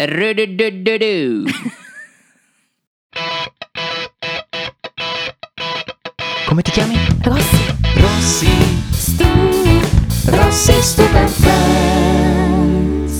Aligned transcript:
Ru-du-du-du-du. 0.00 1.42
Come 6.46 6.62
ti 6.62 6.70
chiami? 6.70 6.94
Rossi, 7.24 7.74
Rossi. 7.98 8.46
Stu, 8.94 9.26
Rossi 10.30 10.72
Stupid 10.82 11.28
Friends. 11.42 13.14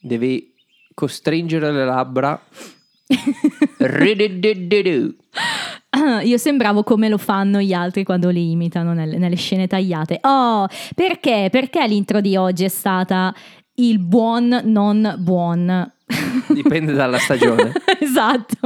Devi 0.00 0.52
costringere 0.92 1.70
le 1.70 1.84
labbra. 1.84 2.34
Ru-du-du-du-du. 3.78 5.16
Io 6.24 6.36
sembravo 6.36 6.82
come 6.82 7.08
lo 7.08 7.18
fanno 7.18 7.60
gli 7.60 7.72
altri 7.72 8.04
quando 8.04 8.30
li 8.30 8.50
imitano 8.50 8.92
nelle, 8.92 9.18
nelle 9.18 9.36
scene 9.36 9.66
tagliate. 9.66 10.18
Oh, 10.22 10.66
perché? 10.94 11.48
Perché 11.50 11.86
l'intro 11.86 12.20
di 12.20 12.36
oggi 12.36 12.64
è 12.64 12.68
stata 12.68 13.34
il 13.74 13.98
buon 13.98 14.60
non 14.64 15.16
buon? 15.18 15.92
Dipende 16.48 16.92
dalla 16.92 17.18
stagione. 17.18 17.72
esatto. 18.00 18.56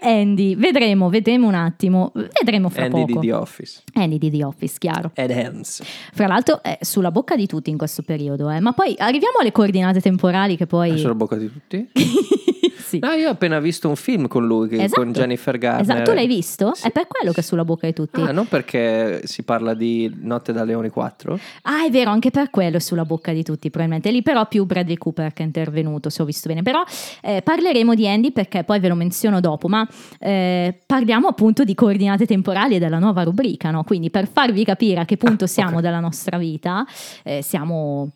Andy, 0.00 0.56
vedremo, 0.56 1.08
vedremo 1.08 1.46
un 1.46 1.54
attimo. 1.54 2.12
Vedremo 2.12 2.68
fra 2.68 2.84
Andy 2.84 3.04
di 3.04 3.12
poco. 3.12 3.24
The 3.24 3.32
Office. 3.32 3.82
Andy 3.94 4.18
di 4.18 4.30
The 4.30 4.44
Office, 4.44 4.76
chiaro. 4.78 5.12
Ed 5.14 5.30
Hans. 5.30 5.82
Fra 6.12 6.26
l'altro 6.26 6.62
è 6.62 6.78
sulla 6.80 7.10
bocca 7.10 7.36
di 7.36 7.46
tutti 7.46 7.70
in 7.70 7.78
questo 7.78 8.02
periodo, 8.02 8.50
eh. 8.50 8.60
ma 8.60 8.72
poi 8.72 8.94
arriviamo 8.98 9.38
alle 9.40 9.52
coordinate 9.52 10.00
temporali 10.00 10.56
che 10.56 10.66
poi... 10.66 10.90
È 10.90 10.96
sulla 10.98 11.14
bocca 11.14 11.36
di 11.36 11.50
tutti? 11.50 11.88
sì. 12.84 12.98
No, 13.00 13.10
io 13.12 13.28
ho 13.28 13.32
appena 13.32 13.58
visto 13.60 13.88
un 13.88 13.96
film 13.96 14.28
con 14.28 14.46
lui, 14.46 14.68
che- 14.68 14.82
Esatto. 14.82 15.00
con 15.02 15.12
Jennifer 15.12 15.56
Garner. 15.58 15.80
Esatto, 15.82 16.02
tu 16.10 16.12
l'hai 16.12 16.26
visto? 16.26 16.72
Sì. 16.74 16.86
È 16.86 16.90
per 16.90 17.06
quello 17.06 17.32
che 17.32 17.40
è 17.40 17.42
sulla 17.42 17.64
bocca 17.64 17.86
di 17.86 17.92
tutti. 17.92 18.20
Ah, 18.20 18.30
non 18.32 18.46
perché 18.46 19.22
si 19.24 19.42
parla 19.42 19.74
di 19.74 20.12
Notte 20.20 20.52
da 20.52 20.64
Leoni 20.64 20.90
4? 20.90 21.38
Ah, 21.62 21.84
è 21.86 21.90
vero, 21.90 22.10
anche 22.10 22.30
per 22.30 22.50
quello 22.50 22.76
è 22.76 22.80
sulla 22.80 23.04
bocca 23.04 23.32
di 23.32 23.42
tutti, 23.42 23.70
probabilmente. 23.70 24.10
Lì 24.10 24.22
però 24.22 24.46
più 24.46 24.64
Bradley 24.66 24.96
Cooper 24.96 25.32
che 25.32 25.42
è 25.42 25.46
intervenuto, 25.46 26.10
se 26.10 26.22
ho 26.22 26.24
visto 26.24 26.48
bene. 26.48 26.62
Però 26.62 26.82
eh, 27.22 27.40
parleremo 27.42 27.94
di 27.94 28.06
Andy 28.08 28.32
perché 28.32 28.64
poi 28.64 28.78
ve 28.80 28.88
lo 28.88 28.94
menziono 28.94 29.40
dopo, 29.40 29.68
ma 29.68 29.86
eh, 30.18 30.78
parliamo 30.86 31.26
appunto 31.28 31.64
di 31.64 31.74
coordinate 31.74 32.26
temporali 32.26 32.76
e 32.76 32.78
della 32.78 32.98
nuova 32.98 33.22
rubrica, 33.22 33.70
no? 33.70 33.82
Quindi 33.84 34.10
per 34.10 34.28
farvi 34.30 34.64
capire 34.64 35.00
a 35.00 35.04
che 35.04 35.16
punto 35.16 35.44
Ah, 35.44 35.48
siamo 35.48 35.76
ok. 35.76 35.82
della 35.82 36.00
nostra 36.00 36.38
vita, 36.38 36.84
eh, 37.22 37.42
siamo 37.42 38.10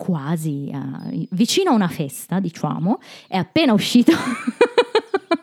quasi 0.00 0.70
a- 0.72 1.02
vicino 1.32 1.72
a 1.72 1.74
una 1.74 1.88
festa, 1.88 2.40
diciamo, 2.40 3.00
è 3.28 3.36
appena 3.36 3.74
uscito 3.74 4.12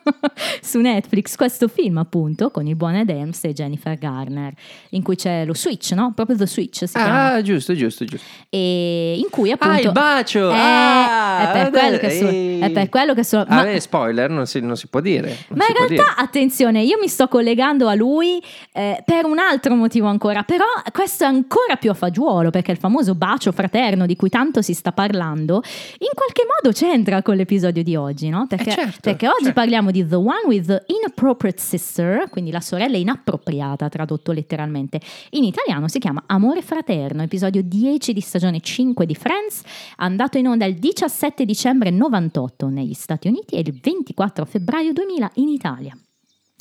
su 0.62 0.80
Netflix 0.80 1.36
questo 1.36 1.68
film 1.68 1.98
appunto 1.98 2.50
con 2.50 2.66
il 2.66 2.76
buon 2.76 2.94
Ed 2.94 3.08
Helms 3.10 3.44
e 3.44 3.52
Jennifer 3.52 3.96
Garner 3.96 4.52
in 4.90 5.02
cui 5.02 5.16
c'è 5.16 5.44
lo 5.44 5.54
Switch, 5.54 5.92
no? 5.92 6.12
Proprio 6.14 6.36
The 6.36 6.46
Switch 6.46 6.86
si 6.86 6.92
chiama 6.94 7.32
Ah, 7.32 7.42
giusto, 7.42 7.74
giusto, 7.74 8.04
giusto. 8.04 8.26
e 8.48 9.16
in 9.18 9.28
cui 9.30 9.50
appunto 9.50 9.74
Ah, 9.74 9.80
il 9.80 9.92
bacio! 9.92 10.50
Eh, 10.50 10.54
Ah, 10.56 11.50
è, 11.50 11.52
per 11.52 11.70
quello 11.70 11.98
che 11.98 12.10
so- 12.10 12.64
è 12.66 12.70
per 12.70 12.88
quello 12.88 13.14
che 13.14 13.24
so- 13.24 13.38
Ah, 13.40 13.46
ma, 13.48 13.62
beh, 13.64 13.80
spoiler, 13.80 14.30
non 14.30 14.46
si, 14.46 14.60
non 14.60 14.76
si 14.76 14.86
può 14.88 15.00
dire. 15.00 15.36
ma 15.50 15.64
in 15.66 15.74
realtà 15.74 15.86
dire. 15.88 16.04
attenzione 16.16 16.82
io 16.82 16.98
mi 17.00 17.08
sto 17.08 17.28
collegando 17.28 17.88
a 17.88 17.94
lui 17.94 18.42
eh, 18.72 19.02
per 19.04 19.24
un 19.24 19.38
altro 19.38 19.74
motivo 19.74 20.06
ancora 20.08 20.42
però 20.42 20.64
questo 20.92 21.24
è 21.24 21.26
ancora 21.26 21.76
più 21.76 21.90
a 21.90 21.94
fagiolo 21.94 22.50
perché 22.50 22.72
il 22.72 22.78
famoso 22.78 23.14
bacio 23.14 23.52
fraterno 23.52 24.06
di 24.06 24.16
cui 24.16 24.28
tanto 24.28 24.62
si 24.62 24.72
sta 24.74 24.92
parlando 24.92 25.62
in 25.98 26.08
qualche 26.14 26.42
modo 26.44 26.74
c'entra 26.76 27.22
con 27.22 27.36
l'episodio 27.36 27.82
di 27.82 27.96
oggi 27.96 28.28
no? 28.28 28.46
perché, 28.48 28.70
Eh, 28.70 28.74
certo, 28.74 28.98
perché 29.02 29.26
oggi 29.28 29.44
certo. 29.44 29.52
parliamo 29.60 29.90
di 29.90 29.97
The 30.06 30.16
One 30.16 30.46
with 30.46 30.66
the 30.66 30.84
Inappropriate 30.86 31.60
Sister 31.60 32.28
quindi 32.30 32.50
la 32.50 32.60
sorella 32.60 32.96
inappropriata 32.96 33.88
tradotto 33.88 34.32
letteralmente 34.32 35.00
in 35.30 35.44
italiano 35.44 35.88
si 35.88 35.98
chiama 35.98 36.22
Amore 36.26 36.62
Fraterno, 36.62 37.22
episodio 37.22 37.62
10 37.62 38.12
di 38.12 38.20
stagione 38.20 38.60
5 38.60 39.06
di 39.06 39.14
Friends, 39.14 39.62
andato 39.96 40.38
in 40.38 40.46
onda 40.46 40.64
il 40.64 40.76
17 40.76 41.44
dicembre 41.44 41.90
98 41.90 42.68
negli 42.68 42.94
Stati 42.94 43.28
Uniti 43.28 43.54
e 43.54 43.60
il 43.60 43.78
24 43.80 44.44
febbraio 44.44 44.92
2000 44.92 45.30
in 45.34 45.48
Italia. 45.48 45.96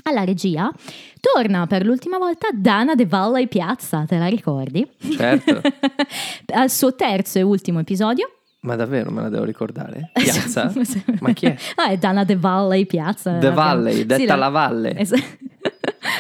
Alla 0.04 0.24
regia 0.24 0.72
torna 1.20 1.68
per 1.68 1.86
l'ultima 1.86 2.18
volta 2.18 2.48
Dana 2.54 2.96
De 2.96 3.06
Valley 3.06 3.48
Piazza, 3.48 4.06
te 4.08 4.18
la 4.18 4.28
ricordi? 4.28 4.88
Certo. 4.98 5.62
Al 6.54 6.70
suo 6.70 6.96
terzo 6.96 7.40
e 7.40 7.42
ultimo 7.42 7.80
episodio. 7.80 8.37
Ma 8.62 8.76
davvero 8.76 9.12
me 9.12 9.22
la 9.22 9.30
devo 9.30 9.44
ricordare? 9.44 10.12
Piazza? 10.18 10.72
Ma 11.22 11.34
chi 11.34 11.46
è? 11.46 11.56
Ah, 11.76 11.90
è 11.90 11.98
Dana 11.98 12.24
De 12.24 12.36
Valley 12.36 12.86
Piazza. 12.86 13.38
The 13.38 13.52
Valley, 13.52 14.06
detta 14.06 14.36
la 14.36 14.50
valle. 14.50 14.96
Es- 14.96 15.14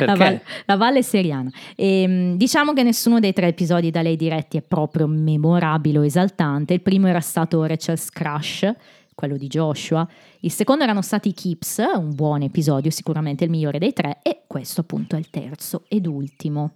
La, 0.05 0.15
Val- 0.15 0.41
la 0.65 0.75
Valle 0.75 1.01
Seriana. 1.01 1.49
E, 1.75 2.33
diciamo 2.35 2.73
che 2.73 2.83
nessuno 2.83 3.19
dei 3.19 3.33
tre 3.33 3.47
episodi 3.47 3.89
da 3.89 4.03
lei 4.03 4.15
diretti 4.15 4.57
è 4.57 4.61
proprio 4.61 5.07
memorabile 5.07 5.97
o 5.97 6.05
esaltante. 6.05 6.73
Il 6.75 6.81
primo 6.81 7.07
era 7.07 7.19
stato 7.21 7.63
Rachel's 7.65 8.11
Crush, 8.11 8.71
quello 9.15 9.37
di 9.37 9.47
Joshua. 9.47 10.07
Il 10.41 10.51
secondo 10.51 10.83
erano 10.83 11.01
stati 11.01 11.33
Keeps, 11.33 11.81
un 11.95 12.13
buon 12.13 12.43
episodio, 12.43 12.91
sicuramente 12.91 13.43
il 13.45 13.49
migliore 13.49 13.79
dei 13.79 13.93
tre. 13.93 14.19
E 14.21 14.43
questo 14.45 14.81
appunto 14.81 15.15
è 15.15 15.19
il 15.19 15.31
terzo 15.31 15.85
ed 15.87 16.05
ultimo. 16.05 16.75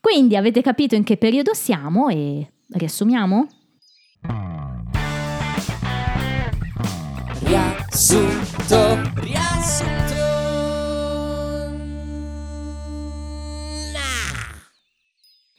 Quindi 0.00 0.36
avete 0.36 0.60
capito 0.60 0.94
in 0.94 1.04
che 1.04 1.16
periodo 1.16 1.54
siamo 1.54 2.08
e 2.08 2.46
riassumiamo? 2.72 3.46
Riassunto, 7.94 9.12
riassunto. 9.20 10.14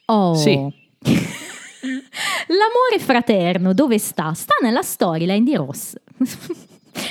Oh. 0.04 0.34
Sì. 0.34 0.52
L'amore 2.48 2.98
fraterno 2.98 3.72
dove 3.72 3.96
sta? 3.96 4.34
Sta 4.34 4.56
nella 4.60 4.82
storyline 4.82 5.44
di 5.44 5.54
Ross. 5.54 5.94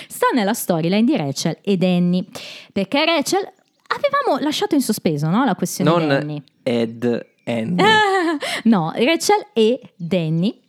sta 0.08 0.28
nella 0.36 0.54
storyline 0.54 1.04
di 1.04 1.18
Rachel 1.18 1.58
e 1.64 1.76
Danny. 1.76 2.24
Perché 2.72 3.04
Rachel 3.04 3.52
avevamo 3.88 4.44
lasciato 4.44 4.76
in 4.76 4.82
sospeso, 4.82 5.28
no? 5.30 5.44
La 5.44 5.56
questione 5.56 5.90
Non 5.90 6.08
Danny. 6.08 6.44
Ed 6.62 7.26
Andy. 7.46 7.84
no, 8.66 8.92
Rachel 8.96 9.48
e 9.54 9.92
Danny. 9.96 10.65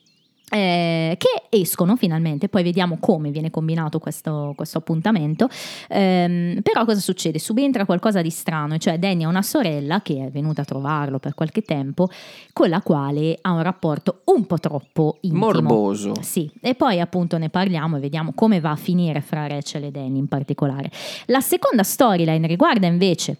Eh, 0.48 1.16
che 1.18 1.56
escono 1.56 1.96
finalmente, 1.96 2.48
poi 2.48 2.62
vediamo 2.62 2.98
come 3.00 3.30
viene 3.30 3.50
combinato 3.50 3.98
questo, 3.98 4.52
questo 4.54 4.78
appuntamento. 4.78 5.48
Ehm, 5.88 6.60
però 6.62 6.84
cosa 6.84 7.00
succede? 7.00 7.38
Subentra 7.38 7.84
qualcosa 7.84 8.22
di 8.22 8.30
strano, 8.30 8.78
cioè 8.78 8.98
Danny 8.98 9.24
ha 9.24 9.28
una 9.28 9.42
sorella 9.42 10.02
che 10.02 10.24
è 10.24 10.30
venuta 10.30 10.62
a 10.62 10.64
trovarlo 10.64 11.18
per 11.18 11.34
qualche 11.34 11.62
tempo, 11.62 12.08
con 12.52 12.68
la 12.68 12.80
quale 12.80 13.38
ha 13.40 13.50
un 13.50 13.62
rapporto 13.62 14.20
un 14.26 14.46
po' 14.46 14.58
troppo 14.58 15.18
intimo. 15.22 15.46
Morboso. 15.46 16.12
Sì, 16.20 16.50
e 16.60 16.74
poi 16.74 17.00
appunto 17.00 17.38
ne 17.38 17.48
parliamo 17.48 17.96
e 17.96 18.00
vediamo 18.00 18.32
come 18.34 18.60
va 18.60 18.70
a 18.70 18.76
finire 18.76 19.20
fra 19.20 19.46
Rachel 19.46 19.84
e 19.84 19.90
Danny 19.90 20.18
in 20.18 20.28
particolare. 20.28 20.90
La 21.26 21.40
seconda 21.40 21.82
storyline 21.82 22.46
riguarda 22.46 22.86
invece 22.86 23.36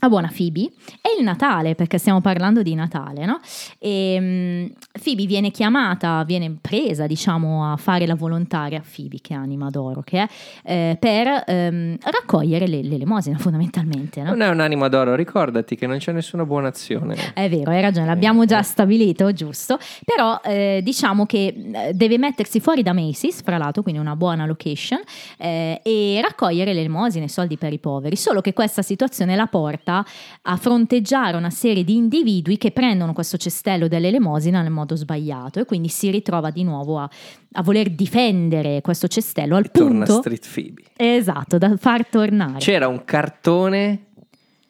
a 0.00 0.08
buona 0.08 0.30
Phoebe 0.34 0.70
è 1.00 1.08
il 1.18 1.24
Natale 1.24 1.74
perché 1.74 1.98
stiamo 1.98 2.20
parlando 2.20 2.62
di 2.62 2.74
Natale 2.74 3.24
no? 3.24 3.40
e 3.78 4.18
mm, 4.20 4.66
Phoebe 5.02 5.26
viene 5.26 5.50
chiamata 5.50 6.22
viene 6.24 6.56
presa 6.60 7.06
diciamo 7.06 7.72
a 7.72 7.76
fare 7.76 8.06
la 8.06 8.14
volontaria 8.14 8.80
Phoebe 8.80 9.18
che 9.20 9.34
anima 9.34 9.70
d'oro 9.70 10.02
che 10.02 10.22
è 10.22 10.28
eh, 10.64 10.96
per 10.98 11.44
ehm, 11.46 11.96
raccogliere 12.02 12.66
le- 12.66 12.82
l'elemosina 12.82 13.38
fondamentalmente 13.38 14.22
no? 14.22 14.30
Non 14.30 14.42
è 14.42 14.48
un'anima 14.48 14.88
d'oro, 14.88 15.14
ricordati 15.14 15.76
che 15.76 15.86
non 15.86 15.98
c'è 15.98 16.12
nessuna 16.12 16.44
buona 16.44 16.68
azione. 16.68 17.16
È 17.32 17.48
vero, 17.48 17.70
hai 17.70 17.80
ragione, 17.80 18.06
l'abbiamo 18.06 18.44
già 18.44 18.62
stabilito, 18.62 19.32
giusto. 19.32 19.78
Però 20.04 20.40
eh, 20.44 20.80
diciamo 20.82 21.26
che 21.26 21.46
eh, 21.46 21.92
deve 21.94 22.18
mettersi 22.18 22.60
fuori 22.60 22.82
da 22.82 22.92
Macy's, 22.92 23.42
fra 23.42 23.58
l'altro, 23.58 23.82
quindi 23.82 24.00
una 24.00 24.16
buona 24.16 24.46
location, 24.46 25.00
eh, 25.38 25.80
e 25.82 26.20
raccogliere 26.22 26.72
le 26.72 26.80
elemosine, 26.80 27.26
i 27.26 27.28
soldi 27.28 27.56
per 27.56 27.72
i 27.72 27.78
poveri. 27.78 28.16
Solo 28.16 28.40
che 28.40 28.52
questa 28.52 28.82
situazione 28.82 29.36
la 29.36 29.46
porta 29.46 29.85
a 29.92 30.56
fronteggiare 30.56 31.36
una 31.36 31.50
serie 31.50 31.84
di 31.84 31.96
individui 31.96 32.58
che 32.58 32.70
prendono 32.70 33.12
questo 33.12 33.36
cestello 33.36 33.88
dell'elemosina 33.88 34.62
nel 34.62 34.70
modo 34.70 34.96
sbagliato 34.96 35.60
e 35.60 35.64
quindi 35.64 35.88
si 35.88 36.10
ritrova 36.10 36.50
di 36.50 36.64
nuovo 36.64 36.98
a, 36.98 37.08
a 37.52 37.62
voler 37.62 37.90
difendere 37.90 38.80
questo 38.80 39.08
cestello 39.08 39.56
al 39.56 39.70
Torna 39.70 40.04
punto... 40.04 40.20
Street 40.20 40.46
Phoebe. 40.52 40.82
Esatto, 40.96 41.58
da 41.58 41.76
far 41.76 42.06
tornare. 42.06 42.58
C'era 42.58 42.88
un 42.88 43.04
cartone 43.04 44.00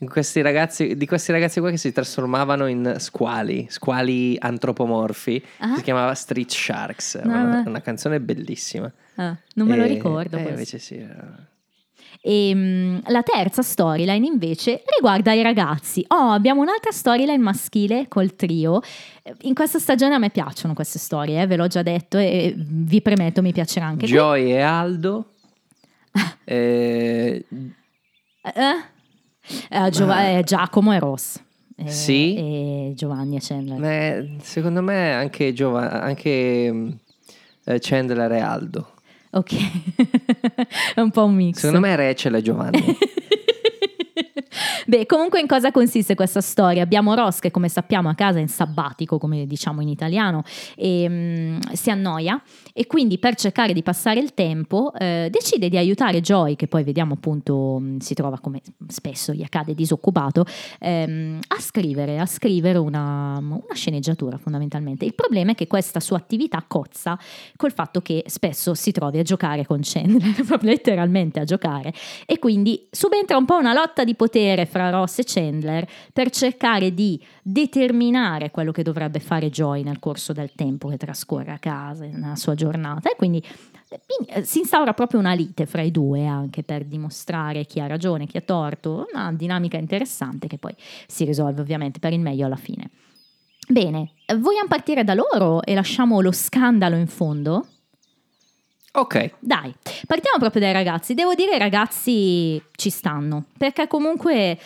questi 0.09 0.43
ragazzi, 0.43 0.97
di 0.97 1.07
questi 1.07 1.33
ragazzi 1.33 1.59
qua 1.59 1.71
che 1.71 1.79
si 1.79 1.91
trasformavano 1.91 2.67
in 2.67 2.97
squali, 2.99 3.67
squali 3.71 4.37
antropomorfi. 4.39 5.43
Ah. 5.59 5.75
Si 5.77 5.83
chiamava 5.83 6.13
Street 6.15 6.51
Sharks. 6.51 7.15
No, 7.25 7.33
una, 7.33 7.63
no. 7.63 7.69
una 7.71 7.81
canzone 7.81 8.21
bellissima. 8.21 8.93
Ah, 9.15 9.37
non 9.55 9.67
me 9.67 9.77
lo 9.77 9.85
E- 9.85 9.89
ricordo. 9.89 10.37
eh, 10.37 10.49
invece 10.49 10.79
sì. 10.79 10.97
era- 10.97 11.49
E 12.21 12.53
mm, 12.55 12.99
la 13.09 13.23
terza 13.23 13.63
storyline 13.63 14.27
invece 14.27 14.83
riguarda 14.97 15.33
i 15.33 15.43
ragazzi. 15.43 16.05
Oh, 16.09 16.31
abbiamo 16.31 16.61
un'altra 16.63 16.91
storyline 16.91 17.39
maschile 17.43 18.07
col 18.09 18.35
trio. 18.35 18.81
Eh, 19.23 19.35
In 19.43 19.55
questa 19.55 19.79
stagione 19.79 20.15
a 20.15 20.19
me 20.19 20.31
piacciono 20.31 20.75
queste 20.75 20.99
storie, 20.99 21.43
eh, 21.43 21.47
ve 21.47 21.57
l'ho 21.57 21.67
già 21.69 21.83
detto 21.83 22.19
e 22.19 22.55
vi 22.57 23.01
premetto 23.03 23.43
mi 23.43 23.53
piacerà 23.53 23.87
anche. 23.87 24.07
Joy 24.07 24.51
e 24.53 24.61
Aldo. 24.61 25.33
eh, 26.45 27.45
Eh? 28.43 28.95
Eh, 29.71 29.91
Giova- 29.91 30.29
eh, 30.29 30.43
Giacomo 30.45 30.93
e 30.93 30.99
Ross. 30.99 31.41
e, 31.77 31.89
Sì. 31.91 32.35
e 32.37 32.93
Giovanni 32.97 33.37
e 33.37 33.41
Chandler. 33.43 33.79
Ma 33.79 34.39
secondo 34.41 34.83
me 34.83 35.13
anche, 35.13 35.53
Giova- 35.53 36.01
anche 36.03 36.71
mm, 36.73 36.89
eh, 37.67 37.79
Chandler 37.81 38.33
e 38.33 38.41
Aldo. 38.41 38.91
Ok, 39.37 39.53
è 40.95 41.01
un 41.01 41.11
po' 41.11 41.27
un 41.27 41.35
mix. 41.35 41.59
Secondo 41.59 41.81
me 41.81 41.95
Rachel 41.95 42.37
e 42.37 42.43
Giovanni. 42.43 42.81
Beh, 44.87 45.05
comunque 45.07 45.41
in 45.41 45.49
cosa 45.49 45.73
consiste 45.73 46.15
questa 46.15 46.41
storia? 46.41 46.83
Abbiamo 46.83 47.15
Ross 47.15 47.41
che 47.41 47.51
come 47.51 47.69
sappiamo 47.69 48.09
a 48.09 48.15
casa 48.15 48.39
è 48.39 48.41
in 48.41 48.49
sabbatico, 48.49 49.19
come 49.19 49.45
diciamo 49.45 49.81
in 49.81 49.89
italiano, 49.89 50.45
e 50.77 51.09
mm, 51.09 51.59
si 51.73 51.91
annoia 51.91 52.41
e 52.73 52.87
quindi 52.87 53.19
per 53.19 53.35
cercare 53.35 53.73
di 53.73 53.83
passare 53.83 54.21
il 54.21 54.33
tempo 54.33 54.93
eh, 54.95 55.29
decide 55.29 55.69
di 55.69 55.77
aiutare 55.77 56.21
Joy, 56.21 56.55
che 56.55 56.69
poi 56.69 56.85
vediamo 56.85 57.15
appunto 57.15 57.79
mm, 57.81 57.99
si 57.99 58.15
trova 58.15 58.39
come 58.39 58.61
spesso 58.87 59.33
gli 59.33 59.43
accade 59.43 59.75
disoccupato, 59.75 60.45
ehm, 60.79 61.41
a 61.49 61.61
scrivere, 61.61 62.21
a 62.21 62.27
scrivere 62.27 62.79
una, 62.79 63.39
una 63.39 63.75
sceneggiatura 63.75 64.39
fondamentalmente. 64.39 65.05
Il 65.05 65.15
problema 65.15 65.51
è 65.51 65.55
che 65.57 65.67
questa 65.67 65.99
sua 65.99 66.19
attività 66.19 66.65
cozza 66.65 67.19
col 67.57 67.73
fatto 67.73 68.01
che 68.01 68.23
spesso 68.27 68.75
si 68.75 68.93
trovi 68.93 69.19
a 69.19 69.23
giocare 69.23 69.67
con 69.67 69.81
Chandler, 69.83 70.43
proprio 70.47 70.71
letteralmente 70.71 71.41
a 71.41 71.45
giocare, 71.45 71.93
e 72.25 72.39
quindi 72.39 72.87
subentra 72.89 73.37
un 73.37 73.47
po' 73.47 73.57
una 73.57 73.73
lotta 73.73 74.05
di 74.05 74.15
potere 74.15 74.65
fra 74.77 74.91
Ross 74.91 75.21
e 75.21 75.25
Chandler 75.25 75.89
per 76.13 76.29
cercare 76.29 76.93
di 76.93 77.19
determinare 77.43 78.51
quello 78.51 78.73
che 78.73 78.83
dovrebbe 78.83 79.21
fare 79.21 79.49
Joy 79.49 79.83
nel 79.83 79.99
corso 79.99 80.35
del 80.35 80.53
tempo 80.55 80.89
che 80.89 80.99
trascorre 80.99 81.53
a 81.53 81.59
casa, 81.59 82.05
nella 82.05 82.37
sua 82.37 82.55
giornata. 82.55 83.11
E 83.11 83.17
quindi 83.17 83.43
eh, 84.27 84.45
si 84.45 84.59
instaura 84.59 84.93
proprio 84.93 85.19
una 85.19 85.33
lite 85.33 85.65
fra 85.65 85.81
i 85.81 85.91
due 85.91 86.27
anche 86.27 86.63
per 86.63 86.85
dimostrare 86.85 87.65
chi 87.65 87.81
ha 87.81 87.87
ragione, 87.87 88.27
chi 88.27 88.37
ha 88.37 88.43
torto, 88.43 89.07
una 89.11 89.33
dinamica 89.33 89.79
interessante 89.79 90.47
che 90.47 90.59
poi 90.59 90.75
si 91.07 91.25
risolve 91.25 91.63
ovviamente 91.63 91.99
per 91.99 92.13
il 92.13 92.21
meglio 92.21 92.45
alla 92.45 92.57
fine. 92.57 92.91
Bene, 93.69 94.11
eh, 94.27 94.37
vogliamo 94.37 94.69
partire 94.69 95.05
da 95.05 95.15
loro 95.15 95.63
e 95.63 95.75
lasciamo 95.75 96.21
lo 96.21 96.33
scandalo 96.33 96.97
in 96.97 97.07
fondo? 97.07 97.67
Ok, 99.01 99.31
Dai, 99.41 99.75
partiamo 100.07 100.39
proprio 100.39 100.61
dai 100.61 100.73
ragazzi. 100.73 101.15
Devo 101.15 101.35
dire 101.35 101.57
i 101.57 101.59
ragazzi 101.59 102.61
ci 102.75 102.91
stanno, 102.91 103.45
perché 103.57 103.87
comunque... 103.87 104.59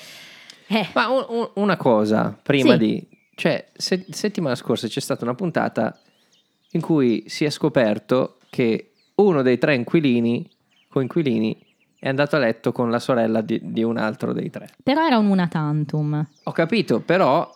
Eh, 0.66 0.88
ma 0.94 1.08
un- 1.08 1.26
un- 1.28 1.50
una 1.54 1.76
cosa 1.76 2.36
prima 2.42 2.72
Sì. 2.72 2.78
di... 2.78 3.08
Cioè, 3.34 3.68
se- 3.72 4.06
settimana 4.10 4.54
scorsa 4.54 4.86
c'è 4.86 5.00
stata 5.00 5.24
una 5.24 5.34
puntata 5.34 5.98
in 6.72 6.80
cui 6.80 7.24
si 7.26 7.44
è 7.44 7.50
scoperto 7.50 8.38
che 8.50 8.92
uno 9.16 9.42
dei 9.42 9.58
tre 9.58 9.74
inquilini, 9.74 10.48
coinquilini, 10.88 11.66
è 11.98 12.08
andato 12.08 12.36
a 12.36 12.38
letto 12.38 12.70
con 12.72 12.90
la 12.90 12.98
sorella 12.98 13.40
di, 13.40 13.58
di 13.62 13.82
un 13.82 13.96
altro 13.96 14.32
dei 14.32 14.48
tre. 14.50 14.68
però 14.82 15.04
era 15.06 15.18
un 15.18 15.26
una 15.28 15.48
tantum. 15.48 16.26
Ho 16.44 16.52
capito, 16.52 17.00
però... 17.00 17.50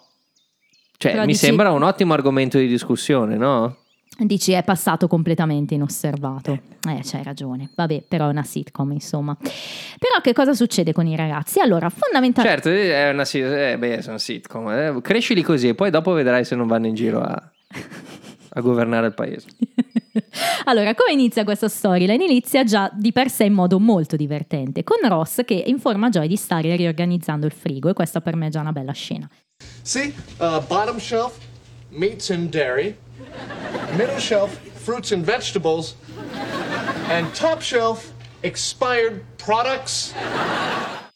Cioè, 0.97 1.13
Però 1.13 1.25
mi 1.25 1.33
dici- 1.33 1.45
sembra 1.45 1.71
un 1.73 1.83
ottimo 1.83 2.15
argomento 2.15 2.57
di 2.59 2.67
discussione, 2.67 3.37
no? 3.37 3.77
Dici 4.17 4.53
è 4.53 4.63
passato 4.63 5.09
completamente 5.09 5.75
inosservato. 5.75 6.53
Eh, 6.89 7.01
c'hai 7.03 7.25
ragione. 7.25 7.71
Vabbè, 7.75 8.05
però 8.07 8.29
è 8.29 8.31
una 8.31 8.45
sitcom, 8.45 8.93
insomma. 8.93 9.37
Però 9.37 10.21
che 10.23 10.33
cosa 10.33 10.55
succede 10.55 10.93
con 10.93 11.07
i 11.07 11.17
ragazzi? 11.17 11.59
Allora, 11.59 11.91
fondamentalmente... 11.91 12.63
Certo, 12.63 12.93
è 12.93 13.11
una, 13.11 13.25
eh, 13.25 13.77
beh, 13.77 14.03
sono 14.03 14.19
sitcom. 14.19 14.69
eh. 14.71 15.01
Crescili 15.03 15.43
così 15.43 15.69
e 15.69 15.75
poi 15.75 15.91
dopo 15.91 16.13
vedrai 16.13 16.45
se 16.45 16.55
non 16.55 16.69
vanno 16.69 16.87
in 16.87 16.95
giro 16.95 17.21
a, 17.23 17.51
a 18.51 18.61
governare 18.61 19.09
il 19.09 19.15
paese. 19.15 19.49
allora, 20.67 20.95
come 20.95 21.13
inizia 21.13 21.43
questa 21.43 21.69
storyline? 21.69 22.25
Inizia 22.25 22.63
già 22.63 22.89
di 22.95 23.11
per 23.11 23.29
sé 23.29 23.45
in 23.45 23.53
modo 23.53 23.81
molto 23.81 24.15
divertente, 24.15 24.85
con 24.85 24.99
Ross 25.09 25.41
che 25.45 25.61
informa 25.67 26.09
Joy 26.09 26.29
di 26.29 26.37
stare 26.37 26.77
riorganizzando 26.77 27.47
il 27.47 27.53
frigo 27.53 27.89
e 27.89 27.95
questa 27.95 28.21
per 28.21 28.37
me 28.37 28.47
è 28.47 28.51
già 28.51 28.61
una 28.61 28.73
bella 28.73 28.93
scena. 28.93 29.29
See, 29.83 30.15
uh, 30.39 30.63
bottom 30.69 30.99
shelf, 30.99 31.37
meats 31.91 32.31
and 32.31 32.49
dairy. 32.49 32.97
Middle 33.97 34.19
shelf, 34.19 34.59
fruits 34.85 35.13
and 35.13 35.25
vegetables. 35.25 35.95
And 37.09 37.33
top 37.35 37.61
shelf, 37.61 38.13
expired 38.43 39.23
products. 39.37 40.13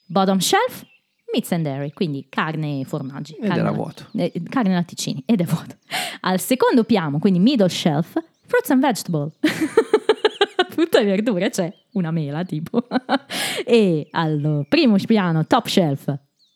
Bottom 0.07 0.39
shelf, 0.39 0.85
meats 1.33 1.51
and 1.53 1.65
dairy, 1.65 1.93
quindi 1.93 2.27
carne 2.29 2.81
e 2.81 2.85
formaggi. 2.85 3.35
Ed 3.35 3.49
carne, 3.49 3.61
era 3.61 3.71
vuoto. 3.73 4.07
eh, 4.15 4.33
carne 4.49 4.71
e 4.71 4.75
latticini, 4.75 5.23
ed 5.27 5.41
è 5.41 5.45
vuoto. 5.45 5.77
Al 6.21 6.39
secondo 6.41 6.85
piano, 6.85 7.19
quindi 7.19 7.39
middle 7.39 7.69
shelf, 7.69 8.13
fruits 8.47 8.71
and 8.71 8.81
vegetable. 8.81 9.33
Frutta 10.71 11.01
e 11.01 11.05
verdure, 11.05 11.51
c'è 11.51 11.73
una 11.95 12.13
mela 12.13 12.45
tipo. 12.45 12.87
e 13.67 14.07
al 14.13 14.65
primo 14.69 14.97
piano, 15.05 15.45
top 15.47 15.67
shelf, 15.67 16.15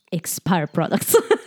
expired 0.09 0.71
products. 0.71 1.17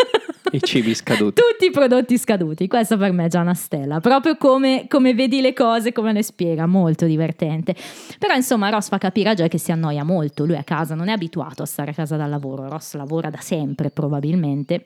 I 0.51 0.61
cibi 0.61 0.93
scaduti. 0.93 1.41
Tutti 1.41 1.65
i 1.65 1.71
prodotti 1.71 2.17
scaduti, 2.17 2.67
questa 2.67 2.97
per 2.97 3.11
me 3.11 3.25
è 3.25 3.27
già 3.27 3.41
una 3.41 3.53
stella, 3.53 3.99
proprio 3.99 4.37
come, 4.37 4.85
come 4.87 5.13
vedi 5.13 5.41
le 5.41 5.53
cose, 5.53 5.91
come 5.91 6.13
le 6.13 6.23
spiega, 6.23 6.65
molto 6.65 7.05
divertente. 7.05 7.75
Però 8.17 8.33
insomma 8.33 8.69
Ross 8.69 8.89
fa 8.89 8.97
capire 8.97 9.29
a 9.29 9.33
Joy 9.33 9.47
che 9.47 9.57
si 9.57 9.71
annoia 9.71 10.03
molto, 10.03 10.45
lui 10.45 10.57
a 10.57 10.63
casa 10.63 10.95
non 10.95 11.07
è 11.07 11.11
abituato 11.11 11.63
a 11.63 11.65
stare 11.65 11.91
a 11.91 11.93
casa 11.93 12.15
dal 12.15 12.29
lavoro, 12.29 12.67
Ross 12.67 12.93
lavora 12.93 13.29
da 13.29 13.39
sempre 13.39 13.89
probabilmente. 13.89 14.85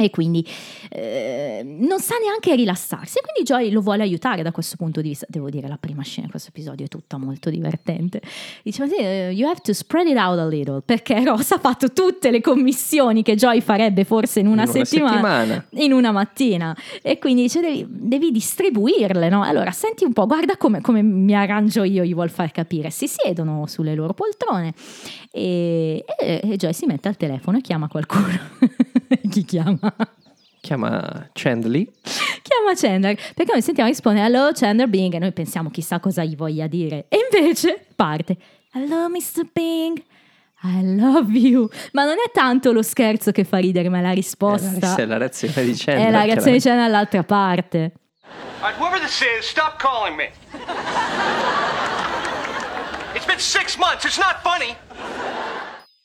E 0.00 0.08
quindi 0.08 0.42
eh, 0.88 1.60
non 1.62 2.00
sa 2.00 2.14
neanche 2.16 2.54
rilassarsi. 2.54 3.18
E 3.18 3.20
quindi 3.20 3.42
Joy 3.42 3.70
lo 3.70 3.82
vuole 3.82 4.02
aiutare 4.02 4.42
da 4.42 4.50
questo 4.50 4.76
punto 4.76 5.02
di 5.02 5.10
vista. 5.10 5.26
Devo 5.28 5.50
dire, 5.50 5.68
la 5.68 5.76
prima 5.76 6.02
scena 6.02 6.24
di 6.24 6.30
questo 6.30 6.48
episodio 6.48 6.86
è 6.86 6.88
tutta 6.88 7.18
molto 7.18 7.50
divertente. 7.50 8.22
Dice, 8.62 8.80
ma 8.82 8.88
sì, 8.88 8.96
eh, 8.96 9.30
you 9.34 9.46
have 9.46 9.60
to 9.62 9.74
spread 9.74 10.06
it 10.06 10.16
out 10.16 10.38
a 10.38 10.46
little. 10.46 10.80
Perché 10.80 11.22
Ross 11.22 11.50
ha 11.50 11.58
fatto 11.58 11.92
tutte 11.92 12.30
le 12.30 12.40
commissioni 12.40 13.22
che 13.22 13.34
Joy 13.34 13.60
farebbe 13.60 14.04
forse 14.04 14.40
in 14.40 14.46
una, 14.46 14.62
In 14.62 14.70
una 14.70 14.84
settimana, 14.86 15.10
settimana. 15.10 15.64
in 15.72 15.92
una 15.92 16.12
mattina. 16.12 16.74
E 17.02 17.18
quindi 17.18 17.42
dice, 17.42 17.60
devi, 17.60 17.86
devi 17.86 18.30
distribuirle, 18.30 19.28
no? 19.28 19.42
Allora, 19.42 19.70
senti 19.70 20.04
un 20.04 20.14
po', 20.14 20.26
guarda 20.26 20.56
come, 20.56 20.80
come 20.80 21.02
mi 21.02 21.34
arrangio 21.34 21.82
io, 21.82 22.04
gli 22.04 22.14
vuol 22.14 22.30
far 22.30 22.52
capire. 22.52 22.88
Si 22.88 23.06
siedono 23.06 23.66
sulle 23.66 23.94
loro 23.94 24.14
poltrone 24.14 24.72
e, 25.30 26.04
e, 26.18 26.40
e 26.42 26.56
Joy 26.56 26.72
si 26.72 26.86
mette 26.86 27.08
al 27.08 27.18
telefono 27.18 27.58
e 27.58 27.60
chiama 27.60 27.86
qualcuno. 27.86 28.28
Chi 29.30 29.44
chiama? 29.44 29.78
Chiama 30.60 31.28
Chandley. 31.32 31.90
chiama 32.42 32.74
Chandler 32.74 33.14
perché 33.34 33.52
noi 33.52 33.62
sentiamo 33.62 33.88
rispondere 33.88 34.26
hello 34.26 34.50
Chandler 34.52 34.88
Bing 34.88 35.14
e 35.14 35.18
noi 35.18 35.32
pensiamo 35.32 35.70
chissà 35.70 36.00
cosa 36.00 36.22
gli 36.22 36.36
voglia 36.36 36.66
dire 36.66 37.06
e 37.08 37.18
invece 37.32 37.86
parte 37.96 38.36
hello 38.72 39.08
Mr. 39.08 39.48
Bing 39.52 40.02
I 40.62 40.96
love 40.96 41.32
you 41.32 41.66
ma 41.92 42.04
non 42.04 42.16
è 42.24 42.30
tanto 42.30 42.72
lo 42.72 42.82
scherzo 42.82 43.30
che 43.32 43.44
fa 43.44 43.56
ridere 43.56 43.88
ma 43.88 43.98
è 43.98 44.02
la 44.02 44.12
risposta 44.12 44.96
È 44.96 45.06
la 45.06 45.16
reazione 45.16 45.64
di 45.64 45.72
Chandler. 45.74 46.06
è 46.06 46.10
la 46.10 46.20
che 46.20 46.26
reazione 46.26 46.56
di 46.58 46.62
Chandler 46.62 46.84
dall'altra 46.86 47.22
parte 47.24 47.92
All 48.60 48.68
right, 48.68 48.78
whoever 48.78 49.00
this 49.00 49.18
is, 49.22 49.46
stop 49.48 49.78
calling 49.80 50.14
me. 50.16 50.28
It's 53.14 53.24
been 53.24 53.38
six 53.38 53.76
months. 53.78 54.04
It's 54.04 54.18
not 54.18 54.42
funny. 54.42 54.76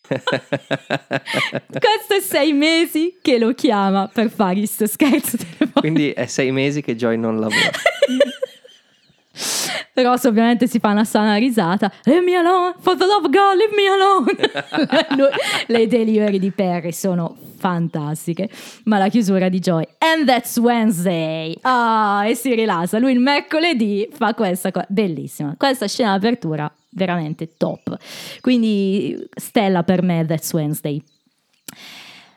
questo 1.68 2.16
è 2.18 2.22
sei 2.22 2.54
mesi 2.54 3.18
che 3.22 3.38
lo 3.38 3.54
chiama 3.54 4.10
per 4.12 4.30
fare 4.30 4.56
questo 4.56 4.86
scherzo 4.88 5.38
Quindi 5.74 6.12
è 6.12 6.26
sei 6.26 6.52
mesi 6.52 6.82
che 6.82 6.96
Joy 6.96 7.18
non 7.18 7.40
lavora. 7.40 7.72
Ross 10.02 10.26
ovviamente 10.26 10.68
si 10.68 10.80
fa 10.80 10.90
una 10.90 11.06
sana 11.06 11.36
risata. 11.36 11.92
Leave 12.04 12.22
me 12.22 12.36
alone, 12.36 12.76
for 12.80 12.96
the 12.96 13.06
love 13.06 13.26
of 13.26 13.32
God, 13.32 13.56
leave 13.56 13.74
me 13.76 13.88
alone. 13.88 15.30
Le 15.68 15.88
delivery 15.88 16.40
di 16.40 16.52
Perry 16.52 16.92
sono 16.92 17.36
fantastiche. 17.58 18.50
Ma 18.86 18.98
la 18.98 19.08
chiusura 19.08 19.50
di 19.50 19.60
Joy. 19.60 19.88
And 20.00 20.26
that's 20.26 20.58
Wednesday. 20.58 21.56
Ah, 21.62 22.26
e 22.28 22.36
si 22.36 22.54
rilassa. 22.54 23.00
Lui 23.00 23.14
il 23.14 23.20
mercoledì 23.20 24.08
fa 24.12 24.34
questa 24.34 24.72
cosa. 24.72 24.86
Bellissima. 24.90 25.56
Questa 25.58 25.88
scena 25.88 26.18
d'apertura 26.18 26.72
veramente 26.96 27.56
top. 27.58 27.98
Quindi 28.42 29.28
stella 29.36 29.84
per 29.84 30.02
me, 30.02 30.26
that's 30.26 30.52
Wednesday. 30.54 31.02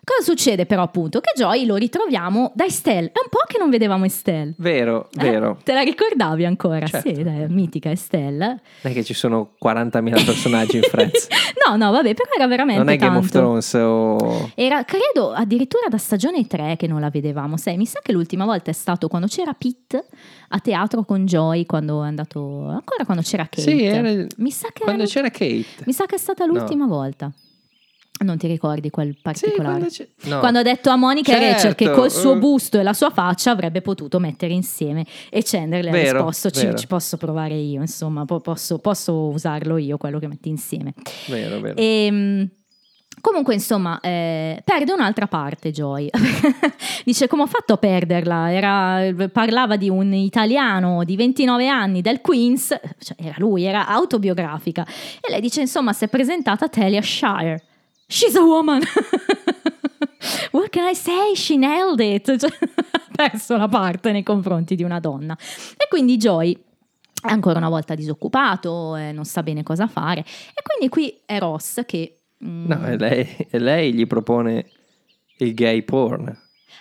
Cosa 0.08 0.22
succede 0.24 0.64
però 0.64 0.82
appunto? 0.82 1.20
Che 1.20 1.32
Joy 1.36 1.66
lo 1.66 1.76
ritroviamo 1.76 2.50
da 2.54 2.64
Estelle. 2.64 3.08
È 3.08 3.18
un 3.22 3.28
po' 3.28 3.40
che 3.46 3.58
non 3.58 3.68
vedevamo 3.68 4.06
Estelle. 4.06 4.54
Vero, 4.56 5.10
Eh, 5.18 5.22
vero. 5.30 5.58
te 5.62 5.74
la 5.74 5.82
ricordavi 5.82 6.46
ancora? 6.46 6.86
Certo. 6.86 7.14
Sì, 7.14 7.22
dai, 7.22 7.46
mitica 7.48 7.90
Estelle. 7.90 8.46
Non 8.46 8.92
è 8.92 8.92
che 8.92 9.04
ci 9.04 9.12
sono 9.12 9.50
40.000 9.62 10.24
personaggi 10.24 10.76
in 10.76 10.82
Friends. 10.84 11.28
no, 11.68 11.76
no, 11.76 11.90
vabbè, 11.90 12.14
però 12.14 12.30
era 12.36 12.46
veramente 12.46 12.82
non 12.82 12.90
è 12.92 12.96
Game 12.96 13.18
of 13.18 13.28
tanto. 13.28 13.38
Thrones 13.38 13.74
o... 13.74 14.50
Era, 14.54 14.82
credo, 14.84 15.32
addirittura 15.32 15.88
da 15.90 15.98
stagione 15.98 16.46
3 16.46 16.76
che 16.78 16.86
non 16.86 17.00
la 17.00 17.10
vedevamo. 17.10 17.58
Sai, 17.58 17.76
mi 17.76 17.84
sa 17.84 18.00
che 18.02 18.12
l'ultima 18.12 18.46
volta 18.46 18.70
è 18.70 18.74
stato 18.74 19.08
quando 19.08 19.26
c'era 19.26 19.52
Pete 19.52 20.06
a 20.48 20.58
teatro 20.60 21.04
con 21.04 21.26
Joy, 21.26 21.66
quando 21.66 22.02
è 22.02 22.06
andato... 22.06 22.66
Ancora 22.68 23.04
quando 23.04 23.22
c'era 23.22 23.44
Kate. 23.44 23.60
Sì, 23.60 23.82
era- 23.84 24.24
Mi 24.38 24.50
sa 24.50 24.68
che, 24.72 24.84
Quando 24.84 25.02
era- 25.02 25.10
c'era 25.10 25.28
Kate. 25.28 25.66
mi 25.84 25.92
sa 25.92 26.06
che 26.06 26.14
è 26.14 26.18
stata 26.18 26.46
l'ultima 26.46 26.86
volta. 26.86 27.30
Non 28.20 28.36
ti 28.36 28.46
ricordi 28.46 28.90
quel 28.90 29.14
Sì, 29.14 29.20
particolare? 29.22 29.62
quando 29.62 29.86
c'è... 29.88 30.08
no. 30.24 30.38
Quando 30.40 30.58
ha 30.58 30.62
detto 30.62 30.90
a 30.90 30.96
Monica 30.96 31.36
e 31.36 31.52
Rachel 31.52 31.74
che 31.74 31.84
Certo, 31.84 32.00
col 32.00 32.10
suo 32.10 32.32
eh. 32.34 32.38
busto 32.38 32.78
e 32.78 32.82
la 32.82 32.92
sua 32.92 33.10
faccia 33.10 33.50
avrebbe 33.52 33.80
potuto 33.80 34.18
mettere 34.18 34.52
insieme 34.52 35.06
e 35.30 35.42
Chandler 35.44 35.84
le 35.84 35.90
ha 35.90 36.12
risposto 36.12 36.50
ci, 36.50 36.68
ci 36.76 36.86
posso 36.86 37.16
provare 37.16 37.54
io 37.54 37.80
insomma 37.80 38.24
po- 38.24 38.40
posso, 38.40 38.78
posso 38.78 39.12
usarlo 39.28 39.76
io 39.76 39.96
quello 39.98 40.18
che 40.18 40.26
metti 40.26 40.48
insieme 40.48 40.94
Vero, 41.28 41.60
vero. 41.60 41.76
Ehm, 41.76 42.48
Comunque, 43.20 43.54
insomma, 43.54 43.98
eh, 44.00 44.60
perde 44.64 44.92
un'altra 44.92 45.26
parte 45.26 45.72
Joy. 45.72 46.08
Dice 47.04 47.26
come 47.26 47.42
ho 47.42 47.46
fatto 47.46 47.72
a 47.72 47.76
perderla? 47.76 48.52
Era- 48.52 49.28
parlava 49.32 49.76
di 49.76 49.88
un 49.88 50.12
italiano 50.12 51.02
di 51.02 51.16
29 51.16 51.66
anni 51.66 52.00
del 52.00 52.20
Queens, 52.20 52.68
cioè 52.98 53.16
era 53.18 53.34
lui, 53.38 53.64
era 53.64 53.88
autobiografica. 53.88 54.86
E 55.20 55.30
lei 55.30 55.40
dice, 55.40 55.60
insomma, 55.60 55.92
si 55.92 56.04
è 56.04 56.08
presentata 56.08 56.66
a 56.66 56.68
Talia 56.68 57.02
Shire. 57.02 57.62
She's 58.08 58.34
a 58.36 58.42
woman. 58.42 58.82
What 60.52 60.70
can 60.70 60.88
I 60.88 60.94
say? 60.94 61.34
She 61.34 61.56
nailed 61.56 62.00
it. 62.00 62.24
Cioè, 62.38 62.50
ha 62.90 63.02
perso 63.14 63.56
la 63.56 63.68
parte 63.68 64.12
nei 64.12 64.22
confronti 64.22 64.74
di 64.74 64.82
una 64.82 64.98
donna. 65.00 65.36
E 65.76 65.86
quindi 65.88 66.16
Joy 66.16 66.52
è 67.20 67.30
ancora 67.30 67.58
una 67.58 67.68
volta 67.68 67.94
disoccupato, 67.94 68.96
eh, 68.96 69.12
non 69.12 69.24
sa 69.24 69.42
bene 69.42 69.62
cosa 69.62 69.86
fare. 69.88 70.20
E 70.20 70.62
quindi 70.62 70.88
qui 70.88 71.20
è 71.26 71.38
Ross 71.38 71.84
che... 71.84 72.20
mm, 72.44 72.66
No, 72.66 72.86
e 72.86 72.96
lei, 72.96 73.46
lei 73.50 73.92
gli 73.92 74.06
propone 74.06 74.70
il 75.38 75.54
gay 75.54 75.82
porn. 75.82 76.36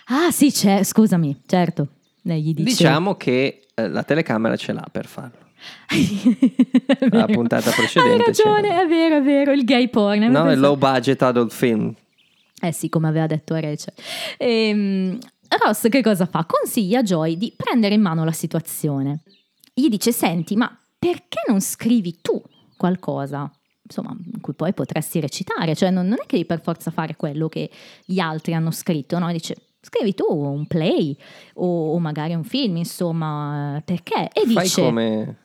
Ah 0.06 0.30
sì, 0.30 0.50
c'è, 0.50 0.82
scusami, 0.82 1.42
certo. 1.46 1.88
Lei 2.22 2.42
gli 2.42 2.54
dice... 2.54 2.68
Diciamo 2.70 3.16
che 3.16 3.66
eh, 3.74 3.88
la 3.88 4.02
telecamera 4.02 4.56
ce 4.56 4.72
l'ha 4.72 4.86
per 4.90 5.06
farlo. 5.06 5.46
La 7.10 7.26
puntata 7.26 7.70
precedente 7.70 8.12
Hai 8.12 8.26
ragione, 8.26 8.68
c'era. 8.68 8.82
è 8.82 8.86
vero, 8.86 9.16
è 9.16 9.22
vero, 9.22 9.52
il 9.52 9.64
gay 9.64 9.88
porn. 9.88 10.20
No, 10.24 10.38
Avevo 10.38 10.52
il 10.52 10.60
low 10.60 10.76
budget 10.76 11.22
adult 11.22 11.52
film. 11.52 11.94
Eh 12.60 12.72
sì, 12.72 12.88
come 12.88 13.08
aveva 13.08 13.26
detto 13.26 13.54
Rachel. 13.54 13.94
Ehm, 14.36 15.18
Ross 15.64 15.88
che 15.88 16.02
cosa 16.02 16.26
fa? 16.26 16.44
Consiglia 16.44 17.00
a 17.00 17.02
Joy 17.02 17.36
di 17.36 17.52
prendere 17.56 17.94
in 17.94 18.00
mano 18.00 18.24
la 18.24 18.32
situazione. 18.32 19.20
Gli 19.72 19.88
dice, 19.88 20.12
senti, 20.12 20.56
ma 20.56 20.76
perché 20.98 21.42
non 21.48 21.60
scrivi 21.60 22.18
tu 22.20 22.42
qualcosa? 22.76 23.50
Insomma, 23.82 24.14
in 24.32 24.40
cui 24.40 24.52
poi 24.54 24.74
potresti 24.74 25.20
recitare, 25.20 25.74
cioè 25.74 25.90
non, 25.90 26.06
non 26.06 26.18
è 26.20 26.26
che 26.26 26.36
devi 26.36 26.44
per 26.44 26.60
forza 26.60 26.90
fare 26.90 27.16
quello 27.16 27.48
che 27.48 27.70
gli 28.04 28.18
altri 28.18 28.52
hanno 28.52 28.70
scritto, 28.70 29.18
no? 29.18 29.32
Dice, 29.32 29.56
scrivi 29.80 30.14
tu 30.14 30.26
un 30.28 30.66
play 30.66 31.16
o, 31.54 31.92
o 31.92 31.98
magari 31.98 32.34
un 32.34 32.44
film, 32.44 32.76
insomma, 32.76 33.80
perché? 33.84 34.28
E 34.32 34.44
Fai 34.44 34.64
dice, 34.64 34.82
come... 34.82 35.36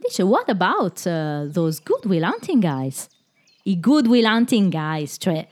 Dice, 0.00 0.22
what 0.22 0.48
about 0.48 1.04
uh, 1.06 1.50
those 1.52 1.80
Good 1.84 2.06
Will 2.06 2.24
Hunting 2.24 2.60
guys? 2.62 3.08
I 3.64 3.78
Good 3.80 4.06
Will 4.06 4.24
Hunting 4.26 4.70
guys, 4.70 5.16
cioè 5.18 5.46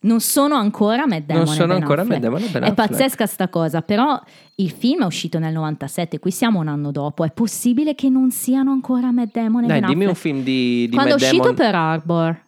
non 0.00 0.20
sono 0.20 0.54
ancora 0.54 1.06
Matt 1.06 1.22
Damon 1.24 1.44
Non 1.44 1.54
sono 1.54 1.72
Ben 1.72 1.82
ancora. 1.82 2.04
Matt 2.04 2.20
Damon 2.20 2.42
e 2.42 2.48
Ben 2.48 2.62
È 2.62 2.74
pazzesca 2.74 3.26
sta 3.26 3.48
cosa, 3.48 3.82
però 3.82 4.20
il 4.56 4.70
film 4.70 5.02
è 5.02 5.06
uscito 5.06 5.38
nel 5.38 5.52
97, 5.54 6.18
qui 6.20 6.30
siamo 6.30 6.60
un 6.60 6.68
anno 6.68 6.92
dopo, 6.92 7.24
è 7.24 7.32
possibile 7.32 7.94
che 7.94 8.08
non 8.08 8.30
siano 8.30 8.70
ancora 8.70 9.10
Matt 9.10 9.32
Damon 9.32 9.64
e 9.64 9.66
Dai, 9.66 9.80
Ben 9.80 9.88
dimmi 9.88 10.04
un 10.04 10.14
film 10.14 10.42
di, 10.42 10.86
di 10.88 10.94
Quando 10.94 11.12
è 11.12 11.16
uscito 11.16 11.42
Damon 11.42 11.54
per 11.56 11.74
Arbor? 11.74 12.40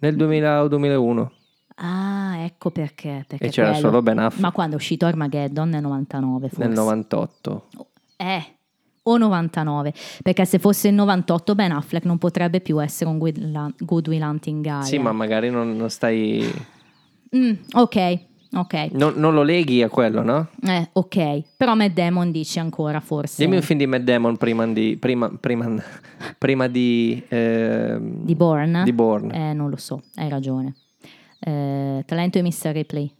nel 0.00 0.16
2000 0.16 0.62
o 0.62 0.68
2001. 0.68 1.32
Ah, 1.82 2.36
ecco 2.44 2.70
perché. 2.70 3.24
perché 3.26 3.46
E 3.46 3.48
c'era 3.50 3.70
quello- 3.72 3.86
solo 3.88 4.02
Ben 4.02 4.18
Affleck. 4.18 4.42
Ma 4.42 4.52
quando 4.52 4.74
è 4.74 4.78
uscito 4.78 5.06
Armageddon 5.06 5.68
nel 5.70 5.80
99 5.82 6.48
forse. 6.48 6.64
Nel 6.66 6.74
98. 6.76 7.66
Eh, 8.16 8.44
o 9.02 9.16
99, 9.16 9.92
perché 10.22 10.44
se 10.44 10.58
fosse 10.58 10.88
il 10.88 10.94
98 10.94 11.54
Ben 11.54 11.72
Affleck 11.72 12.04
non 12.04 12.18
potrebbe 12.18 12.60
più 12.60 12.82
essere 12.82 13.10
un 13.10 13.18
Good, 13.18 14.08
Will 14.08 14.22
Hunting 14.22 14.62
guy. 14.62 14.84
Sì, 14.84 14.96
eh. 14.96 14.98
ma 14.98 15.12
magari 15.12 15.50
non, 15.50 15.76
non 15.76 15.88
stai... 15.88 16.44
Mm, 17.34 17.52
ok, 17.72 18.18
ok. 18.52 18.88
Non, 18.92 19.14
non 19.16 19.32
lo 19.34 19.42
leghi 19.42 19.82
a 19.82 19.88
quello, 19.88 20.22
no? 20.22 20.48
Eh, 20.62 20.88
ok, 20.92 21.56
però 21.56 21.74
Matt 21.74 21.92
Damon 21.92 22.30
dici 22.30 22.58
ancora 22.58 23.00
forse 23.00 23.42
Dimmi 23.42 23.56
un 23.56 23.62
film 23.62 23.78
di 23.78 23.86
Matt 23.86 24.02
Damon 24.02 24.36
prima 24.36 24.66
di... 24.66 24.96
Prima, 24.98 25.30
prima, 25.30 25.82
prima 26.36 26.66
di... 26.66 27.22
ehm, 27.28 28.24
di 28.24 28.34
Bourne. 28.34 28.84
Di 28.84 28.92
Bourne. 28.92 29.50
Eh, 29.50 29.52
non 29.54 29.70
lo 29.70 29.76
so, 29.76 30.02
hai 30.16 30.28
ragione. 30.28 30.74
Eh, 31.38 32.02
Talento 32.06 32.38
e 32.38 32.42
Mr. 32.42 32.72
Ripley. 32.72 33.14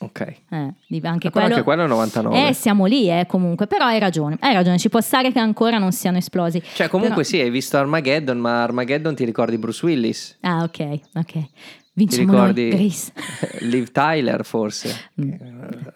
Ok. 0.00 0.20
Eh, 0.20 0.74
anche 1.02 1.30
quello... 1.30 1.46
anche 1.46 1.62
quello 1.62 1.84
è 1.84 1.86
99. 1.86 2.48
Eh, 2.48 2.52
siamo 2.52 2.86
lì, 2.86 3.10
eh, 3.10 3.26
comunque, 3.26 3.66
però 3.66 3.86
hai 3.86 3.98
ragione, 3.98 4.36
hai 4.40 4.52
ragione, 4.52 4.78
ci 4.78 4.88
può 4.88 5.00
stare 5.00 5.32
che 5.32 5.38
ancora 5.38 5.78
non 5.78 5.92
siano 5.92 6.18
esplosi. 6.18 6.62
Cioè, 6.74 6.88
comunque 6.88 7.22
Però- 7.22 7.28
sì, 7.28 7.40
hai 7.40 7.50
visto 7.50 7.76
Armageddon, 7.76 8.38
ma 8.38 8.62
Armageddon 8.62 9.14
ti 9.14 9.24
ricordi 9.24 9.56
Bruce 9.56 9.84
Willis? 9.86 10.36
Ah, 10.40 10.62
ok, 10.62 11.00
ok. 11.14 11.32
Ti 11.32 11.48
Vinciamo 11.92 12.32
ricordi 12.32 12.68
noi, 12.68 12.78
Grace. 12.78 13.12
Liv 13.66 13.92
Tyler, 13.92 14.44
forse? 14.44 15.10
Mm. 15.20 15.32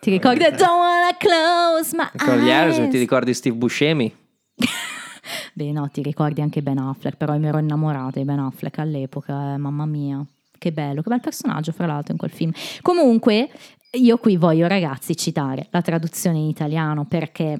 Ti 0.00 0.11
ricordi 0.11 0.45
I 0.45 0.50
Don't 0.50 0.62
wanna 0.62 1.17
close 1.19 1.97
my 1.97 2.09
Ricordi 2.12 2.45
eyes. 2.47 2.52
Aerosmith? 2.52 2.90
Ti 2.90 2.99
ricordi 2.99 3.35
Steve 3.35 3.57
Buscemi? 3.57 4.14
Beh, 5.55 5.73
no, 5.73 5.88
ti 5.93 6.02
ricordi 6.02 6.40
anche 6.40 6.62
Ben 6.62 6.78
Affleck, 6.78 7.17
però 7.17 7.37
mi 7.37 7.49
ero 7.49 7.59
innamorata 7.59 8.19
di 8.19 8.25
Ben 8.25 8.38
Affleck 8.38 8.78
all'epoca, 8.78 9.55
eh, 9.55 9.57
mamma 9.57 9.87
mia. 9.87 10.25
Che 10.57 10.73
bello, 10.73 11.02
che 11.02 11.09
bel 11.09 11.21
personaggio, 11.21 11.71
fra 11.73 11.87
l'altro, 11.87 12.12
in 12.12 12.19
quel 12.19 12.31
film. 12.31 12.52
Comunque, 12.83 13.49
io 13.92 14.18
qui 14.18 14.37
voglio, 14.37 14.66
ragazzi, 14.66 15.16
citare 15.16 15.68
la 15.71 15.83
traduzione 15.83 16.38
in 16.38 16.49
italiano 16.49 17.07
perché. 17.07 17.59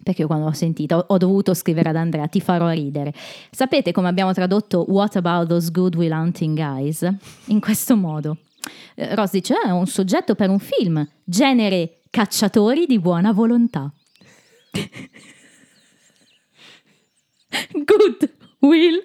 Perché 0.00 0.26
quando 0.26 0.44
l'ho 0.46 0.52
sentita 0.52 0.96
ho, 0.96 1.18
dovuto 1.18 1.54
scrivere 1.54 1.88
ad 1.88 1.96
Andrea, 1.96 2.28
ti 2.28 2.40
farò 2.40 2.70
ridere. 2.70 3.12
Sapete 3.50 3.90
come 3.92 4.08
abbiamo 4.08 4.32
tradotto 4.32 4.84
What 4.88 5.16
about 5.16 5.48
those 5.48 5.70
good 5.72 5.96
will 5.96 6.12
hunting 6.12 6.56
guys? 6.56 7.06
In 7.46 7.60
questo 7.60 7.96
modo. 7.96 8.38
Eh, 8.94 9.14
Ross 9.16 9.32
dice, 9.32 9.54
"Ah, 9.54 9.68
è 9.68 9.70
un 9.70 9.86
soggetto 9.86 10.34
per 10.34 10.50
un 10.50 10.60
film, 10.60 11.06
genere 11.24 11.98
cacciatori 12.10 12.86
di 12.86 12.98
buona 12.98 13.32
volontà. 13.32 13.92
Good 17.72 18.34
Will 18.60 19.00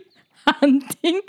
Hunting 0.62 1.24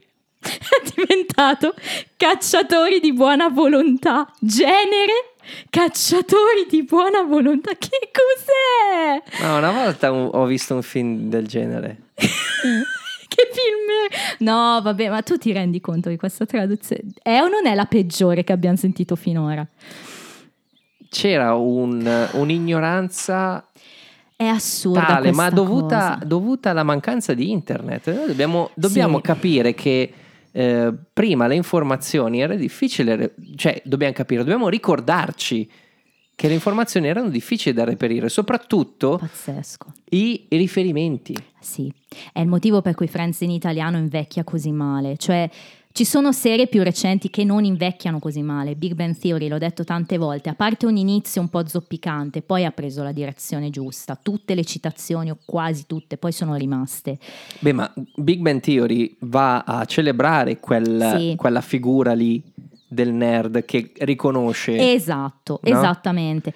è 0.44 0.90
diventato 0.94 1.74
cacciatori 2.16 3.00
di 3.00 3.12
buona 3.12 3.48
volontà. 3.48 4.30
Genere 4.40 5.32
cacciatori 5.70 6.66
di 6.68 6.84
buona 6.84 7.22
volontà. 7.22 7.72
Che 7.76 8.10
cos'è? 8.12 9.42
No, 9.46 9.56
una 9.58 9.72
volta 9.72 10.12
ho 10.12 10.44
visto 10.46 10.74
un 10.74 10.82
film 10.82 11.28
del 11.28 11.46
genere. 11.46 11.98
Che 13.34 13.48
film? 13.52 14.46
No, 14.48 14.80
vabbè, 14.80 15.08
ma 15.08 15.20
tu 15.22 15.36
ti 15.36 15.50
rendi 15.52 15.80
conto 15.80 16.08
di 16.08 16.16
questa 16.16 16.46
traduzione? 16.46 17.02
È 17.20 17.40
o 17.40 17.48
non 17.48 17.66
è 17.66 17.74
la 17.74 17.86
peggiore 17.86 18.44
che 18.44 18.52
abbiamo 18.52 18.76
sentito 18.76 19.16
finora? 19.16 19.66
C'era 21.10 21.54
un- 21.56 22.28
un'ignoranza 22.32 23.66
È 24.36 24.44
assurda 24.46 25.04
tale, 25.04 25.32
ma 25.32 25.50
dovuta, 25.50 26.18
dovuta 26.24 26.70
alla 26.70 26.84
mancanza 26.84 27.34
di 27.34 27.50
internet. 27.50 28.12
Noi 28.14 28.26
dobbiamo, 28.28 28.70
dobbiamo 28.74 29.16
Sì. 29.16 29.22
capire 29.22 29.74
che 29.74 30.12
eh, 30.56 30.94
prima 31.12 31.48
le 31.48 31.56
informazioni 31.56 32.40
era 32.40 32.54
difficile, 32.54 33.34
cioè 33.56 33.82
dobbiamo 33.84 34.12
capire, 34.12 34.42
dobbiamo 34.42 34.68
ricordarci 34.68 35.68
che 36.36 36.48
le 36.48 36.54
informazioni 36.54 37.08
erano 37.08 37.28
difficili 37.28 37.74
da 37.74 37.82
reperire, 37.82 38.28
soprattutto 38.28 39.18
Pazzesco. 39.18 39.92
i 40.10 40.46
riferimenti. 40.50 41.34
Sì, 41.58 41.92
è 42.32 42.40
il 42.40 42.46
motivo 42.46 42.82
per 42.82 42.94
cui 42.94 43.08
Friends 43.08 43.40
in 43.40 43.50
italiano 43.50 43.96
invecchia 43.96 44.44
così 44.44 44.70
male, 44.70 45.16
cioè 45.16 45.48
ci 45.96 46.04
sono 46.04 46.32
serie 46.32 46.66
più 46.66 46.82
recenti 46.82 47.30
che 47.30 47.44
non 47.44 47.62
invecchiano 47.62 48.18
così 48.18 48.42
male. 48.42 48.74
Big 48.74 48.94
Bang 48.94 49.16
Theory, 49.16 49.46
l'ho 49.46 49.58
detto 49.58 49.84
tante 49.84 50.18
volte, 50.18 50.48
a 50.48 50.54
parte 50.54 50.86
un 50.86 50.96
inizio 50.96 51.40
un 51.40 51.48
po' 51.48 51.64
zoppicante, 51.68 52.42
poi 52.42 52.64
ha 52.64 52.72
preso 52.72 53.04
la 53.04 53.12
direzione 53.12 53.70
giusta. 53.70 54.18
Tutte 54.20 54.56
le 54.56 54.64
citazioni, 54.64 55.30
o 55.30 55.38
quasi 55.44 55.84
tutte, 55.86 56.16
poi 56.16 56.32
sono 56.32 56.56
rimaste. 56.56 57.16
Beh, 57.60 57.72
ma 57.72 57.94
Big 58.16 58.40
Bang 58.40 58.58
Theory 58.58 59.14
va 59.20 59.62
a 59.62 59.84
celebrare 59.84 60.58
quel- 60.58 61.14
Sì. 61.16 61.34
quella 61.36 61.60
figura 61.60 62.12
lì 62.12 62.42
del 62.88 63.12
nerd 63.12 63.64
che 63.64 63.92
riconosce, 63.98 64.92
Esatto, 64.94 65.60
No? 65.62 65.68
esattamente. 65.78 66.52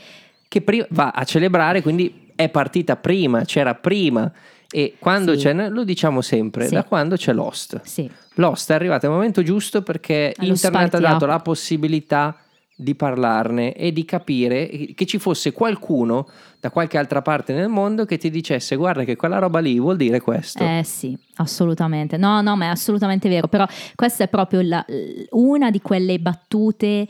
che 0.48 0.62
pri- 0.62 0.84
va 0.90 1.10
a 1.10 1.22
celebrare, 1.22 1.80
quindi 1.80 2.32
è 2.34 2.48
partita 2.48 2.96
prima, 2.96 3.44
c'era 3.44 3.76
prima. 3.76 4.32
E 4.70 4.96
quando 4.98 5.32
Sì. 5.34 5.44
c'è, 5.44 5.68
lo 5.70 5.82
diciamo 5.84 6.20
sempre, 6.20 6.66
Sì. 6.66 6.74
da 6.74 6.84
quando 6.84 7.16
c'è 7.16 7.32
Lost. 7.32 7.80
Sì, 7.84 8.10
Lost 8.34 8.70
è 8.70 8.74
arrivato 8.74 9.06
al 9.06 9.12
momento 9.12 9.42
giusto 9.42 9.82
perché 9.82 10.34
Allo 10.36 10.48
internet 10.50 10.94
ha 10.94 10.98
dato 10.98 11.24
la 11.26 11.38
possibilità 11.40 12.36
di 12.80 12.94
parlarne 12.94 13.72
e 13.74 13.92
di 13.92 14.04
capire 14.04 14.68
che 14.94 15.04
ci 15.04 15.18
fosse 15.18 15.50
qualcuno 15.52 16.28
da 16.60 16.70
qualche 16.70 16.96
altra 16.96 17.22
parte 17.22 17.52
nel 17.52 17.68
mondo 17.68 18.04
che 18.04 18.18
ti 18.18 18.30
dicesse 18.30 18.76
guarda 18.76 19.02
che 19.02 19.16
quella 19.16 19.38
roba 19.38 19.58
lì 19.58 19.80
vuol 19.80 19.96
dire 19.96 20.20
questo. 20.20 20.62
eh 20.62 20.82
sì, 20.84 21.16
assolutamente. 21.36 22.16
No, 22.16 22.40
no, 22.40 22.54
ma 22.54 22.66
è 22.66 22.68
assolutamente 22.68 23.28
vero. 23.28 23.48
Però 23.48 23.66
questa 23.96 24.24
è 24.24 24.28
proprio 24.28 24.60
la- 24.62 24.84
una 25.30 25.70
di 25.72 25.80
quelle 25.80 26.20
battute 26.20 27.08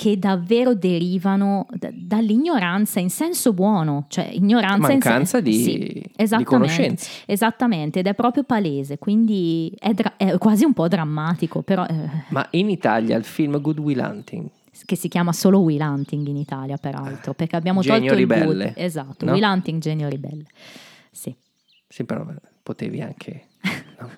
che 0.00 0.18
davvero 0.18 0.72
derivano 0.74 1.66
da- 1.72 1.90
dall'ignoranza 1.92 3.00
in 3.00 3.10
senso 3.10 3.52
buono, 3.52 4.06
cioè 4.08 4.30
ignoranza 4.32 4.88
Mancanza 4.88 5.36
in 5.36 5.44
sen- 5.44 5.78
di- 5.82 6.06
sì, 6.26 6.36
di 6.38 6.44
conoscenze. 6.44 7.10
Esattamente, 7.26 7.98
ed 7.98 8.06
è 8.06 8.14
proprio 8.14 8.44
palese, 8.44 8.96
quindi 8.96 9.70
è, 9.78 9.92
dra- 9.92 10.16
è 10.16 10.38
quasi 10.38 10.64
un 10.64 10.72
po' 10.72 10.88
drammatico, 10.88 11.60
però 11.60 11.84
eh, 11.84 12.08
Ma 12.28 12.46
in 12.52 12.70
Italia 12.70 13.14
il 13.18 13.24
film 13.24 13.60
Good 13.60 13.78
Will 13.78 13.98
Hunting 13.98 14.48
che 14.86 14.96
si 14.96 15.08
chiama 15.08 15.34
solo 15.34 15.58
Will 15.58 15.82
Hunting 15.82 16.26
in 16.28 16.36
Italia, 16.38 16.78
peraltro, 16.78 17.34
perché 17.34 17.56
abbiamo 17.56 17.82
Genio 17.82 17.98
tolto 17.98 18.14
il 18.14 18.18
ribelle, 18.20 18.44
good. 18.68 18.72
Esatto, 18.76 19.26
no? 19.26 19.32
Will 19.32 19.42
Hunting 19.42 19.82
Genio 19.82 20.08
ribelle. 20.08 20.46
Sì. 21.10 21.36
Sì, 21.86 22.04
però 22.04 22.24
potevi 22.62 23.02
anche. 23.02 23.48
no? 23.98 24.08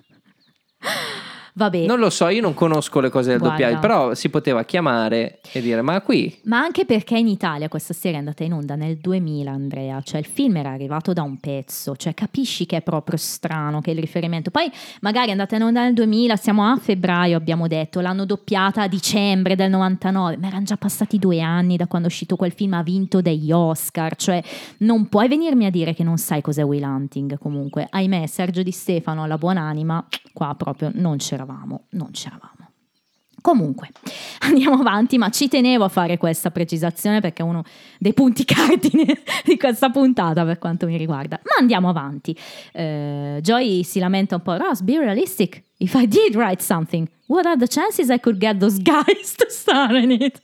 Vabbè. 1.55 1.85
Non 1.85 1.99
lo 1.99 2.09
so, 2.09 2.27
io 2.29 2.41
non 2.41 2.53
conosco 2.53 2.99
le 2.99 3.09
cose 3.09 3.29
del 3.29 3.39
Guarda. 3.39 3.57
doppiaggio, 3.57 3.79
però 3.79 4.13
si 4.15 4.29
poteva 4.29 4.63
chiamare 4.63 5.39
e 5.51 5.61
dire 5.61 5.81
ma 5.81 6.01
qui 6.01 6.39
Ma 6.43 6.59
anche 6.59 6.85
perché 6.85 7.17
in 7.17 7.27
Italia 7.27 7.67
questa 7.67 7.93
serie 7.93 8.17
è 8.17 8.19
andata 8.19 8.43
in 8.43 8.53
onda 8.53 8.75
nel 8.75 8.97
2000, 8.97 9.51
Andrea, 9.51 10.01
cioè 10.01 10.19
il 10.19 10.25
film 10.25 10.57
era 10.57 10.71
arrivato 10.71 11.13
da 11.13 11.21
un 11.21 11.37
pezzo, 11.37 11.95
cioè 11.95 12.13
capisci 12.13 12.65
che 12.65 12.77
è 12.77 12.81
proprio 12.81 13.17
strano 13.17 13.81
che 13.81 13.91
il 13.91 13.99
riferimento. 13.99 14.49
Poi 14.49 14.71
magari 15.01 15.27
è 15.27 15.31
andata 15.31 15.55
in 15.55 15.63
onda 15.63 15.83
nel 15.83 15.93
2000, 15.93 16.35
siamo 16.35 16.65
a 16.65 16.75
febbraio, 16.77 17.37
abbiamo 17.37 17.67
detto, 17.67 17.99
l'hanno 17.99 18.25
doppiata 18.25 18.81
a 18.81 18.87
dicembre 18.87 19.55
del 19.55 19.69
99, 19.69 20.37
ma 20.37 20.47
erano 20.47 20.63
già 20.63 20.77
passati 20.77 21.19
due 21.19 21.39
anni 21.39 21.77
da 21.77 21.87
quando 21.87 22.07
è 22.07 22.11
uscito 22.11 22.35
quel 22.35 22.51
film, 22.51 22.73
ha 22.73 22.83
vinto 22.83 23.21
degli 23.21 23.51
Oscar, 23.51 24.15
cioè 24.15 24.41
non 24.79 25.07
puoi 25.07 25.27
venirmi 25.27 25.65
a 25.65 25.69
dire 25.69 25.93
che 25.93 26.03
non 26.03 26.17
sai 26.17 26.41
cos'è 26.41 26.63
Will 26.63 26.83
Hunting 26.83 27.37
comunque. 27.37 27.87
Ahimè, 27.89 28.25
Sergio 28.25 28.63
Di 28.63 28.71
Stefano, 28.71 29.27
la 29.27 29.37
buonanima, 29.37 30.07
qua 30.33 30.55
proprio 30.57 30.91
non 30.95 31.19
c'eravamo, 31.43 31.85
non 31.91 32.11
c'eravamo. 32.11 32.71
Comunque, 33.41 33.89
andiamo 34.39 34.75
avanti, 34.75 35.17
ma 35.17 35.29
ci 35.29 35.49
tenevo 35.49 35.83
a 35.83 35.89
fare 35.89 36.17
questa 36.17 36.49
precisazione 36.49 37.19
perché 37.19 37.43
è 37.43 37.45
uno 37.45 37.63
dei 37.99 38.13
punti 38.13 38.45
cardine 38.45 39.21
di 39.43 39.57
questa 39.57 39.89
puntata 39.89 40.45
per 40.45 40.59
quanto 40.59 40.85
mi 40.85 40.97
riguarda. 40.97 41.39
Ma 41.43 41.51
andiamo 41.59 41.89
avanti. 41.89 42.37
Eh, 42.71 43.39
Joy 43.41 43.83
si 43.83 43.99
lamenta 43.99 44.35
un 44.35 44.41
po', 44.41 44.55
Ross, 44.55 44.81
be 44.81 44.97
realistic. 44.97 45.61
If 45.77 45.93
I 45.95 46.07
did 46.07 46.35
write 46.35 46.63
something, 46.63 47.09
what 47.27 47.45
are 47.45 47.57
the 47.57 47.67
chances 47.67 48.09
I 48.09 48.19
could 48.19 48.39
get 48.39 48.59
those 48.59 48.79
guys 48.81 49.35
to 49.37 49.45
star 49.49 49.93
in 49.95 50.11
it? 50.11 50.41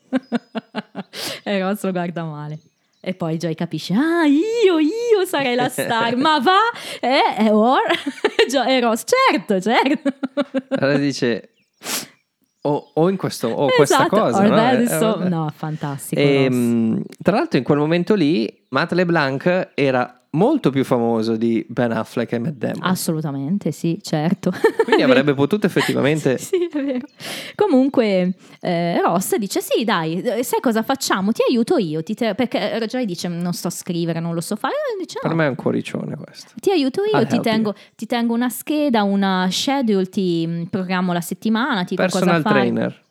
e 1.44 1.62
Ross 1.62 1.84
lo 1.84 1.92
guarda 1.92 2.26
male. 2.26 2.60
E 3.02 3.14
poi 3.14 3.38
Joy 3.38 3.56
capisce, 3.56 3.94
ah, 3.94 4.26
io, 4.26 4.78
io 4.80 5.26
sarei 5.26 5.56
la 5.56 5.70
star, 5.70 6.18
ma 6.18 6.40
va? 6.40 6.58
Eh, 7.00 7.46
eh, 7.46 7.50
or? 7.50 7.80
E 8.68 8.80
Ross, 8.80 9.04
certo, 9.06 9.62
certo. 9.62 10.12
allora 10.70 10.98
dice 10.98 11.52
o, 12.62 12.92
o 12.96 13.10
in 13.10 13.16
questo 13.16 13.48
o 13.48 13.68
questa 13.68 13.98
Esatto, 14.08 14.20
cosa. 14.20 14.40
or 14.40 14.50
no? 14.50 14.70
Eh, 14.72 14.82
is 14.82 14.90
so- 14.98 15.18
vabbè. 15.18 15.30
no, 15.30 15.54
fantastico. 15.56 16.20
E, 16.20 16.50
mh, 16.50 17.02
tra 17.22 17.36
l'altro 17.38 17.58
in 17.58 17.64
quel 17.64 17.78
momento 17.78 18.16
lì 18.16 18.66
Matt 18.70 18.92
LeBlanc 18.94 19.70
era 19.76 20.19
molto 20.32 20.70
più 20.70 20.84
famoso 20.84 21.36
di 21.36 21.66
Ben 21.68 21.92
Affleck 21.92 22.32
e 22.34 22.40
Matt 22.40 22.54
Damon. 22.54 22.84
Assolutamente, 22.84 23.72
sì, 23.72 24.00
certo. 24.02 24.52
Quindi 24.84 25.02
avrebbe 25.02 25.34
potuto 25.36 25.66
effettivamente 25.66 26.38
Sì, 26.38 26.68
è 26.72 26.84
vero. 26.84 27.08
Comunque, 27.56 28.34
eh, 28.62 29.02
Ross 29.02 29.36
dice: 29.36 29.62
Sì, 29.62 29.84
dai, 29.84 30.22
eh, 30.22 30.44
sai 30.44 30.60
cosa 30.60 30.84
facciamo? 30.84 31.32
Ti 31.32 31.42
aiuto 31.50 31.78
io. 31.78 32.04
ti 32.04 32.14
te- 32.14 32.36
Perché 32.36 32.84
Joy 32.88 33.06
dice: 33.06 33.28
Non 33.28 33.54
sto 33.54 33.68
a 33.68 33.72
scrivere, 33.72 34.20
non 34.20 34.34
lo 34.34 34.42
so 34.42 34.56
fare. 34.56 34.74
E 34.96 35.02
dice: 35.04 35.20
per 35.22 35.32
"No, 35.32 35.36
me 35.38 35.46
è 35.46 35.50
un 35.50 35.56
cuoricione 35.56 36.16
questo. 36.16 36.52
Ti 36.60 36.72
aiuto 36.72 37.02
io, 37.04 37.20
I'll 37.20 37.28
ti 37.28 37.40
tengo, 37.40 37.74
ti 37.96 38.06
tengo 38.06 38.34
una 38.34 38.50
scheda, 38.50 39.04
una 39.04 39.48
schedule, 39.52 40.06
ti 40.10 40.46
mm, 40.48 40.64
programmo 40.66 41.14
la 41.14 41.22
settimana, 41.22 41.84
ti 41.84 41.96
dico 41.96 42.02
Personal 42.04 42.42
cosa 42.42 42.50
fare. 42.50 42.60
trainer. 42.62 43.02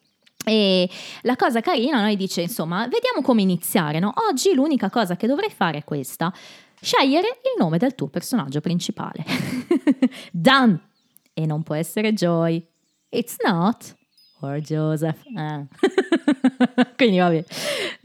E 0.45 0.89
la 1.23 1.37
cosa 1.37 1.61
carina, 1.61 2.01
noi 2.01 2.17
dice, 2.17 2.41
insomma, 2.41 2.83
vediamo 2.85 3.21
come 3.23 3.43
iniziare, 3.43 3.99
no? 3.99 4.15
Oggi 4.31 4.55
l'unica 4.55 4.89
cosa 4.89 5.15
che 5.17 5.27
dovrei 5.27 5.51
fare 5.51 5.79
è 5.79 5.85
questa. 5.85 6.33
Scegliere 6.81 7.27
il 7.29 7.59
nome 7.59 7.79
del 7.79 7.95
tuo 7.95 8.09
personaggio 8.09 8.61
principale. 8.61 9.25
Done! 10.33 10.81
E 11.35 11.47
non 11.47 11.63
può 11.63 11.75
essere 11.75 12.13
Joy. 12.13 12.65
It's 13.11 13.37
not. 13.45 13.97
Or 14.41 14.59
Joseph. 14.61 15.23
Eh. 15.37 15.67
Quindi 16.97 17.19
vabbè, 17.19 17.45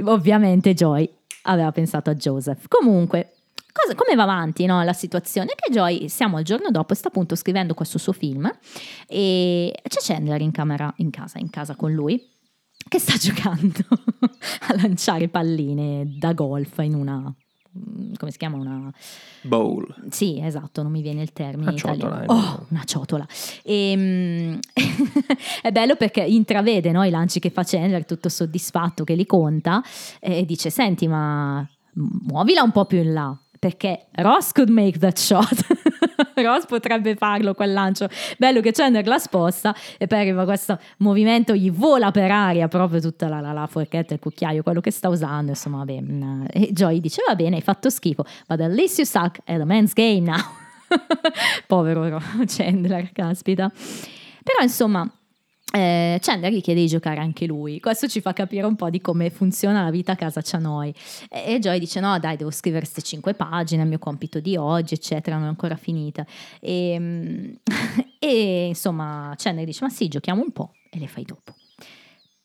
ovviamente 0.04 0.74
Joy 0.74 1.10
aveva 1.44 1.72
pensato 1.72 2.10
a 2.10 2.16
Joseph. 2.16 2.68
Comunque, 2.68 3.36
cosa- 3.72 3.96
come 3.96 4.16
va 4.16 4.24
avanti 4.24 4.66
no, 4.66 4.84
la 4.84 4.94
situazione? 4.94 5.54
Che 5.56 5.72
Joy, 5.72 6.10
siamo 6.10 6.38
al 6.38 6.44
giorno 6.44 6.70
dopo, 6.70 6.94
sta 6.94 7.10
appunto 7.10 7.36
scrivendo 7.36 7.74
questo 7.74 7.98
suo 7.98 8.14
film 8.14 8.52
e 9.08 9.74
c'è 9.88 10.00
Chandler 10.00 10.42
in, 10.42 10.52
camera, 10.52 10.94
in 10.98 11.10
casa, 11.10 11.40
in 11.40 11.50
casa 11.50 11.76
con 11.76 11.92
lui 11.92 12.32
che 12.88 13.00
sta 13.00 13.14
giocando 13.18 13.84
a 14.68 14.76
lanciare 14.76 15.30
palline 15.30 16.18
da 16.18 16.34
golf 16.34 16.80
in 16.80 16.96
una 16.96 17.34
come 18.18 18.32
si 18.32 18.38
chiama 18.38 18.58
una 18.58 18.92
Bowl. 19.42 19.94
sì 20.10 20.40
esatto 20.42 20.84
non 20.84 20.92
mi 20.92 21.02
viene 21.02 21.22
il 21.22 21.34
termine 21.34 21.70
Una 21.70 21.78
ciotola, 21.78 22.24
italiano 22.24 22.24
eh. 22.24 22.46
oh 22.46 22.66
una 22.70 22.84
ciotola 22.84 23.28
e, 23.64 24.60
è 25.62 25.72
bello 25.72 25.96
perché 25.96 26.22
intravede 26.22 26.92
no, 26.92 27.04
i 27.04 27.10
lanci 27.10 27.40
che 27.40 27.50
fa 27.50 27.64
Chandler 27.64 28.06
tutto 28.06 28.30
soddisfatto 28.30 29.04
che 29.04 29.16
li 29.16 29.26
conta 29.26 29.82
e 30.20 30.46
dice 30.46 30.70
senti 30.70 31.08
ma 31.08 31.68
muovila 31.94 32.62
un 32.62 32.72
po' 32.72 32.86
più 32.86 33.00
in 33.00 33.14
là 33.14 33.38
perché 33.64 34.08
Ross 34.16 34.52
could 34.52 34.70
make 34.70 35.00
that 35.00 35.18
shot. 35.18 35.66
Ross 36.36 36.66
potrebbe 36.66 37.16
farlo 37.16 37.54
quel 37.54 37.72
lancio. 37.72 38.10
Bello 38.38 38.60
che 38.60 38.74
Chandler 38.74 39.08
la 39.08 39.18
sposta 39.20 39.74
e 39.98 40.06
poi 40.06 40.20
arriva 40.20 40.44
questo 40.44 40.78
movimento 40.98 41.56
gli 41.56 41.72
vola 41.72 42.12
per 42.12 42.30
aria 42.30 42.68
proprio 42.68 43.00
tutta 43.00 43.30
la, 43.30 43.40
la, 43.40 43.54
la 43.54 43.66
forchetta 43.68 44.14
il 44.14 44.20
cucchiaio 44.20 44.64
quello 44.64 44.82
che 44.82 44.92
sta 44.92 45.08
usando 45.08 45.52
insomma 45.52 45.78
vabbè 45.78 46.02
mm, 46.02 46.46
e 46.52 46.74
Joy 46.74 47.00
dice 47.00 47.22
va 47.26 47.36
bene 47.36 47.56
hai 47.56 47.62
fatto 47.62 47.90
schifo 47.90 48.26
but 48.48 48.60
at 48.60 48.72
least 48.72 48.98
you 48.98 49.06
suck 49.06 49.40
at 49.46 49.58
the 49.58 49.64
man's 49.64 49.94
game 49.94 50.30
now. 50.30 50.44
Povero 51.66 52.10
Ro- 52.10 52.22
Chandler 52.46 53.14
caspita. 53.14 53.72
Però 53.72 54.62
insomma 54.62 55.10
eh, 55.76 56.20
Chandler 56.22 56.52
gli 56.52 56.62
chiede 56.62 56.82
di 56.82 56.88
giocare 56.88 57.20
anche 57.20 57.48
lui. 57.48 57.80
Questo 57.80 58.08
ci 58.08 58.22
fa 58.22 58.32
capire 58.32 58.68
un 58.68 58.76
po' 58.76 58.92
di 58.92 59.02
come 59.02 59.32
funziona 59.32 59.84
la 59.84 59.90
vita 59.90 60.12
a 60.12 60.16
casa 60.16 60.40
Cianoi. 60.40 60.94
E, 61.28 61.56
e 61.56 61.60
Joy 61.60 61.80
dice: 61.80 62.00
No, 62.00 62.20
dai, 62.20 62.38
devo 62.38 62.52
scrivere 62.52 62.84
queste 62.84 63.02
cinque 63.02 63.34
pagine, 63.34 63.82
è 63.82 63.84
il 63.84 63.90
mio 63.90 63.98
compito 63.98 64.40
di 64.40 64.56
oggi, 64.56 64.94
eccetera, 64.94 65.36
non 65.36 65.46
è 65.46 65.50
ancora 65.50 65.76
finita. 65.76 66.24
E, 66.60 66.96
mm, 67.00 67.54
e, 68.20 68.68
insomma, 68.68 69.34
Chandler 69.36 69.66
dice: 69.66 69.84
Ma 69.84 69.90
sì, 69.90 70.08
giochiamo 70.10 70.44
un 70.44 70.52
po' 70.52 70.74
e 70.92 71.00
le 71.00 71.08
fai 71.08 71.24
dopo. 71.24 71.56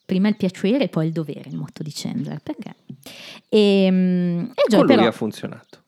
Prima 0.07 0.29
il 0.29 0.37
piacere 0.37 0.85
e 0.85 0.89
poi 0.89 1.09
il 1.09 1.13
dovere, 1.13 1.51
il 1.51 1.57
motto 1.57 1.83
di 1.83 1.93
Chandler. 1.95 2.41
Perché? 2.43 2.77
E, 3.51 3.89
mm, 3.91 4.39
e 4.39 4.65
Joy 4.69 4.79
Con 4.79 4.87
lui 4.87 4.97
però, 4.97 5.07
ha 5.07 5.13
funzionato. 5.13 5.83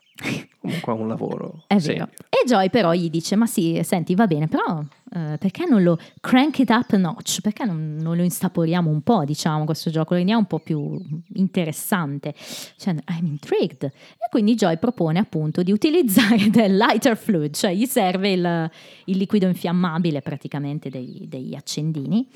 Comunque 0.61 0.93
ha 0.93 0.95
un 0.95 1.09
lavoro 1.09 1.65
è 1.69 1.77
vero. 1.77 2.11
E 2.29 2.47
Joy 2.47 2.69
però 2.69 2.93
gli 2.93 3.09
dice: 3.09 3.35
Ma 3.35 3.47
sì, 3.47 3.81
senti, 3.83 4.15
va 4.15 4.27
bene, 4.27 4.47
però 4.47 4.85
eh, 5.13 5.39
perché 5.39 5.67
non 5.67 5.83
lo 5.83 5.99
crank 6.21 6.61
it 6.61 6.71
up 6.71 6.93
a 6.93 6.97
notch? 6.97 7.41
Perché 7.41 7.65
non, 7.65 7.97
non 8.01 8.17
lo 8.17 8.23
instaporiamo 8.23 8.89
un 8.89 9.03
po', 9.03 9.25
diciamo, 9.25 9.65
questo 9.65 9.91
gioco? 9.91 10.11
Lo 10.11 10.19
rendiamo 10.19 10.41
un 10.41 10.47
po' 10.47 10.61
più 10.61 11.01
interessante. 11.35 12.35
Cioè, 12.77 12.95
I'm 13.09 13.27
intrigued. 13.27 13.85
E 13.85 14.29
quindi 14.31 14.55
Joy 14.55 14.79
propone 14.79 15.19
appunto 15.19 15.63
di 15.63 15.73
utilizzare 15.73 16.49
del 16.51 16.77
lighter 16.77 17.17
fluid, 17.17 17.55
cioè 17.55 17.75
gli 17.75 17.87
serve 17.87 18.31
il, 18.33 18.71
il 19.07 19.17
liquido 19.17 19.47
infiammabile 19.47 20.21
praticamente 20.23 20.91
dei- 20.91 21.27
degli 21.29 21.55
accendini. 21.55 22.29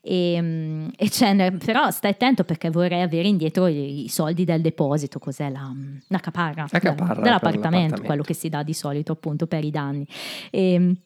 E, 0.00 0.38
mm, 0.40 0.88
e 0.96 1.08
Chandler, 1.10 1.56
però 1.56 1.90
stai 1.90 2.12
attento 2.12 2.44
perché 2.44 2.70
vorrei 2.70 3.02
avere 3.02 3.28
indietro 3.28 3.66
i, 3.66 4.04
i 4.04 4.08
soldi 4.08 4.44
del 4.44 4.60
deposito, 4.60 5.18
cos'è 5.18 5.50
la, 5.50 5.70
la 6.08 6.18
caparra, 6.18 6.66
La 6.70 6.78
caparra 6.78 7.20
dell'appartamento, 7.20 7.28
l'appartamento. 7.28 8.02
quello 8.02 8.22
che 8.22 8.34
si 8.34 8.48
dà 8.48 8.62
di 8.62 8.74
solito 8.74 9.12
appunto 9.12 9.46
per 9.46 9.64
i 9.64 9.70
danni. 9.70 10.06
E, 10.50 10.96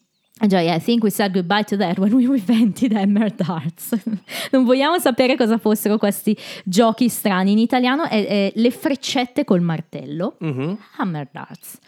Joy, 0.46 0.68
I 0.72 0.78
think 0.80 1.02
we 1.02 1.10
said 1.10 1.32
goodbye 1.32 1.64
to 1.64 1.76
that 1.76 1.98
when 1.98 2.12
we 2.12 2.24
invented 2.38 2.92
Hammer 2.92 3.30
Darts. 3.34 3.90
non 4.52 4.64
vogliamo 4.64 4.98
sapere 4.98 5.36
cosa 5.36 5.58
fossero 5.58 5.98
questi 5.98 6.36
giochi 6.64 7.08
strani. 7.08 7.52
In 7.52 7.58
italiano 7.58 8.04
è, 8.04 8.24
è 8.26 8.52
le 8.54 8.70
freccette 8.70 9.44
col 9.44 9.60
martello. 9.60 10.36
Mhm. 10.38 10.78
Hammer 10.98 11.28
Darts. 11.32 11.78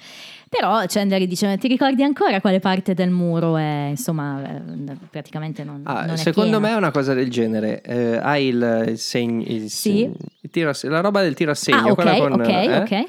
Però 0.49 0.83
Chandler 0.89 1.25
dice: 1.29 1.57
Ti 1.59 1.69
ricordi 1.69 2.03
ancora 2.03 2.41
quale 2.41 2.59
parte 2.59 2.93
del 2.93 3.11
muro 3.11 3.57
è 3.57 3.87
insomma 3.91 4.43
eh, 4.57 4.97
praticamente 5.09 5.63
non, 5.63 5.83
Ah, 5.85 6.07
non 6.07 6.17
secondo 6.17 6.59
piena? 6.59 6.67
me 6.67 6.75
è 6.75 6.77
una 6.77 6.91
cosa 6.91 7.15
del 7.15 7.31
genere. 7.31 7.81
Eh, 7.83 8.17
hai 8.21 8.47
il, 8.47 8.95
segno, 8.97 9.45
il 9.47 9.71
Sì. 9.71 9.91
segno- 10.01 10.15
il 10.41 10.51
tiro 10.51 10.71
a 10.71 10.75
se- 10.75 10.89
la 10.89 10.99
roba 11.01 11.23
del 11.23 11.35
tiro 11.35 11.53
a 11.53 11.55
segno, 11.55 11.79
Ah, 11.87 11.93
ok, 11.93 12.19
con, 12.19 12.33
ok, 12.33 12.49
eh, 12.49 12.77
ok. 12.79 13.05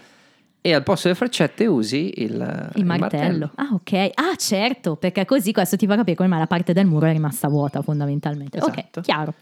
E 0.63 0.74
al 0.76 0.84
posto 0.84 1.08
delle 1.08 1.17
freccette 1.17 1.65
usi 1.65 2.13
il, 2.17 2.69
Il 2.76 2.86
martello. 2.86 3.50
Ah, 3.56 3.69
ok. 3.74 3.93
Ah, 4.13 4.36
certo, 4.38 4.95
perché 4.95 5.26
così 5.26 5.52
questo 5.52 5.76
ti 5.76 5.88
fa 5.88 5.95
capire 5.95 6.15
come 6.15 6.30
mai 6.30 6.38
la 6.39 6.45
parte 6.47 6.71
del 6.71 6.86
muro 6.86 7.08
è 7.08 7.12
rimasta 7.12 7.47
vuota 7.47 7.82
fondamentalmente. 7.82 8.60
Esatto. 8.60 9.00
Ok, 9.00 9.02
chiaro. 9.02 9.34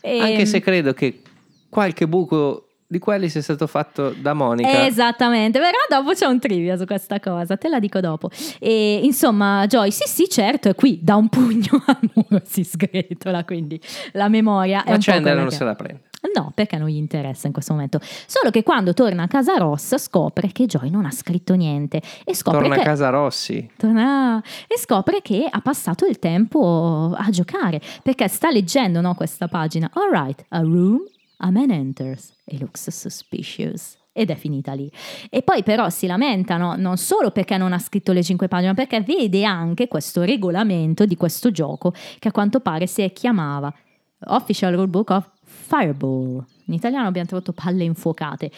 E- 0.00 0.18
Anche 0.18 0.46
se 0.46 0.58
credo 0.60 0.92
che 0.92 1.22
qualche 1.68 2.08
buco 2.08 2.68
di 2.86 2.98
quelli 2.98 3.28
sia 3.28 3.40
stato 3.40 3.66
fatto 3.68 4.10
da 4.20 4.34
Monica. 4.34 4.84
Esattamente, 4.86 5.58
però 5.60 5.78
dopo 5.88 6.12
c'è 6.12 6.26
un 6.26 6.38
trivia 6.40 6.76
su 6.76 6.84
questa 6.86 7.18
cosa, 7.20 7.56
te 7.56 7.68
la 7.68 7.78
dico 7.78 8.00
dopo. 8.00 8.28
E 8.58 9.00
insomma, 9.02 9.66
Joy, 9.66 9.90
sì, 9.92 10.04
sì, 10.06 10.28
certo, 10.28 10.68
è 10.68 10.74
qui, 10.74 10.98
da 11.02 11.14
un 11.16 11.28
pugno 11.28 11.82
al 11.86 11.98
muro 12.14 12.42
si 12.44 12.62
sgretola, 12.64 13.44
quindi 13.44 13.80
la 14.12 14.28
memoria 14.28 14.82
è 14.84 14.90
Ma 14.90 14.96
un 14.96 15.22
po' 15.22 15.34
non 15.34 15.50
se 15.50 15.62
è. 15.62 15.64
la 15.66 15.74
prende. 15.74 16.02
No, 16.32 16.52
perché 16.54 16.76
non 16.78 16.88
gli 16.88 16.96
interessa 16.96 17.46
in 17.46 17.52
questo 17.52 17.72
momento. 17.72 18.00
Solo 18.00 18.50
che 18.50 18.62
quando 18.62 18.94
torna 18.94 19.24
a 19.24 19.26
casa 19.26 19.56
Ross 19.56 19.96
scopre 19.98 20.52
che 20.52 20.66
Joy 20.66 20.90
non 20.90 21.04
ha 21.04 21.10
scritto 21.10 21.54
niente 21.54 22.00
e 22.24 22.34
scopre 22.34 22.60
Torna 22.60 22.74
che 22.76 22.80
a 22.80 22.84
casa 22.84 23.08
Rossi. 23.10 23.70
Torna- 23.76 24.42
e 24.66 24.78
scopre 24.78 25.20
che 25.22 25.46
ha 25.48 25.60
passato 25.60 26.06
il 26.06 26.18
tempo 26.18 27.12
a 27.14 27.28
giocare 27.30 27.80
perché 28.02 28.28
sta 28.28 28.50
leggendo 28.50 29.00
no, 29.00 29.14
questa 29.14 29.48
pagina. 29.48 29.90
Alright, 29.92 30.44
a 30.48 30.60
room, 30.60 31.02
a 31.38 31.50
man 31.50 31.70
enters. 31.70 32.32
It 32.46 32.60
looks 32.60 32.88
suspicious. 32.90 33.96
ed 34.16 34.30
è 34.30 34.36
finita 34.36 34.72
lì. 34.72 34.88
E 35.28 35.42
poi 35.42 35.64
però 35.64 35.90
si 35.90 36.06
lamentano 36.06 36.76
non 36.76 36.96
solo 36.96 37.32
perché 37.32 37.56
non 37.56 37.72
ha 37.72 37.78
scritto 37.80 38.12
le 38.12 38.22
cinque 38.22 38.46
pagine, 38.46 38.68
ma 38.68 38.74
perché 38.74 39.00
vede 39.00 39.44
anche 39.44 39.88
questo 39.88 40.22
regolamento 40.22 41.04
di 41.04 41.16
questo 41.16 41.50
gioco 41.50 41.92
che 42.20 42.28
a 42.28 42.32
quanto 42.32 42.60
pare 42.60 42.86
si 42.86 43.10
chiamava 43.12 43.74
Official 44.26 44.72
Rulebook 44.72 45.10
of 45.10 45.30
Fireball. 45.66 46.44
In 46.66 46.74
italiano 46.74 47.08
abbiamo 47.08 47.26
tradotto 47.26 47.52
palle 47.52 47.84
infuocate. 47.84 48.50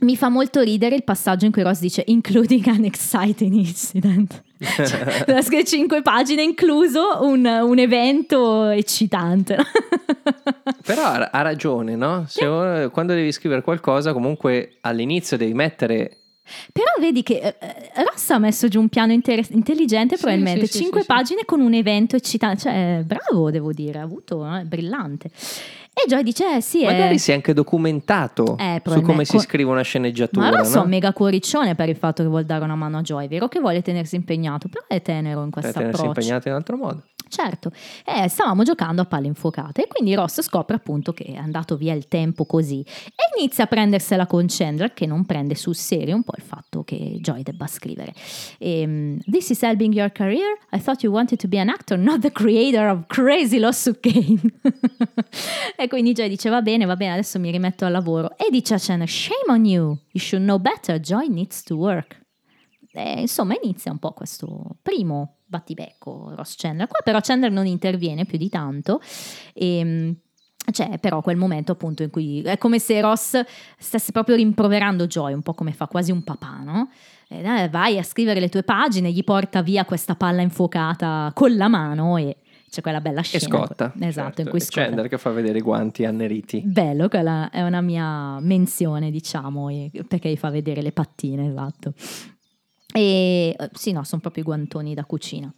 Mi 0.00 0.16
fa 0.16 0.28
molto 0.28 0.62
ridere 0.62 0.96
il 0.96 1.04
passaggio 1.04 1.44
in 1.44 1.52
cui 1.52 1.62
Ross 1.62 1.78
dice 1.78 2.02
including 2.06 2.66
an 2.66 2.84
exciting 2.84 3.54
incident. 3.54 4.42
cioè, 4.58 5.64
cinque 5.64 6.02
pagine, 6.02 6.42
incluso 6.42 7.18
un, 7.20 7.44
un 7.44 7.78
evento 7.78 8.68
eccitante. 8.68 9.56
Però 10.84 11.04
ha, 11.04 11.42
ragione, 11.42 11.94
no? 11.94 12.24
Se 12.26 12.90
quando 12.92 13.14
devi 13.14 13.30
scrivere 13.30 13.62
qualcosa, 13.62 14.12
comunque 14.12 14.78
all'inizio 14.80 15.36
devi 15.36 15.54
mettere 15.54 16.21
Però 16.72 16.86
vedi 16.98 17.22
che 17.22 17.34
eh, 17.38 17.56
eh, 17.58 18.02
Ross 18.04 18.30
ha 18.30 18.38
messo 18.38 18.68
giù 18.68 18.80
un 18.80 18.88
piano 18.88 19.12
inter- 19.12 19.50
intelligente, 19.50 20.16
Sì, 20.16 20.22
probabilmente 20.22 20.66
sì, 20.66 20.72
sì, 20.72 20.78
cinque 20.82 21.00
sì, 21.00 21.06
sì. 21.08 21.12
pagine 21.12 21.44
con 21.44 21.60
un 21.60 21.74
evento 21.74 22.16
eccitante. 22.16 22.60
Cioè, 22.60 23.02
bravo, 23.04 23.50
devo 23.50 23.72
dire, 23.72 23.98
ha 23.98 24.02
avuto, 24.02 24.46
eh, 24.54 24.64
brillante. 24.64 25.30
E 25.94 26.08
Joy 26.08 26.22
dice: 26.22 26.56
eh, 26.56 26.60
sì, 26.62 26.84
Magari 26.84 27.16
è... 27.16 27.18
si 27.18 27.32
è 27.32 27.34
anche 27.34 27.52
documentato 27.52 28.56
Eh, 28.58 28.80
su 28.84 29.02
come 29.02 29.26
si 29.26 29.38
scrive 29.38 29.70
una 29.70 29.82
sceneggiatura. 29.82 30.48
Ma 30.50 30.56
Ross 30.56 30.72
è 30.72 30.76
no? 30.76 30.82
un 30.84 30.88
mega 30.88 31.12
cuoriccione 31.12 31.74
per 31.74 31.90
il 31.90 31.96
fatto 31.96 32.22
che 32.22 32.28
vuole 32.30 32.46
dare 32.46 32.64
una 32.64 32.74
mano 32.76 32.98
a 32.98 33.02
Joy, 33.02 33.26
è 33.26 33.28
vero 33.28 33.46
che 33.48 33.60
vuole 33.60 33.82
tenersi 33.82 34.16
impegnato, 34.16 34.68
però 34.68 34.84
è 34.88 35.02
tenero 35.02 35.44
in 35.44 35.50
questo 35.50 35.70
tenersi 35.72 36.00
approccio. 36.00 36.20
impegnato 36.20 36.48
in 36.48 36.54
altro 36.54 36.76
modo. 36.78 37.02
Certo, 37.32 37.72
eh, 38.04 38.28
stavamo 38.28 38.62
giocando 38.62 39.00
a 39.00 39.06
palle 39.06 39.26
infuocate 39.26 39.84
e 39.84 39.86
quindi 39.86 40.14
Ross 40.14 40.42
scopre 40.42 40.76
appunto 40.76 41.14
che 41.14 41.24
è 41.24 41.36
andato 41.36 41.78
via 41.78 41.94
il 41.94 42.06
tempo 42.06 42.44
così 42.44 42.84
e 42.84 43.38
inizia 43.38 43.64
a 43.64 43.66
prendersela 43.68 44.26
con 44.26 44.44
Chandler 44.46 44.92
che 44.92 45.06
non 45.06 45.24
prende 45.24 45.54
sul 45.54 45.74
serio 45.74 46.14
un 46.14 46.24
po' 46.24 46.34
il 46.36 46.42
fatto 46.42 46.84
che 46.84 47.16
Joy 47.22 47.42
debba 47.42 47.66
scrivere. 47.66 48.12
Ehm, 48.58 49.18
This 49.24 49.48
is 49.48 49.62
helping 49.62 49.94
your 49.94 50.12
career? 50.12 50.58
I 50.72 50.78
thought 50.78 51.02
you 51.02 51.10
wanted 51.10 51.38
to 51.38 51.48
be 51.48 51.58
an 51.58 51.70
actor, 51.70 51.96
not 51.96 52.20
the 52.20 52.30
creator 52.30 52.86
of 52.88 53.06
Crazy 53.06 53.58
Lawsuit 53.58 54.00
Game. 54.00 54.40
e 55.74 55.88
quindi 55.88 56.12
Joy 56.12 56.28
dice 56.28 56.50
va 56.50 56.60
bene, 56.60 56.84
va 56.84 56.96
bene, 56.96 57.12
adesso 57.14 57.38
mi 57.38 57.50
rimetto 57.50 57.86
al 57.86 57.92
lavoro 57.92 58.36
e 58.36 58.48
dice 58.50 58.74
a 58.74 58.78
Chandler 58.78 59.08
shame 59.08 59.46
on 59.48 59.64
you, 59.64 59.96
you 60.10 60.22
should 60.22 60.44
know 60.44 60.58
better, 60.58 61.00
Joy 61.00 61.28
needs 61.28 61.62
to 61.62 61.76
work. 61.76 62.21
E, 62.92 63.20
insomma, 63.22 63.54
inizia 63.62 63.90
un 63.90 63.98
po' 63.98 64.12
questo 64.12 64.76
primo 64.82 65.36
battibecco 65.46 66.32
Ross 66.34 66.56
Chandler. 66.56 66.86
Qua 66.88 67.00
però 67.02 67.20
Chandler 67.20 67.50
non 67.50 67.66
interviene 67.66 68.24
più 68.24 68.38
di 68.38 68.48
tanto. 68.48 69.00
E, 69.54 70.14
c'è 70.70 70.98
però 70.98 71.22
quel 71.22 71.36
momento 71.36 71.72
appunto 71.72 72.04
in 72.04 72.10
cui 72.10 72.40
è 72.42 72.56
come 72.56 72.78
se 72.78 73.00
Ross 73.00 73.42
stesse 73.78 74.12
proprio 74.12 74.36
rimproverando 74.36 75.06
Joy, 75.08 75.32
un 75.32 75.42
po' 75.42 75.54
come 75.54 75.72
fa 75.72 75.88
quasi 75.88 76.12
un 76.12 76.22
papà, 76.22 76.58
no? 76.64 76.88
E, 77.28 77.42
dai, 77.42 77.68
vai 77.68 77.98
a 77.98 78.02
scrivere 78.04 78.38
le 78.40 78.48
tue 78.48 78.62
pagine, 78.62 79.10
gli 79.10 79.24
porta 79.24 79.60
via 79.62 79.84
questa 79.84 80.14
palla 80.14 80.40
infuocata 80.42 81.32
con 81.34 81.56
la 81.56 81.66
mano 81.68 82.16
e 82.16 82.36
c'è 82.70 82.80
quella 82.80 83.00
bella 83.00 83.20
E 83.20 83.24
scena. 83.24 83.42
scotta. 83.44 83.92
Esatto, 83.98 84.10
certo. 84.26 84.40
in 84.42 84.48
cui 84.50 84.58
E 84.58 84.62
scotta. 84.62 84.82
Chandler 84.82 85.08
che 85.08 85.18
fa 85.18 85.30
vedere 85.30 85.58
i 85.58 85.62
guanti 85.62 86.04
anneriti. 86.04 86.62
Bello, 86.64 87.08
quella 87.08 87.50
è 87.50 87.62
una 87.62 87.80
mia 87.80 88.38
menzione, 88.40 89.10
diciamo, 89.10 89.68
e- 89.68 89.90
perché 90.06 90.30
gli 90.30 90.36
fa 90.36 90.48
vedere 90.50 90.80
le 90.80 90.92
pattine, 90.92 91.48
esatto. 91.48 91.92
E 92.92 93.56
eh, 93.58 93.70
sì, 93.72 93.92
no, 93.92 94.04
sono 94.04 94.20
proprio 94.20 94.42
i 94.42 94.46
guantoni 94.46 94.94
da 94.94 95.04
cucina. 95.04 95.52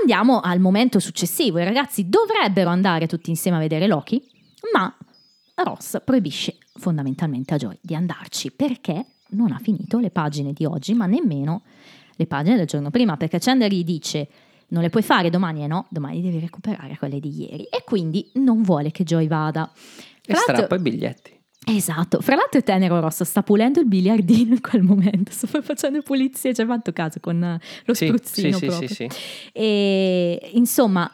Andiamo 0.00 0.40
al 0.40 0.60
momento 0.60 0.98
successivo. 0.98 1.58
I 1.58 1.64
ragazzi 1.64 2.08
dovrebbero 2.08 2.70
andare 2.70 3.06
tutti 3.06 3.30
insieme 3.30 3.56
a 3.56 3.60
vedere 3.60 3.86
Loki, 3.86 4.22
ma 4.72 4.94
Ross 5.54 6.02
proibisce 6.04 6.56
fondamentalmente 6.74 7.54
a 7.54 7.56
Joy 7.56 7.78
di 7.80 7.94
andarci 7.94 8.50
perché 8.50 9.04
non 9.30 9.52
ha 9.52 9.58
finito 9.58 9.98
le 9.98 10.10
pagine 10.10 10.52
di 10.52 10.64
oggi, 10.64 10.94
ma 10.94 11.06
nemmeno 11.06 11.62
le 12.16 12.26
pagine 12.26 12.56
del 12.56 12.66
giorno 12.66 12.90
prima, 12.90 13.16
perché 13.16 13.38
Chandler 13.38 13.70
gli 13.70 13.84
dice 13.84 14.28
non 14.68 14.82
le 14.82 14.90
puoi 14.90 15.02
fare 15.02 15.30
domani 15.30 15.64
e 15.64 15.66
no, 15.66 15.86
domani 15.88 16.22
devi 16.22 16.38
recuperare 16.38 16.96
quelle 16.96 17.18
di 17.18 17.42
ieri 17.42 17.64
e 17.64 17.82
quindi 17.84 18.30
non 18.34 18.62
vuole 18.62 18.90
che 18.90 19.04
Joy 19.04 19.26
vada. 19.26 19.70
E 20.24 20.34
Fra 20.34 20.54
strappa 20.54 20.76
i 20.76 20.80
biglietti. 20.80 21.39
Esatto, 21.66 22.20
fra 22.20 22.36
l'altro 22.36 22.58
è 22.58 22.62
tenero 22.62 22.98
Rosso, 23.00 23.22
sta 23.22 23.42
pulendo 23.42 23.80
il 23.80 23.86
biliardino 23.86 24.54
in 24.54 24.60
quel 24.62 24.82
momento, 24.82 25.30
sta 25.30 25.60
facendo 25.60 26.00
pulizie, 26.02 26.54
ci 26.54 26.60
hai 26.62 26.66
fatto 26.66 26.90
caso 26.92 27.20
con 27.20 27.60
lo 27.84 27.94
Sì, 27.94 28.06
spruzzino 28.06 28.56
sì, 28.56 28.58
sì, 28.58 28.66
proprio. 28.66 28.88
sì, 28.88 28.94
sì. 28.94 29.08
E 29.52 30.50
insomma, 30.54 31.08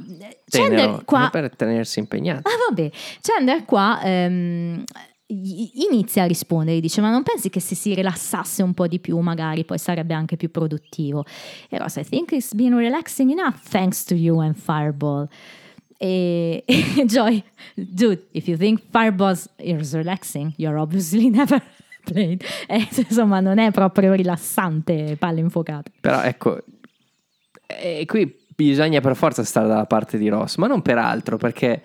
Chandler 0.48 1.04
qua... 1.04 1.28
per 1.30 1.54
tenersi 1.54 1.98
impegnato. 1.98 2.48
Ah 2.48 2.54
vabbè, 2.68 2.90
Chandler 3.20 3.64
qua 3.64 4.00
ehm, 4.02 4.84
inizia 5.26 6.22
a 6.22 6.26
rispondere, 6.26 6.78
dice 6.78 7.00
ma 7.00 7.10
non 7.10 7.24
pensi 7.24 7.50
che 7.50 7.58
se 7.58 7.74
si 7.74 7.92
rilassasse 7.94 8.62
un 8.62 8.72
po' 8.72 8.86
di 8.86 9.00
più 9.00 9.18
magari 9.18 9.64
poi 9.64 9.78
sarebbe 9.78 10.14
anche 10.14 10.36
più 10.36 10.52
produttivo? 10.52 11.24
E 11.68 11.76
Ross, 11.76 11.96
I 11.96 12.04
think 12.04 12.30
it's 12.30 12.54
been 12.54 12.74
relaxing 12.76 13.30
enough 13.30 13.58
thanks 13.68 14.04
to 14.04 14.14
you 14.14 14.38
and 14.38 14.54
Fireball. 14.54 15.28
E, 15.98 16.62
e 16.66 17.04
Joy, 17.06 17.42
dude, 17.74 18.26
if 18.32 18.46
you 18.46 18.56
think 18.56 18.82
Fireball 18.90 19.36
is 19.58 19.94
relaxing, 19.94 20.52
you're 20.56 20.78
obviously 20.78 21.28
never 21.30 21.62
played. 22.04 22.44
E, 22.66 22.88
insomma, 22.96 23.40
non 23.40 23.58
è 23.58 23.70
proprio 23.70 24.12
rilassante, 24.12 25.16
palle 25.18 25.40
infuocate. 25.40 25.90
Però 26.00 26.22
ecco, 26.22 26.62
e 27.66 28.04
qui 28.06 28.44
bisogna 28.54 29.00
per 29.00 29.16
forza 29.16 29.44
stare 29.44 29.68
dalla 29.68 29.86
parte 29.86 30.18
di 30.18 30.28
Ross, 30.28 30.56
ma 30.56 30.66
non 30.66 30.82
per 30.82 30.98
altro, 30.98 31.36
perché 31.36 31.82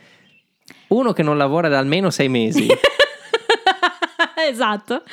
uno 0.89 1.11
che 1.11 1.23
non 1.23 1.37
lavora 1.37 1.67
da 1.67 1.77
almeno 1.77 2.09
sei 2.09 2.29
mesi, 2.29 2.67
esatto, 4.49 5.03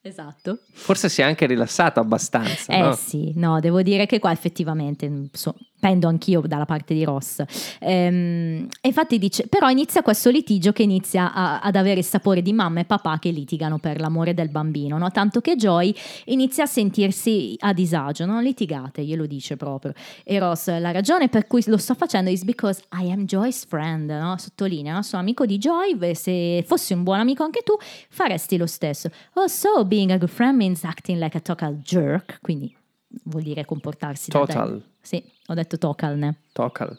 esatto. 0.00 0.58
forse 0.72 1.08
si 1.08 1.20
è 1.20 1.24
anche 1.24 1.46
rilassato 1.46 2.00
abbastanza. 2.00 2.72
Eh 2.72 2.80
no? 2.80 2.94
sì, 2.94 3.32
no, 3.36 3.60
devo 3.60 3.82
dire 3.82 4.06
che 4.06 4.18
qua 4.18 4.32
effettivamente 4.32 5.28
so- 5.32 5.56
pendo 5.84 6.08
anch'io 6.08 6.40
dalla 6.40 6.64
parte 6.64 6.94
di 6.94 7.04
Ross. 7.04 7.44
Ehm, 7.78 8.66
infatti 8.80 9.18
dice, 9.18 9.46
però 9.48 9.68
inizia 9.68 10.00
questo 10.00 10.30
litigio 10.30 10.72
che 10.72 10.82
inizia 10.82 11.30
a- 11.34 11.60
ad 11.60 11.76
avere 11.76 11.98
il 11.98 12.06
sapore 12.06 12.40
di 12.40 12.54
mamma 12.54 12.80
e 12.80 12.86
papà 12.86 13.18
che 13.18 13.28
litigano 13.28 13.76
per 13.76 14.00
l'amore 14.00 14.32
del 14.32 14.48
bambino, 14.48 14.96
no? 14.96 15.10
tanto 15.10 15.42
che 15.42 15.56
Joy 15.56 15.94
inizia 16.26 16.64
a 16.64 16.66
sentirsi 16.66 17.54
a 17.58 17.74
disagio, 17.74 18.24
no? 18.24 18.40
litigate, 18.40 19.02
glielo 19.02 19.26
dice 19.26 19.58
proprio. 19.58 19.92
E 20.22 20.38
Ross, 20.38 20.68
la 20.70 20.90
ragione 20.90 21.28
per 21.28 21.46
cui 21.46 21.62
lo 21.66 21.76
sto 21.76 21.92
facendo 21.92 22.30
is 22.30 22.44
because 22.44 22.82
I 22.98 23.10
am 23.10 23.26
Joy's 23.26 23.66
friend, 23.66 24.08
no? 24.08 24.36
sottolinea, 24.38 24.94
no? 24.94 25.02
sono 25.02 25.20
amico 25.20 25.44
di 25.44 25.58
Joy, 25.58 25.98
se 26.14 26.64
fossi 26.66 26.94
un 26.94 27.02
buon 27.02 27.18
amico 27.18 27.44
anche 27.44 27.60
tu 27.62 27.74
faresti 28.08 28.56
lo 28.56 28.66
stesso. 28.66 29.10
Oh, 29.34 29.48
so 29.48 29.84
being 29.84 30.10
a 30.12 30.16
good 30.16 30.30
friend 30.30 30.56
means 30.56 30.82
acting 30.82 31.18
like 31.18 31.36
a 31.36 31.40
total 31.40 31.74
jerk, 31.82 32.38
quindi 32.40 32.74
vuol 33.24 33.42
dire 33.42 33.64
comportarsi 33.64 34.30
da- 34.30 34.38
Total. 34.40 34.78
da... 34.78 34.84
Sì, 35.00 35.22
ho 35.46 35.54
detto 35.54 35.78
tocal, 35.78 36.34
Tocal. 36.52 36.98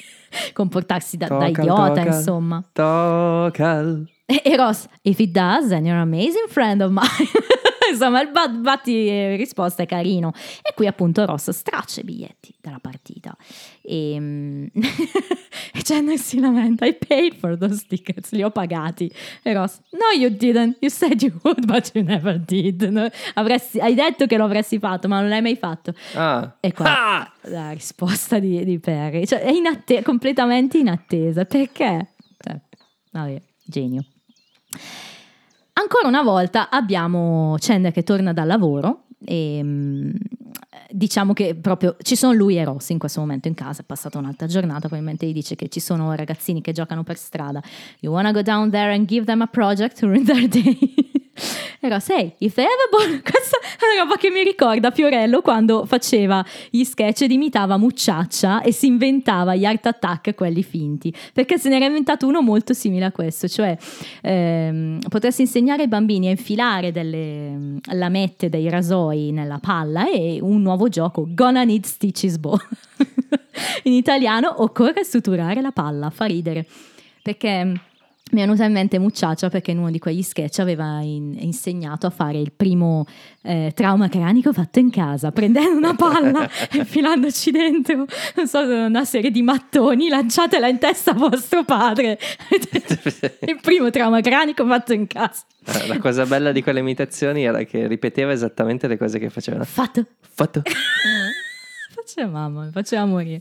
comportarsi 0.52 1.16
da, 1.16 1.28
da 1.28 1.46
Tocal, 1.46 1.50
idiota, 1.64 1.88
tocal. 1.88 2.06
insomma. 2.06 2.64
Tocal. 2.72 4.08
E, 4.26 4.42
e 4.44 4.56
Ross, 4.56 4.86
if 5.02 5.18
it 5.18 5.30
does, 5.30 5.68
then 5.68 5.84
you're 5.84 5.96
an 6.00 6.02
amazing 6.02 6.48
friend 6.48 6.82
of 6.82 6.90
mine. 6.90 7.06
Insomma, 7.92 8.20
il 8.22 8.30
bat- 8.30 8.56
batti 8.56 9.08
eh, 9.08 9.36
risposta 9.36 9.82
è 9.82 9.86
carino. 9.86 10.32
E 10.62 10.72
qui 10.74 10.86
appunto 10.86 11.24
Ross 11.24 11.50
straccia 11.50 12.00
i 12.00 12.04
biglietti 12.04 12.54
dalla 12.60 12.78
partita. 12.80 13.36
E, 13.82 14.16
mm, 14.18 14.66
e 15.72 15.82
Chandler 15.82 16.18
si 16.18 16.38
lamenta, 16.40 16.84
I 16.86 16.94
paid 16.94 17.34
for 17.36 17.56
those 17.56 17.84
tickets, 17.88 18.32
li 18.32 18.42
ho 18.42 18.50
pagati. 18.50 19.10
E 19.42 19.52
Ross, 19.52 19.80
no 19.90 20.18
you 20.18 20.30
didn't, 20.30 20.76
you 20.80 20.90
said 20.90 21.20
you 21.22 21.32
would, 21.42 21.64
but 21.66 21.90
you 21.94 22.04
never 22.04 22.38
did. 22.38 22.82
No, 22.82 23.08
avresti- 23.34 23.78
hai 23.80 23.94
detto 23.94 24.26
che 24.26 24.36
lo 24.36 24.44
avresti 24.44 24.78
fatto, 24.78 25.08
ma 25.08 25.20
non 25.20 25.28
l'hai 25.28 25.42
mai 25.42 25.56
fatto. 25.56 25.92
Ah. 26.14 26.56
E 26.60 26.72
qua 26.72 26.84
Ah! 27.20 27.32
la 27.48 27.70
risposta 27.70 28.38
di, 28.38 28.64
di 28.64 28.78
Perry, 28.78 29.26
cioè 29.26 29.40
è 29.40 29.50
in 29.50 29.66
atte- 29.66 30.02
completamente 30.02 30.78
in 30.78 30.88
attesa. 30.88 31.44
Perché? 31.44 32.14
Cioè, 32.38 32.60
vabbè, 33.12 33.40
genio. 33.64 34.04
Ancora 35.78 36.08
una 36.08 36.22
volta 36.22 36.70
abbiamo 36.70 37.54
Chandler 37.58 37.92
che 37.92 38.02
torna 38.02 38.32
dal 38.32 38.46
lavoro 38.46 39.04
e 39.22 39.60
mm, 39.62 40.10
diciamo 40.90 41.34
che 41.34 41.54
proprio 41.54 41.96
ci 42.00 42.16
sono 42.16 42.32
lui 42.32 42.56
e 42.56 42.64
Ross 42.64 42.88
in 42.88 42.98
questo 42.98 43.20
momento 43.20 43.46
in 43.46 43.54
casa, 43.54 43.82
è 43.82 43.84
passata 43.84 44.16
un'altra 44.16 44.46
giornata, 44.46 44.80
probabilmente 44.80 45.26
gli 45.26 45.34
dice 45.34 45.54
che 45.54 45.68
ci 45.68 45.80
sono 45.80 46.14
ragazzini 46.14 46.62
che 46.62 46.72
giocano 46.72 47.02
per 47.02 47.18
strada. 47.18 47.62
You 48.00 48.10
wanna 48.10 48.32
go 48.32 48.40
down 48.40 48.70
there 48.70 48.94
and 48.94 49.06
give 49.06 49.26
them 49.26 49.42
a 49.42 49.46
project 49.46 49.98
to 49.98 50.06
ruin 50.06 50.24
their 50.24 50.48
day? 50.48 50.78
E 51.80 51.88
Ross, 51.88 52.08
hey, 52.08 52.34
if 52.38 52.54
ball... 52.54 53.20
Questa 53.22 53.58
è 53.58 53.94
una 53.94 54.02
roba 54.02 54.16
che 54.16 54.30
mi 54.30 54.42
ricorda 54.42 54.90
Fiorello 54.90 55.42
quando 55.42 55.84
faceva 55.84 56.44
gli 56.70 56.84
sketch 56.84 57.22
ed 57.22 57.30
imitava 57.30 57.76
Mucciaccia 57.76 58.62
e 58.62 58.72
si 58.72 58.86
inventava 58.86 59.54
gli 59.54 59.64
art 59.64 59.86
attack, 59.86 60.34
quelli 60.34 60.62
finti, 60.62 61.14
perché 61.32 61.58
se 61.58 61.68
ne 61.68 61.76
era 61.76 61.86
inventato 61.86 62.26
uno 62.26 62.40
molto 62.40 62.72
simile 62.72 63.04
a 63.06 63.12
questo, 63.12 63.48
cioè 63.48 63.76
ehm, 64.22 65.00
potresti 65.08 65.42
insegnare 65.42 65.82
ai 65.82 65.88
bambini 65.88 66.28
a 66.28 66.30
infilare 66.30 66.92
delle 66.92 67.50
mm, 67.50 67.76
lamette, 67.92 68.48
dei 68.48 68.68
rasoi 68.68 69.30
nella 69.32 69.58
palla 69.58 70.10
e 70.10 70.38
un 70.40 70.62
nuovo 70.62 70.88
gioco, 70.88 71.26
Gonna 71.28 71.64
Need 71.64 71.84
Stitches 71.84 72.38
Ball. 72.38 72.58
In 73.84 73.92
italiano 73.92 74.62
occorre 74.62 75.04
suturare 75.04 75.60
la 75.60 75.72
palla, 75.72 76.10
fa 76.10 76.24
ridere, 76.24 76.66
perché 77.22 77.72
mi 78.32 78.40
è 78.40 78.44
venuta 78.44 78.64
in 78.64 78.72
mente 78.72 78.98
Mucciaccia 78.98 79.48
perché 79.48 79.70
in 79.70 79.78
uno 79.78 79.90
di 79.90 80.00
quegli 80.00 80.22
sketch 80.22 80.58
aveva 80.58 81.00
in- 81.00 81.36
insegnato 81.38 82.06
a 82.08 82.10
fare 82.10 82.38
il 82.38 82.50
primo 82.54 83.06
eh, 83.42 83.70
trauma 83.74 84.08
cranico 84.08 84.52
fatto 84.52 84.80
in 84.80 84.90
casa, 84.90 85.30
prendendo 85.30 85.76
una 85.78 85.94
palla 85.94 86.50
e 86.70 86.78
infilandoci 86.78 87.50
dentro, 87.52 88.04
non 88.34 88.46
so, 88.48 88.60
una 88.60 89.04
serie 89.04 89.30
di 89.30 89.42
mattoni, 89.42 90.08
lanciatela 90.08 90.66
in 90.66 90.78
testa 90.78 91.12
a 91.12 91.14
vostro 91.14 91.62
padre. 91.64 92.18
il 93.46 93.58
primo 93.62 93.90
trauma 93.90 94.20
cranico 94.20 94.66
fatto 94.66 94.92
in 94.92 95.06
casa. 95.06 95.44
Eh, 95.64 95.86
La 95.86 95.98
cosa 95.98 96.26
bella 96.26 96.50
di 96.50 96.62
quelle 96.62 96.80
imitazioni 96.80 97.44
era 97.44 97.62
che 97.62 97.86
ripeteva 97.86 98.32
esattamente 98.32 98.88
le 98.88 98.96
cose 98.98 99.20
che 99.20 99.30
facevano. 99.30 99.64
Fatto. 99.64 100.04
Fatto, 100.20 100.62
Faceva 101.94 102.28
mamma, 102.28 102.68
faceva 102.72 103.04
morire. 103.04 103.40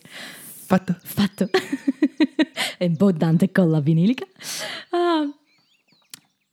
Fatto. 0.65 0.95
Fatto. 1.01 1.49
e 2.77 2.89
Dante 2.89 3.51
con 3.51 3.69
la 3.69 3.79
vinilica. 3.79 4.25
Ah. 4.89 5.23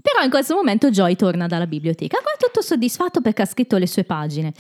Però 0.03 0.25
in 0.25 0.31
questo 0.31 0.55
momento 0.55 0.91
Joy 0.91 1.17
torna 1.17 1.47
dalla 1.47 1.67
biblioteca. 1.67 2.19
Qua 2.21 2.33
è 2.33 2.37
tutto 2.37 2.61
soddisfatto 2.61 3.21
perché 3.21 3.43
ha 3.43 3.47
scritto 3.47 3.79
le 3.79 3.87
sue 3.87 4.05
pagine. 4.05 4.53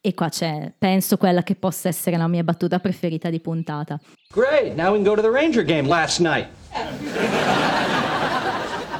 E 0.00 0.14
qua 0.14 0.28
c'è, 0.28 0.72
penso, 0.76 1.16
quella 1.16 1.42
che 1.42 1.54
possa 1.54 1.88
essere 1.88 2.16
la 2.16 2.28
mia 2.28 2.44
battuta 2.44 2.78
preferita 2.78 3.30
di 3.30 3.40
puntata. 3.40 3.98
Great. 4.32 4.74
Now 4.74 4.92
we 4.92 5.02
can 5.02 5.02
go 5.02 5.14
to 5.14 5.22
the 5.22 5.30
Ranger 5.30 5.64
game 5.64 5.88
last 5.88 6.20
night. 6.20 6.48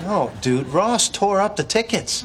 No, 0.07 0.31
dude, 0.41 0.69
Ross 0.71 1.11
tore 1.11 1.43
up 1.43 1.57
the 1.57 1.65
tickets. 1.65 2.25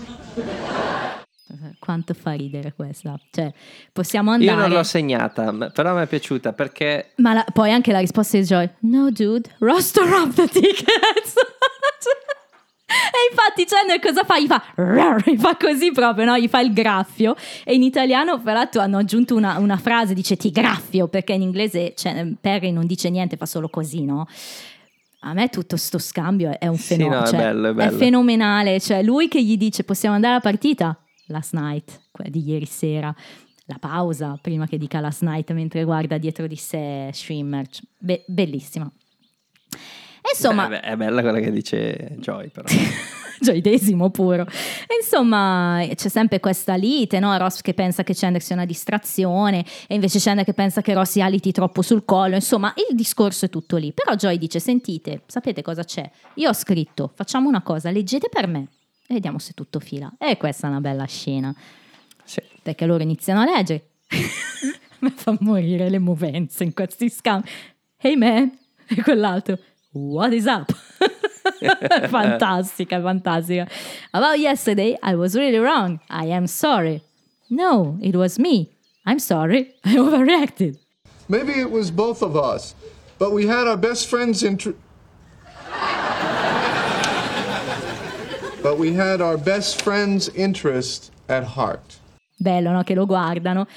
Quanto 1.80 2.14
fa 2.14 2.32
ridere 2.34 2.74
questa. 2.76 3.20
Cioè, 3.32 3.52
possiamo 3.92 4.36
Io 4.38 4.52
andare... 4.52 4.68
non 4.68 4.78
l'ho 4.78 4.84
segnata, 4.84 5.52
però 5.74 5.96
mi 5.96 6.04
è 6.04 6.08
piaciuta 6.08 6.54
perché 6.54 7.14
Ma 7.18 7.34
la- 7.34 7.46
poi 7.52 7.72
anche 7.72 7.92
la 7.92 8.00
risposta 8.00 8.38
di 8.38 8.44
Joy: 8.44 8.70
No, 8.82 9.10
dude, 9.12 9.50
roster 9.60 10.08
up 10.08 10.34
the 10.34 10.48
tickets. 10.48 11.34
e 12.90 13.30
infatti 13.32 13.66
Chandler 13.66 14.00
cosa 14.00 14.24
fa? 14.24 14.40
Gli 14.40 14.48
fa, 14.48 14.64
gli 15.26 15.38
fa 15.38 15.56
così 15.58 15.92
proprio, 15.92 16.26
no? 16.26 16.38
Gli 16.38 16.48
fa 16.48 16.60
il 16.60 16.74
graffio. 16.74 17.36
E 17.64 17.74
in 17.74 17.84
italiano, 17.84 18.40
fra 18.40 18.54
l'altro, 18.54 18.82
hanno 18.82 18.98
aggiunto 18.98 19.36
una, 19.36 19.58
una 19.58 19.78
frase: 19.78 20.14
dice 20.14 20.36
ti 20.38 20.52
graffio, 20.52 21.08
perché 21.08 21.34
in 21.34 21.42
inglese 21.42 21.94
cioè, 21.96 22.28
Perry 22.40 22.72
non 22.72 22.86
dice 22.86 23.10
niente, 23.10 23.38
fa 23.38 23.46
solo 23.46 23.70
così, 23.70 24.06
no? 24.06 24.28
A 25.22 25.34
me 25.34 25.50
tutto 25.50 25.76
sto 25.78 25.98
scambio 25.98 26.58
è 26.60 26.68
un 26.68 26.78
Sì, 26.78 26.94
fenomeno. 26.96 27.20
no, 27.20 27.26
è 27.26 27.30
cioè, 27.30 27.38
bello, 27.40 27.70
è 27.70 27.74
bello. 27.74 27.98
fenomenale. 27.98 28.80
Cioè, 28.80 29.04
lui 29.04 29.28
che 29.28 29.44
gli 29.44 29.58
dice: 29.58 29.84
Possiamo 29.84 30.16
andare 30.16 30.34
alla 30.34 30.42
partita? 30.44 30.98
Last 31.30 31.54
night, 31.54 32.02
quella 32.12 32.30
di 32.30 32.44
ieri 32.44 32.66
sera. 32.66 33.14
La 33.66 33.78
pausa 33.80 34.38
prima 34.42 34.66
che 34.66 34.78
dica 34.78 35.00
last 35.00 35.22
night 35.22 35.52
mentre 35.54 35.84
guarda 35.84 36.18
dietro 36.18 36.48
di 36.48 36.56
sé 36.56 37.10
Schwimmer. 37.14 37.68
Be- 38.00 38.24
bellissima. 38.28 38.92
Insomma, 40.32 40.66
Eh, 40.66 40.70
beh, 40.70 40.80
è 40.82 40.96
bella 40.96 41.22
quella 41.22 41.40
che 41.40 41.52
dice 41.52 42.16
Joy, 42.18 42.50
però. 42.50 42.66
gioidesimo 43.40 44.10
puro. 44.10 44.46
E 44.46 44.96
insomma, 45.02 45.82
c'è 45.96 46.10
sempre 46.10 46.40
questa 46.40 46.76
lite, 46.76 47.20
no? 47.20 47.36
Ross 47.38 47.62
che 47.62 47.74
pensa 47.74 48.04
che 48.04 48.14
Chandler 48.14 48.42
sia 48.42 48.56
una 48.56 48.66
distrazione 48.66 49.64
e 49.88 49.96
invece 49.96 50.20
Chandler 50.20 50.46
che 50.46 50.54
pensa 50.54 50.82
che 50.82 50.94
Ross 50.94 51.12
si 51.12 51.22
aliti 51.22 51.52
troppo 51.52 51.82
sul 51.82 52.06
collo. 52.06 52.36
Insomma, 52.36 52.74
il 52.90 52.96
discorso 52.96 53.46
è 53.46 53.50
tutto 53.50 53.78
lì. 53.78 53.94
Però 53.94 54.16
Joy 54.16 54.38
dice, 54.38 54.60
sentite, 54.60 55.22
sapete 55.28 55.62
cosa 55.62 55.84
c'è? 55.84 56.10
Io 56.36 56.50
ho 56.50 56.54
scritto, 56.54 57.12
facciamo 57.16 57.48
una 57.48 57.62
cosa, 57.62 57.90
leggete 57.92 58.30
per 58.30 58.48
me 58.48 58.68
e 59.10 59.16
vediamo 59.16 59.40
se 59.40 59.54
tutto 59.54 59.80
fila. 59.80 60.14
E 60.20 60.38
questa 60.38 60.68
è 60.68 60.70
una 60.70 60.82
bella 60.82 61.06
scena. 61.06 61.52
Sì. 62.24 62.40
Perché 62.62 62.86
loro 62.86 63.02
iniziano 63.02 63.42
a 63.42 63.46
leggere. 63.46 63.88
Mi 65.00 65.10
fa 65.10 65.36
morire 65.40 65.90
le 65.90 65.98
movenze 65.98 66.64
in 66.64 66.74
questi 66.74 67.10
scambi. 67.10 67.50
Hey 67.98 68.16
man! 68.16 68.56
E 68.88 69.02
quell'altro. 69.02 69.58
What 69.94 70.34
is 70.34 70.46
up? 70.46 70.72
fantastica, 72.08 73.02
fantastica. 73.02 73.68
About 74.12 74.38
yesterday, 74.38 74.96
I 75.02 75.16
was 75.16 75.34
really 75.34 75.58
wrong. 75.58 76.00
I 76.12 76.26
am 76.26 76.46
sorry. 76.46 77.02
No, 77.50 77.98
it 78.02 78.16
was 78.16 78.38
me. 78.38 78.70
I'm 79.08 79.18
sorry. 79.18 79.74
I 79.84 79.96
overreacted. 79.96 80.78
Maybe 81.28 81.54
it 81.54 81.72
was 81.72 81.90
both 81.90 82.22
of 82.22 82.36
us, 82.36 82.76
but 83.18 83.32
we 83.32 83.48
had 83.48 83.66
our 83.66 83.78
best 83.78 84.08
friends 84.08 84.44
inter- 84.44 84.76
But 88.62 88.78
we 88.78 88.94
had 88.98 89.22
our 89.22 89.38
best 89.38 89.82
friend's 89.82 90.30
interest 90.36 91.12
at 91.28 91.44
heart. 91.56 91.98
Bello, 92.38 92.72
no? 92.72 92.84
Che 92.84 92.94
lo 92.94 93.06
guardano. 93.06 93.68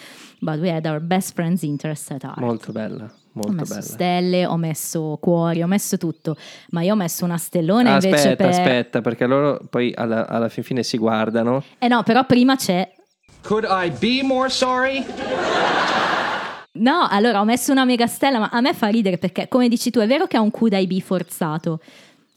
But 0.40 0.59
we 0.59 0.68
had 0.71 0.87
our 0.87 1.01
best 1.01 1.35
friend's 1.35 1.62
interest 1.62 2.11
at 2.11 2.25
heart. 2.25 2.38
Molto 2.40 2.73
bella, 2.73 3.05
Ho 3.05 3.11
molto 3.35 3.53
messo 3.53 3.75
bella. 3.75 3.83
stelle, 3.87 4.47
ho 4.47 4.57
messo 4.57 5.18
cuori, 5.21 5.62
ho 5.62 5.68
messo 5.68 5.97
tutto. 5.99 6.37
Ma 6.71 6.83
io 6.83 6.95
ho 6.95 6.97
messo 6.97 7.25
una 7.25 7.37
stellone 7.38 7.90
Ah, 7.90 7.95
invece 7.95 8.14
aspetta, 8.16 8.37
per... 8.37 8.49
aspetta, 8.49 9.01
perché 9.01 9.27
loro 9.27 9.61
poi 9.71 9.92
alla, 9.97 10.27
alla 10.27 10.49
fin 10.49 10.64
fine 10.64 10.83
si 10.83 10.99
guardano. 10.99 11.62
Eh 11.79 11.87
no, 11.87 12.03
però 12.03 12.27
prima 12.27 12.57
c'è 12.57 12.90
Could 13.42 13.66
I 13.68 13.90
be 13.90 14.23
more 14.25 14.49
sorry? 14.49 15.05
No, 16.75 17.07
allora 17.09 17.40
ho 17.40 17.45
messo 17.45 17.71
una 17.71 17.85
mega 17.85 18.07
stella, 18.09 18.38
ma 18.40 18.49
a 18.51 18.61
me 18.61 18.73
fa 18.75 18.88
ridere 18.88 19.18
perché, 19.18 19.47
come 19.47 19.68
dici 19.68 19.90
tu, 19.90 20.01
è 20.01 20.07
vero 20.07 20.27
che 20.27 20.37
ha 20.37 20.40
un 20.40 20.51
Could 20.51 20.73
I 20.73 20.87
Be 20.87 21.01
forzato, 21.01 21.81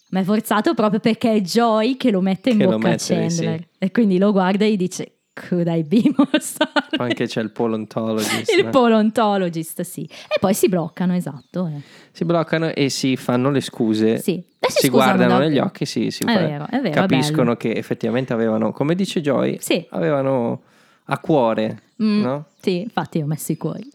ma 0.10 0.20
è 0.20 0.24
forzato 0.24 0.74
proprio 0.74 1.00
perché 1.00 1.34
è 1.34 1.42
Joy 1.42 1.98
che 1.98 2.12
lo 2.12 2.22
mette 2.22 2.52
in 2.52 2.60
Che 2.60 2.66
bocca 2.66 2.88
a 2.88 2.90
mette, 2.92 3.04
Chandler. 3.16 3.60
sì. 3.60 3.68
E 3.80 3.92
quindi 3.92 4.18
lo 4.18 4.32
guarda 4.32 4.66
e 4.66 4.72
gli 4.72 4.78
dice 4.78 5.12
Could 5.34 5.68
I 5.68 5.84
Be 5.84 6.02
more 6.16 6.40
sorry? 6.40 6.72
Anche 6.98 7.28
c'è 7.28 7.42
il 7.42 7.52
polontologist. 7.52 8.50
Il 8.58 8.66
no? 8.66 8.70
polontologist, 8.72 9.82
sì. 9.82 10.04
E 10.04 10.38
poi 10.40 10.54
si 10.54 10.70
bloccano, 10.70 11.14
esatto. 11.16 11.68
eh. 11.68 11.82
si 12.12 12.24
bloccano 12.24 12.74
e 12.74 12.90
si 12.90 13.18
fanno 13.18 13.50
le 13.52 13.60
scuse. 13.62 14.18
Sì. 14.20 14.42
E 14.60 14.70
si 14.72 14.80
si 14.84 14.90
guardano 14.90 15.38
negli 15.40 15.60
occhi, 15.60 15.86
sì, 15.86 16.10
sì, 16.10 16.24
È 16.24 16.34
fa- 16.34 16.40
vero, 16.40 16.66
è 16.70 16.78
vero, 16.80 16.88
è 16.88 16.92
capiscono 16.92 17.44
bello. 17.44 17.58
che 17.58 17.72
effettivamente 17.74 18.32
avevano, 18.34 18.72
come 18.72 18.96
dice 18.96 19.22
Joy, 19.22 19.58
Sì. 19.60 19.86
avevano 19.90 20.62
a 21.06 21.20
cuore, 21.20 21.82
Mm, 22.02 22.22
no? 22.24 22.46
Sì, 22.62 22.82
infatti 22.82 23.22
ho 23.22 23.26
messo 23.26 23.52
i 23.54 23.58
cuori. 23.58 23.90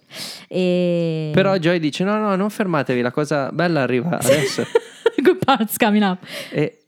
E... 0.48 1.30
Però 1.34 1.56
Joy 1.56 1.78
dice 1.78 2.02
no, 2.04 2.18
no, 2.18 2.34
non 2.34 2.48
fermatevi, 2.48 3.00
la 3.02 3.10
cosa 3.10 3.50
bella 3.52 3.82
arriva 3.82 4.18
adesso. 4.18 4.64
Parts 5.56 5.76
coming 5.78 6.02
up. 6.04 6.18
e, 6.52 6.84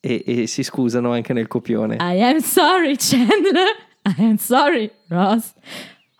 e- 0.00 0.24
e 0.26 0.46
si 0.46 0.62
scusano 0.62 1.12
anche 1.12 1.32
nel 1.34 1.46
copione. 1.48 1.96
I 2.00 2.22
am 2.22 2.38
sorry, 2.38 2.96
Chandler. 2.96 3.74
I 4.06 4.14
am 4.22 4.36
sorry, 4.36 4.90
Ross. 5.08 5.52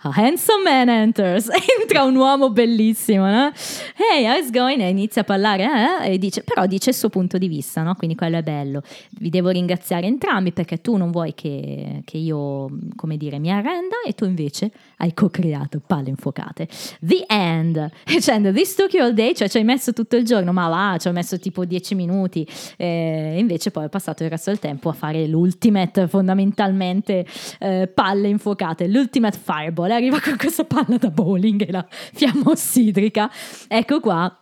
A 0.03 0.11
handsome 0.15 0.63
man 0.63 0.89
enters. 0.89 1.49
Entra 1.81 2.05
un 2.05 2.15
uomo 2.17 2.51
bellissimo, 2.51 3.27
no? 3.27 3.51
Hey, 3.97 4.25
how's 4.27 4.51
going? 4.51 4.81
E 4.81 4.89
inizia 4.91 5.23
a 5.23 5.25
parlare, 5.25 5.65
eh? 6.05 6.13
E 6.13 6.19
dice, 6.19 6.43
però 6.45 6.67
dice 6.67 6.91
il 6.91 6.97
suo 6.97 7.09
punto 7.09 7.39
di 7.39 7.49
vista, 7.49 7.83
no? 7.83 7.95
Quindi 7.95 8.15
quello 8.15 8.37
è 8.37 8.43
bello. 8.43 8.83
Vi 9.19 9.31
devo 9.31 9.49
ringraziare 9.49 10.07
entrambi 10.07 10.53
perché 10.53 10.81
tu 10.81 10.97
non 10.97 11.11
vuoi 11.11 11.33
che, 11.35 12.03
che 12.05 12.19
io, 12.19 12.69
come 12.95 13.17
dire, 13.17 13.39
mi 13.39 13.51
arrenda 13.51 13.97
e 14.07 14.13
tu 14.13 14.27
invece 14.27 14.71
hai 14.99 15.13
co-creato 15.13 15.81
palle 15.85 16.11
infuocate. 16.11 16.69
The 17.01 17.25
end. 17.27 17.91
E 18.17 18.21
Chandler, 18.21 18.55
this 18.55 18.75
took 18.75 18.93
you 18.95 19.05
all 19.05 19.13
day, 19.13 19.35
cioè 19.35 19.49
ci 19.49 19.59
hai 19.59 19.65
messo 19.65 19.93
tutto 19.93 20.17
il 20.17 20.25
giorno, 20.25 20.53
ma 20.53 20.69
va, 20.69 20.97
ci 20.99 21.09
ho 21.09 21.13
messo 21.13 21.39
tipo 21.39 21.65
10 21.65 21.95
minuti. 21.95 22.47
E 22.77 23.37
invece 23.39 23.71
poi 23.71 23.85
ho 23.85 23.89
passato 23.89 24.23
il 24.25 24.31
resto 24.31 24.51
del 24.51 24.59
tempo 24.59 24.89
a 24.89 24.93
fare 24.93 25.27
l'ultimate, 25.27 26.09
fondamentalmente, 26.09 27.27
eh, 27.59 27.91
palle 27.93 28.29
infuocate, 28.29 28.87
l'ultimate 28.89 29.39
fireball. 29.39 29.91
Arriva 29.91 30.21
con 30.21 30.37
questa 30.37 30.65
palla 30.65 30.97
da 30.97 31.11
bowling 31.11 31.67
e 31.67 31.73
la 31.73 31.87
fiamma 31.89 32.51
ossidrica. 32.51 33.31
Ecco 33.69 34.01
qua. 34.01 34.41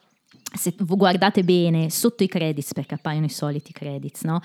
Se 0.56 0.72
guardate 0.78 1.42
bene 1.42 1.90
sotto 1.90 2.22
i 2.22 2.28
credits, 2.28 2.74
perché 2.74 2.94
appaiono 2.94 3.24
i 3.24 3.30
soliti 3.30 3.72
credits, 3.72 4.22
no? 4.22 4.40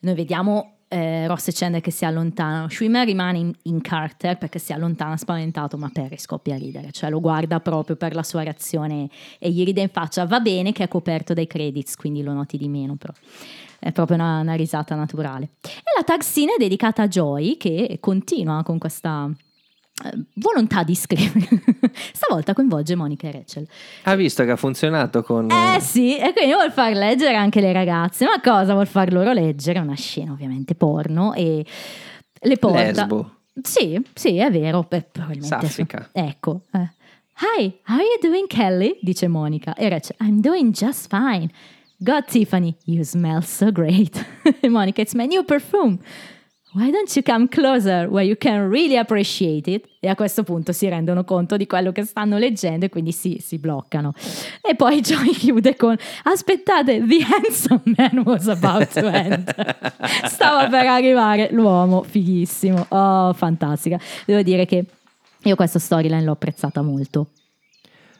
Noi 0.00 0.14
vediamo 0.14 0.73
eh, 0.88 1.26
Ross 1.26 1.48
e 1.48 1.52
Chandler 1.52 1.80
che 1.80 1.90
si 1.90 2.04
allontanano. 2.04 2.68
Schwimmer 2.68 3.06
rimane 3.06 3.38
in, 3.38 3.52
in 3.62 3.80
Carter 3.80 4.38
perché 4.38 4.58
si 4.58 4.72
allontana 4.72 5.16
spaventato, 5.16 5.76
ma 5.76 5.90
Perry 5.92 6.18
scoppia 6.18 6.54
a 6.54 6.58
ridere, 6.58 6.90
cioè 6.92 7.10
lo 7.10 7.20
guarda 7.20 7.60
proprio 7.60 7.96
per 7.96 8.14
la 8.14 8.22
sua 8.22 8.42
reazione 8.42 9.08
e 9.38 9.50
gli 9.50 9.64
ride 9.64 9.82
in 9.82 9.90
faccia. 9.90 10.26
Va 10.26 10.40
bene 10.40 10.72
che 10.72 10.84
è 10.84 10.88
coperto 10.88 11.34
dai 11.34 11.46
credits, 11.46 11.96
quindi 11.96 12.22
lo 12.22 12.32
noti 12.32 12.56
di 12.56 12.68
meno, 12.68 12.96
però 12.96 13.12
è 13.78 13.92
proprio 13.92 14.16
una, 14.16 14.40
una 14.40 14.54
risata 14.54 14.94
naturale. 14.94 15.50
E 15.62 15.92
la 15.96 16.04
tag 16.04 16.22
scene 16.22 16.54
è 16.54 16.58
dedicata 16.58 17.02
a 17.02 17.08
Joy 17.08 17.56
che 17.56 17.98
continua 18.00 18.62
con 18.62 18.78
questa 18.78 19.30
volontà 20.34 20.82
di 20.82 20.94
scrivere. 20.94 21.48
Stavolta 22.12 22.52
coinvolge 22.52 22.94
Monica 22.94 23.28
e 23.28 23.32
Rachel. 23.32 23.66
Ha 24.04 24.14
visto 24.14 24.44
che 24.44 24.50
ha 24.50 24.56
funzionato 24.56 25.22
con... 25.22 25.50
Eh 25.50 25.80
sì, 25.80 26.18
e 26.18 26.32
quindi 26.32 26.52
vuol 26.54 26.72
far 26.72 26.92
leggere 26.94 27.36
anche 27.36 27.60
le 27.60 27.72
ragazze. 27.72 28.24
Ma 28.24 28.40
cosa 28.40 28.72
vuol 28.72 28.86
far 28.86 29.12
loro 29.12 29.32
leggere? 29.32 29.78
Una 29.78 29.94
scena 29.94 30.32
ovviamente 30.32 30.74
porno 30.74 31.32
e 31.34 31.64
le 32.40 32.56
porta. 32.56 32.82
Lesbo. 32.82 33.30
Sì, 33.62 34.00
sì, 34.14 34.36
è 34.36 34.50
vero. 34.50 34.82
per- 34.82 35.06
probabilmente 35.10 35.66
Saffica. 35.66 36.08
Ecco. 36.12 36.62
eh. 36.72 36.90
Hi, 37.36 37.72
how 37.86 37.96
are 37.96 38.02
you 38.04 38.18
doing, 38.20 38.46
Kelly? 38.46 38.98
Dice 39.00 39.26
Monica. 39.28 39.74
E 39.74 39.88
Rachel, 39.88 40.16
I'm 40.20 40.40
doing 40.40 40.72
just 40.72 41.08
fine. 41.08 41.50
God, 41.98 42.26
Tiffany, 42.26 42.74
you 42.84 43.02
smell 43.04 43.42
so 43.42 43.70
great. 43.72 44.24
Monica, 44.68 45.00
it's 45.02 45.14
my 45.14 45.26
new 45.26 45.42
perfume. 45.44 45.98
Why 46.76 46.90
don't 46.90 47.08
you 47.14 47.22
come 47.22 47.46
closer 47.46 48.08
where 48.08 48.26
you 48.26 48.34
can 48.36 48.68
really 48.68 48.96
appreciate 48.96 49.70
it? 49.70 49.86
E 50.00 50.08
a 50.08 50.16
questo 50.16 50.42
punto 50.42 50.72
si 50.72 50.88
rendono 50.88 51.22
conto 51.22 51.56
di 51.56 51.68
quello 51.68 51.92
che 51.92 52.04
stanno 52.04 52.36
leggendo 52.36 52.86
e 52.86 52.88
quindi 52.88 53.12
si, 53.12 53.38
si 53.40 53.58
bloccano. 53.58 54.12
E 54.60 54.74
poi 54.74 54.98
Joy 55.00 55.30
chiude 55.30 55.76
con: 55.76 55.96
Aspettate, 56.24 57.06
the 57.06 57.24
handsome 57.24 57.94
man 57.96 58.24
was 58.26 58.48
about 58.48 58.92
to 58.92 59.06
enter. 59.06 59.92
Stava 60.26 60.68
per 60.68 60.84
arrivare 60.86 61.50
l'uomo 61.52 62.02
fighissimo. 62.02 62.86
Oh, 62.88 63.32
fantastica. 63.34 64.00
Devo 64.26 64.42
dire 64.42 64.66
che 64.66 64.84
io 65.42 65.54
questa 65.54 65.78
storyline 65.78 66.24
l'ho 66.24 66.32
apprezzata 66.32 66.82
molto. 66.82 67.28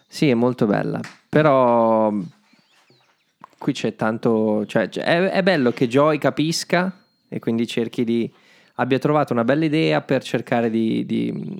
Sì, 0.06 0.28
è 0.30 0.34
molto 0.34 0.66
bella, 0.66 1.00
però 1.28 2.12
qui 3.58 3.72
c'è 3.72 3.96
tanto, 3.96 4.64
cioè 4.66 4.88
è, 4.88 5.30
è 5.30 5.42
bello 5.42 5.72
che 5.72 5.88
Joy 5.88 6.18
capisca 6.18 7.00
e 7.28 7.40
quindi 7.40 7.66
cerchi 7.66 8.04
di, 8.04 8.30
abbia 8.74 8.98
trovato 8.98 9.32
una 9.32 9.44
bella 9.44 9.64
idea 9.64 10.00
per 10.00 10.22
cercare 10.22 10.70
di, 10.70 11.04
di, 11.06 11.32
Di 11.32 11.58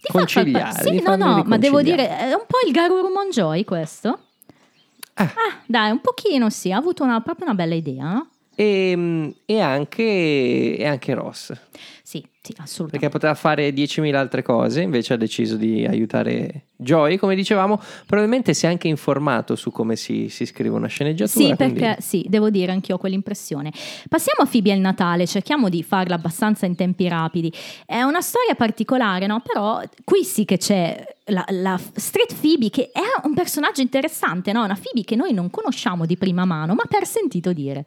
far 0.00 0.12
conciliare. 0.12 0.82
Sì, 0.82 0.90
di 0.90 1.02
no, 1.02 1.16
no, 1.16 1.42
ma 1.46 1.58
devo 1.58 1.82
dire, 1.82 2.08
è 2.18 2.32
un 2.32 2.44
po' 2.46 2.58
il 2.66 2.72
Garuru 2.72 3.08
Monjoy 3.12 3.64
questo. 3.64 4.20
Eh. 5.18 5.22
Ah, 5.22 5.60
dai, 5.66 5.90
un 5.90 6.00
pochino 6.00 6.50
sì, 6.50 6.70
ha 6.72 6.76
avuto 6.76 7.02
una- 7.02 7.20
proprio 7.20 7.46
una 7.46 7.54
bella 7.54 7.74
idea, 7.74 8.12
no? 8.12 8.28
E, 8.54 9.34
e 9.44 9.60
anche, 9.60 10.76
e 10.76 10.86
anche 10.86 11.14
Ross, 11.14 11.52
Sì, 12.16 12.26
sì, 12.40 12.54
assolutamente. 12.58 12.98
perché 12.98 13.08
poteva 13.08 13.34
fare 13.34 13.70
10.000 13.70 14.14
altre 14.14 14.42
cose, 14.42 14.80
invece 14.80 15.14
ha 15.14 15.16
deciso 15.16 15.56
di 15.56 15.84
aiutare 15.84 16.68
Joy, 16.76 17.16
come 17.16 17.34
dicevamo, 17.34 17.80
probabilmente 18.06 18.54
si 18.54 18.66
è 18.66 18.68
anche 18.68 18.88
informato 18.88 19.56
su 19.56 19.70
come 19.70 19.96
si, 19.96 20.28
si 20.28 20.46
scrive 20.46 20.74
una 20.74 20.86
sceneggiatura. 20.86 21.46
Sì, 21.46 21.54
quindi- 21.54 21.80
perché 21.80 22.00
sì, 22.00 22.24
devo 22.28 22.48
dire 22.50 22.72
anch'io 22.72 22.94
ho 22.94 22.98
quell'impressione. 22.98 23.72
Passiamo 24.08 24.42
a 24.42 24.46
Phoebe 24.46 24.70
e 24.70 24.74
il 24.74 24.80
Natale, 24.80 25.26
cerchiamo 25.26 25.68
di 25.68 25.82
farla 25.82 26.14
abbastanza 26.14 26.66
in 26.66 26.74
tempi 26.74 27.08
rapidi. 27.08 27.52
È 27.84 28.00
una 28.02 28.20
storia 28.20 28.54
particolare, 28.54 29.26
no? 29.26 29.40
Però 29.40 29.80
qui 30.04 30.24
sì 30.24 30.44
che 30.44 30.56
c'è 30.56 31.04
la, 31.26 31.44
la 31.48 31.80
Street 31.94 32.34
Phoebe 32.40 32.70
che 32.70 32.90
è 32.92 33.26
un 33.26 33.34
personaggio 33.34 33.80
interessante, 33.80 34.52
no? 34.52 34.64
Una 34.64 34.78
Phoebe 34.80 35.04
che 35.04 35.16
noi 35.16 35.32
non 35.32 35.50
conosciamo 35.50 36.06
di 36.06 36.16
prima 36.16 36.44
mano, 36.44 36.74
ma 36.74 36.84
per 36.88 37.06
sentito 37.06 37.52
dire. 37.52 37.84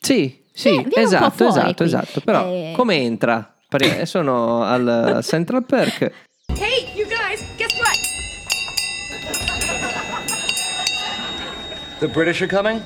Sì, 0.00 0.44
sì, 0.52 0.86
po' 0.88 1.00
esatto, 1.00 1.30
fuori 1.30 1.50
esatto, 1.52 1.74
qui. 1.74 1.84
esatto. 1.86 2.20
Però 2.20 2.46
Eh. 2.46 2.72
come 2.76 2.96
entra? 2.96 3.54
Perché 3.68 4.06
sono 4.06 4.62
al 4.62 5.18
Central 5.22 5.64
Perk. 5.64 6.10
Hey, 6.58 6.88
you 6.94 7.06
guys, 7.06 7.44
guess 7.56 7.74
what? 7.78 8.06
The 12.00 12.06
British 12.08 12.40
are 12.42 12.46
coming? 12.48 12.80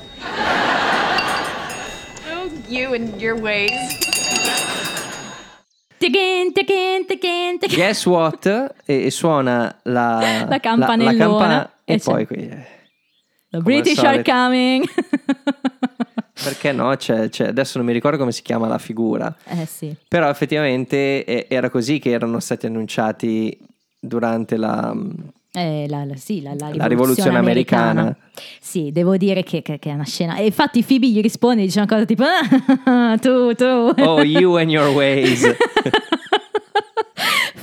Oh, 2.31 2.49
you 2.67 2.93
and 2.93 3.21
your 3.21 3.39
ways. 3.39 3.71
Tichen, 5.99 6.51
tichen, 6.51 7.05
tichen. 7.07 7.59
Guess 7.69 8.05
what? 8.07 8.45
E, 8.85 9.05
e 9.05 9.11
suona 9.11 9.79
la, 9.83 10.45
La 10.49 10.59
campanellona. 10.59 11.17
campana 11.17 11.71
e, 11.85 11.93
E 11.93 11.97
c'è- 11.99 12.03
poi 12.11 12.25
qui. 12.25 12.37
eh, 12.49 12.65
The 13.51 13.59
British 13.59 13.99
are 14.03 14.21
coming. 14.23 14.83
Perché 16.41 16.71
no? 16.71 16.95
C'è, 16.95 17.29
c'è- 17.29 17.47
adesso 17.47 17.77
non 17.77 17.85
mi 17.87 17.93
ricordo 17.93 18.17
come 18.17 18.31
si 18.31 18.41
chiama 18.41 18.67
la 18.67 18.77
figura. 18.79 19.33
eh 19.45 19.65
sì. 19.65 19.95
Però 20.07 20.27
effettivamente 20.29 21.23
eh, 21.25 21.45
era 21.49 21.69
così 21.69 21.99
che 21.99 22.09
erano 22.11 22.39
stati 22.39 22.65
annunciati 22.65 23.57
durante 23.99 24.57
la... 24.57 24.95
Eh, 25.55 25.85
la, 25.87 26.03
la- 26.03 26.15
sì, 26.15 26.41
la, 26.41 26.49
la 26.49 26.55
rivoluzione, 26.55 26.77
La 26.77 26.87
rivoluzione 26.87 27.37
americana. 27.37 28.17
Sì, 28.59 28.89
devo 28.91 29.15
dire 29.17 29.43
che, 29.43 29.61
che- 29.61 29.77
che 29.77 29.91
è 29.91 29.93
una 29.93 30.03
scena. 30.05 30.35
E 30.37 30.45
infatti 30.47 30.81
Phoebe 30.83 31.07
gli 31.07 31.21
risponde 31.21 31.61
dice 31.61 31.77
una 31.77 31.87
cosa 31.87 32.05
tipo: 32.05 32.23
"Ah, 32.85 33.15
Tu, 33.21 33.53
tu. 33.53 33.63
Oh, 34.01 34.23
you 34.23 34.55
and 34.57 34.71
your 34.71 34.87
ways. 34.95 35.45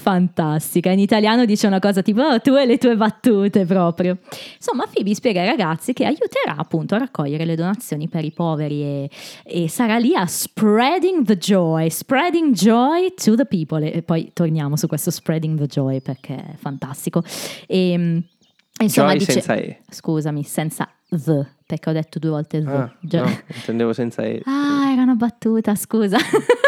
Fantastica. 0.00 0.90
In 0.90 0.98
italiano 0.98 1.44
dice 1.44 1.66
una 1.66 1.78
cosa 1.78 2.00
tipo: 2.00 2.22
"Oh, 2.22 2.40
Tu 2.40 2.54
e 2.56 2.64
le 2.64 2.78
tue 2.78 2.96
battute 2.96 3.66
proprio. 3.66 4.18
Insomma, 4.56 4.86
Phoebe 4.90 5.14
spiega 5.14 5.42
ai 5.42 5.46
ragazzi 5.46 5.92
che 5.92 6.06
aiuterà 6.06 6.56
appunto 6.56 6.94
a 6.94 6.98
raccogliere 6.98 7.44
le 7.44 7.54
donazioni 7.54 8.08
per 8.08 8.24
i 8.24 8.32
poveri 8.32 8.82
e, 8.82 9.10
e 9.44 9.68
sarà 9.68 9.98
lì 9.98 10.14
a 10.14 10.26
spreading 10.26 11.24
the 11.24 11.36
joy, 11.36 11.90
spreading 11.90 12.54
joy 12.54 13.12
to 13.14 13.34
the 13.34 13.44
people. 13.44 13.90
E 13.90 14.02
poi 14.02 14.30
torniamo 14.32 14.76
su 14.76 14.86
questo 14.86 15.10
spreading 15.10 15.58
the 15.58 15.66
joy 15.66 16.00
perché 16.00 16.34
è 16.36 16.54
fantastico. 16.56 17.22
E, 17.66 17.96
mm, 17.98 18.18
insomma, 18.80 19.10
Joy 19.10 19.18
dice, 19.18 19.32
senza 19.32 19.54
E. 19.54 19.80
Scusami, 19.88 20.42
senza 20.44 20.88
the, 21.10 21.46
perché 21.66 21.90
ho 21.90 21.92
detto 21.92 22.18
due 22.18 22.30
volte 22.30 22.62
the. 22.62 22.70
Ah, 22.70 22.90
no, 23.00 23.40
intendevo 23.54 23.92
senza 23.92 24.22
E. 24.22 24.40
Ah, 24.46 24.90
era 24.92 25.02
una 25.02 25.14
battuta, 25.14 25.74
scusa. 25.74 26.16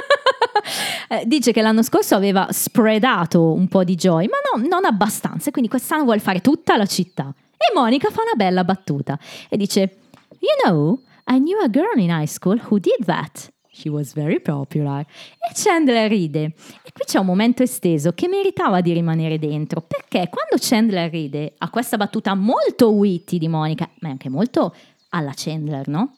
Eh, 1.09 1.25
Dice 1.27 1.53
che 1.53 1.63
l'anno 1.63 1.83
scorso 1.83 2.15
aveva 2.15 2.49
spreadato 2.51 3.53
un 3.53 3.69
po' 3.69 3.85
di 3.85 3.95
joy, 3.95 4.27
ma 4.29 4.37
no, 4.55 4.67
non 4.69 4.85
abbastanza, 4.85 5.51
quindi 5.51 5.71
quest'anno 5.71 6.05
vuole 6.05 6.21
fare 6.21 6.41
tutta 6.41 6.77
la 6.77 6.87
città. 6.87 7.33
E 7.57 7.73
Monica 7.75 8.11
fa 8.11 8.23
una 8.23 8.35
bella 8.35 8.65
battuta 8.65 9.19
e 9.49 9.57
dice: 9.57 9.99
You 10.41 10.57
know, 10.65 11.01
I 11.29 11.39
knew 11.39 11.59
a 11.63 11.69
girl 11.69 11.99
in 11.99 12.11
high 12.11 12.27
school 12.27 12.61
who 12.69 12.79
did 12.79 13.05
that. 13.05 13.51
She 13.75 13.89
was 13.89 14.13
very 14.13 14.41
popular. 14.41 15.01
E 15.01 15.53
Chandler 15.55 16.11
ride. 16.11 16.43
E 16.83 16.93
qui 16.93 17.05
c'è 17.07 17.19
un 17.19 17.27
momento 17.27 17.63
esteso 17.63 18.13
che 18.13 18.29
meritava 18.29 18.81
di 18.83 18.93
rimanere 18.93 19.39
dentro, 19.39 19.81
perché 19.81 20.29
quando 20.29 20.57
Chandler 20.59 21.11
ride 21.11 21.55
a 21.57 21.71
questa 21.71 21.97
battuta 21.97 22.35
molto 22.35 22.91
witty 22.91 23.39
di 23.39 23.49
Monica, 23.49 23.89
ma 24.01 24.11
anche 24.11 24.29
molto 24.29 24.75
alla 25.11 25.33
Chandler, 25.35 25.89
no? 25.89 26.17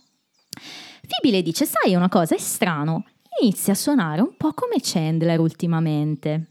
Phoebe 1.06 1.36
le 1.36 1.42
dice: 1.42 1.64
Sai 1.66 1.94
una 1.94 2.08
cosa, 2.08 2.34
è 2.34 2.38
strano, 2.38 3.04
inizia 3.40 3.72
a 3.72 3.76
suonare 3.76 4.20
un 4.20 4.36
po' 4.36 4.52
come 4.52 4.76
Chandler 4.80 5.38
ultimamente. 5.40 6.46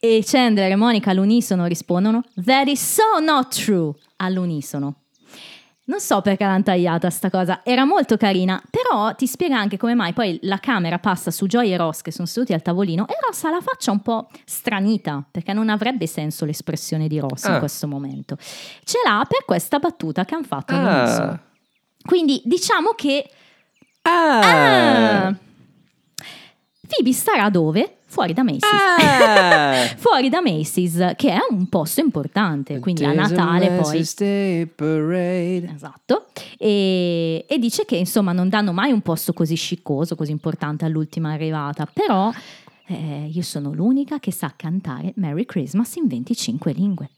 E 0.00 0.22
Chandler 0.24 0.70
e 0.70 0.76
Monica 0.76 1.10
all'unisono 1.10 1.66
rispondono: 1.66 2.22
That 2.44 2.68
is 2.68 2.80
so 2.94 3.18
not 3.20 3.48
true. 3.54 3.92
All'unisono. 4.16 5.02
Non 5.88 6.00
so 6.00 6.20
perché 6.20 6.44
l'hanno 6.44 6.62
tagliata 6.64 7.08
sta 7.08 7.30
cosa, 7.30 7.62
era 7.64 7.86
molto 7.86 8.18
carina, 8.18 8.62
però 8.68 9.14
ti 9.14 9.26
spiega 9.26 9.56
anche 9.58 9.78
come 9.78 9.94
mai 9.94 10.12
poi 10.12 10.38
la 10.42 10.58
camera 10.58 10.98
passa 10.98 11.30
su 11.30 11.46
Joy 11.46 11.72
e 11.72 11.78
Ross 11.78 12.02
che 12.02 12.12
sono 12.12 12.26
seduti 12.26 12.52
al 12.52 12.60
tavolino 12.60 13.06
e 13.08 13.14
Ross 13.26 13.44
ha 13.44 13.50
la 13.50 13.62
faccia 13.62 13.90
un 13.90 14.00
po' 14.02 14.28
stranita, 14.44 15.26
perché 15.30 15.54
non 15.54 15.70
avrebbe 15.70 16.06
senso 16.06 16.44
l'espressione 16.44 17.08
di 17.08 17.18
Ross 17.18 17.44
in 17.44 17.54
Ah. 17.54 17.58
questo 17.58 17.86
momento. 17.88 18.36
Ce 18.84 18.98
l'ha 19.02 19.24
per 19.26 19.46
questa 19.46 19.78
battuta 19.78 20.26
che 20.26 20.34
hanno 20.34 20.44
fatto. 20.44 20.74
Ah. 20.74 21.40
Quindi 22.04 22.42
diciamo 22.44 22.90
che 22.94 23.26
Ah. 24.02 24.40
Ah. 25.26 25.34
Phoebe 26.88 27.12
starà 27.12 27.50
dove? 27.50 27.98
Fuori 28.06 28.32
da 28.32 28.42
Macy's. 28.42 28.62
Ah. 28.62 29.86
Fuori 29.98 30.30
da 30.30 30.40
Macy's, 30.40 31.12
che 31.16 31.30
è 31.30 31.38
un 31.50 31.68
posto 31.68 32.00
importante, 32.00 32.78
quindi 32.78 33.04
a 33.04 33.12
Natale 33.12 33.66
poi. 33.66 33.98
Esatto, 35.74 36.26
e, 36.56 37.44
e 37.46 37.58
dice 37.58 37.84
che 37.84 37.96
insomma 37.96 38.32
non 38.32 38.48
danno 38.48 38.72
mai 38.72 38.92
un 38.92 39.02
posto 39.02 39.34
così 39.34 39.54
sciccoso, 39.54 40.16
così 40.16 40.30
importante 40.30 40.86
all'ultima 40.86 41.32
arrivata, 41.32 41.86
però 41.86 42.32
eh, 42.86 43.30
io 43.30 43.42
sono 43.42 43.74
l'unica 43.74 44.18
che 44.18 44.32
sa 44.32 44.54
cantare 44.56 45.12
Merry 45.16 45.44
Christmas 45.44 45.94
in 45.96 46.06
25 46.06 46.72
lingue. 46.72 47.10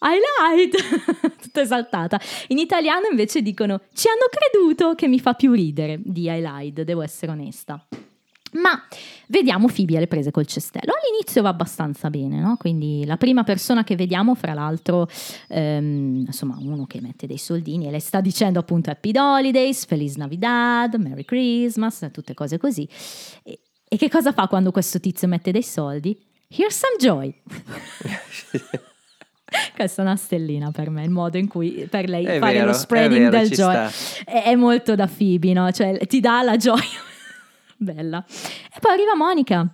I 0.00 0.18
lied! 0.56 0.74
Tutta 1.40 1.60
esaltata. 1.60 2.20
In 2.48 2.58
italiano 2.58 3.06
invece 3.08 3.42
dicono 3.42 3.80
ci 3.94 4.08
hanno 4.08 4.26
creduto 4.28 4.94
che 4.96 5.06
mi 5.06 5.20
fa 5.20 5.34
più 5.34 5.52
ridere 5.52 6.00
di 6.02 6.28
I 6.28 6.40
lied, 6.40 6.82
devo 6.82 7.02
essere 7.02 7.30
onesta. 7.30 7.86
Ma 8.52 8.80
vediamo 9.26 9.66
Phoebe 9.66 9.96
alle 9.96 10.06
prese 10.06 10.30
col 10.30 10.46
cestello. 10.46 10.92
All'inizio 10.92 11.42
va 11.42 11.48
abbastanza 11.50 12.10
bene, 12.10 12.40
no? 12.40 12.56
Quindi 12.56 13.04
la 13.04 13.16
prima 13.16 13.44
persona 13.44 13.84
che 13.84 13.96
vediamo, 13.96 14.34
fra 14.34 14.54
l'altro, 14.54 15.08
ehm, 15.48 16.24
insomma, 16.26 16.56
uno 16.60 16.86
che 16.86 17.00
mette 17.00 17.26
dei 17.26 17.38
soldini 17.38 17.88
e 17.88 17.90
le 17.90 18.00
sta 18.00 18.20
dicendo 18.20 18.58
appunto 18.58 18.90
Happy 18.90 19.12
Holidays, 19.16 19.84
Feliz 19.84 20.14
Navidad, 20.16 20.94
Merry 20.94 21.24
Christmas, 21.24 22.08
tutte 22.12 22.34
cose 22.34 22.58
così. 22.58 22.88
E, 23.42 23.60
e 23.88 23.96
che 23.96 24.08
cosa 24.08 24.32
fa 24.32 24.46
quando 24.46 24.70
questo 24.70 25.00
tizio 25.00 25.28
mette 25.28 25.50
dei 25.50 25.62
soldi? 25.62 26.18
Here's 26.48 26.76
some 26.78 26.96
joy. 26.98 27.34
Questa 29.74 30.02
è 30.02 30.04
una 30.04 30.16
stellina 30.16 30.70
per 30.70 30.90
me, 30.90 31.04
il 31.04 31.10
modo 31.10 31.38
in 31.38 31.46
cui 31.46 31.86
per 31.88 32.08
lei 32.08 32.24
È 32.24 32.38
fare 32.38 32.54
vero, 32.54 32.66
lo 32.66 32.72
spreading 32.72 33.30
vero, 33.30 33.38
del 33.38 33.50
joy 33.50 33.88
è, 34.24 34.42
è 34.44 34.54
molto 34.56 34.94
da 34.94 35.06
Phoebe, 35.06 35.52
no? 35.52 35.70
Cioè 35.70 35.98
ti 36.06 36.20
dà 36.20 36.42
la 36.42 36.56
gioia. 36.56 37.14
Bella. 37.76 38.24
E 38.26 38.78
poi 38.80 38.92
arriva 38.92 39.14
Monica 39.14 39.66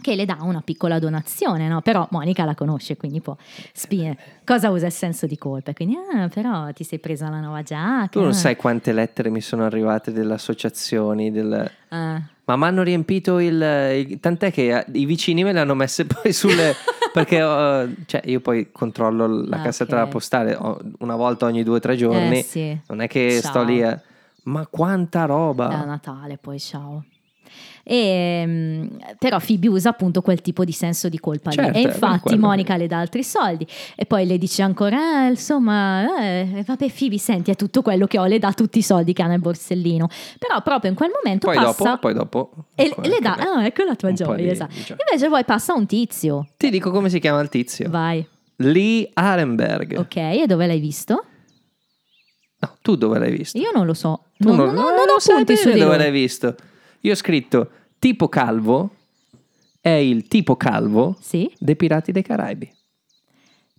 che 0.00 0.16
le 0.16 0.24
dà 0.24 0.38
una 0.40 0.60
piccola 0.60 0.98
donazione, 0.98 1.68
no? 1.68 1.80
Però 1.80 2.06
Monica 2.10 2.44
la 2.44 2.54
conosce, 2.54 2.96
quindi 2.96 3.20
può 3.20 3.36
spie. 3.72 4.16
Cosa 4.44 4.70
usa 4.70 4.86
il 4.86 4.92
senso 4.92 5.26
di 5.26 5.38
colpa? 5.38 5.72
Quindi, 5.72 5.96
ah, 5.96 6.28
però 6.28 6.70
ti 6.72 6.84
sei 6.84 6.98
presa 6.98 7.28
la 7.30 7.40
nuova 7.40 7.62
giacca. 7.62 8.08
Tu 8.08 8.20
non 8.20 8.34
sai 8.34 8.56
quante 8.56 8.92
lettere 8.92 9.30
mi 9.30 9.40
sono 9.40 9.64
arrivate 9.64 10.12
delle 10.12 10.34
associazioni, 10.34 11.30
del... 11.30 11.70
Ah. 11.90 12.20
ma 12.46 12.56
mi 12.56 12.64
hanno 12.64 12.82
riempito 12.82 13.38
il, 13.38 13.54
il- 14.08 14.18
Tant'è 14.20 14.50
che 14.50 14.76
eh, 14.76 14.84
i 14.94 15.04
vicini 15.06 15.44
me 15.44 15.52
le 15.52 15.60
hanno 15.60 15.74
messe 15.76 16.04
poi 16.06 16.32
sulle... 16.32 16.74
perché 17.12 17.40
ho- 17.42 17.88
cioè, 18.06 18.20
io 18.24 18.40
poi 18.40 18.72
controllo 18.72 19.26
la 19.44 19.58
Ah, 19.58 19.62
cassetta 19.62 19.94
della 19.94 20.08
postale 20.08 20.58
una 20.98 21.14
volta 21.14 21.46
ogni 21.46 21.62
due 21.62 21.76
o 21.76 21.80
tre 21.80 21.94
giorni. 21.96 22.40
Eh, 22.40 22.42
sì. 22.42 22.78
Non 22.88 23.00
è 23.00 23.06
che 23.06 23.38
Ciao. 23.40 23.50
sto 23.50 23.62
lì 23.62 23.80
a... 23.82 23.98
Ma 24.46 24.66
quanta 24.66 25.24
roba! 25.24 25.70
È 25.70 25.74
a 25.74 25.84
Natale, 25.84 26.36
poi 26.36 26.58
ciao. 26.58 27.04
E, 27.86 28.44
mm, 28.46 28.86
però 29.18 29.38
Phoebe 29.38 29.68
usa 29.68 29.90
appunto 29.90 30.22
quel 30.22 30.40
tipo 30.40 30.64
di 30.64 30.72
senso 30.72 31.10
di 31.10 31.20
colpa. 31.20 31.50
Certo, 31.50 31.76
E 31.76 31.82
infatti. 31.82 32.36
Monica 32.36 32.76
le 32.76 32.86
dà 32.86 32.98
altri 32.98 33.22
soldi 33.22 33.66
e 33.94 34.06
poi 34.06 34.26
le 34.26 34.38
dice 34.38 34.62
ancora, 34.62 35.26
eh, 35.26 35.28
insomma, 35.30 36.18
eh, 36.22 36.64
vabbè 36.66 36.90
Phoebe, 36.90 37.18
senti, 37.18 37.50
è 37.50 37.56
tutto 37.56 37.82
quello 37.82 38.06
che 38.06 38.18
ho, 38.18 38.24
le 38.24 38.38
dà 38.38 38.52
tutti 38.52 38.78
i 38.78 38.82
soldi 38.82 39.12
che 39.12 39.22
ha 39.22 39.26
nel 39.26 39.40
borsellino. 39.40 40.08
Però 40.38 40.62
proprio 40.62 40.90
in 40.90 40.96
quel 40.96 41.10
momento 41.22 41.46
Poi 41.48 41.56
passa... 41.56 41.84
dopo, 41.84 41.98
poi 41.98 42.14
dopo. 42.14 42.50
e 42.74 42.84
ecco, 42.84 43.00
le 43.02 43.18
dà, 43.20 43.36
ecco, 43.38 43.48
ah, 43.50 43.64
ecco 43.66 43.82
la 43.84 43.94
tua 43.96 44.12
gioia, 44.12 44.50
esatto. 44.50 44.72
di 44.74 44.82
gioia. 44.82 45.00
Invece 45.06 45.28
poi 45.28 45.44
passa 45.44 45.74
un 45.74 45.86
tizio, 45.86 46.48
Ti 46.56 46.70
dico 46.70 46.90
come 46.90 47.10
si 47.10 47.18
chiama 47.20 47.40
il 47.40 47.48
tizio. 47.50 47.90
vai, 47.90 48.26
Lee 48.56 49.10
Arenberg. 49.12 49.98
ok, 49.98 50.16
e 50.16 50.44
dove 50.46 50.66
l'hai 50.66 50.80
visto? 50.80 51.24
No, 52.60 52.76
tu 52.80 52.96
dove 52.96 53.18
l'hai 53.18 53.30
visto? 53.36 53.58
Io 53.58 53.70
non 53.74 53.84
lo 53.84 53.92
so, 53.94 54.26
Tu 54.38 54.48
non, 54.48 54.56
non, 54.56 54.66
non, 54.66 54.74
non 54.74 54.94
non 54.94 55.04
lo 55.06 55.12
ho 55.14 55.34
punti 55.34 55.56
su 55.56 55.70
dove 55.70 55.96
l'hai 55.98 56.10
visto. 56.10 56.54
Io 57.04 57.12
ho 57.12 57.16
scritto 57.16 57.70
tipo 57.98 58.28
calvo 58.28 58.90
è 59.80 59.90
il 59.90 60.26
tipo 60.28 60.56
calvo 60.56 61.16
Sì? 61.20 61.52
dei 61.58 61.76
Pirati 61.76 62.12
dei 62.12 62.22
Caraibi. 62.22 62.72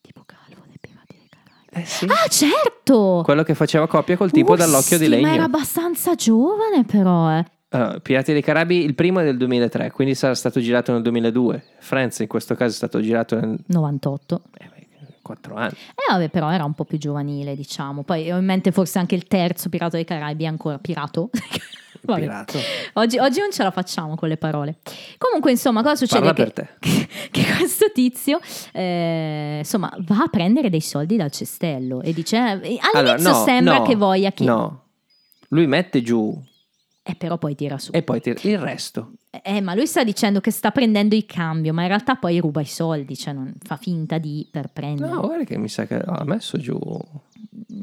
Tipo 0.01 0.23
calvo 0.26 0.61
dei 0.67 0.78
pirati 0.80 1.15
dei 1.17 1.28
Caraibi. 1.28 1.82
Eh 1.82 1.86
sì. 1.86 2.05
Ah, 2.05 2.28
certo! 2.30 3.21
Quello 3.26 3.41
che 3.43 3.55
faceva 3.55 3.88
coppia 3.88 4.15
col 4.15 4.30
tipo 4.30 4.53
Uh, 4.53 4.57
dall'occhio 4.57 4.99
di 4.99 5.05
sì, 5.05 5.09
Ma 5.09 5.15
legno. 5.17 5.34
era 5.34 5.43
abbastanza 5.45 6.13
giovane 6.13 6.84
però, 6.86 7.32
eh. 7.39 7.45
Allora, 7.69 7.99
Pirati 7.99 8.32
dei 8.34 8.43
Caraibi, 8.43 8.84
il 8.84 8.93
primo 8.93 9.19
è 9.19 9.23
del 9.23 9.38
2003, 9.38 9.89
quindi 9.91 10.13
sarà 10.13 10.36
stato 10.36 10.59
girato 10.59 10.91
nel 10.93 11.01
2002. 11.01 11.63
Friends 11.80 12.19
in 12.19 12.28
questo 12.28 12.53
caso 12.53 12.71
è 12.73 12.76
stato 12.76 13.01
girato 13.01 13.39
nel 13.39 13.57
98. 13.65 14.41
eh, 14.59 14.69
4 15.23 15.55
anni. 15.55 15.73
Eh 15.73 16.11
vabbè, 16.11 16.30
però 16.30 16.51
era 16.51 16.63
un 16.63 16.73
po' 16.73 16.86
più 16.86 16.99
giovanile, 16.99 17.55
diciamo. 17.55 18.03
Poi 18.03 18.32
ho 18.32 18.38
in 18.38 18.45
mente 18.45 18.71
forse 18.71 18.99
anche 18.99 19.15
il 19.15 19.26
terzo 19.26 19.69
Pirato 19.69 19.95
dei 19.95 20.05
Caraibi 20.05 20.43
è 20.43 20.47
ancora 20.47 20.78
pirato. 20.78 21.32
Oggi, 22.93 23.18
oggi 23.18 23.39
non 23.39 23.51
ce 23.51 23.64
la 23.64 23.72
facciamo 23.72 24.16
con 24.16 24.30
le 24.30 24.38
parole. 24.38 24.78
Comunque, 25.18 25.51
insomma, 25.51 25.82
cosa 25.82 25.95
succede? 25.95 26.34
Che. 26.34 26.51
Che, 26.80 27.08
che 27.32 27.43
questo 27.58 27.91
tizio, 27.93 28.39
eh, 28.72 29.58
insomma, 29.60 29.93
va 29.99 30.24
a 30.24 30.28
prendere 30.28 30.70
dei 30.70 30.82
soldi 30.82 31.18
dal 31.18 31.32
cestello 31.32 32.01
e 32.01 32.14
dice: 32.14 32.38
eh, 32.38 32.41
All'inizio 32.41 32.89
Allora, 32.93 33.18
no, 33.18 33.43
sembra 33.43 33.78
no, 33.80 33.84
che 33.84 33.95
voglia 33.95 34.32
che. 34.32 34.43
No, 34.43 34.84
lui 35.49 35.68
mette 35.68 36.01
giù 36.01 36.38
Eh, 37.03 37.16
però 37.16 37.38
poi 37.38 37.56
tira 37.56 37.78
su. 37.78 37.91
e 37.93 38.01
poi 38.03 38.22
tira- 38.22 38.39
il 38.43 38.58
resto. 38.60 39.12
Eh, 39.43 39.60
ma 39.60 39.76
lui 39.76 39.86
sta 39.86 40.03
dicendo 40.03 40.39
che 40.39 40.49
sta 40.49 40.72
prendendo 40.72 41.14
il 41.14 41.26
cambio, 41.26 41.74
ma 41.74 41.82
in 41.82 41.89
realtà 41.89 42.16
poi 42.16 42.39
ruba 42.39 42.62
i 42.62 42.66
soldi, 42.66 43.18
cioè 43.18 43.34
non 43.34 43.53
fa 43.62 43.76
finta 43.76 44.18
di 44.18 44.47
per 44.49 44.70
prendere. 44.72 45.12
No, 45.12 45.20
guarda 45.22 45.43
che 45.43 45.58
mi 45.58 45.68
sa 45.68 45.86
che 45.86 45.95
ha 45.95 46.24
messo 46.24 46.58
giù. 46.58 46.80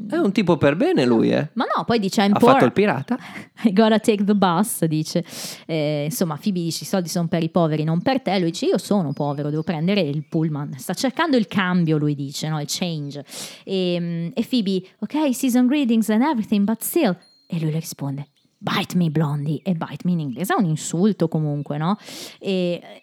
È 0.09 0.15
un 0.15 0.31
tipo 0.31 0.57
per 0.57 0.75
bene 0.75 1.05
lui, 1.05 1.31
eh. 1.31 1.49
Ma 1.53 1.65
no, 1.75 1.83
poi 1.83 1.99
dice 1.99 2.21
I'm 2.21 2.33
Ha 2.33 2.39
poor. 2.39 2.51
fatto 2.53 2.65
il 2.65 2.71
pirata. 2.71 3.17
I 3.63 3.73
gotta 3.73 3.99
take 3.99 4.23
the 4.23 4.35
bus, 4.35 4.83
dice. 4.85 5.23
Eh, 5.65 6.05
insomma, 6.05 6.37
Phoebe 6.41 6.59
dice 6.61 6.83
i 6.83 6.87
soldi 6.87 7.09
sono 7.09 7.27
per 7.27 7.43
i 7.43 7.49
poveri, 7.49 7.83
non 7.83 8.01
per 8.01 8.21
te. 8.21 8.37
Lui 8.39 8.51
dice 8.51 8.65
io 8.65 8.77
sono 8.77 9.13
povero, 9.13 9.49
devo 9.49 9.63
prendere 9.63 10.01
il 10.01 10.25
pullman. 10.27 10.73
Sta 10.77 10.93
cercando 10.93 11.37
il 11.37 11.47
cambio, 11.47 11.97
lui 11.97 12.15
dice, 12.15 12.49
no? 12.49 12.59
Il 12.59 12.67
change. 12.69 13.23
E, 13.63 13.97
mm, 13.99 14.27
e 14.33 14.45
Phoebe, 14.47 14.81
ok, 14.99 15.33
season 15.35 15.67
greetings 15.67 16.09
and 16.09 16.21
everything, 16.21 16.63
but 16.63 16.81
still. 16.81 17.15
E 17.47 17.59
lui 17.59 17.71
le 17.71 17.79
risponde, 17.79 18.27
bite 18.57 18.95
me 18.95 19.09
blondie. 19.09 19.61
E 19.63 19.73
bite 19.73 20.01
me 20.05 20.11
in 20.11 20.19
inglese 20.19 20.53
è 20.53 20.59
un 20.59 20.65
insulto 20.65 21.27
comunque, 21.27 21.77
no? 21.77 21.97
E, 22.39 23.02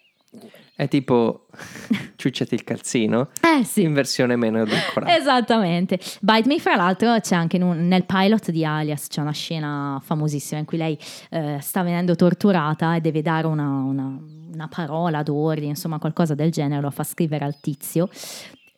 È 0.73 0.87
tipo 0.87 1.47
ciucciati 2.15 2.55
il 2.55 2.63
calzino 2.63 3.29
eh 3.41 3.63
sì. 3.63 3.81
in 3.83 3.93
versione 3.93 4.35
meno 4.35 4.61
edulcorata. 4.61 5.15
Esattamente. 5.15 5.99
Bite 6.21 6.47
Me, 6.47 6.59
fra 6.59 6.75
l'altro, 6.75 7.19
c'è 7.19 7.35
anche 7.35 7.57
un- 7.61 7.87
nel 7.87 8.05
pilot 8.05 8.49
di 8.51 8.63
Alias 8.65 9.07
c'è 9.07 9.21
una 9.21 9.31
scena 9.33 10.01
famosissima 10.03 10.59
in 10.59 10.65
cui 10.65 10.77
lei 10.77 10.97
eh, 11.29 11.57
sta 11.61 11.83
venendo 11.83 12.15
torturata 12.15 12.95
e 12.95 13.01
deve 13.01 13.21
dare 13.21 13.45
una, 13.47 13.67
una- 13.67 14.17
una 14.53 14.67
parola 14.67 15.21
d'ordine, 15.23 15.67
insomma, 15.67 15.99
qualcosa 15.99 16.33
del 16.35 16.51
genere, 16.51 16.81
lo 16.81 16.91
fa 16.91 17.03
scrivere 17.03 17.45
al 17.45 17.59
tizio. 17.59 18.09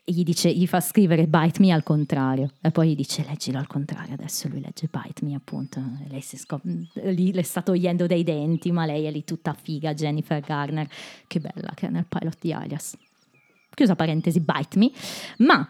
E 0.06 0.12
gli, 0.12 0.24
dice, 0.24 0.51
gli 0.54 0.68
fa 0.68 0.82
scrivere 0.82 1.28
Bite 1.28 1.62
Me 1.62 1.72
al 1.72 1.84
contrario. 1.84 2.51
E 2.62 2.72
poi 2.72 2.89
gli 2.89 2.95
dice 2.95 3.24
leggilo 3.26 3.58
al 3.58 3.68
contrario 3.68 4.14
adesso 4.14 4.49
lui 4.49 4.60
legge 4.60 4.89
Bite 4.91 5.24
Me 5.26 5.36
appunto. 5.36 5.82
Lei 6.10 6.20
si 6.20 6.38
scop- 6.38 6.66
lì 6.66 7.32
le 7.32 7.43
sta 7.43 7.62
togliendo 7.62 8.06
dei 8.06 8.24
denti 8.24 8.72
ma 8.72 8.86
lei 8.86 9.06
è 9.06 9.12
lì 9.12 9.24
tutta 9.24 9.54
figa 9.54 9.93
Jennifer 9.93 10.41
Garner. 10.41 10.89
Che 11.26 11.39
bella 11.39 11.72
che 11.74 11.88
è 11.88 11.89
nel 11.89 12.06
pilot 12.06 12.38
di 12.39 12.51
Alias. 12.51 12.97
Chiusa 13.74 13.95
parentesi, 13.95 14.39
bite 14.39 14.78
me, 14.78 14.91
ma 15.38 15.68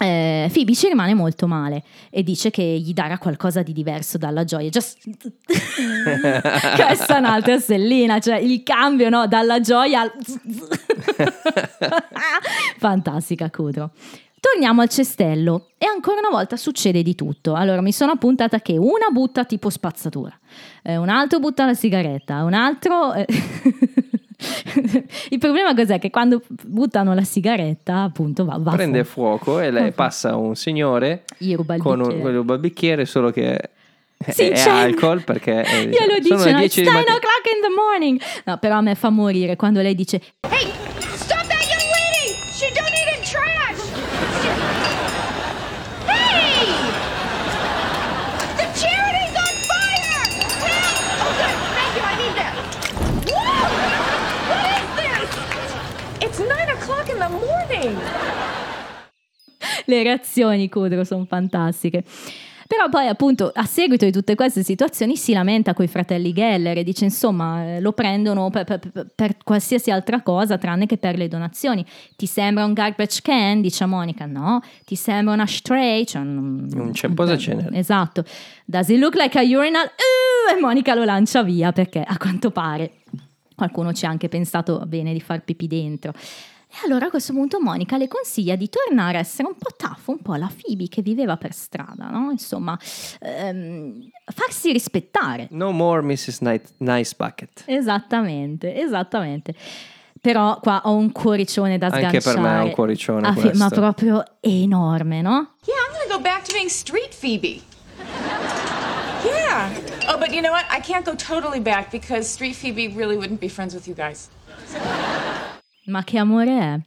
eh, 0.00 0.50
Phoebe 0.52 0.74
ci 0.74 0.88
rimane 0.88 1.12
molto 1.14 1.46
male 1.46 1.82
e 2.08 2.22
dice 2.22 2.50
che 2.50 2.62
gli 2.62 2.92
darà 2.92 3.18
qualcosa 3.18 3.62
di 3.62 3.72
diverso 3.72 4.16
dalla 4.16 4.44
gioia. 4.44 4.70
Just... 4.70 4.98
Questa 5.46 7.16
è 7.16 7.18
un'altra 7.18 7.58
stellina, 7.58 8.18
cioè 8.18 8.36
il 8.36 8.62
cambio 8.62 9.10
no? 9.10 9.26
dalla 9.26 9.60
gioia 9.60 10.00
al... 10.00 10.12
Fantastica, 12.78 13.50
Cudro. 13.50 13.90
Torniamo 14.40 14.80
al 14.80 14.88
cestello 14.88 15.68
e 15.76 15.84
ancora 15.84 16.20
una 16.20 16.30
volta 16.30 16.56
succede 16.56 17.02
di 17.02 17.14
tutto. 17.14 17.52
Allora 17.54 17.82
mi 17.82 17.92
sono 17.92 18.12
appuntata 18.12 18.60
che 18.60 18.78
una 18.78 19.10
butta 19.12 19.44
tipo 19.44 19.68
spazzatura, 19.68 20.32
eh, 20.82 20.96
un 20.96 21.10
altro 21.10 21.40
butta 21.40 21.66
la 21.66 21.74
sigaretta, 21.74 22.42
un 22.44 22.54
altro... 22.54 23.12
eh, 23.12 23.26
Il 25.30 25.38
problema 25.38 25.74
cos'è? 25.74 25.98
Che 25.98 26.10
quando 26.10 26.42
buttano 26.48 27.14
la 27.14 27.22
sigaretta, 27.24 28.02
appunto, 28.02 28.44
va, 28.44 28.56
va 28.58 28.72
Prende 28.72 29.04
fuori. 29.04 29.38
fuoco 29.38 29.60
e 29.60 29.70
lei 29.70 29.92
passa 29.92 30.36
un 30.36 30.54
signore 30.56 31.24
Gli 31.38 31.54
ruba 31.54 31.74
il 31.74 31.82
con 31.82 32.00
un, 32.00 32.06
bicchiere. 32.08 32.32
con 32.44 32.54
il 32.54 32.58
bicchiere, 32.60 33.04
solo 33.06 33.30
che 33.30 33.58
Si 34.28 34.48
è 34.48 34.68
alcol 34.68 35.22
perché 35.24 35.62
è, 35.62 35.84
Glielo 35.86 36.16
sono 36.22 36.36
dice, 36.36 36.44
le 36.46 36.52
no? 36.52 36.58
10 36.58 36.64
It's 36.64 36.74
di 36.76 36.82
9 36.84 36.92
mattina. 36.98 37.14
o'clock 37.16 37.46
in 37.54 37.60
the 37.62 37.74
morning. 37.74 38.20
No, 38.44 38.58
però 38.58 38.76
a 38.76 38.80
me 38.80 38.94
fa 38.94 39.10
morire 39.10 39.56
quando 39.56 39.80
lei 39.82 39.94
dice 39.94 40.20
Hey, 40.48 40.70
stop 41.14 41.46
that 41.46 41.64
young 41.68 41.84
lady! 41.90 42.36
She 42.52 42.66
donated 42.72 43.22
trash! 43.24 43.80
Hey! 46.06 46.66
The 48.56 48.66
charity's 48.78 49.36
on 49.36 49.54
fire! 49.68 50.24
Help! 50.68 51.24
Oh, 51.24 51.32
good. 51.40 51.56
Thank 51.76 51.92
you. 51.96 52.04
I 52.04 52.14
need 52.20 52.34
that. 52.36 52.54
Whoa! 53.30 53.68
What 54.50 54.64
is 54.76 54.86
this? 55.00 56.28
It's 56.28 56.38
9 56.38 56.48
o'clock 56.76 57.08
in 57.08 57.18
the 57.18 57.28
morning. 57.30 57.96
Le 59.90 60.02
reazioni 60.02 60.68
Cudro 60.70 61.04
sono 61.04 61.24
fantastiche. 61.26 62.04
Però 62.70 62.88
poi 62.88 63.08
appunto 63.08 63.50
a 63.52 63.64
seguito 63.64 64.04
di 64.04 64.12
tutte 64.12 64.36
queste 64.36 64.62
situazioni 64.62 65.16
si 65.16 65.32
lamenta 65.32 65.74
con 65.74 65.84
i 65.84 65.88
fratelli 65.88 66.32
Geller 66.32 66.78
e 66.78 66.84
dice 66.84 67.02
insomma 67.04 67.64
eh, 67.64 67.80
lo 67.80 67.90
prendono 67.90 68.48
per, 68.50 68.62
per- 68.64 69.06
per 69.12 69.36
qualsiasi 69.42 69.90
altra 69.90 70.22
cosa 70.22 70.56
tranne 70.56 70.86
che 70.86 70.96
per 70.96 71.16
le 71.18 71.26
donazioni. 71.26 71.84
Ti 72.14 72.26
sembra 72.26 72.64
un 72.64 72.72
garbage 72.72 73.22
can? 73.22 73.60
Dice 73.60 73.86
Monica. 73.86 74.24
No. 74.26 74.62
Ti 74.84 74.94
sembra 74.94 75.34
un 75.34 75.40
ashtray? 75.40 76.04
Cioè, 76.06 76.22
non- 76.22 76.68
Un 76.72 76.94
ce- 76.94 77.08
posacenere. 77.08 77.76
Esatto. 77.76 78.22
Does 78.64 78.88
it 78.88 78.98
look 79.00 79.16
like 79.16 79.36
a 79.36 79.42
urinal? 79.42 79.86
Uh, 79.86 80.56
e 80.56 80.60
Monica 80.60 80.94
lo 80.94 81.02
lancia 81.02 81.42
via 81.42 81.72
perché 81.72 82.04
a 82.06 82.16
quanto 82.18 82.52
pare 82.52 82.92
qualcuno 83.56 83.92
ci 83.92 84.06
ha 84.06 84.10
anche 84.10 84.28
pensato 84.28 84.80
bene 84.86 85.12
di 85.12 85.20
far 85.20 85.42
pipì 85.42 85.66
dentro. 85.66 86.12
E 86.72 86.76
allora 86.86 87.06
a 87.06 87.10
questo 87.10 87.32
punto 87.32 87.60
Monica 87.60 87.96
le 87.96 88.06
consiglia 88.06 88.54
di 88.54 88.68
tornare 88.68 89.16
a 89.16 89.20
essere 89.20 89.48
un 89.48 89.54
po' 89.58 89.70
tough, 89.76 90.06
un 90.06 90.22
po' 90.22 90.34
la 90.36 90.48
Phoebe 90.54 90.86
che 90.88 91.02
viveva 91.02 91.36
per 91.36 91.52
strada, 91.52 92.08
no? 92.10 92.30
Insomma, 92.30 92.78
ehm, 93.20 94.08
farsi 94.32 94.70
rispettare. 94.72 95.48
No 95.50 95.72
more 95.72 96.00
Mrs. 96.02 96.38
Night- 96.40 96.72
Nice 96.78 97.14
Bucket. 97.16 97.64
Esattamente, 97.66 98.80
esattamente. 98.80 99.54
Però 100.20 100.60
qua 100.60 100.82
ho 100.84 100.94
un 100.94 101.10
cuoricione 101.12 101.76
da 101.78 101.86
Anche 101.86 102.20
sganciare. 102.20 102.34
per 102.36 102.42
me 102.44 102.58
è 102.58 102.62
un 102.62 102.70
cuoricione 102.72 103.26
Ah, 103.26 103.32
fi- 103.34 103.40
questo. 103.40 103.58
Ma 103.58 103.68
proprio 103.70 104.22
enorme, 104.40 105.22
no? 105.22 105.54
Yeah, 105.64 105.76
I'm 105.88 105.92
gonna 106.06 106.14
go 106.16 106.20
back 106.22 106.44
to 106.46 106.52
being 106.52 106.68
street 106.68 107.12
Phoebe. 107.14 107.60
Yeah. 109.24 109.70
Oh, 110.08 110.18
but 110.18 110.30
you 110.30 110.40
know 110.40 110.52
what? 110.52 110.64
I 110.70 110.80
can't 110.80 111.04
go 111.04 111.14
totally 111.16 111.60
back 111.60 111.90
because 111.90 112.28
street 112.28 112.54
Phoebe 112.54 112.88
really 112.94 113.16
wouldn't 113.16 113.40
be 113.40 113.48
friends 113.48 113.74
with 113.74 113.86
you 113.88 113.94
guys. 113.94 114.28
Ma 115.90 116.04
che 116.04 116.18
amore 116.18 116.58
è? 116.58 116.80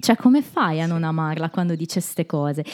Cioè, 0.00 0.16
come 0.16 0.42
fai 0.42 0.80
a 0.80 0.86
non 0.86 1.04
amarla 1.04 1.50
quando 1.50 1.74
dice 1.74 2.00
ste 2.00 2.26
cose? 2.26 2.64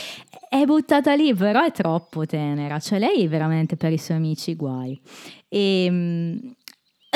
È 0.49 0.65
buttata 0.65 1.15
lì, 1.15 1.35
però 1.35 1.63
è 1.65 1.73
troppo 1.73 2.25
tenera. 2.25 2.79
Cioè, 2.79 2.99
lei 2.99 3.25
è 3.25 3.29
veramente 3.29 3.77
per 3.77 3.93
i 3.93 3.99
suoi 3.99 4.19
amici 4.19 4.55
guai. 4.55 4.99
E 5.49 5.89
mm, 5.91 6.37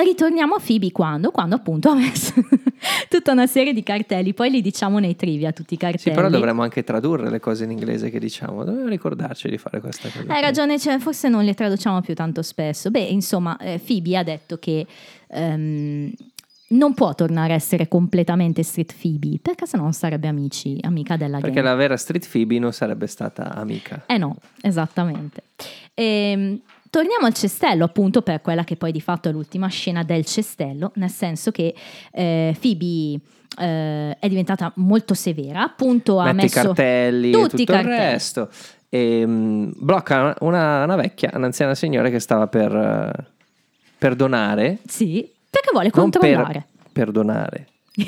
ritorniamo 0.03 0.57
a 0.57 0.61
Phoebe 0.65 0.91
quando? 0.91 1.31
Quando 1.31 1.55
appunto 1.55 1.89
ha 1.89 1.95
messo 1.95 2.35
tutta 3.09 3.33
una 3.33 3.47
serie 3.47 3.73
di 3.73 3.83
cartelli. 3.85 4.35
Poi 4.35 4.51
li 4.51 4.61
diciamo 4.61 4.99
nei 4.99 5.15
trivia, 5.15 5.53
tutti 5.53 5.75
i 5.75 5.79
cartelli. 5.79 6.03
Sì, 6.03 6.11
però 6.11 6.29
dovremmo 6.29 6.63
anche 6.63 6.83
tradurre 6.83 7.31
le 7.31 7.41
cose 7.41 7.65
in 7.65 7.71
inglese 7.71 8.11
che 8.11 8.19
diciamo. 8.19 8.65
Dobbiamo 8.65 8.89
ricordarci 8.89 9.49
di 9.49 9.57
fare 9.57 9.81
questa 9.81 10.11
cosa. 10.11 10.31
Hai 10.33 10.43
ragione, 10.43 10.81
cioè, 10.81 10.99
forse 10.99 11.29
non 11.29 11.45
le 11.45 11.55
traduciamo 11.55 12.01
più 12.01 12.15
tanto 12.15 12.43
spesso. 12.43 12.91
Beh, 12.91 13.01
insomma, 13.01 13.57
eh, 13.59 13.81
Phoebe 13.83 14.17
ha 14.19 14.25
detto 14.25 14.59
che 14.59 14.85
ehm, 15.29 16.13
non 16.73 16.95
può 16.95 17.15
tornare 17.15 17.53
a 17.53 17.57
essere 17.57 17.89
completamente 17.89 18.63
street 18.63 18.95
Phoebe, 19.01 19.39
perché 19.41 19.67
sennò 19.67 19.83
non 19.85 19.93
sarebbe 19.93 20.29
amici, 20.29 20.79
amica 20.83 21.17
della 21.17 21.39
Perché 21.39 21.57
gang. 21.57 21.67
la 21.67 21.75
vera 21.75 21.97
Street 21.97 22.29
Phoebe 22.31 22.59
non 22.59 22.73
sarebbe 22.73 23.07
stata 23.07 23.55
amica. 23.55 24.05
Eh 24.07 24.19
no, 24.19 24.37
esattamente. 24.61 25.43
Ehm, 25.95 26.61
torniamo 26.91 27.27
al 27.27 27.35
cestello, 27.35 27.85
appunto, 27.85 28.23
per 28.23 28.41
quella 28.41 28.65
che 28.65 28.77
poi 28.77 28.93
di 28.93 29.01
fatto 29.01 29.29
è 29.29 29.33
l'ultima 29.33 29.69
scena 29.69 30.03
del 30.03 30.25
cestello, 30.25 30.93
nel 30.97 31.11
senso 31.11 31.51
che 31.51 31.75
eh, 32.13 32.57
Phoebe 32.61 33.21
eh, 33.59 34.17
è 34.19 34.29
diventata 34.29 34.73
molto 34.77 35.15
severa, 35.15 35.63
appunto 35.63 36.19
ha 36.19 36.33
Mette 36.33 36.41
i 36.41 36.43
messo 36.45 36.63
cartelli 36.63 37.31
e 37.31 37.33
tutti 37.33 37.49
tutto 37.49 37.63
i 37.63 37.67
cartelli. 37.67 37.95
il 37.95 37.99
resto. 38.01 38.49
E 38.89 39.25
mm, 39.27 39.71
blocca 39.77 40.37
una, 40.41 40.85
una 40.85 40.97
vecchia, 40.97 41.31
un'anziana 41.35 41.75
signora 41.75 42.11
che 42.11 42.19
stava 42.19 42.47
per, 42.47 42.75
eh, 42.75 43.25
per 43.97 44.15
donare. 44.15 44.79
Sì, 44.87 45.32
perché 45.53 45.69
vuole 45.71 45.91
Non 45.93 46.11
controllare. 46.11 46.67
per 46.91 47.11
donare. 47.11 47.67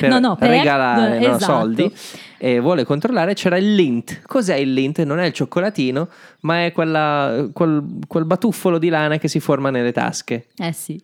per 0.00 0.08
no, 0.10 0.18
no, 0.18 0.34
per 0.34 0.48
regalare 0.50 1.20
no, 1.20 1.36
esatto. 1.36 1.44
soldi 1.44 1.94
e 2.38 2.58
vuole 2.58 2.82
controllare 2.84 3.34
c'era 3.34 3.56
il 3.56 3.72
lint 3.76 4.20
cos'è 4.26 4.56
il 4.56 4.72
lint? 4.72 5.00
non 5.04 5.20
è 5.20 5.26
il 5.26 5.32
cioccolatino 5.32 6.08
ma 6.40 6.64
è 6.64 6.72
quella- 6.72 7.46
quel, 7.52 7.84
quel 8.08 8.24
batuffolo 8.24 8.78
di 8.78 8.88
lana 8.88 9.18
che 9.18 9.28
si 9.28 9.38
forma 9.38 9.70
nelle 9.70 9.92
tasche 9.92 10.48
Eh 10.56 10.72
sì. 10.72 11.00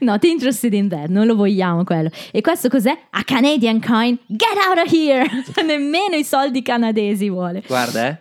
Not 0.00 0.24
interested 0.24 0.72
in 0.72 0.88
that, 0.88 1.08
non 1.08 1.26
lo 1.26 1.36
vogliamo 1.36 1.84
quello. 1.84 2.10
E 2.32 2.40
questo 2.40 2.68
cos'è? 2.68 2.96
A 3.10 3.22
Canadian 3.22 3.80
coin, 3.80 4.18
get 4.26 4.56
out 4.68 4.78
of 4.84 4.92
here! 4.92 5.24
Nemmeno 5.64 6.16
i 6.16 6.24
soldi 6.24 6.62
canadesi 6.62 7.28
vuole. 7.28 7.62
guarda 7.66 8.08
eh 8.08 8.18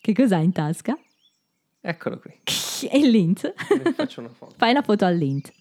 Che 0.00 0.12
cos'ha 0.14 0.38
in 0.38 0.52
tasca? 0.52 0.96
eccolo 1.82 2.18
qui 2.18 2.32
E 2.82 2.98
il 2.98 3.10
lint. 3.10 3.52
Faccio 3.94 4.20
una 4.20 4.30
foto 4.30 4.54
Fai 4.58 4.72
la 4.72 4.82
foto 4.82 5.04
al 5.04 5.16
lint. 5.16 5.52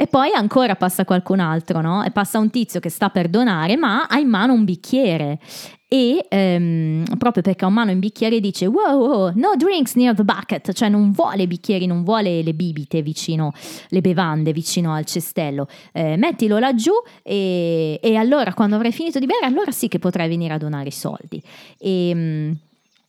E 0.00 0.06
poi 0.06 0.30
ancora 0.32 0.76
passa 0.76 1.04
qualcun 1.04 1.40
altro, 1.40 1.80
no? 1.80 2.04
E 2.04 2.12
passa 2.12 2.38
un 2.38 2.50
tizio 2.50 2.78
che 2.78 2.88
sta 2.88 3.08
per 3.10 3.28
donare, 3.28 3.76
ma 3.76 4.06
ha 4.06 4.18
in 4.20 4.28
mano 4.28 4.52
un 4.52 4.62
bicchiere. 4.62 5.40
E 5.88 6.24
ehm, 6.28 7.16
proprio 7.18 7.42
perché 7.42 7.64
ha 7.64 7.68
in 7.68 7.74
mano 7.74 7.90
un 7.90 7.98
bicchiere 7.98 8.38
dice: 8.38 8.66
Wow, 8.66 8.96
wow, 8.96 9.32
no 9.34 9.56
drinks 9.56 9.94
near 9.96 10.14
the 10.14 10.22
bucket, 10.22 10.70
cioè 10.72 10.88
non 10.88 11.10
vuole 11.10 11.48
bicchieri, 11.48 11.86
non 11.86 12.04
vuole 12.04 12.44
le 12.44 12.54
bibite 12.54 13.02
vicino, 13.02 13.52
le 13.88 14.00
bevande 14.00 14.52
vicino 14.52 14.94
al 14.94 15.04
cestello. 15.04 15.66
Eh, 15.92 16.16
mettilo 16.16 16.60
laggiù 16.60 16.92
e, 17.24 17.98
e 18.00 18.14
allora 18.14 18.54
quando 18.54 18.76
avrai 18.76 18.92
finito 18.92 19.18
di 19.18 19.26
bere, 19.26 19.46
allora 19.46 19.72
sì 19.72 19.88
che 19.88 19.98
potrai 19.98 20.28
venire 20.28 20.54
a 20.54 20.58
donare 20.58 20.86
i 20.86 20.92
soldi. 20.92 21.42
E. 21.76 22.56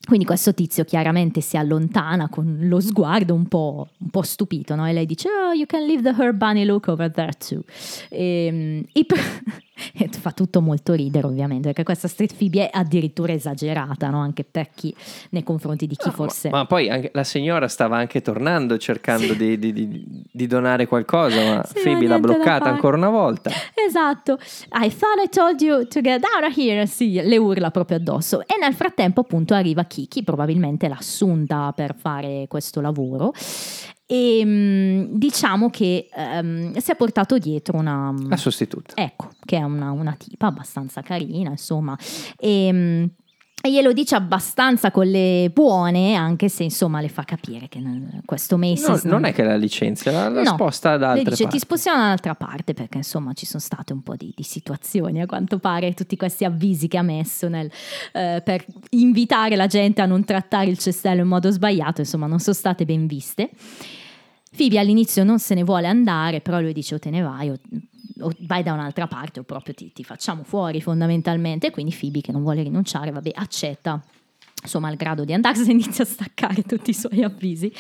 quindi 0.08 0.26
questo 0.26 0.54
tizio 0.54 0.86
chiaramente 0.86 1.42
si 1.42 1.58
allontana 1.58 2.30
con 2.30 2.60
lo 2.62 2.80
sguardo 2.80 3.34
un 3.34 3.48
po', 3.48 3.90
un 3.98 4.10
po' 4.10 4.22
stupito, 4.22 4.74
no? 4.76 4.88
E 4.88 4.94
lei 4.94 5.06
dice, 5.06 5.28
oh, 5.30 5.52
you 5.52 5.66
can 5.66 5.86
leave 5.86 6.02
the 6.02 6.22
her 6.22 6.34
bunny 6.34 6.66
look 6.66 6.88
over 6.88 7.12
there 7.12 7.34
too. 7.38 7.62
E, 8.10 8.86
i 8.92 9.06
pre- 9.06 9.20
e 9.98 10.10
fa 10.10 10.32
tutto 10.32 10.62
molto 10.62 10.94
ridere 10.94 11.28
ovviamente, 11.28 11.68
perché 11.68 11.84
questa 11.84 12.08
street 12.08 12.36
Phoebe 12.36 12.70
è 12.70 12.78
addirittura 12.78 13.34
esagerata, 13.34 14.10
no? 14.10 14.20
Anche 14.20 14.44
per 14.44 14.70
chi, 14.74 14.94
nei 15.32 15.44
confronti 15.44 15.88
di 15.88 15.96
chi 15.96 16.10
forse... 16.12 16.50
ma 16.50 16.66
poi 16.66 16.90
anche- 16.90 17.12
la 17.14 17.24
signora 17.24 17.68
stava 17.68 17.98
anche 17.98 18.22
tornando 18.22 18.78
cercando 18.78 19.34
di, 19.34 19.58
di- 19.58 19.74
di- 19.74 20.06
di 20.32 20.48
donare 20.48 20.88
qualcosa 20.88 21.36
ma 21.56 21.64
Sì, 21.64 21.78
ma 21.78 21.84
Phoebe 21.84 22.08
l'ha 22.08 22.20
bloccata 22.20 22.70
ancora 22.70 22.98
una 22.98 23.10
volta 23.10 23.52
Esatto, 23.88 24.38
I 24.74 24.90
thought 24.90 25.20
I 25.24 25.30
told 25.30 25.62
you 25.62 25.88
to 25.88 26.02
get 26.02 26.22
out 26.24 26.50
of 26.50 26.58
here. 26.58 26.86
Sì, 26.86 27.14
le 27.14 27.38
urla 27.38 27.72
proprio 27.72 27.98
addosso. 27.98 28.42
E 28.42 28.58
nel 28.60 28.74
frattempo, 28.74 29.22
appunto, 29.22 29.54
arriva 29.54 29.84
Kiki, 29.84 30.24
probabilmente 30.24 30.88
l'ha 30.88 30.98
assunta 30.98 31.72
per 31.76 31.96
fare 31.96 32.46
questo 32.48 32.82
lavoro. 32.82 33.34
E 34.12 34.42
mm, 34.44 35.04
diciamo 35.18 35.70
che 35.70 36.10
ehm, 36.12 36.76
si 36.78 36.90
è 36.90 36.96
portato 36.96 37.38
dietro 37.38 37.78
una. 37.78 38.12
la 38.28 38.38
sostituta 38.38 38.96
Ecco, 38.96 39.30
che 39.46 39.58
è 39.58 39.62
una, 39.62 39.92
una 39.92 40.16
tipa 40.18 40.48
abbastanza 40.48 41.04
carina, 41.04 41.52
insomma. 41.52 41.96
E, 42.36 42.70
mm, 42.74 43.06
e 43.62 43.72
glielo 43.72 43.92
dice 43.92 44.16
abbastanza 44.16 44.90
con 44.90 45.06
le 45.06 45.52
buone, 45.54 46.16
anche 46.16 46.50
se 46.50 46.64
insomma 46.64 47.02
le 47.02 47.10
fa 47.10 47.24
capire 47.24 47.68
che 47.68 47.80
questo 48.26 48.56
No, 48.56 48.66
Macy's 48.66 49.04
non 49.04 49.26
è 49.26 49.34
che 49.34 49.44
la 49.44 49.58
licenzia 49.58 50.12
la, 50.12 50.30
la 50.30 50.42
No, 50.42 50.54
sposta 50.54 50.98
da 50.98 51.14
le 51.14 51.20
altre 51.20 51.32
dice 51.32 51.44
parti 51.44 51.60
ti 51.60 51.64
spostiamo 51.66 52.00
da 52.00 52.06
un'altra 52.06 52.36
parte 52.36 52.74
perché 52.74 52.98
insomma 52.98 53.34
ci 53.34 53.46
sono 53.46 53.62
state 53.62 53.94
un 53.94 54.02
po' 54.02 54.16
di, 54.16 54.34
di 54.36 54.44
situazioni 54.44 55.22
a 55.22 55.26
quanto 55.26 55.60
pare 55.60 55.94
tutti 55.94 56.16
questi 56.16 56.46
avvisi 56.46 56.88
che 56.88 56.98
ha 56.98 57.04
messo 57.04 57.48
nel, 57.50 57.70
eh, 58.14 58.42
per 58.44 58.66
invitare 58.92 59.56
la 59.56 59.68
gente 59.68 60.02
a 60.02 60.06
non 60.06 60.24
trattare 60.24 60.70
il 60.70 60.80
cestello 60.80 61.22
in 61.22 61.28
modo 61.28 61.52
sbagliato 61.52 62.00
insomma 62.00 62.28
non 62.28 62.40
sono 62.40 62.56
state 62.56 62.86
ben 62.86 63.08
viste 63.08 63.50
Phoebe 64.60 64.78
all'inizio 64.78 65.24
non 65.24 65.40
se 65.40 65.56
ne 65.56 65.64
vuole 65.64 65.88
andare 65.88 66.42
però 66.42 66.60
lui 66.60 66.74
dice 66.74 66.96
o 66.96 67.00
te 67.00 67.10
ne 67.10 67.22
vai 67.22 67.50
o, 67.50 67.58
o 68.20 68.32
vai 68.40 68.62
da 68.62 68.74
un'altra 68.74 69.08
parte 69.08 69.40
o 69.40 69.44
proprio 69.44 69.74
ti, 69.74 69.94
ti 69.94 70.04
facciamo 70.04 70.44
fuori 70.44 70.82
fondamentalmente 70.82 71.72
quindi 71.72 71.96
Phoebe 71.98 72.20
che 72.20 72.34
non 72.34 72.42
vuole 72.42 72.62
rinunciare 72.62 73.12
vabbè 73.12 73.32
accetta 73.36 74.04
suo 74.62 74.82
malgrado 74.82 75.24
di 75.24 75.32
andarsene 75.32 75.72
inizia 75.80 76.04
a 76.04 76.08
staccare 76.08 76.64
tutti 76.64 76.90
i 76.90 76.94
suoi 76.94 77.24
avvisi 77.24 77.72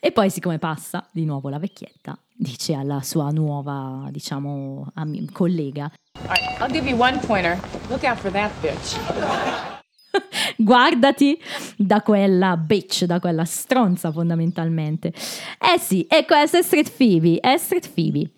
e 0.00 0.10
poi 0.10 0.28
siccome 0.28 0.58
passa 0.58 1.06
di 1.12 1.24
nuovo 1.24 1.48
la 1.48 1.60
vecchietta 1.60 2.18
dice 2.34 2.74
alla 2.74 3.00
sua 3.02 3.30
nuova 3.30 4.08
diciamo 4.10 4.92
collega 5.30 5.92
All 6.16 6.30
right, 6.30 6.60
I'll 6.60 6.68
give 6.68 6.88
you 6.88 6.96
one 6.96 7.20
pointer. 7.20 7.60
Look 7.90 8.02
out 8.02 8.18
for 8.18 8.32
that 8.32 8.50
bitch. 8.60 9.72
guardati 10.56 11.40
da 11.76 12.02
quella 12.02 12.56
bitch 12.56 13.04
da 13.04 13.20
quella 13.20 13.44
stronza 13.44 14.12
fondamentalmente. 14.12 15.08
Eh 15.08 15.78
sì 15.78 16.06
e 16.08 16.24
questa 16.24 16.58
è 16.58 16.62
Street 16.62 16.92
Phoebe 16.96 17.38
è 17.40 17.56
Street 17.56 17.90
Phoebe 17.92 18.30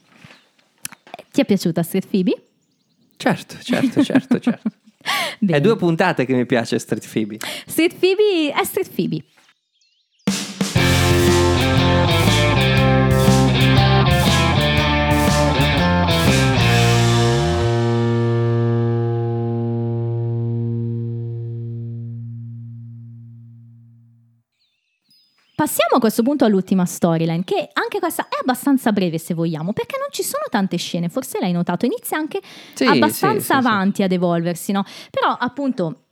ti 1.30 1.40
è 1.40 1.44
piaciuta 1.44 1.82
Street 1.82 2.06
Phoebe? 2.08 2.42
certo 3.16 3.56
certo 3.60 4.02
certo 4.02 4.40
certo. 4.40 4.70
È 5.46 5.60
due 5.60 5.76
puntate 5.76 6.26
che 6.26 6.34
mi 6.34 6.46
piace 6.46 6.80
Street 6.80 7.08
Phoebe 7.08 7.38
Street 7.66 7.94
Phoebe 7.94 8.52
è 8.52 8.64
Street 8.64 8.90
Phoebe 8.92 9.22
Passiamo 25.56 25.96
a 25.96 26.00
questo 26.00 26.22
punto 26.22 26.44
all'ultima 26.44 26.84
storyline, 26.84 27.42
che 27.42 27.70
anche 27.72 27.98
questa 27.98 28.24
è 28.28 28.36
abbastanza 28.42 28.92
breve 28.92 29.16
se 29.16 29.32
vogliamo, 29.32 29.72
perché 29.72 29.96
non 29.98 30.08
ci 30.10 30.22
sono 30.22 30.44
tante 30.50 30.76
scene, 30.76 31.08
forse 31.08 31.38
l'hai 31.40 31.52
notato, 31.52 31.86
inizia 31.86 32.18
anche 32.18 32.42
Sì, 32.74 32.84
abbastanza 32.84 33.54
sì, 33.56 33.62
sì, 33.62 33.66
avanti 33.66 34.02
ad 34.02 34.12
evolversi, 34.12 34.72
no? 34.72 34.84
Però 35.10 35.32
appunto 35.32 36.05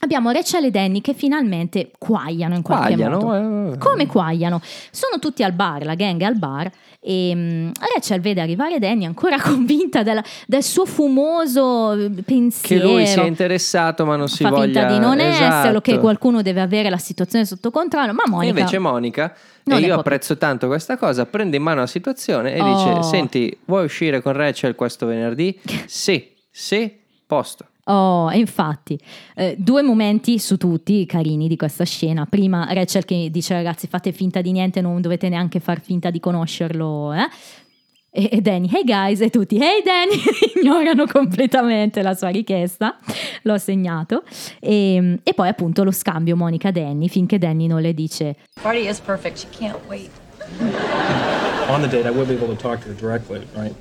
abbiamo 0.00 0.30
Rachel 0.30 0.64
e 0.66 0.70
Danny 0.70 1.00
che 1.00 1.14
finalmente 1.14 1.90
quagliano 1.98 2.54
in 2.54 2.62
qualche 2.62 2.94
Quagliano, 2.94 3.18
modo. 3.20 3.72
eh. 3.74 3.78
Come 3.78 4.06
quagliano? 4.06 4.60
Sono 4.90 5.18
tutti 5.20 5.42
al 5.42 5.52
bar, 5.52 5.84
la 5.84 5.94
gang 5.94 6.20
è 6.20 6.24
al 6.24 6.36
bar 6.38 6.70
e 7.00 7.32
mm, 7.34 7.70
Rachel 7.94 8.20
vede 8.20 8.40
arrivare 8.40 8.78
Danny 8.78 9.04
ancora 9.04 9.38
convinta 9.42 10.02
della- 10.02 10.22
del 10.46 10.62
suo 10.62 10.84
fumoso 10.84 11.92
eh, 11.92 12.10
che 12.14 12.22
pensiero 12.22 12.88
lui 12.90 13.06
sia 13.06 13.24
interessato 13.24 14.04
ma 14.04 14.16
non 14.16 14.28
si 14.28 14.42
fa 14.42 14.50
voglia 14.50 14.64
finta 14.82 14.86
di 14.92 14.98
non 14.98 15.20
esserlo, 15.20 15.80
che 15.80 15.90
Esatto. 15.90 16.00
qualcuno 16.00 16.42
deve 16.42 16.60
avere 16.60 16.90
la 16.90 16.98
situazione 16.98 17.44
sotto 17.44 17.70
controllo, 17.70 18.12
ma 18.12 18.22
E 18.24 18.28
Monica... 18.30 18.58
invece 18.58 18.78
Monica, 18.78 19.34
e 19.64 19.70
io 19.74 19.78
può 19.78 19.86
più. 19.86 19.94
apprezzo 19.94 20.36
tanto 20.38 20.66
questa 20.66 20.96
cosa, 20.96 21.26
prende 21.26 21.56
in 21.56 21.62
mano 21.62 21.80
la 21.80 21.86
situazione 21.86 22.54
e 22.54 22.60
Oh. 22.60 22.74
dice: 22.74 23.02
Senti, 23.02 23.56
vuoi 23.66 23.84
uscire 23.84 24.22
con 24.22 24.32
Rachel 24.32 24.74
questo 24.74 25.06
venerdì? 25.06 25.58
sì, 25.86 26.32
sì, 26.50 26.92
posto. 27.26 27.66
Oh, 27.90 28.30
infatti, 28.32 28.98
eh, 29.34 29.56
due 29.58 29.80
momenti 29.82 30.38
su 30.38 30.58
tutti 30.58 31.06
carini 31.06 31.48
di 31.48 31.56
questa 31.56 31.84
scena. 31.84 32.26
Prima 32.26 32.70
Rachel 32.70 33.06
che 33.06 33.28
dice 33.30 33.54
ragazzi 33.54 33.86
fate 33.86 34.12
finta 34.12 34.42
di 34.42 34.52
niente, 34.52 34.82
non 34.82 35.00
dovete 35.00 35.30
neanche 35.30 35.58
far 35.58 35.80
finta 35.80 36.10
di 36.10 36.20
conoscerlo, 36.20 37.14
eh? 37.14 37.28
E, 38.10 38.28
e 38.32 38.40
Danny, 38.42 38.68
hey 38.70 38.84
guys, 38.84 39.20
e 39.22 39.30
tutti, 39.30 39.56
hey 39.56 39.82
Danny, 39.82 40.20
ignorano 40.60 41.06
completamente 41.06 42.02
la 42.02 42.14
sua 42.14 42.28
richiesta, 42.28 42.98
l'ho 43.42 43.56
segnato. 43.56 44.22
E, 44.60 45.20
e 45.22 45.34
poi 45.34 45.48
appunto 45.48 45.82
lo 45.82 45.90
scambio 45.90 46.36
Monica-Danny, 46.36 47.08
finché 47.08 47.38
Danny 47.38 47.66
non 47.66 47.80
le 47.80 47.94
dice, 47.94 48.36
Party 48.60 48.86
is 48.86 49.00
perfect. 49.00 49.38
She 49.38 49.46
can't 49.50 49.78
wait. 49.88 50.10
On 51.68 51.80
the 51.80 51.88
date, 51.88 52.06
I 52.06 52.10
will 52.10 52.26
be 52.26 52.34
able 52.34 52.48
to 52.48 52.56
talk 52.56 52.80
to 52.80 52.88
her 52.88 52.94
directly, 52.94 53.46
right? 53.54 53.74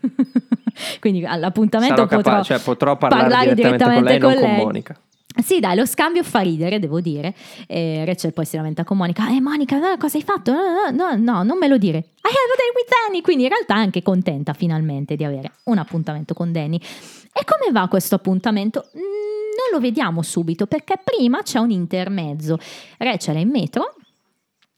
quindi 1.00 1.24
all'appuntamento 1.24 2.06
potrò, 2.06 2.20
capace, 2.20 2.54
cioè, 2.54 2.62
potrò 2.62 2.96
parlare, 2.96 3.54
direttamente, 3.54 4.18
con 4.18 4.32
lei, 4.32 4.40
non 4.40 4.40
con 4.40 4.54
Monica. 4.54 5.00
Sì, 5.42 5.60
dai, 5.60 5.76
lo 5.76 5.86
scambio 5.86 6.24
fa 6.24 6.40
ridere, 6.40 6.80
devo 6.80 7.00
dire. 7.00 7.32
E 7.68 8.04
Rachel 8.04 8.32
poi 8.32 8.44
si 8.44 8.56
lamenta 8.56 8.82
con 8.82 8.96
Monica. 8.96 9.30
Eh, 9.30 9.40
Monica, 9.40 9.78
no, 9.78 9.96
cosa 9.96 10.16
hai 10.16 10.24
fatto? 10.24 10.52
No, 10.52 10.60
no, 10.60 10.90
no, 10.90 11.16
no, 11.16 11.42
non 11.44 11.58
me 11.58 11.68
lo 11.68 11.76
dire. 11.76 11.98
I 11.98 12.00
have 12.00 12.52
a 12.52 12.56
date 12.56 12.72
with 12.74 12.88
Danny. 12.88 13.20
Quindi 13.20 13.44
in 13.44 13.50
realtà 13.50 13.74
è 13.74 13.78
anche 13.78 14.02
contenta 14.02 14.52
finalmente 14.52 15.14
di 15.14 15.22
avere 15.24 15.52
un 15.64 15.78
appuntamento 15.78 16.34
con 16.34 16.50
Danny. 16.50 16.76
E 16.76 17.44
come 17.44 17.70
va 17.70 17.86
questo 17.86 18.16
appuntamento? 18.16 18.86
Mm, 18.96 19.00
Non 19.00 19.68
lo 19.72 19.78
vediamo 19.80 20.22
subito 20.22 20.66
perché 20.66 21.00
prima 21.02 21.42
c'è 21.42 21.60
un 21.60 21.70
intermezzo. 21.70 22.58
Rachel 22.96 23.36
è 23.36 23.40
in 23.40 23.50
metro 23.50 23.94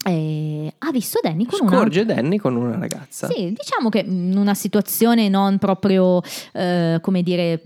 e 0.03 0.73
ha 0.79 0.91
visto 0.91 1.19
Danny 1.23 1.45
con 1.45 1.61
una 1.61 1.77
Scorge 1.77 2.07
Danny 2.07 2.39
con 2.39 2.57
una 2.57 2.79
ragazza. 2.79 3.27
sì, 3.29 3.53
diciamo 3.53 3.91
che 3.91 3.99
in 3.99 4.37
una 4.37 4.55
situazione 4.55 5.29
non 5.29 5.59
proprio, 5.59 6.23
eh, 6.53 6.99
come 7.03 7.23
dire, 7.23 7.63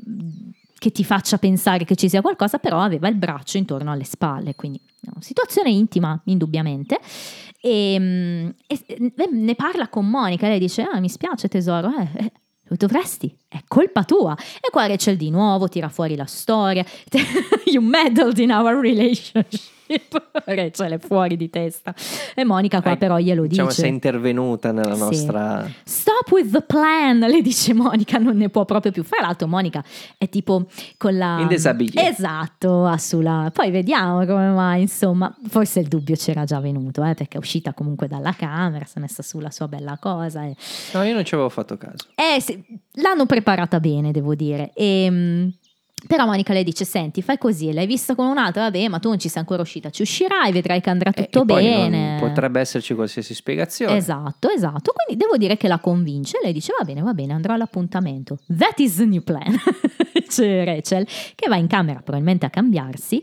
che 0.77 0.91
ti 0.91 1.05
faccia 1.05 1.39
pensare 1.39 1.85
che 1.85 1.95
ci 1.95 2.09
sia 2.09 2.21
qualcosa, 2.21 2.59
però 2.59 2.81
aveva 2.81 3.09
il 3.09 3.15
braccio 3.15 3.57
intorno 3.57 3.93
alle 3.93 4.05
spalle, 4.05 4.55
quindi 4.55 4.81
una 5.03 5.23
situazione 5.23 5.71
intima, 5.71 6.21
indubbiamente. 6.25 6.99
E, 7.61 7.97
mm, 7.99 8.49
e 8.67 9.29
ne 9.31 9.55
parla 9.55 9.89
con 9.89 10.09
Monica, 10.09 10.49
lei 10.49 10.59
dice, 10.59 10.83
ah 10.83 10.99
mi 10.99 11.09
spiace 11.09 11.49
tesoro, 11.49 11.91
eh, 11.97 12.25
eh, 12.25 12.33
dovresti, 12.77 13.35
è 13.49 13.63
colpa 13.67 14.03
tua. 14.05 14.37
E 14.61 14.71
qua 14.71 14.87
Rachel 14.87 15.17
di 15.17 15.31
nuovo 15.31 15.69
tira 15.69 15.89
fuori 15.89 16.17
la 16.17 16.27
storia, 16.27 16.85
you 17.73 17.83
meddled 17.83 18.39
in 18.39 18.51
our 18.51 18.77
relationship. 18.77 19.74
Rachel 20.45 20.93
è 20.95 20.99
fuori 20.99 21.37
di 21.37 21.51
testa. 21.51 21.95
E 22.35 22.45
Monica 22.45 22.81
qua 22.83 22.93
Eh, 22.93 22.97
però 22.97 23.19
glielo 23.19 23.47
Diciamo 23.47 23.69
dice. 23.69 23.81
sei 23.83 23.91
intervenuta 23.91 24.73
nella 24.73 24.95
Sì. 24.95 25.01
nostra... 25.01 25.69
Stop 25.85 26.31
with 26.33 26.51
the 26.51 26.61
plan, 26.63 27.19
le 27.19 27.41
dice 27.43 27.73
Monica, 27.75 28.19
non 28.19 28.37
ne 28.37 28.49
può 28.49 28.65
proprio 28.65 28.93
più. 28.93 29.03
Fra 29.05 29.19
l'altro 29.21 29.47
Monica 29.47 29.83
è 30.19 30.29
tipo 30.29 30.67
con 30.97 31.17
la... 31.17 31.39
In 31.41 31.49
desabillé. 31.49 32.09
Esatto, 32.09 32.93
sulla... 32.99 33.51
Poi 33.53 33.71
vediamo 33.71 34.25
come 34.27 34.49
mai, 34.51 34.83
insomma, 34.83 35.35
forse 35.49 35.81
il 35.81 35.89
dubbio 35.89 36.17
c'era 36.17 36.45
già 36.45 36.61
venuto, 36.61 37.03
eh, 37.05 37.15
perché 37.15 37.37
è 37.37 37.41
uscita 37.41 37.73
comunque 37.75 38.09
dalla 38.09 38.33
camera, 38.33 38.85
si 38.85 38.99
è 38.99 39.01
messa 39.01 39.23
su 39.23 39.39
la 39.41 39.51
sua 39.51 39.69
bella 39.69 39.99
cosa. 40.01 40.45
E... 40.45 40.55
No, 40.93 41.03
io 41.03 41.15
non 41.15 41.25
ci 41.25 41.35
avevo 41.35 41.49
fatto 41.49 41.77
caso. 41.77 42.07
Eh, 42.15 42.41
sì, 42.41 42.63
l'hanno 42.95 43.27
preparata 43.27 43.81
bene, 43.81 44.11
devo 44.13 44.35
dire. 44.35 44.71
E, 44.75 45.51
però 46.07 46.27
Monica 46.27 46.53
le 46.53 46.63
dice: 46.65 46.85
Senti, 46.85 47.23
fai 47.23 47.39
così, 47.39 47.73
l'hai 47.73 47.87
vista 47.87 48.15
con 48.15 48.27
un 48.27 48.39
altro, 48.39 48.63
vabbè, 48.63 48.89
ma 48.89 48.99
tu 48.99 49.09
non 49.09 49.19
ci 49.19 49.29
sei 49.29 49.41
ancora 49.41 49.63
uscita, 49.63 49.91
ci 49.91 50.03
uscirai, 50.03 50.53
vedrai 50.53 50.81
che 50.81 50.91
andrà 50.91 51.11
Eh, 51.15 51.29
tutto 51.29 51.43
e 51.43 51.63
bene. 51.63 52.17
potrebbe 52.21 52.61
esserci 52.61 52.95
qualsiasi 52.95 53.35
spiegazione. 53.35 53.97
Esatto, 53.97 54.49
esatto. 54.49 54.93
Quindi 54.95 55.23
devo 55.23 55.37
dire 55.37 55.57
che 55.57 55.69
la 55.69 55.79
convince. 55.79 56.39
Lei 56.43 56.53
dice: 56.53 56.73
Va 56.79 56.85
bene, 56.85 57.01
va 57.03 57.13
bene, 57.15 57.33
andrò 57.33 57.55
all'appuntamento. 57.55 58.39
That 58.57 58.79
is 58.79 58.97
the 58.97 59.05
new 59.07 59.23
plan. 59.23 59.57
C'è 60.29 60.65
Rachel 60.65 61.07
che 61.35 61.49
va 61.49 61.57
in 61.57 61.67
camera 61.67 62.01
probabilmente 62.01 62.47
a 62.47 62.51
cambiarsi. 62.51 63.23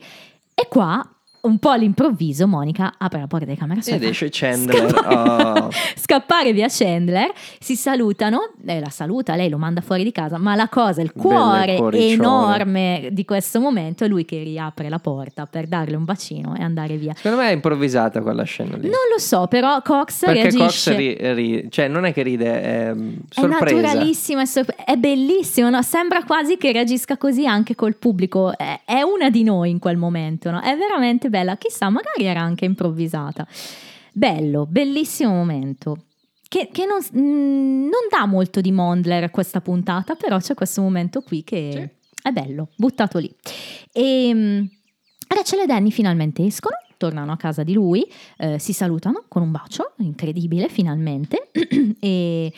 E 0.53 0.67
qua, 0.69 1.07
un 1.41 1.57
po' 1.59 1.69
all'improvviso, 1.69 2.47
Monica 2.47 2.93
apre 2.97 3.19
la 3.19 3.27
porta 3.27 3.45
di 3.45 3.55
camera 3.55 3.81
sua. 3.81 3.95
Ed 3.95 4.03
e 4.03 4.07
esce 4.09 4.29
Chandler. 4.31 4.89
Scappare, 4.91 5.59
Oh. 5.61 5.69
scappare 5.95 6.53
via 6.53 6.67
Chandler, 6.69 7.31
si 7.59 7.75
salutano, 7.75 8.51
lei 8.63 8.79
la 8.79 8.89
saluta, 8.89 9.35
lei 9.35 9.49
lo 9.49 9.57
manda 9.57 9.81
fuori 9.81 10.03
di 10.03 10.11
casa, 10.11 10.37
ma 10.37 10.55
la 10.55 10.67
cosa, 10.69 11.01
il 11.01 11.11
cuore 11.13 11.77
enorme 11.91 13.09
di 13.11 13.25
questo 13.25 13.59
momento 13.59 14.03
è 14.03 14.07
lui 14.07 14.25
che 14.25 14.41
riapre 14.43 14.89
la 14.89 14.99
porta 14.99 15.45
per 15.45 15.67
darle 15.67 15.95
un 15.95 16.05
bacino 16.05 16.55
e 16.55 16.63
andare 16.63 16.97
via. 16.97 17.13
Secondo 17.15 17.37
me 17.37 17.49
è 17.49 17.53
improvvisata 17.53 18.21
quella 18.21 18.43
scena 18.43 18.75
lì. 18.77 18.83
Non 18.83 18.99
lo 19.11 19.19
so, 19.19 19.47
però 19.47 19.81
Cox 19.81 20.25
Perché 20.25 20.49
Cox 20.55 20.87
reagisce. 20.87 20.95
ri- 20.95 21.33
ri- 21.33 21.71
cioè 21.71 21.87
non 21.87 22.05
è 22.05 22.13
che 22.13 22.21
ride, 22.23 22.61
è 22.61 22.93
mm, 22.93 23.13
È 23.29 23.39
sorpresa. 23.39 23.81
naturalissima, 23.81 24.41
è, 24.41 24.45
sorp- 24.45 24.75
è 24.83 24.95
bellissimo, 24.95 25.69
no? 25.69 25.81
sembra 25.81 26.23
quasi 26.23 26.57
che 26.57 26.71
reagisca 26.71 27.17
così 27.17 27.45
anche 27.47 27.75
col 27.75 27.95
pubblico, 27.95 28.55
è, 28.57 28.81
è 28.85 29.01
una 29.01 29.29
di 29.29 29.43
noi 29.43 29.69
in 29.69 29.79
quel 29.79 29.97
momento, 29.97 30.51
no? 30.51 30.61
è 30.61 30.75
veramente 30.75 31.29
bella, 31.31 31.57
chissà, 31.57 31.89
magari 31.89 32.25
era 32.25 32.41
anche 32.41 32.65
improvvisata. 32.65 33.47
Bello, 34.13 34.67
bellissimo 34.67 35.31
momento. 35.31 36.05
Che, 36.47 36.69
che 36.71 36.85
non, 36.85 36.99
mm, 36.99 37.83
non 37.83 38.07
dà 38.09 38.27
molto 38.27 38.61
di 38.61 38.71
Mondler 38.71 39.31
questa 39.31 39.61
puntata, 39.61 40.15
però 40.15 40.37
c'è 40.37 40.53
questo 40.53 40.81
momento 40.81 41.21
qui 41.21 41.43
che 41.43 41.95
è 42.21 42.31
bello, 42.31 42.69
buttato 42.75 43.17
lì. 43.17 43.33
E 43.91 44.31
mm, 44.33 44.63
Rachel 45.27 45.61
e 45.61 45.65
Danny 45.65 45.91
finalmente 45.91 46.45
escono, 46.45 46.75
tornano 46.97 47.31
a 47.31 47.37
casa 47.37 47.63
di 47.63 47.73
lui, 47.73 48.05
eh, 48.37 48.59
si 48.59 48.73
salutano 48.73 49.23
con 49.27 49.41
un 49.41 49.51
bacio, 49.51 49.93
incredibile 49.99 50.67
finalmente, 50.67 51.49
e 51.99 52.53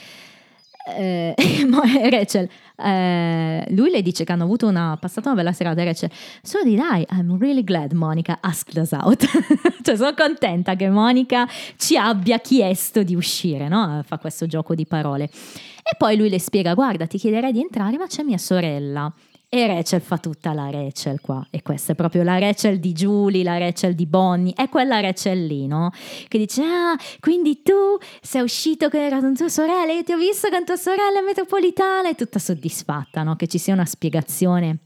eh, 0.86 1.36
ma 1.68 1.82
Rachel, 2.10 2.50
eh, 2.78 3.66
lui 3.70 3.90
le 3.90 4.02
dice 4.02 4.24
che 4.24 4.32
hanno 4.32 4.44
avuto 4.44 4.68
una, 4.68 4.98
passato 5.00 5.30
una 5.30 5.38
bella 5.38 5.54
serata 5.54 5.84
Rachel, 5.84 6.12
so 6.42 6.62
did 6.64 6.80
I, 6.80 7.06
I'm 7.12 7.38
really 7.38 7.64
glad 7.64 7.94
Monica 7.94 8.40
asked 8.42 8.76
us 8.78 8.92
out. 8.92 9.26
cioè 9.82 9.96
sono 9.96 10.14
contenta 10.14 10.76
che 10.76 10.90
Monica 10.90 11.48
ci 11.78 11.96
abbia 11.98 12.40
chiesto 12.40 13.04
di 13.04 13.16
uscire, 13.16 13.68
no? 13.68 14.04
Fa 14.06 14.18
questo 14.18 14.46
gioco 14.46 14.76
di 14.76 14.86
parole. 14.86 15.26
E 15.26 15.96
poi 15.98 16.16
lui 16.16 16.30
le 16.30 16.40
spiega, 16.40 16.74
guarda 16.74 17.08
ti 17.08 17.18
chiederei 17.18 17.52
di 17.52 17.62
entrare 17.62 17.98
ma 17.98 18.08
c'è 18.08 18.24
mia 18.24 18.38
sorella. 18.38 19.12
E 19.56 19.68
Rachel 19.68 20.02
fa 20.02 20.18
tutta 20.18 20.52
la 20.52 20.72
Rachel 20.72 21.22
qua, 21.22 21.46
e 21.52 21.62
questa 21.62 21.92
è 21.92 21.96
proprio 21.96 22.24
la 22.24 22.40
Rachel 22.40 22.80
di 22.80 22.92
Julie, 22.92 23.44
la 23.44 23.60
Rachel 23.60 23.94
di 23.94 24.08
Bonnie, 24.08 24.52
è 24.56 24.68
quella 24.68 25.00
Rachel 25.00 25.46
lì, 25.46 25.68
no? 25.68 25.92
Che 26.28 26.40
dice, 26.40 26.64
ah, 26.64 26.98
quindi 27.20 27.62
tu 27.62 27.76
sei 28.20 28.42
uscito 28.42 28.90
con, 28.90 29.36
tua 29.36 29.50
sorella, 29.50 29.92
io 29.94 30.02
ti 30.02 30.12
ho 30.12 30.18
visto 30.18 30.50
con 30.50 30.66
tua 30.66 30.76
sorella 30.76 31.22
metropolitana, 31.24 32.10
è 32.10 32.16
tutta 32.16 32.40
soddisfatta, 32.40 33.22
no? 33.22 33.36
Che 33.36 33.46
ci 33.46 33.60
sia 33.60 33.76
una 33.76 33.86
spiegazione 33.86 34.80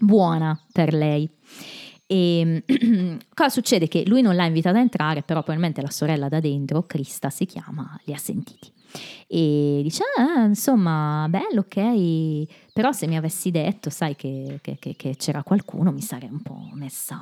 buona 0.00 0.58
per 0.72 0.94
lei. 0.94 1.28
E 2.06 2.64
cosa 3.34 3.50
succede? 3.50 3.86
Che 3.86 4.04
lui 4.06 4.22
non 4.22 4.34
l'ha 4.34 4.46
invitata 4.46 4.78
a 4.78 4.80
entrare, 4.80 5.24
però 5.24 5.40
probabilmente 5.40 5.82
la 5.82 5.90
sorella 5.90 6.30
da 6.30 6.40
dentro, 6.40 6.84
Krista 6.84 7.28
si 7.28 7.44
chiama, 7.44 8.00
li 8.04 8.14
ha 8.14 8.18
sentiti. 8.18 8.72
E 9.26 9.80
dice, 9.82 10.02
ah, 10.18 10.44
insomma, 10.44 11.26
bello, 11.28 11.60
ok, 11.60 12.46
però 12.72 12.92
se 12.92 13.06
mi 13.06 13.16
avessi 13.16 13.50
detto, 13.50 13.90
sai, 13.90 14.14
che, 14.16 14.58
che- 14.62 14.76
che- 14.78 14.94
che 14.96 15.16
c'era 15.16 15.42
qualcuno, 15.42 15.90
mi 15.92 16.00
sarei 16.02 16.28
un 16.30 16.42
po' 16.42 16.70
messa, 16.74 17.20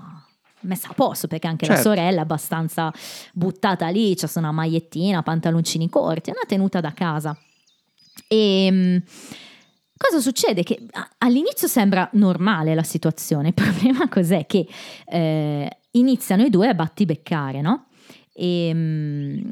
messa 0.61 0.89
a 0.91 0.95
posto, 0.95 1.27
perché 1.29 1.47
anche 1.47 1.67
la 1.67 1.75
Certo. 1.75 1.89
sorella 1.91 2.19
è 2.21 2.23
abbastanza 2.23 2.93
buttata 3.33 3.89
lì, 3.89 4.15
c'è 4.15 4.29
una 4.37 4.53
magliettina, 4.53 5.23
pantaloncini 5.23 5.89
corti, 5.89 6.31
è 6.31 6.33
una 6.35 6.45
tenuta 6.47 6.81
da 6.81 6.93
casa. 6.93 7.37
E 8.29 8.69
mm, 8.71 8.97
cosa 9.97 10.21
succede? 10.21 10.63
Che 10.63 10.87
all'inizio 11.19 11.69
sembra 11.69 12.09
normale 12.13 12.75
la 12.75 12.83
situazione, 12.83 13.49
il 13.49 13.55
problema 13.55 14.09
cos'è? 14.09 14.47
Che 14.47 14.67
eh, 15.07 15.79
iniziano 15.93 16.43
i 16.45 16.51
due 16.51 16.69
a 16.69 16.75
battibeccare, 16.75 17.61
no? 17.61 17.87
E, 18.33 18.71
mm, 18.75 19.51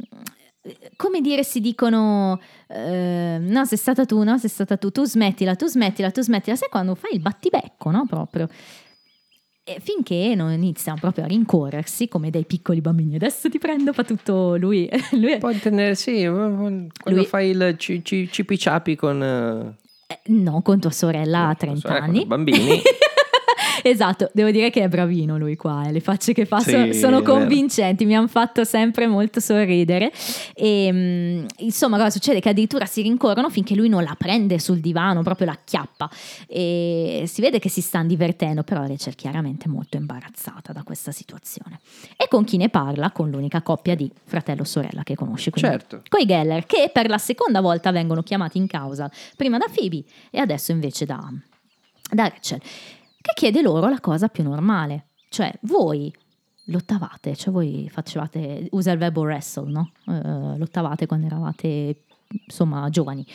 come 0.96 1.20
dire, 1.20 1.42
si 1.44 1.60
dicono: 1.60 2.40
eh, 2.68 3.38
No, 3.40 3.64
sei 3.64 3.78
stata 3.78 4.04
tu, 4.06 4.22
no, 4.22 4.38
sei 4.38 4.48
stata 4.50 4.76
tu, 4.76 4.90
tu 4.90 5.04
smettila, 5.04 5.56
tu 5.56 5.66
smettila, 5.66 6.10
tu 6.10 6.20
smettila. 6.22 6.56
Sai 6.56 6.68
quando 6.70 6.94
fai 6.94 7.14
il 7.14 7.20
battibecco, 7.20 7.90
no? 7.90 8.06
Proprio. 8.06 8.48
E 9.64 9.78
finché 9.80 10.34
non 10.34 10.50
iniziano 10.50 10.98
proprio 11.00 11.22
a 11.24 11.28
rincorrersi 11.28 12.08
come 12.08 12.30
dei 12.30 12.44
piccoli 12.44 12.80
bambini. 12.80 13.14
Adesso 13.14 13.48
ti 13.48 13.58
prendo, 13.58 13.92
fa 13.92 14.02
tutto 14.02 14.56
lui. 14.56 14.88
lui 15.12 15.38
Può 15.38 15.52
tenere, 15.52 15.94
sì, 15.94 16.24
quando 16.24 16.88
Lui- 17.04 17.24
fai 17.26 17.50
il 17.50 17.76
ci- 17.78 18.04
ci- 18.04 18.28
cipi-ciapi 18.30 18.96
con... 18.96 19.22
eh, 19.22 19.76
Eh, 20.08 20.20
No, 20.32 20.62
con 20.62 20.80
tua 20.80 20.90
sorella 20.90 21.48
a 21.48 21.54
30 21.54 21.78
sorella, 21.80 22.00
con 22.00 22.08
anni. 22.10 22.22
i 22.22 22.26
bambini. 22.26 22.82
esatto, 23.82 24.30
devo 24.32 24.50
dire 24.50 24.70
che 24.70 24.82
è 24.82 24.88
bravino 24.88 25.38
lui 25.38 25.56
qua, 25.56 25.86
eh, 25.86 25.92
le 25.92 26.00
facce 26.00 26.32
che 26.32 26.44
fa 26.46 26.60
Sì, 26.60 26.70
so- 26.70 26.92
sono 26.92 27.20
vero. 27.20 27.32
convincenti, 27.38 28.04
mi 28.04 28.14
hanno 28.16 28.28
fatto 28.28 28.64
sempre 28.64 29.06
molto 29.06 29.40
sorridere. 29.40 30.12
E, 30.54 30.88
mm, 30.92 31.44
insomma, 31.58 31.96
cosa 31.96 32.10
succede? 32.10 32.40
Che 32.40 32.48
addirittura 32.48 32.86
si 32.86 33.02
rincorrono 33.02 33.50
finché 33.50 33.74
lui 33.74 33.88
non 33.88 34.02
la 34.02 34.14
prende 34.18 34.58
sul 34.58 34.80
divano, 34.80 35.22
proprio 35.22 35.46
la 35.46 35.52
acchiappa. 35.52 36.10
E 36.46 37.24
si 37.26 37.40
vede 37.40 37.58
che 37.58 37.68
si 37.68 37.80
stanno 37.80 38.08
divertendo, 38.08 38.62
però 38.62 38.86
Rachel 38.86 39.14
chiaramente 39.14 39.68
molto 39.68 39.96
imbarazzata 39.96 40.72
da 40.72 40.82
questa 40.82 41.12
situazione. 41.12 41.80
E 42.16 42.28
con 42.28 42.44
chi 42.44 42.56
ne 42.56 42.68
parla? 42.68 43.10
Con 43.10 43.30
l'unica 43.30 43.62
coppia 43.62 43.94
di 43.94 44.10
fratello-sorella 44.24 45.02
che 45.02 45.14
conosce. 45.14 45.50
Certo. 45.54 46.02
Coi 46.08 46.26
Geller, 46.26 46.66
che 46.66 46.90
per 46.92 47.08
la 47.08 47.18
seconda 47.18 47.60
volta 47.60 47.90
vengono 47.92 48.22
chiamati 48.22 48.58
in 48.58 48.66
causa, 48.66 49.10
prima 49.36 49.58
da 49.58 49.66
Phoebe 49.72 50.02
e 50.30 50.38
adesso 50.38 50.72
invece 50.72 51.04
da, 51.04 51.20
da 52.10 52.28
Rachel, 52.28 52.60
che 53.22 53.32
chiede 53.34 53.62
loro 53.62 53.88
la 53.88 54.00
cosa 54.00 54.28
più 54.28 54.42
normale, 54.42 55.06
cioè 55.30 55.50
voi 55.62 56.12
lottavate, 56.66 57.34
cioè 57.34 57.52
voi 57.52 57.88
facevate, 57.90 58.66
usa 58.72 58.92
il 58.92 58.98
verbo 58.98 59.22
wrestle, 59.22 59.70
no? 59.70 59.92
Eh, 60.06 60.58
lottavate 60.58 61.06
quando 61.06 61.26
eravate 61.26 62.04
insomma 62.46 62.88
giovani 62.88 63.26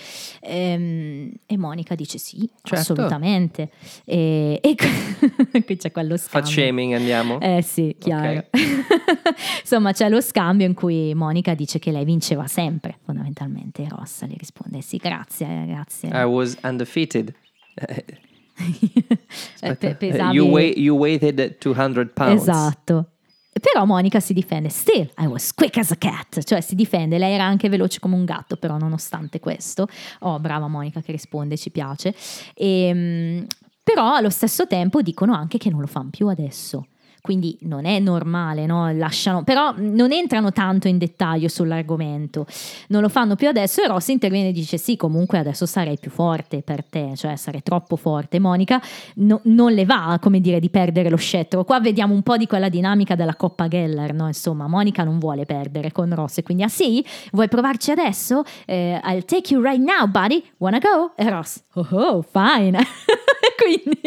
Ehm, 0.41 1.31
e 1.45 1.55
Monica 1.55 1.93
dice 1.93 2.17
sì 2.17 2.49
Certo. 2.63 2.93
assolutamente 2.93 3.69
e, 4.05 4.59
e 4.59 4.73
qui 5.65 5.77
c'è 5.77 5.91
quello 5.91 6.17
Fat 6.17 6.45
scambio 6.45 6.51
shaming 6.51 6.93
andiamo. 6.93 7.39
eh 7.39 7.61
sì, 7.61 7.95
chiaro. 7.99 8.45
Insomma, 9.61 9.91
c'è 9.91 10.09
lo 10.09 10.19
scambio 10.21 10.65
in 10.65 10.73
cui 10.73 11.13
Monica 11.13 11.53
dice 11.53 11.77
che 11.77 11.91
lei 11.91 12.05
vinceva 12.05 12.47
sempre, 12.47 12.97
fondamentalmente. 13.03 13.83
E 13.83 13.87
Rossa 13.89 14.25
le 14.25 14.35
risponde: 14.37 14.81
Sì, 14.81 14.97
grazie, 14.97 15.65
grazie. 15.67 16.09
I 16.09 16.23
was 16.23 16.57
undefeated. 16.63 17.33
Eh, 18.57 19.69
Eh, 19.69 19.75
pe- 19.75 19.87
aspetta. 19.87 19.95
pesavi- 19.95 20.35
You, 20.35 20.47
weigh- 20.49 20.77
you 20.77 20.97
weighted 20.97 21.57
200 21.59 22.11
pounds. 22.13 22.41
Esatto. 22.41 23.11
Però 23.59 23.85
Monica 23.85 24.19
si 24.19 24.33
difende, 24.33 24.69
still 24.69 25.09
I 25.17 25.25
was 25.25 25.51
quick 25.53 25.77
as 25.77 25.89
a 25.89 25.95
cat, 25.95 26.43
cioè 26.43 26.61
si 26.61 26.75
difende, 26.75 27.17
lei 27.17 27.33
era 27.33 27.43
anche 27.43 27.69
veloce 27.69 27.99
come 27.99 28.13
un 28.15 28.23
gatto, 28.23 28.55
però 28.55 28.77
nonostante 28.77 29.39
questo, 29.39 29.87
oh 30.19 30.39
brava 30.39 30.67
Monica 30.67 31.01
che 31.01 31.11
risponde, 31.11 31.57
ci 31.57 31.71
piace, 31.71 32.13
Ehm, 32.53 33.45
però 33.81 34.13
allo 34.13 34.29
stesso 34.29 34.67
tempo 34.67 35.01
dicono 35.01 35.33
anche 35.33 35.57
che 35.57 35.71
non 35.71 35.79
lo 35.81 35.87
fanno 35.87 36.09
più 36.11 36.27
adesso. 36.27 36.85
Quindi 37.27 37.57
non 37.63 37.83
è 37.83 37.99
normale, 37.99 38.65
no? 38.65 38.89
Lasciano, 38.93 39.43
però 39.43 39.73
non 39.75 40.13
entrano 40.13 40.53
tanto 40.53 40.87
in 40.87 40.97
dettaglio 40.97 41.49
sull'argomento, 41.49 42.45
non 42.87 43.01
lo 43.01 43.09
fanno 43.09 43.35
più 43.35 43.49
adesso 43.49 43.83
e 43.83 43.87
Ross 43.87 44.07
interviene 44.07 44.47
e 44.47 44.51
dice 44.53 44.77
sì, 44.77 44.95
comunque 44.95 45.37
adesso 45.37 45.65
sarei 45.65 45.97
più 45.99 46.09
forte 46.09 46.61
per 46.61 46.85
te, 46.85 47.11
cioè 47.17 47.35
sarei 47.35 47.63
troppo 47.63 47.97
forte. 47.97 48.39
Monica 48.39 48.81
no- 49.15 49.41
non 49.43 49.73
le 49.73 49.83
va, 49.83 50.17
come 50.21 50.39
dire, 50.39 50.61
di 50.61 50.69
perdere 50.69 51.09
lo 51.09 51.17
scettro. 51.17 51.65
Qua 51.65 51.81
vediamo 51.81 52.13
un 52.13 52.21
po' 52.21 52.37
di 52.37 52.47
quella 52.47 52.69
dinamica 52.69 53.15
della 53.15 53.35
Coppa 53.35 53.67
Geller, 53.67 54.13
no? 54.13 54.27
Insomma, 54.27 54.67
Monica 54.67 55.03
non 55.03 55.19
vuole 55.19 55.43
perdere 55.43 55.91
con 55.91 56.15
Ross 56.15 56.37
e 56.37 56.43
quindi 56.43 56.63
ah 56.63 56.69
sì, 56.69 57.05
vuoi 57.33 57.49
provarci 57.49 57.91
adesso? 57.91 58.43
Eh, 58.65 59.01
I'll 59.03 59.25
take 59.25 59.53
you 59.53 59.61
right 59.61 59.83
now, 59.83 60.07
buddy. 60.07 60.41
Wanna 60.59 60.79
go? 60.79 61.11
E 61.17 61.29
Ross, 61.29 61.61
oh, 61.73 61.87
oh 61.91 62.21
fine. 62.21 62.79
quindi 63.59 63.99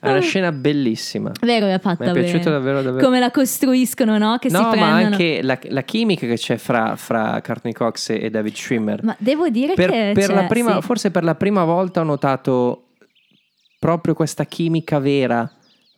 È 0.00 0.08
una 0.10 0.20
scena 0.20 0.52
bellissima. 0.52 1.32
Vero, 1.40 1.66
mi 1.66 1.72
è 1.72 1.80
fatta 1.80 2.04
Mi 2.04 2.10
è 2.10 2.12
piaciuto 2.12 2.44
bene. 2.44 2.50
davvero, 2.56 2.82
davvero. 2.82 3.04
Come 3.04 3.18
la 3.18 3.30
costruiscono, 3.32 4.16
no? 4.18 4.38
Che 4.38 4.48
si 4.48 4.54
no, 4.54 4.62
ma 4.62 4.70
prendono. 4.70 4.94
anche 4.94 5.42
la, 5.42 5.58
la 5.70 5.82
chimica 5.82 6.26
che 6.26 6.36
c'è 6.36 6.56
fra, 6.56 6.94
fra 6.96 7.40
Courtney 7.44 7.72
Cox 7.72 8.10
e 8.10 8.30
David 8.30 8.54
Schwimmer. 8.54 9.02
Ma 9.02 9.16
devo 9.18 9.48
dire 9.48 9.74
per, 9.74 9.90
che 9.90 10.12
per 10.14 10.32
la 10.32 10.44
prima, 10.44 10.74
sì. 10.76 10.82
forse 10.82 11.10
per 11.10 11.24
la 11.24 11.34
prima 11.34 11.64
volta 11.64 12.00
ho 12.00 12.04
notato 12.04 12.84
proprio 13.78 14.14
questa 14.14 14.44
chimica 14.44 14.98
vera, 14.98 15.50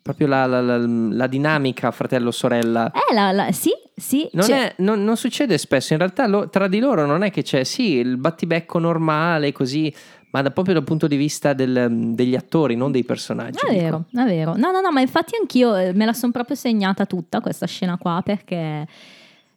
proprio 0.02 0.26
la, 0.28 0.46
la- 0.46 0.60
la- 0.62 0.78
la 0.86 1.26
dinamica 1.26 1.90
fratello-sorella. 1.90 2.90
Eh, 2.92 3.14
la- 3.14 3.32
la- 3.32 3.52
sì, 3.52 3.70
sì. 3.94 4.28
Non, 4.32 4.46
c'è- 4.46 4.68
è- 4.68 4.74
non- 4.78 5.04
non 5.04 5.16
succede 5.16 5.58
spesso, 5.58 5.92
in 5.92 5.98
realtà 5.98 6.26
lo- 6.26 6.48
tra 6.48 6.68
di 6.68 6.78
loro 6.78 7.04
non 7.06 7.22
è 7.22 7.30
che 7.30 7.42
c'è, 7.42 7.64
sì, 7.64 7.96
il 7.96 8.16
battibecco 8.16 8.78
normale 8.78 9.52
così, 9.52 9.92
ma 10.30 10.42
da, 10.42 10.50
proprio 10.50 10.74
dal 10.74 10.84
punto 10.84 11.06
di 11.06 11.16
vista 11.16 11.52
del- 11.52 12.12
degli 12.14 12.34
attori, 12.34 12.76
non 12.76 12.90
dei 12.92 13.04
personaggi. 13.04 13.58
È 13.66 13.70
dico. 13.72 13.82
vero, 13.82 14.04
è 14.12 14.26
vero. 14.28 14.56
No, 14.56 14.70
no, 14.70 14.80
no, 14.80 14.90
ma 14.90 15.00
infatti 15.00 15.34
anch'io 15.38 15.74
eh, 15.76 15.92
me 15.92 16.04
la 16.04 16.12
sono 16.12 16.32
proprio 16.32 16.56
segnata 16.56 17.06
tutta 17.06 17.40
questa 17.40 17.66
scena 17.66 17.96
qua 17.98 18.22
perché... 18.24 18.86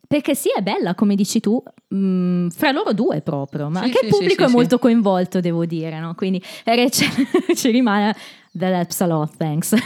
Perché 0.06 0.36
sì, 0.36 0.50
è 0.56 0.62
bella, 0.62 0.94
come 0.94 1.16
dici 1.16 1.40
tu, 1.40 1.64
mh, 1.88 2.50
fra 2.50 2.70
loro 2.70 2.94
due 2.94 3.22
proprio, 3.22 3.70
ma 3.70 3.80
Sì, 3.80 3.86
anche 3.86 3.98
sì, 4.00 4.06
il 4.06 4.12
pubblico 4.12 4.44
sì, 4.46 4.52
è 4.52 4.54
molto 4.54 4.78
coinvolto, 4.78 5.40
devo 5.40 5.66
dire, 5.66 6.00
no? 6.00 6.14
Quindi 6.14 6.40
Rachel 6.66 7.10
ci 7.56 7.72
rimane 7.72 8.14
that 8.58 8.74
helps 8.74 9.02
a 9.02 9.08
lot, 9.08 9.36
thanks. 9.38 9.74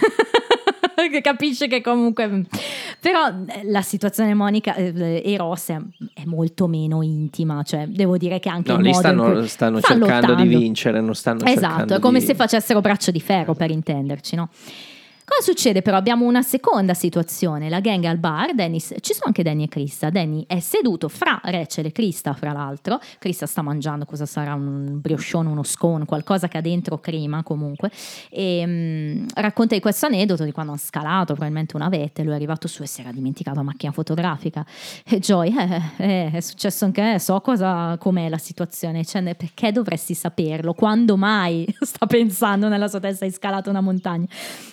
che 1.12 1.22
capisce 1.22 1.68
che 1.68 1.82
comunque... 1.82 2.46
Però 3.00 3.28
eh, 3.28 3.62
la 3.66 3.82
situazione 3.82 4.34
Monica 4.34 4.74
eh, 4.76 5.22
e 5.24 5.38
Ross 5.38 5.70
è, 5.72 5.78
è 6.14 6.24
molto 6.26 6.68
meno 6.68 7.02
intima, 7.04 7.62
cioè 7.64 7.86
devo 7.88 8.18
dire 8.18 8.40
che 8.40 8.50
anche 8.50 8.72
No, 8.72 8.80
lì 8.80 8.94
stanno, 8.94 9.32
cui 9.32 9.48
stanno 9.48 9.80
cercando 9.80 10.34
di 10.34 10.44
lottando. 10.44 10.58
vincere, 10.58 11.02
non 11.02 11.14
stanno 11.16 11.46
Esatto, 11.46 11.96
è 11.96 12.00
come 12.00 12.20
di- 12.20 12.26
se 12.26 12.34
facessero 12.36 12.82
braccio 12.82 13.12
di 13.12 13.22
ferro 13.22 13.54
per 13.54 13.70
intenderci, 13.72 14.36
no? 14.36 14.50
Cosa 15.30 15.42
succede 15.42 15.82
però? 15.82 15.98
Abbiamo 15.98 16.26
una 16.26 16.42
seconda 16.42 16.94
situazione, 16.94 17.68
la 17.68 17.82
gang 17.82 18.06
al 18.06 18.18
bar, 18.18 18.56
Dennis, 18.56 18.94
ci 19.02 19.12
sono 19.12 19.26
anche 19.26 19.44
Danny 19.44 19.64
e 19.64 19.68
Krista, 19.68 20.10
Danny 20.10 20.46
è 20.48 20.62
seduto 20.62 21.10
fra 21.10 21.42
Rachel 21.44 21.88
e 21.88 21.92
Krista 21.92 22.34
fra 22.34 22.54
l'altro, 22.54 22.98
Krista 23.20 23.46
sta 23.46 23.62
mangiando 23.62 24.06
cosa 24.06 24.26
sarà 24.26 24.54
un 24.54 25.02
briochone, 25.02 25.50
uno 25.50 25.64
scone, 25.64 26.06
qualcosa 26.06 26.48
che 26.48 26.58
ha 26.58 26.62
dentro 26.62 27.00
crema 27.00 27.44
comunque. 27.44 27.92
E 28.30 28.64
mm, 28.66 29.26
racconta 29.34 29.76
di 29.76 29.82
questo 29.82 30.06
aneddoto 30.06 30.46
di 30.46 30.54
quando 30.54 30.72
hanno 30.72 30.82
scalato 30.82 31.34
probabilmente 31.34 31.76
una 31.76 31.90
vette, 31.90 32.24
lui 32.24 32.32
è 32.32 32.36
arrivato 32.36 32.70
su 32.70 32.84
e 32.84 32.88
si 32.88 33.02
era 33.02 33.12
dimenticato 33.12 33.58
la 33.58 33.64
macchina 33.64 33.92
fotografica. 33.92 34.66
E 35.04 35.20
Joy, 35.20 35.54
eh, 35.58 35.82
eh, 35.98 36.32
è 36.32 36.40
successo 36.40 36.86
anche 36.86 37.02
a 37.02 37.04
me, 37.04 37.20
so 37.20 37.42
cosa, 37.42 37.98
com'è 38.00 38.30
la 38.30 38.38
situazione, 38.38 39.04
cioè 39.04 39.36
perché 39.36 39.74
dovresti 39.74 40.14
saperlo, 40.14 40.74
quando 40.74 41.18
mai? 41.18 41.68
Sta 41.82 42.06
pensando 42.06 42.70
nella 42.70 42.88
sua 42.88 43.02
testa 43.02 43.26
hai 43.26 43.32
scalato 43.32 43.70
una 43.70 43.82
montagna. 43.82 44.26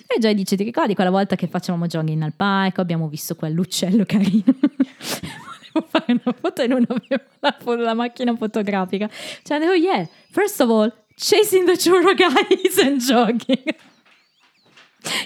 E 0.07 0.21
Joy 0.21 0.35
dice 0.35 0.44
ti 0.45 0.57
ricordi 0.57 0.95
quella 0.95 1.11
volta 1.11 1.37
che 1.37 1.47
facevamo 1.47 1.87
jogging 1.87 2.23
al 2.23 2.33
parco 2.35 2.81
abbiamo 2.81 3.09
visto 3.09 3.35
quell'uccello 3.35 4.05
carino. 4.07 4.45
Volevo 4.45 5.89
fare 5.89 6.21
una 6.25 6.37
foto 6.39 6.63
e 6.63 6.67
non 6.67 6.85
avevo 6.89 7.23
la, 7.41 7.57
fo- 7.59 7.75
la 7.75 7.95
macchina 7.95 8.35
fotografica. 8.37 9.09
Cioè 9.43 9.59
oh 9.67 9.75
yeah 9.75 10.07
first 10.31 10.61
of 10.61 10.71
all 10.71 10.93
chasing 11.17 11.67
the 11.67 11.77
churro 11.77 12.15
guys 12.15 12.79
and 12.79 13.01
jogging. 13.01 13.75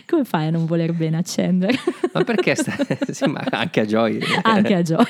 Come 0.07 0.25
fai 0.25 0.49
a 0.49 0.51
non 0.51 0.66
voler 0.66 0.93
bene 0.93 1.19
a 1.19 1.23
Chandler 1.25 1.73
Ma 2.12 2.25
perché 2.25 2.57
sta... 2.57 2.75
sì, 3.12 3.27
ma 3.27 3.45
anche 3.49 3.81
a 3.81 3.85
Joy. 3.87 4.19
anche 4.43 4.75
a 4.75 4.83
Joy 4.83 5.05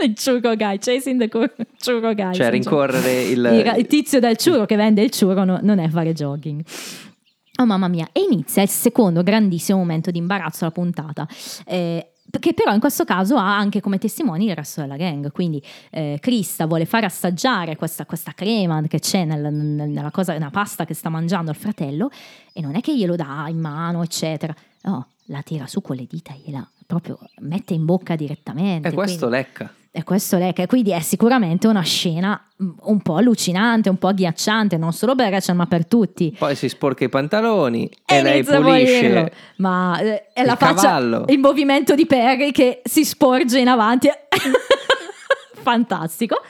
il 0.00 0.14
churro 0.14 0.54
guy 0.54 0.78
chasing 0.78 1.18
the 1.18 1.28
churro 1.28 2.14
guys 2.14 2.36
Cioè 2.36 2.50
rincorrere 2.50 3.22
il... 3.22 3.74
il, 3.78 3.86
tizio 3.86 4.20
del 4.20 4.36
ciuro 4.36 4.64
che 4.64 4.76
vende 4.76 5.02
il 5.02 5.10
ciuro 5.10 5.44
no- 5.44 5.58
non 5.62 5.78
è 5.78 5.88
fare 5.88 6.12
jogging. 6.12 6.62
Oh 7.60 7.66
mamma 7.66 7.88
mia, 7.88 8.08
e 8.12 8.20
inizia 8.20 8.62
il 8.62 8.68
secondo 8.68 9.24
grandissimo 9.24 9.78
momento 9.78 10.12
di 10.12 10.18
imbarazzo 10.18 10.64
alla 10.64 10.72
puntata. 10.72 11.26
eh, 11.66 12.12
che 12.38 12.52
però 12.54 12.72
in 12.74 12.78
questo 12.78 13.04
caso 13.04 13.36
ha 13.36 13.56
anche 13.56 13.80
come 13.80 13.98
testimoni 13.98 14.44
il 14.46 14.54
resto 14.54 14.80
della 14.82 14.96
gang. 14.96 15.32
Quindi 15.32 15.60
eh, 15.90 16.18
Krista 16.20 16.66
vuole 16.66 16.84
far 16.84 17.02
assaggiare 17.04 17.74
questa, 17.74 18.04
questa 18.06 18.32
crema 18.32 18.80
che 18.82 19.00
c'è 19.00 19.24
nel- 19.24 19.52
nel- 19.52 19.88
nella, 19.88 20.10
cosa, 20.12 20.34
nella 20.34 20.50
pasta 20.50 20.84
che 20.84 20.94
sta 20.94 21.08
mangiando 21.08 21.50
il 21.50 21.56
fratello 21.56 22.10
e 22.52 22.60
non 22.60 22.76
è 22.76 22.80
che 22.80 22.94
glielo 22.96 23.16
dà 23.16 23.46
in 23.48 23.58
mano, 23.58 24.02
eccetera. 24.02 24.54
No, 24.82 25.08
la 25.24 25.42
tira 25.42 25.66
su 25.66 25.80
con 25.80 25.96
le 25.96 26.06
dita 26.08 26.32
e 26.34 26.42
gliela 26.44 26.68
proprio 26.86 27.18
mette 27.40 27.74
in 27.74 27.84
bocca 27.86 28.14
direttamente. 28.14 28.88
E 28.88 28.92
questo 28.92 29.26
quindi- 29.26 29.36
lecca. 29.36 29.72
E 29.98 30.04
questo 30.04 30.38
lei, 30.38 30.52
che 30.52 30.68
quindi 30.68 30.92
è 30.92 31.00
sicuramente 31.00 31.66
una 31.66 31.82
scena 31.82 32.40
mm, 32.62 32.70
un 32.82 33.00
po' 33.00 33.16
allucinante, 33.16 33.88
un 33.88 33.96
po' 33.96 34.06
agghiacciante, 34.06 34.76
non 34.76 34.92
solo 34.92 35.16
per 35.16 35.30
Rachel 35.30 35.56
ma 35.56 35.66
per 35.66 35.86
tutti. 35.86 36.34
Poi 36.38 36.54
si 36.54 36.68
sporca 36.68 37.04
i 37.04 37.08
pantaloni 37.08 37.90
e, 38.06 38.22
lei 38.22 38.44
a 38.46 38.60
morire. 38.60 38.60
pulisce. 38.60 39.32
Ma 39.56 39.98
eh, 39.98 40.32
è 40.32 40.44
la 40.44 40.54
faccia, 40.54 40.82
cavallo. 40.82 41.24
il 41.26 41.40
movimento 41.40 41.96
di 41.96 42.06
Perry 42.06 42.52
che 42.52 42.80
si 42.84 43.04
sporge 43.04 43.58
in 43.58 43.66
avanti. 43.66 44.08
Fantastico. 45.60 46.40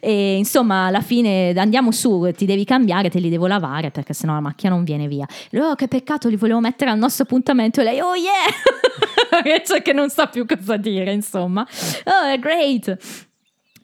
E 0.00 0.36
insomma, 0.36 0.86
alla 0.86 1.00
fine 1.00 1.52
andiamo 1.56 1.90
su, 1.92 2.30
ti 2.36 2.46
devi 2.46 2.64
cambiare, 2.64 3.10
te 3.10 3.18
li 3.18 3.28
devo 3.28 3.46
lavare 3.46 3.90
perché 3.90 4.12
sennò 4.12 4.34
la 4.34 4.40
macchina 4.40 4.72
non 4.72 4.84
viene 4.84 5.08
via. 5.08 5.26
Lui, 5.50 5.62
oh, 5.62 5.74
che 5.74 5.88
peccato, 5.88 6.28
li 6.28 6.36
volevo 6.36 6.60
mettere 6.60 6.90
al 6.90 6.98
nostro 6.98 7.24
appuntamento. 7.24 7.80
E 7.80 7.84
lei, 7.84 8.00
oh 8.00 8.14
yeah! 8.14 9.42
Rachel 9.42 9.82
che 9.82 9.92
non 9.92 10.08
sa 10.10 10.26
più 10.26 10.46
cosa 10.46 10.76
dire, 10.76 11.12
insomma. 11.12 11.66
Oh, 12.04 12.38
great. 12.38 13.24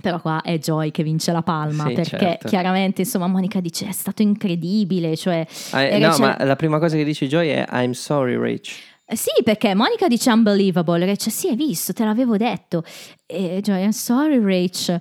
Però 0.03 0.20
qua 0.20 0.43
è 0.43 0.59
Joy 0.59 0.91
che 0.91 1.05
vince 1.05 1.30
la 1.30 1.43
palma 1.43 1.87
Sì, 1.87 1.95
perché 1.95 2.18
certo. 2.18 2.49
chiaramente 2.49 3.03
insomma 3.03 3.28
Monica 3.28 3.61
dice 3.61 3.87
è 3.87 3.93
stato 3.93 4.20
incredibile, 4.22 5.16
cioè 5.16 5.47
Ah, 5.70 5.83
e 5.83 5.99
no, 6.01 6.16
ma 6.18 6.37
la 6.41 6.57
prima 6.57 6.80
cosa 6.80 6.97
che 6.97 7.05
dice 7.05 7.28
Joy 7.28 7.49
è 7.51 7.64
I'm 7.70 7.93
sorry, 7.93 8.37
Rach. 8.37 8.91
Eh, 9.13 9.17
Sì, 9.17 9.43
perché 9.43 9.75
Monica 9.75 10.09
dice 10.09 10.31
unbelievable, 10.31 11.05
Rach, 11.05 11.31
sì, 11.31 11.49
hai 11.49 11.57
visto, 11.57 11.93
te 11.93 12.05
l'avevo 12.05 12.37
detto. 12.37 12.83
E 13.27 13.61
Joy, 13.63 13.83
I'm 13.83 13.91
sorry, 13.91 14.39
Rach. 14.39 15.01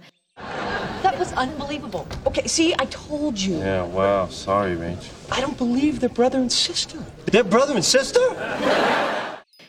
That 1.02 1.18
was 1.18 1.32
unbelievable. 1.36 2.06
Okay, 2.24 2.48
see, 2.48 2.74
I 2.74 2.88
told 2.88 3.38
you. 3.40 3.58
Yeah, 3.58 3.84
wow. 3.84 4.30
Sorry, 4.30 4.76
Rach. 4.76 5.10
I 5.32 5.42
don't 5.42 5.58
believe 5.58 6.00
they're 6.00 6.14
brother 6.14 6.40
and 6.40 6.52
sister. 6.52 7.00
They're 7.26 7.48
brother 7.48 7.76
and 7.76 7.84
sister? 7.84 8.22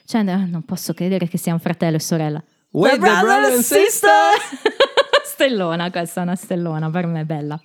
Cioè, 0.05 0.23
no, 0.23 0.47
non 0.47 0.65
posso 0.65 0.93
credere 0.93 1.29
che 1.29 1.39
sia 1.39 1.53
un 1.53 1.61
fratello 1.61 1.97
e 1.97 2.01
sorella. 2.01 2.43
We're 2.71 2.99
the 2.99 3.21
brother 3.21 3.53
and 3.53 3.63
stellona, 5.25 5.91
questa 5.91 6.21
è 6.21 6.23
una 6.25 6.37
stellona, 6.37 6.91
per 6.91 7.07
me 7.07 7.21
è 7.21 7.25
bella. 7.25 7.61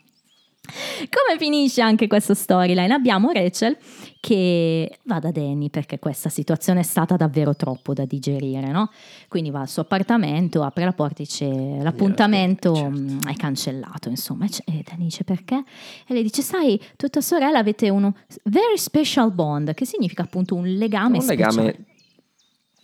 Come 0.67 1.37
finisce 1.37 1.81
anche 1.81 2.07
questa 2.07 2.33
storyline? 2.33 2.93
Abbiamo 2.93 3.31
Rachel 3.31 3.77
che 4.19 4.99
va 5.03 5.19
da 5.19 5.31
Danny 5.31 5.69
perché 5.69 5.99
questa 5.99 6.29
situazione 6.29 6.81
è 6.81 6.83
stata 6.83 7.15
davvero 7.15 7.55
troppo 7.55 7.93
da 7.93 8.05
digerire, 8.05 8.71
no? 8.71 8.89
Quindi 9.27 9.51
va 9.51 9.61
al 9.61 9.69
suo 9.69 9.83
appartamento, 9.83 10.63
apre 10.63 10.83
la 10.85 10.91
porta 10.91 11.21
e 11.21 11.25
dice 11.25 11.45
l'appuntamento 11.81 12.89
mm, 12.89 13.19
è 13.27 13.35
cancellato, 13.35 14.09
insomma. 14.09 14.45
E 14.65 14.83
Danny 14.87 15.05
dice 15.05 15.23
perché? 15.23 15.63
E 16.07 16.13
lei 16.13 16.23
dice, 16.23 16.41
sai, 16.41 16.79
tu 16.95 17.05
e 17.05 17.09
tua 17.09 17.21
sorella 17.21 17.59
avete 17.59 17.89
uno 17.89 18.15
very 18.43 18.77
special 18.77 19.31
bond, 19.31 19.73
che 19.73 19.85
significa 19.85 20.23
appunto 20.23 20.55
un 20.55 20.65
legame 20.65 21.19
Un 21.19 21.25
legame 21.25 21.85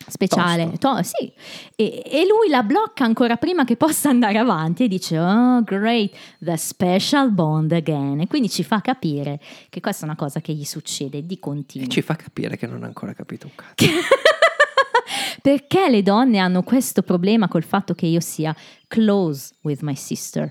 speciale. 0.07 0.73
To- 0.77 1.01
sì. 1.03 1.31
E, 1.75 2.03
e 2.05 2.25
lui 2.27 2.49
la 2.49 2.63
blocca 2.63 3.03
ancora 3.03 3.37
prima 3.37 3.63
che 3.63 3.75
possa 3.75 4.09
andare 4.09 4.37
avanti 4.37 4.83
e 4.83 4.87
dice: 4.87 5.17
Oh, 5.17 5.63
great, 5.63 6.13
the 6.39 6.57
special 6.57 7.31
bond 7.31 7.71
again. 7.71 8.21
E 8.21 8.27
quindi 8.27 8.49
ci 8.49 8.63
fa 8.63 8.81
capire 8.81 9.39
che 9.69 9.79
questa 9.79 10.05
è 10.05 10.05
una 10.07 10.17
cosa 10.17 10.41
che 10.41 10.53
gli 10.53 10.65
succede 10.65 11.25
di 11.25 11.39
continuo. 11.39 11.87
Ci 11.87 12.01
fa 12.01 12.15
capire 12.15 12.57
che 12.57 12.67
non 12.67 12.83
ha 12.83 12.87
ancora 12.87 13.13
capito 13.13 13.47
un 13.47 13.53
cazzo. 13.55 13.85
Perché 15.41 15.89
le 15.89 16.01
donne 16.01 16.37
hanno 16.37 16.63
questo 16.63 17.01
problema 17.01 17.47
col 17.47 17.63
fatto 17.63 17.93
che 17.93 18.05
io 18.05 18.21
sia 18.21 18.55
close 18.87 19.53
with 19.61 19.81
my 19.81 19.95
sister? 19.95 20.49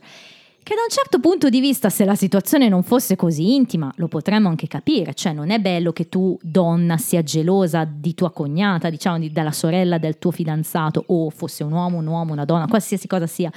Che 0.65 0.77
da 0.77 0.83
un 0.83 0.91
certo 0.91 1.19
punto 1.19 1.49
di 1.49 1.59
vista, 1.59 1.91
se 1.91 2.05
la 2.05 2.15
situazione 2.15 2.69
non 2.69 2.85
fosse 2.85 3.17
così 3.17 3.55
intima, 3.55 3.93
lo 3.97 4.07
potremmo 4.07 4.49
anche 4.49 4.69
capire. 4.69 5.13
Cioè, 5.13 5.33
non 5.33 5.51
è 5.51 5.59
bello 5.59 5.93
che 5.93 6.09
tu, 6.09 6.39
donna, 6.41 6.99
sia 6.99 7.25
gelosa 7.25 7.85
di 7.85 8.15
tua 8.15 8.31
cognata, 8.31 8.89
diciamo, 8.89 9.19
di- 9.19 9.33
della 9.33 9.51
sorella 9.51 9.99
del 9.99 10.19
tuo 10.19 10.31
fidanzato, 10.31 11.03
o 11.09 11.31
fosse 11.31 11.65
un 11.65 11.73
uomo, 11.73 11.99
un 11.99 12.07
uomo, 12.07 12.33
una 12.33 12.45
donna, 12.45 12.67
qualsiasi 12.69 13.09
cosa 13.09 13.27
sia. 13.27 13.51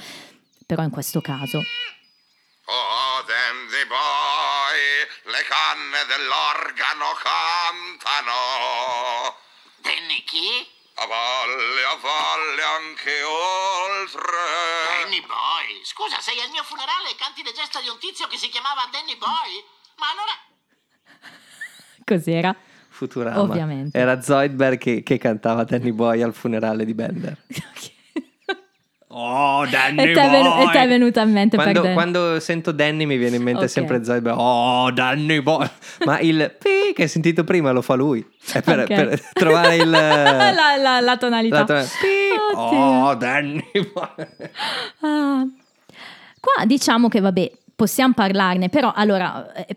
Però 0.66 0.82
in 0.82 0.90
questo 0.90 1.20
caso 1.20 1.58
Oh, 2.68 3.22
Dandy 3.24 3.86
Boy, 3.86 5.06
le 5.30 5.42
canne 5.46 6.02
dell'organo 6.10 7.14
cantano. 7.22 8.34
Danny 9.80 10.24
chi? 10.24 10.75
A 10.98 11.06
valle, 11.06 11.84
a 11.84 11.96
valle, 12.00 12.62
anche 12.62 13.22
oltre. 13.22 15.02
Danny 15.02 15.20
Boy. 15.20 15.84
Scusa, 15.84 16.20
sei 16.20 16.40
al 16.40 16.50
mio 16.50 16.62
funerale 16.62 17.10
e 17.10 17.16
canti 17.16 17.42
le 17.42 17.52
gesta 17.52 17.80
di 17.80 17.88
un 17.88 17.98
tizio 17.98 18.26
che 18.28 18.38
si 18.38 18.48
chiamava 18.48 18.88
Danny 18.90 19.16
Boy? 19.16 19.64
Ma 19.96 20.06
allora... 20.10 20.34
Cos'era? 22.04 22.56
Futurama. 22.88 23.40
Ovviamente. 23.40 23.98
Era 23.98 24.22
Zoidberg 24.22 24.78
che, 24.78 25.02
che 25.02 25.18
cantava 25.18 25.64
Danny 25.64 25.92
Boy 25.92 26.22
al 26.22 26.32
funerale 26.32 26.84
di 26.84 26.94
Bender. 26.94 27.36
Oh, 29.18 29.64
Danny 29.66 30.10
E 30.10 30.12
te 30.12 30.20
è 30.20 30.28
venu- 30.30 30.50
Boy! 30.54 30.66
e 30.66 30.70
te 30.72 30.78
è 30.82 30.86
venuta 30.88 31.22
in 31.22 31.32
mente 31.32 31.56
quando, 31.56 31.92
quando 31.94 32.38
sento 32.38 32.70
Danny 32.70 33.06
mi 33.06 33.16
viene 33.16 33.36
in 33.36 33.42
mente 33.42 33.62
Ok. 33.64 33.70
sempre 33.70 34.04
Zoidberg. 34.04 34.36
Oh, 34.38 34.90
Danny 34.90 35.40
Boy! 35.40 35.66
Ma 36.04 36.18
il 36.20 36.54
pi 36.58 36.92
che 36.92 37.02
hai 37.04 37.08
sentito 37.08 37.42
prima 37.42 37.70
lo 37.70 37.80
fa 37.80 37.94
lui. 37.94 38.22
È 38.52 38.60
per, 38.60 38.80
Ok. 38.80 38.86
per 38.88 39.20
trovare 39.32 39.76
il... 39.76 39.88
la, 39.88 40.76
la- 40.76 41.00
la 41.00 41.16
tonalità. 41.16 41.60
la 41.60 41.64
tonalità. 41.64 41.90
Oh, 42.56 43.14
Danny 43.14 43.64
Boy! 43.72 44.26
Ah. 45.00 45.44
Qua 46.38 46.64
diciamo 46.66 47.08
che 47.08 47.20
vabbè, 47.20 47.50
possiamo 47.74 48.12
parlarne, 48.14 48.68
però 48.68 48.92
allora 48.94 49.50
eh, 49.54 49.76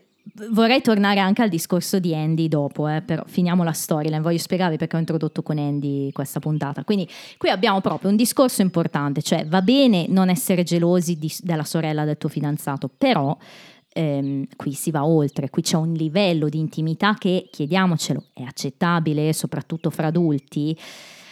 vorrei 0.52 0.82
tornare 0.82 1.20
anche 1.20 1.42
al 1.42 1.50
discorso 1.50 2.00
di 2.00 2.16
Andy 2.16 2.48
dopo, 2.48 2.88
eh, 2.88 3.02
però 3.02 3.24
finiamo 3.26 3.64
la 3.64 3.72
storyline, 3.72 4.22
voglio 4.22 4.38
spiegarvi 4.38 4.78
perché 4.78 4.96
ho 4.96 5.00
introdotto 5.00 5.44
con 5.44 5.58
Andy 5.58 6.12
questa 6.12 6.40
puntata. 6.40 6.84
Quindi 6.84 7.08
qui 7.38 7.50
abbiamo 7.50 7.82
proprio 7.82 8.10
un 8.10 8.16
discorso 8.16 8.62
importante, 8.62 9.22
cioè 9.22 9.46
va 9.46 9.62
bene 9.62 10.06
non 10.08 10.30
essere 10.30 10.64
gelosi 10.64 11.18
di- 11.18 11.34
della 11.42 11.64
sorella 11.64 12.06
del 12.06 12.18
tuo 12.18 12.30
fidanzato, 12.30 12.90
però 12.96 13.38
ehm, 13.92 14.46
qui 14.56 14.74
si 14.74 14.92
va 14.92 15.06
oltre, 15.06 15.50
qui 15.50 15.62
c'è 15.62 15.78
un 15.78 15.94
livello 15.94 16.48
di 16.50 16.60
intimità 16.60 17.16
che, 17.16 17.50
chiediamocelo, 17.52 18.24
è 18.34 18.44
accettabile, 18.44 19.34
soprattutto 19.34 19.90
fra 19.90 20.08
adulti. 20.08 20.78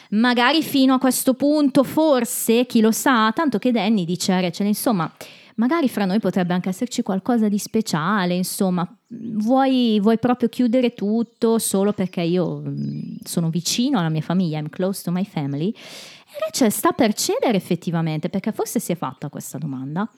Magari 0.09 0.63
fino 0.63 0.93
a 0.93 0.99
questo 0.99 1.33
punto, 1.33 1.83
forse, 1.83 2.65
chi 2.65 2.79
lo 2.79 2.91
sa, 2.91 3.31
tanto 3.33 3.57
che 3.57 3.71
Danny 3.71 4.05
dice 4.05 4.31
a 4.31 4.39
Rachel, 4.39 4.67
insomma, 4.67 5.11
magari 5.57 5.89
fra 5.89 6.05
noi 6.05 6.19
potrebbe 6.19 6.53
anche 6.53 6.69
esserci 6.69 7.03
qualcosa 7.03 7.47
di 7.47 7.57
speciale, 7.57 8.35
insomma, 8.35 8.87
vuoi, 9.07 9.99
vuoi 9.99 10.17
proprio 10.17 10.49
chiudere 10.49 10.93
tutto 10.93 11.59
solo 11.59 11.93
perché 11.93 12.21
io 12.21 12.61
mm, 12.65 13.17
sono 13.23 13.49
vicino 13.49 13.99
alla 13.99 14.09
mia 14.09 14.21
famiglia, 14.21 14.59
I'm 14.59 14.69
close 14.69 15.03
to 15.03 15.11
my 15.11 15.25
family? 15.25 15.69
E 15.69 16.39
Rachel 16.45 16.71
sta 16.71 16.91
per 16.91 17.13
cedere 17.13 17.57
effettivamente, 17.57 18.29
perché 18.29 18.51
forse 18.51 18.79
si 18.79 18.91
è 18.91 18.95
fatta 18.95 19.29
questa 19.29 19.57
domanda, 19.57 20.09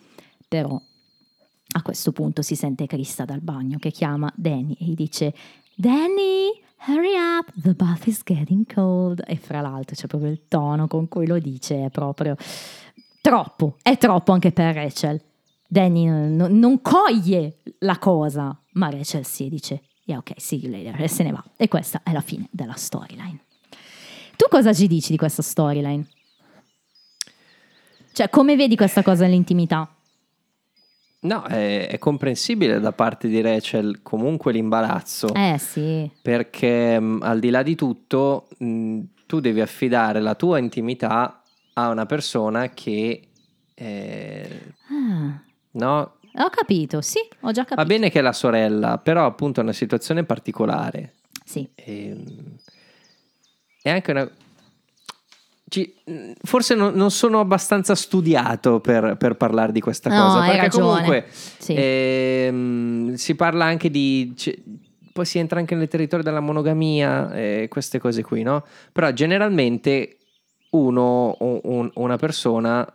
però 0.47 0.79
a 1.71 1.81
questo 1.81 2.11
punto 2.11 2.41
si 2.41 2.55
sente 2.55 2.87
Krista 2.87 3.25
dal 3.25 3.41
bagno 3.41 3.77
che 3.77 3.91
chiama 3.91 4.31
Danny 4.35 4.75
e 4.79 4.85
gli 4.85 4.95
dice 4.95 5.33
Danny, 5.75 6.49
hurry 6.87 7.15
up, 7.15 7.51
the 7.55 7.73
bath 7.73 8.07
is 8.07 8.21
getting 8.23 8.65
cold. 8.71 9.23
E 9.25 9.37
fra 9.37 9.61
l'altro 9.61 9.95
c'è 9.95 10.07
proprio 10.07 10.31
il 10.31 10.41
tono 10.47 10.87
con 10.87 11.07
cui 11.07 11.27
lo 11.27 11.39
dice, 11.39 11.85
è 11.85 11.89
proprio 11.89 12.35
troppo, 13.21 13.77
è 13.81 13.97
troppo 13.97 14.31
anche 14.31 14.51
per 14.51 14.73
Rachel. 14.73 15.21
Danny 15.71 16.05
non, 16.05 16.57
non 16.57 16.81
coglie 16.81 17.57
la 17.79 17.99
cosa, 17.99 18.59
ma 18.73 18.89
Rachel 18.89 19.23
si 19.23 19.49
dice 19.49 19.83
yeah 20.05 20.17
ok, 20.17 20.33
see 20.37 20.59
you 20.59 20.71
later, 20.71 20.99
e 20.99 21.07
se 21.07 21.21
ne 21.21 21.31
va. 21.31 21.43
E 21.55 21.67
questa 21.67 22.01
è 22.03 22.11
la 22.11 22.21
fine 22.21 22.47
della 22.49 22.73
storyline. 22.73 23.39
Tu 24.35 24.47
cosa 24.49 24.73
ci 24.73 24.87
dici 24.87 25.11
di 25.11 25.17
questa 25.17 25.43
storyline? 25.43 26.07
Cioè, 28.13 28.29
come 28.29 28.55
vedi 28.55 28.75
questa 28.75 29.03
cosa 29.03 29.25
nell'intimità? 29.25 29.87
No, 31.21 31.43
è, 31.43 31.87
è 31.87 31.97
comprensibile 31.99 32.79
da 32.79 32.91
parte 32.91 33.27
di 33.27 33.39
Rachel 33.41 34.01
comunque 34.01 34.51
l'imbarazzo. 34.51 35.33
Eh 35.35 35.57
sì. 35.59 36.09
Perché 36.21 36.99
mh, 36.99 37.19
al 37.21 37.39
di 37.39 37.49
là 37.51 37.61
di 37.61 37.75
tutto 37.75 38.47
mh, 38.57 38.99
tu 39.27 39.39
devi 39.39 39.61
affidare 39.61 40.19
la 40.19 40.33
tua 40.33 40.57
intimità 40.57 41.43
a 41.73 41.89
una 41.89 42.05
persona 42.07 42.69
che 42.69 43.27
eh, 43.75 44.73
Ah, 44.89 45.43
no, 45.71 46.15
ho 46.35 46.49
capito, 46.49 47.01
sì, 47.01 47.19
ho 47.41 47.51
già 47.51 47.61
va 47.63 47.67
capito. 47.75 47.87
bene 47.87 48.09
che 48.09 48.19
è 48.19 48.21
la 48.21 48.33
sorella, 48.33 48.97
però 48.97 49.25
appunto 49.25 49.59
è 49.59 49.63
una 49.63 49.73
situazione 49.73 50.23
particolare. 50.23 51.15
Sì. 51.45 51.67
Ehm, 51.75 52.55
È 53.81 53.89
anche 53.89 54.11
una 54.11 54.29
ci- 55.69 55.93
forse 56.41 56.73
non, 56.75 56.93
non 56.95 57.11
sono 57.11 57.39
abbastanza 57.39 57.93
studiato 57.95 58.79
per, 58.79 59.15
per 59.17 59.35
parlare 59.35 59.71
di 59.71 59.79
questa 59.79 60.09
No, 60.09 60.23
cosa 60.25 60.41
perché 60.45 60.61
ragione. 60.61 60.83
comunque 60.85 61.25
Sì. 61.29 61.75
ehm, 61.77 63.13
si 63.13 63.35
parla 63.35 63.65
anche 63.65 63.89
di 63.91 64.33
c'è- 64.35 64.57
poi 65.13 65.25
si 65.25 65.37
entra 65.39 65.59
anche 65.59 65.75
nel 65.75 65.87
territorio 65.87 66.23
della 66.25 66.39
monogamia 66.39 67.31
e 67.33 67.67
queste 67.69 67.99
cose 67.99 68.23
qui 68.23 68.41
no 68.43 68.65
però 68.91 69.11
generalmente 69.11 70.17
uno 70.71 71.35
un- 71.39 71.91
una 71.95 72.15
persona 72.17 72.87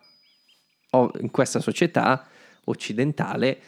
o- 0.91 1.11
in 1.21 1.31
questa 1.31 1.61
società 1.61 2.27
occidentale 2.65 3.59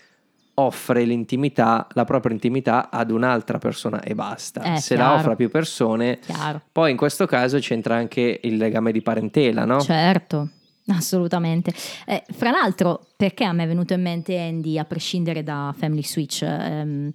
offre 0.59 1.05
l'intimità, 1.05 1.87
la 1.93 2.05
propria 2.05 2.33
intimità 2.33 2.89
ad 2.91 3.11
un'altra 3.11 3.59
persona 3.59 4.01
e 4.01 4.15
basta. 4.15 4.63
Eh, 4.75 4.79
Se 4.81 4.95
la 4.97 5.03
chiaro. 5.05 5.19
offre 5.19 5.33
a 5.33 5.37
più 5.37 5.51
persone, 5.51 6.19
Chiaro. 6.21 6.63
poi 6.73 6.91
in 6.93 6.97
questo 6.97 7.27
caso 7.27 7.59
c'entra 7.59 7.97
anche 7.97 8.41
il 8.43 8.57
legame 8.57 8.91
di 8.91 9.03
parentela, 9.03 9.67
no? 9.67 9.81
Certo, 9.83 10.49
assolutamente. 10.87 11.75
Eh, 12.07 12.25
fra 12.33 12.51
l'altro, 12.51 13.07
perché 13.17 13.45
a 13.45 13.53
me 13.53 13.65
è 13.65 13.67
venuto 13.67 13.93
in 13.93 14.01
mente 14.01 14.39
Andy, 14.39 14.79
a 14.79 14.85
prescindere 14.85 15.43
da 15.43 15.75
Family 15.77 16.03
Switch? 16.03 16.41
Ehm, 16.43 17.13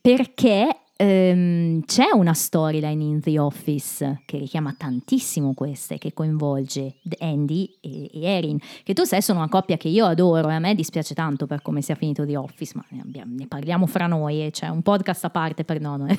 perché 0.00 0.76
ehm, 1.02 1.84
c'è 1.84 2.10
una 2.14 2.32
storyline 2.32 3.02
in 3.02 3.20
The 3.20 3.38
Office 3.38 4.22
che 4.24 4.38
richiama 4.38 4.74
tantissimo 4.76 5.52
queste, 5.54 5.98
che 5.98 6.12
coinvolge 6.12 6.96
Andy 7.18 7.78
e, 7.80 8.10
e 8.12 8.24
Erin, 8.24 8.58
che 8.84 8.94
tu 8.94 9.04
sai 9.04 9.20
sono 9.22 9.38
una 9.40 9.48
coppia 9.48 9.76
che 9.76 9.88
io 9.88 10.06
adoro 10.06 10.48
e 10.48 10.54
a 10.54 10.58
me 10.58 10.74
dispiace 10.74 11.14
tanto 11.14 11.46
per 11.46 11.62
come 11.62 11.82
sia 11.82 11.94
finito 11.94 12.24
The 12.24 12.36
Office, 12.36 12.72
ma 12.76 12.84
ne, 12.90 13.00
abbiamo- 13.00 13.34
ne 13.36 13.46
parliamo 13.46 13.86
fra 13.86 14.06
noi, 14.06 14.46
e 14.46 14.50
c'è 14.50 14.68
un 14.68 14.82
podcast 14.82 15.24
a 15.24 15.30
parte 15.30 15.64
per 15.64 15.80
no. 15.80 15.96
no. 15.96 16.06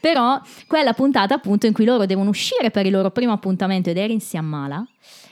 Però 0.00 0.40
quella 0.66 0.92
puntata 0.92 1.34
appunto 1.34 1.66
in 1.66 1.72
cui 1.72 1.84
loro 1.84 2.06
devono 2.06 2.30
uscire 2.30 2.70
per 2.70 2.86
il 2.86 2.92
loro 2.92 3.10
primo 3.10 3.32
appuntamento 3.32 3.90
ed 3.90 3.96
Erin 3.96 4.20
si 4.20 4.36
ammala. 4.36 4.86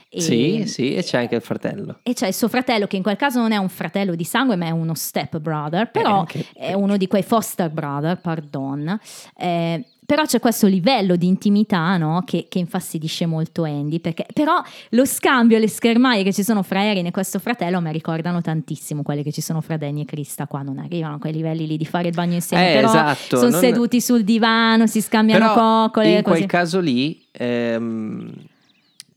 E, 0.09 0.21
Sì, 0.21 0.63
sì, 0.67 0.93
e 0.93 1.03
c'è 1.03 1.17
anche 1.19 1.35
il 1.35 1.41
fratello. 1.41 1.99
e 2.03 2.13
c'è 2.13 2.27
il 2.27 2.33
suo 2.33 2.47
fratello 2.47 2.87
che 2.87 2.95
in 2.95 3.03
quel 3.03 3.17
caso 3.17 3.39
non 3.39 3.51
è 3.51 3.57
un 3.57 3.67
fratello 3.69 4.15
di 4.15 4.23
sangue 4.23 4.55
ma 4.55 4.65
è 4.67 4.69
uno 4.71 4.93
step 4.95 5.37
brother, 5.39 5.91
però 5.91 6.19
anche- 6.19 6.45
è 6.53 6.71
uno 6.73 6.95
di 6.97 7.07
quei 7.07 7.23
foster 7.23 7.69
brother, 7.69 8.17
pardon. 8.19 8.97
Eh, 9.37 9.83
però 10.05 10.23
c'è 10.23 10.39
questo 10.39 10.67
livello 10.67 11.17
di 11.17 11.27
intimità 11.27 11.97
no, 11.97 12.23
che, 12.25 12.45
che 12.47 12.59
infastidisce 12.59 13.25
molto 13.25 13.63
Andy, 13.63 13.99
perché, 13.99 14.25
però 14.33 14.61
lo 14.91 15.03
scambio 15.05 15.57
le 15.57 15.67
schermaie 15.67 16.23
che 16.23 16.31
ci 16.31 16.43
sono 16.43 16.63
fra 16.63 16.85
Erin 16.85 17.07
e 17.07 17.11
questo 17.11 17.39
fratello 17.39 17.81
mi 17.81 17.91
ricordano 17.91 18.39
tantissimo 18.39 19.03
quelle 19.03 19.21
che 19.21 19.33
ci 19.33 19.41
sono 19.41 19.59
fra 19.59 19.75
Danny 19.75 20.03
e 20.03 20.05
Krista, 20.05 20.47
qua 20.47 20.61
non 20.61 20.77
arrivano 20.77 21.15
a 21.15 21.19
quei 21.19 21.33
livelli 21.33 21.67
lì 21.67 21.75
di 21.75 21.85
fare 21.85 22.07
il 22.07 22.13
bagno 22.13 22.35
insieme, 22.35 22.71
Eh, 22.71 22.75
però 22.75 22.87
esatto, 22.87 23.35
sono 23.37 23.49
non- 23.49 23.59
seduti 23.59 23.99
sul 23.99 24.23
divano, 24.23 24.87
si 24.87 25.01
scambiano 25.01 25.53
Però 25.53 25.83
coccole, 25.89 26.09
in 26.15 26.23
così. 26.23 26.37
quel 26.37 26.45
caso 26.49 26.79
lì 26.79 27.27
ehm, 27.33 28.31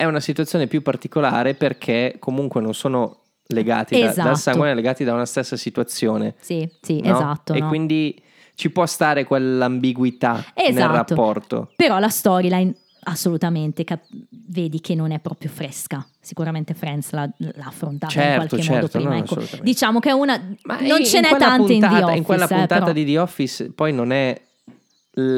è 0.00 0.06
una 0.06 0.20
situazione 0.20 0.66
più 0.66 0.80
particolare 0.80 1.52
perché 1.54 2.16
comunque 2.18 2.62
non 2.62 2.72
sono 2.72 3.18
legati 3.48 4.00
da- 4.00 4.08
Esatto. 4.08 4.28
dal 4.28 4.38
sangue, 4.38 4.68
ma 4.68 4.74
legati 4.74 5.04
da 5.04 5.12
una 5.12 5.26
stessa 5.26 5.56
situazione. 5.58 6.36
Sì, 6.40 6.66
sì, 6.80 7.00
no? 7.02 7.12
esatto. 7.14 7.52
E 7.52 7.60
no? 7.60 7.68
quindi 7.68 8.18
ci 8.54 8.70
può 8.70 8.86
stare 8.86 9.24
quell'ambiguità 9.24 10.42
nel 10.56 10.68
Esatto. 10.68 11.14
rapporto. 11.14 11.72
Però 11.76 11.98
la 11.98 12.08
storyline 12.08 12.74
assolutamente 13.02 13.84
cap- 13.84 14.06
vedi 14.48 14.80
che 14.80 14.94
non 14.94 15.10
è 15.10 15.18
proprio 15.20 15.50
fresca. 15.50 16.06
Sicuramente 16.18 16.72
Friends 16.74 17.10
l'ha, 17.12 17.28
l'ha 17.36 17.64
affrontata 17.66 18.14
in 18.14 18.20
Certo, 18.20 18.46
qualche 18.48 18.70
modo 18.72 18.88
certo, 18.88 18.98
prima. 18.98 19.10
no, 19.14 19.18
ecco. 19.18 19.62
Diciamo 19.62 19.98
che 20.00 20.08
è 20.08 20.12
una. 20.12 20.38
Ma 20.62 20.80
non 20.80 21.00
in- 21.00 21.04
ce 21.06 21.18
in 21.18 21.22
n'è 21.24 21.36
tante 21.36 21.72
in 21.74 21.80
The 21.80 21.86
puntata- 21.86 22.04
Office. 22.04 22.16
In 22.18 22.24
quella 22.24 22.44
eh, 22.44 22.48
puntata 22.48 22.80
però. 22.80 22.92
di 22.92 23.04
The 23.04 23.18
Office 23.18 23.72
poi 23.72 23.92
non 23.92 24.12
è 24.12 24.40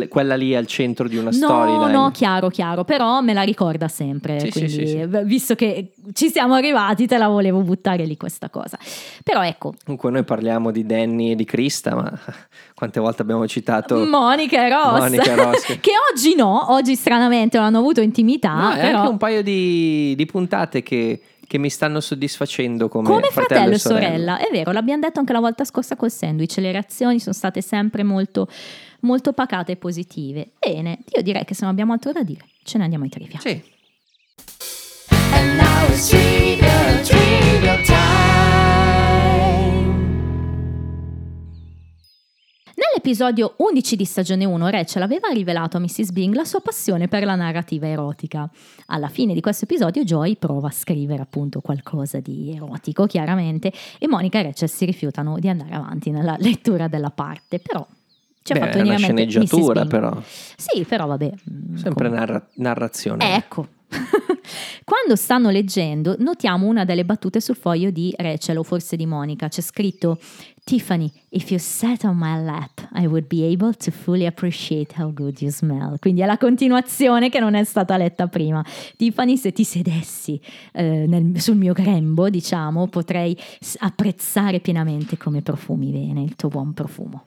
quella 0.08 0.34
lì 0.34 0.54
al 0.54 0.66
centro 0.66 1.08
di 1.08 1.16
una 1.16 1.30
No, 1.30 1.36
storyline. 1.36 1.92
no, 1.92 2.10
chiaro, 2.10 2.48
chiaro, 2.50 2.84
però 2.84 3.22
me 3.22 3.32
la 3.32 3.40
ricorda 3.42 3.88
sempre. 3.88 4.38
Sì, 4.38 4.50
quindi, 4.50 4.70
sì, 4.70 4.86
sì. 4.86 5.08
visto 5.24 5.54
che 5.54 5.92
ci 6.12 6.28
siamo 6.30 6.54
arrivati, 6.54 7.06
te 7.06 7.16
la 7.16 7.28
volevo 7.28 7.60
buttare 7.62 8.04
lì 8.04 8.16
questa 8.18 8.50
cosa. 8.50 8.78
Però 9.24 9.42
ecco, 9.42 9.72
Comunque 9.84 10.10
noi 10.10 10.24
parliamo 10.24 10.70
di 10.70 10.84
Danny 10.84 11.30
e 11.30 11.34
di 11.36 11.44
Krista, 11.46 11.94
ma 11.94 12.12
quante 12.74 13.00
volte 13.00 13.22
abbiamo 13.22 13.46
citato 13.48 13.96
Monica 14.04 14.66
e 14.66 14.68
Ross, 14.68 14.98
Monica 14.98 15.32
e 15.32 15.34
Ross. 15.36 15.66
che 15.80 15.92
oggi 16.12 16.34
no, 16.34 16.72
oggi 16.72 16.94
stranamente 16.94 17.56
non 17.56 17.66
hanno 17.66 17.78
avuto 17.78 18.02
intimità. 18.02 18.52
No, 18.52 18.72
è 18.72 18.80
però... 18.80 18.98
anche 18.98 19.10
un 19.10 19.16
paio 19.16 19.42
di, 19.42 20.14
di 20.14 20.26
puntate 20.26 20.82
che, 20.82 21.18
che 21.46 21.58
mi 21.58 21.70
stanno 21.70 22.00
soddisfacendo 22.00 22.88
come, 22.88 23.08
Come 23.08 23.28
fratello, 23.30 23.72
e 23.72 23.74
e 23.74 23.78
sorella, 23.78 24.38
è 24.38 24.48
vero, 24.52 24.70
l'abbiamo 24.70 25.00
detto 25.00 25.18
anche 25.18 25.32
la 25.32 25.40
volta 25.40 25.64
scorsa 25.64 25.96
col 25.96 26.10
sandwich, 26.10 26.58
le 26.58 26.72
reazioni 26.72 27.18
sono 27.18 27.34
state 27.34 27.62
sempre 27.62 28.02
molto, 28.02 28.48
molto 29.02 29.32
pacate 29.32 29.72
e 29.72 29.76
positive. 29.76 30.50
Bene, 30.58 30.98
io 31.14 31.22
direi 31.22 31.44
che 31.44 31.54
se 31.54 31.62
non 31.62 31.70
abbiamo 31.70 31.92
altro 31.92 32.12
da 32.12 32.22
dire, 32.22 32.44
ce 32.64 32.78
ne 32.78 32.84
andiamo 32.84 33.04
ai 33.04 33.10
trivia. 33.10 33.38
Sì. 33.38 33.62
Trivia. 37.02 37.72
Nell'episodio 42.74 43.54
11 43.58 43.96
di 43.96 44.04
stagione 44.04 44.44
1, 44.44 44.68
Rachel 44.68 45.02
aveva 45.02 45.28
rivelato 45.28 45.76
a 45.76 45.80
Mrs. 45.80 46.12
Bing 46.12 46.34
la 46.34 46.44
sua 46.44 46.60
passione 46.60 47.08
per 47.08 47.24
la 47.24 47.34
narrativa 47.34 47.86
erotica. 47.86 48.48
Alla 48.86 49.08
fine 49.08 49.34
di 49.34 49.40
questo 49.40 49.64
episodio, 49.64 50.04
Joy 50.04 50.36
prova 50.36 50.68
a 50.68 50.72
scrivere 50.72 51.22
appunto 51.22 51.60
qualcosa 51.60 52.20
di 52.20 52.52
erotico, 52.54 53.06
chiaramente, 53.06 53.72
e 53.98 54.06
Monica 54.08 54.38
e 54.38 54.42
Rachel 54.44 54.68
si 54.68 54.84
rifiutano 54.84 55.38
di 55.38 55.48
andare 55.48 55.74
avanti 55.74 56.10
nella 56.10 56.36
lettura 56.38 56.88
della 56.88 57.10
parte, 57.10 57.58
però 57.58 57.86
ci 58.42 58.52
ha 58.52 58.58
Beh, 58.58 58.60
fatto 58.60 58.78
è 58.78 58.82
una 58.82 58.96
sceneggiatura, 58.96 59.84
però. 59.86 60.20
Sì, 60.56 60.84
però 60.84 61.06
vabbè. 61.06 61.32
Sempre 61.76 62.08
narra- 62.08 62.44
narrazione. 62.54 63.36
Ecco. 63.36 63.68
Quando 64.84 65.16
stanno 65.16 65.50
leggendo, 65.50 66.16
notiamo 66.18 66.66
una 66.66 66.84
delle 66.84 67.04
battute 67.04 67.40
sul 67.40 67.56
foglio 67.56 67.90
di 67.90 68.12
Rachel 68.16 68.58
o 68.58 68.62
forse 68.62 68.96
di 68.96 69.06
Monica. 69.06 69.48
C'è 69.48 69.60
scritto: 69.60 70.18
Tiffany, 70.64 71.10
if 71.28 71.50
you 71.50 71.60
sat 71.60 72.02
on 72.04 72.16
my 72.16 72.42
lap, 72.42 72.88
I 72.94 73.06
would 73.06 73.26
be 73.26 73.44
able 73.44 73.74
to 73.74 73.90
fully 73.90 74.26
appreciate 74.26 75.00
how 75.00 75.12
good 75.12 75.40
you 75.40 75.50
smell. 75.50 75.98
Quindi 76.00 76.22
è 76.22 76.26
la 76.26 76.38
continuazione 76.38 77.28
che 77.28 77.38
non 77.38 77.54
è 77.54 77.62
stata 77.64 77.96
letta 77.96 78.26
prima. 78.26 78.64
Tiffany, 78.96 79.36
se 79.36 79.52
ti 79.52 79.64
sedessi 79.64 80.40
eh, 80.72 81.04
nel- 81.06 81.40
sul 81.40 81.56
mio 81.56 81.74
grembo, 81.74 82.28
diciamo, 82.28 82.88
potrei 82.88 83.36
apprezzare 83.78 84.60
pienamente 84.60 85.16
come 85.16 85.42
profumi 85.42 85.90
bene 85.90 86.22
il 86.22 86.34
tuo 86.34 86.48
buon 86.48 86.72
profumo. 86.72 87.26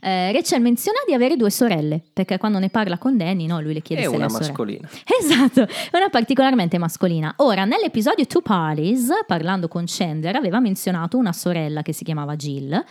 Eh, 0.00 0.32
Rachel 0.32 0.60
menziona 0.60 0.98
di 1.06 1.14
avere 1.14 1.36
due 1.36 1.50
sorelle, 1.50 2.02
perché 2.12 2.36
quando 2.36 2.58
ne 2.58 2.68
parla 2.68 2.98
con 2.98 3.16
Danny, 3.16 3.46
no, 3.46 3.60
lui 3.60 3.74
le 3.74 3.80
chiede 3.80 4.02
È 4.02 4.06
se 4.06 4.14
una 4.16 4.28
mascolina. 4.28 4.88
Esatto, 5.20 5.62
è 5.62 5.96
una 5.96 6.08
particolarmente 6.10 6.78
mascolina. 6.78 7.32
Ora, 7.36 7.64
nell'episodio 7.64 8.26
Two 8.26 8.42
Parties, 8.42 9.08
parlando 9.26 9.68
con 9.68 9.84
Chandler, 9.86 10.34
aveva 10.36 10.58
menzionato 10.58 11.16
una 11.16 11.32
sorella 11.32 11.82
che 11.82 11.92
si 11.92 12.02
chiamava 12.02 12.34
Jill, 12.34 12.84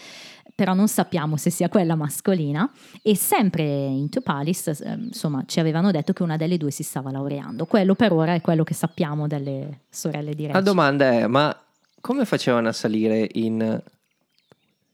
però 0.56 0.74
non 0.74 0.88
sappiamo 0.88 1.36
se 1.36 1.50
sia 1.50 1.68
quella 1.68 1.96
mascolina. 1.96 2.72
E 3.02 3.18
sempre 3.18 3.64
in 3.64 4.10
Two 4.10 4.22
Parties, 4.22 4.68
eh, 4.68 4.98
insomma, 4.98 5.44
ci 5.46 5.60
avevano 5.60 5.92
detto 5.92 6.14
che 6.14 6.24
una 6.24 6.38
delle 6.38 6.58
due 6.58 6.72
si 6.72 6.84
stava 6.84 7.12
laureando. 7.12 7.66
Quello 7.66 7.96
per 7.96 8.14
ora 8.14 8.34
è 8.34 8.40
quello 8.42 8.64
che 8.64 8.74
sappiamo 8.74 9.28
delle 9.28 9.82
sorelle 9.90 10.34
di 10.34 10.44
La 10.44 10.54
Rachel. 10.54 10.64
domanda 10.64 11.12
è, 11.12 11.28
ma 11.28 11.54
come 12.00 12.24
facevano 12.26 12.70
a 12.70 12.74
salire 12.74 13.28
in 13.34 13.82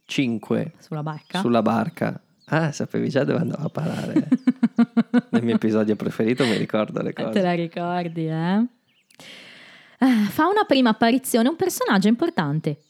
5 0.07 0.73
Sulla 0.79 1.03
barca? 1.03 1.39
sulla 1.41 1.61
barca? 1.61 2.19
Ah, 2.45 2.71
sapevi 2.71 3.09
già 3.09 3.25
dove 3.25 3.39
andava 3.39 3.63
a 3.65 3.69
parare. 3.69 4.27
Nel 5.31 5.43
mio 5.43 5.55
episodio 5.55 5.97
preferito 5.97 6.45
mi 6.45 6.55
ricordo 6.55 7.01
le 7.01 7.11
Te 7.11 7.23
cose. 7.23 7.41
la 7.41 7.53
ricordi, 7.53 8.25
eh? 8.25 8.65
Ah, 9.99 10.25
Fa 10.29 10.47
una 10.47 10.63
prima 10.65 10.91
apparizione 10.91 11.49
un 11.49 11.57
personaggio 11.57 12.07
importante. 12.07 12.83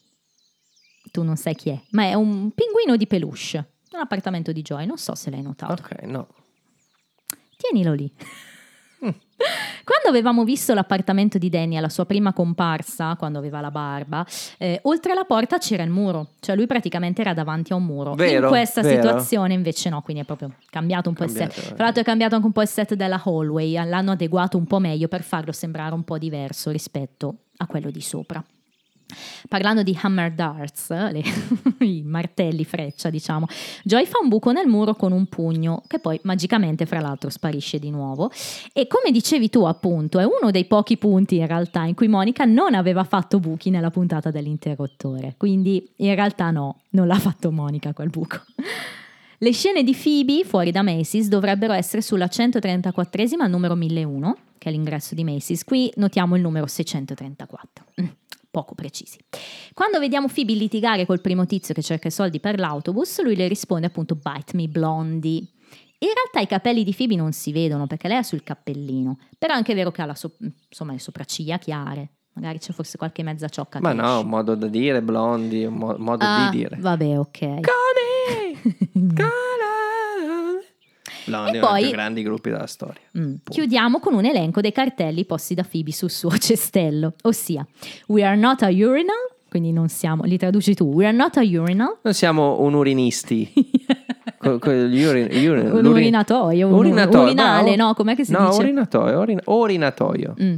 Tu 1.10 1.22
non 1.24 1.36
sai 1.36 1.56
chi 1.56 1.70
è, 1.70 1.80
ma 1.90 2.04
è 2.04 2.14
un 2.14 2.52
pinguino 2.52 2.96
di 2.96 3.06
peluche. 3.08 3.72
Nell'appartamento 3.90 4.52
di 4.52 4.62
Joy, 4.62 4.86
non 4.86 4.96
so 4.98 5.16
se 5.16 5.28
l'hai 5.30 5.42
notato. 5.42 5.72
Ok, 5.72 6.02
no. 6.02 6.28
Tienilo 7.56 7.94
lì. 7.94 8.12
Quando 9.84 10.08
avevamo 10.08 10.44
visto 10.44 10.74
l'appartamento 10.74 11.38
di 11.38 11.48
Danny 11.48 11.76
alla 11.76 11.88
sua 11.88 12.04
prima 12.04 12.32
comparsa, 12.32 13.14
quando 13.16 13.38
aveva 13.38 13.60
la 13.60 13.70
barba, 13.70 14.26
eh, 14.58 14.80
oltre 14.82 15.12
alla 15.12 15.24
porta 15.24 15.58
c'era 15.58 15.82
il 15.82 15.90
muro, 15.90 16.32
cioè 16.40 16.56
lui 16.56 16.66
praticamente 16.66 17.20
era 17.22 17.32
davanti 17.34 17.72
a 17.72 17.76
un 17.76 17.84
muro. 17.84 18.14
Vero, 18.14 18.46
In 18.46 18.48
questa 18.48 18.82
vero. 18.82 19.00
situazione 19.00 19.54
invece 19.54 19.88
no, 19.88 20.02
quindi 20.02 20.22
è 20.22 20.26
proprio 20.26 20.52
cambiato 20.68 21.08
un 21.08 21.14
po' 21.14 21.24
il 21.24 21.32
Cambiato, 21.32 21.60
set. 21.60 21.70
eh. 21.70 21.74
Tra 21.74 21.84
l'altro 21.84 22.02
è 22.02 22.04
cambiato 22.04 22.34
anche 22.34 22.46
un 22.46 22.52
po' 22.52 22.62
il 22.62 22.68
set 22.68 22.94
della 22.94 23.22
hallway, 23.24 23.72
l'hanno 23.88 24.10
adeguato 24.12 24.58
un 24.58 24.66
po' 24.66 24.78
meglio 24.80 25.08
per 25.08 25.22
farlo 25.22 25.52
sembrare 25.52 25.94
un 25.94 26.04
po' 26.04 26.18
diverso 26.18 26.70
rispetto 26.70 27.34
a 27.58 27.66
quello 27.66 27.90
di 27.90 28.00
sopra. 28.00 28.44
Parlando 29.48 29.82
di 29.82 29.98
hammer 30.02 30.32
darts, 30.32 30.90
le- 30.90 31.22
i 31.84 32.02
martelli 32.02 32.64
freccia, 32.64 33.08
diciamo, 33.08 33.46
Joy 33.82 34.04
fa 34.04 34.18
un 34.22 34.28
buco 34.28 34.52
nel 34.52 34.66
muro 34.66 34.94
con 34.94 35.12
un 35.12 35.26
pugno 35.26 35.82
che 35.86 35.98
poi 35.98 36.20
magicamente, 36.24 36.84
fra 36.84 37.00
l'altro, 37.00 37.30
sparisce 37.30 37.78
di 37.78 37.90
nuovo. 37.90 38.30
E 38.72 38.86
come 38.86 39.10
dicevi 39.10 39.48
tu, 39.48 39.64
appunto, 39.64 40.18
è 40.18 40.24
uno 40.24 40.50
dei 40.50 40.66
pochi 40.66 40.98
punti 40.98 41.36
in 41.36 41.46
realtà 41.46 41.84
in 41.84 41.94
cui 41.94 42.08
Monica 42.08 42.44
non 42.44 42.74
aveva 42.74 43.04
fatto 43.04 43.40
buchi 43.40 43.70
nella 43.70 43.90
puntata 43.90 44.30
dell'interruttore. 44.30 45.34
Quindi 45.36 45.90
in 45.96 46.14
realtà 46.14 46.50
no, 46.50 46.80
non 46.90 47.06
l'ha 47.06 47.18
fatto 47.18 47.50
Monica 47.50 47.92
quel 47.92 48.10
buco. 48.10 48.42
Le 49.40 49.52
scene 49.52 49.84
di 49.84 49.94
Phoebe 49.94 50.44
fuori 50.44 50.72
da 50.72 50.82
Macy's 50.82 51.28
dovrebbero 51.28 51.72
essere 51.72 52.02
sulla 52.02 52.26
134esima 52.26 53.42
al 53.42 53.50
numero 53.50 53.76
1001, 53.76 54.36
che 54.58 54.68
è 54.68 54.72
l'ingresso 54.72 55.14
di 55.14 55.22
Macy's. 55.22 55.62
Qui 55.62 55.92
notiamo 55.94 56.34
il 56.34 56.42
numero 56.42 56.66
634. 56.66 57.84
Poco 58.50 58.74
precisi. 58.74 59.18
Quando 59.74 59.98
vediamo 59.98 60.26
Phoebe 60.28 60.54
litigare 60.54 61.04
col 61.06 61.20
primo 61.20 61.44
tizio 61.46 61.74
che 61.74 61.82
cerca 61.82 62.08
i 62.08 62.10
soldi 62.10 62.40
per 62.40 62.58
l'autobus, 62.58 63.22
lui 63.22 63.36
le 63.36 63.46
risponde 63.48 63.86
appunto 63.86 64.14
Bite 64.14 64.56
me 64.56 64.66
blondie. 64.68 65.38
In 66.00 66.08
realtà 66.14 66.40
i 66.40 66.46
capelli 66.46 66.84
di 66.84 66.94
Phoebe 66.94 67.16
non 67.16 67.32
si 67.32 67.52
vedono 67.52 67.86
perché 67.86 68.08
lei 68.08 68.16
ha 68.18 68.22
sul 68.22 68.42
cappellino, 68.44 69.18
però 69.36 69.52
è 69.54 69.56
anche 69.56 69.74
vero 69.74 69.90
che 69.90 70.00
ha 70.00 70.06
la 70.06 70.14
so- 70.14 70.36
insomma, 70.68 70.92
le 70.92 70.98
sopracciglia 71.00 71.58
chiare. 71.58 72.12
Magari 72.34 72.58
c'è 72.60 72.72
forse 72.72 72.96
qualche 72.96 73.24
mezza 73.24 73.48
ciocca 73.48 73.80
Ma 73.80 73.92
no, 73.92 74.20
un 74.20 74.28
modo 74.28 74.54
da 74.54 74.68
dire, 74.68 75.02
blondi, 75.02 75.64
un 75.64 75.74
mo- 75.74 75.96
modo 75.98 76.24
Ah, 76.24 76.48
di 76.50 76.56
dire. 76.58 76.76
Vabbè, 76.78 77.18
ok. 77.18 77.38
Blondi 77.40 77.66
E 78.62 78.88
uno 81.28 81.50
dei 81.50 81.60
poi- 81.60 81.82
più 81.82 81.90
grandi 81.90 82.22
gruppi 82.22 82.50
della 82.50 82.66
storia. 82.66 83.00
Mm. 83.18 83.34
Chiudiamo 83.48 83.98
con 84.00 84.14
un 84.14 84.24
elenco 84.24 84.60
dei 84.60 84.72
cartelli 84.72 85.24
posti 85.24 85.54
da 85.54 85.64
Phoebe 85.68 85.92
sul 85.92 86.10
suo 86.10 86.30
cestello, 86.38 87.14
ossia 87.22 87.66
We 88.08 88.24
are 88.24 88.36
not 88.36 88.62
a 88.62 88.68
urinal, 88.68 89.16
quindi 89.48 89.72
non 89.72 89.88
siamo, 89.88 90.24
li 90.24 90.36
traduci 90.38 90.74
tu, 90.74 90.84
We 90.86 91.06
are 91.06 91.16
not 91.16 91.36
a 91.36 91.42
urinal, 91.42 91.98
Noi 92.02 92.14
siamo 92.14 92.60
un 92.60 92.74
urinisti. 92.74 93.50
Co- 94.38 94.58
co- 94.60 94.70
urin- 94.70 95.28
urin- 95.32 95.70
un 95.72 95.84
urinatoio, 95.86 96.68
un 96.68 96.74
urinatoio, 96.74 97.22
urinale, 97.24 97.74
no, 97.74 97.86
no, 97.86 97.94
com'è 97.94 98.14
che 98.14 98.24
si 98.24 98.30
no, 98.30 98.46
dice? 98.50 98.60
urinatoio, 98.60 99.18
orin- 99.18 99.40
orinatoio. 99.44 100.34
Mm. 100.40 100.56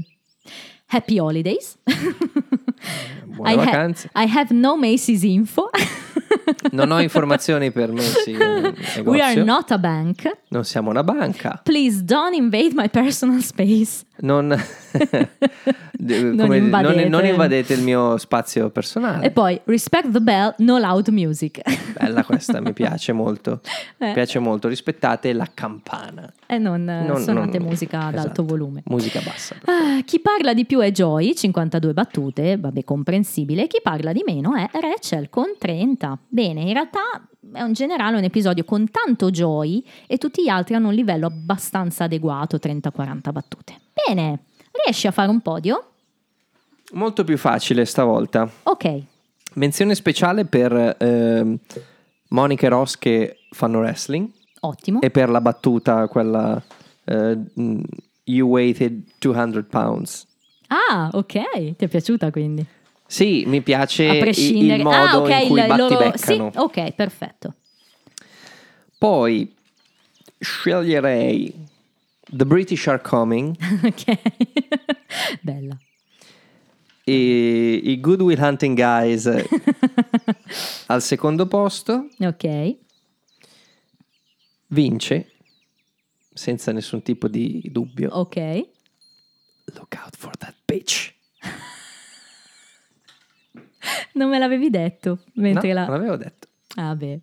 Happy 0.93 1.19
holidays. 1.19 1.79
Buone 3.25 3.53
I, 3.53 3.57
ha- 3.57 3.65
vacanze. 3.65 4.11
I 4.15 4.27
have 4.37 4.53
no 4.55 4.77
Macy's 4.77 5.23
info. 5.23 5.71
Non 6.73 6.91
ho 6.91 7.01
informazioni 7.01 7.71
per 7.71 7.91
me, 7.93 8.01
sì, 8.03 8.33
nel 8.37 8.75
We 9.05 9.21
are 9.21 9.43
not 9.43 9.71
a 9.71 9.79
bank. 9.79 10.31
Non 10.49 10.65
siamo 10.65 10.91
una 10.91 11.03
banca. 11.03 11.61
Please 11.63 12.05
don't 12.05 12.35
invade 12.35 12.71
my 12.75 12.89
personal 12.89 13.41
space. 13.43 14.05
Non, 14.23 14.55
come- 15.99 16.57
invadete. 16.59 17.09
non 17.09 17.25
invadete 17.25 17.73
il 17.75 17.83
mio 17.83 18.17
spazio 18.19 18.71
personale. 18.71 19.27
E 19.27 19.31
poi 19.31 19.61
respect 19.65 20.11
the 20.11 20.21
bell, 20.21 20.55
no 20.59 20.79
loud 20.79 21.09
music. 21.09 21.61
Bella 21.99 22.25
questa, 22.25 22.61
mi 22.61 22.73
piace 22.75 23.13
molto. 23.13 23.61
Eh. 23.99 24.09
Mi 24.09 24.13
piace 24.13 24.39
molto. 24.39 24.69
Rispettate 24.69 25.33
la 25.33 25.49
campana. 25.53 26.31
E 26.47 26.59
non, 26.59 26.89
eh, 26.89 27.07
Non- 27.07 27.23
suonate 27.23 27.59
non- 27.59 27.69
musica 27.69 28.01
ad 28.07 28.15
esatto. 28.15 28.29
alto 28.29 28.45
volume. 28.45 28.83
Musica 28.87 29.21
bassa. 29.25 29.57
Ah, 29.65 30.01
chi 30.05 30.21
parla 30.21 30.53
di 30.55 30.65
più 30.67 30.81
è 30.81 30.91
Joy, 30.91 31.35
52 31.35 31.93
battute, 31.93 32.57
vabbè 32.59 32.85
comprensibile, 32.85 33.67
chi 33.67 33.81
parla 33.83 34.13
di 34.13 34.23
meno 34.27 34.55
è 34.55 34.69
Rachel 34.73 35.29
con 35.31 35.47
30. 35.59 36.19
Bene, 36.29 36.63
in 36.63 36.73
realtà 36.73 37.01
è 37.53 37.63
un 37.63 37.73
generale 37.73 38.17
un 38.17 38.25
episodio 38.25 38.65
con 38.65 38.91
tanto 38.91 39.31
Joy 39.31 39.85
e 40.07 40.19
tutti 40.19 40.43
gli 40.43 40.49
altri 40.49 40.75
hanno 40.75 40.89
un 40.89 40.95
livello 40.95 41.27
abbastanza 41.27 42.05
adeguato, 42.05 42.57
30-40 42.57 43.33
battute. 43.33 43.75
Bene, 44.07 44.45
riesci 44.85 45.07
a 45.07 45.11
fare 45.11 45.31
un 45.31 45.41
podio? 45.41 45.85
Molto 46.93 47.25
più 47.25 47.37
facile 47.39 47.85
stavolta. 47.85 48.51
Ok, 48.65 49.03
Menzione 49.55 49.97
speciale 49.97 50.45
per 50.45 50.97
ehm, 50.99 51.59
Monica 52.29 52.67
e 52.67 52.69
Ross 52.69 52.97
che 52.97 53.39
fanno 53.51 53.79
wrestling 53.81 54.29
ottimo. 54.61 55.01
e 55.01 55.11
per 55.11 55.29
la 55.29 55.41
battuta 55.41 56.07
quella 56.07 56.63
eh, 57.05 57.39
You 58.25 58.49
weighted 58.49 59.03
200 59.19 59.65
pounds. 59.65 60.27
Ah, 60.69 61.09
ok, 61.13 61.75
ti 61.77 61.85
è 61.85 61.89
piaciuta 61.89 62.31
quindi? 62.31 62.65
Sì, 63.11 63.43
mi 63.45 63.61
piace 63.61 64.09
A 64.09 64.19
prescindere. 64.21 64.77
il 64.77 64.85
modo 64.85 64.97
ah, 64.97 65.19
ok, 65.19 65.43
in 65.43 65.49
cui 65.49 65.61
il 65.61 65.75
loro... 65.77 66.13
Sì, 66.17 66.33
ok, 66.55 66.93
perfetto. 66.93 67.55
Poi 68.97 69.53
sceglierei 70.39 71.53
The 72.31 72.47
British 72.47 72.87
Are 72.87 73.01
Coming 73.01 73.57
ok, 73.83 74.21
bella. 75.41 75.77
e 77.03 77.81
i 77.83 78.01
Good 78.01 78.21
Will 78.21 78.39
Hunting 78.41 78.77
Guys 78.77 79.27
al 80.87 81.03
secondo 81.03 81.47
posto. 81.49 82.11
Ok, 82.21 82.77
Vince, 84.69 85.33
senza 86.33 86.71
nessun 86.71 87.03
tipo 87.03 87.27
di 87.27 87.61
dubbio. 87.73 88.11
ok. 88.13 88.69
Look 89.75 89.99
out 90.01 90.15
for 90.17 90.37
that 90.37 90.55
bitch. 90.65 91.13
Non 94.15 94.29
me 94.29 94.39
l'avevi 94.39 94.71
detto 94.71 95.21
mentre 95.35 95.69
no, 95.69 95.75
la... 95.75 95.87
non 95.87 95.95
l'avevo 95.97 96.17
detto. 96.17 96.49
Ah 96.77 96.95
beh, 96.95 97.21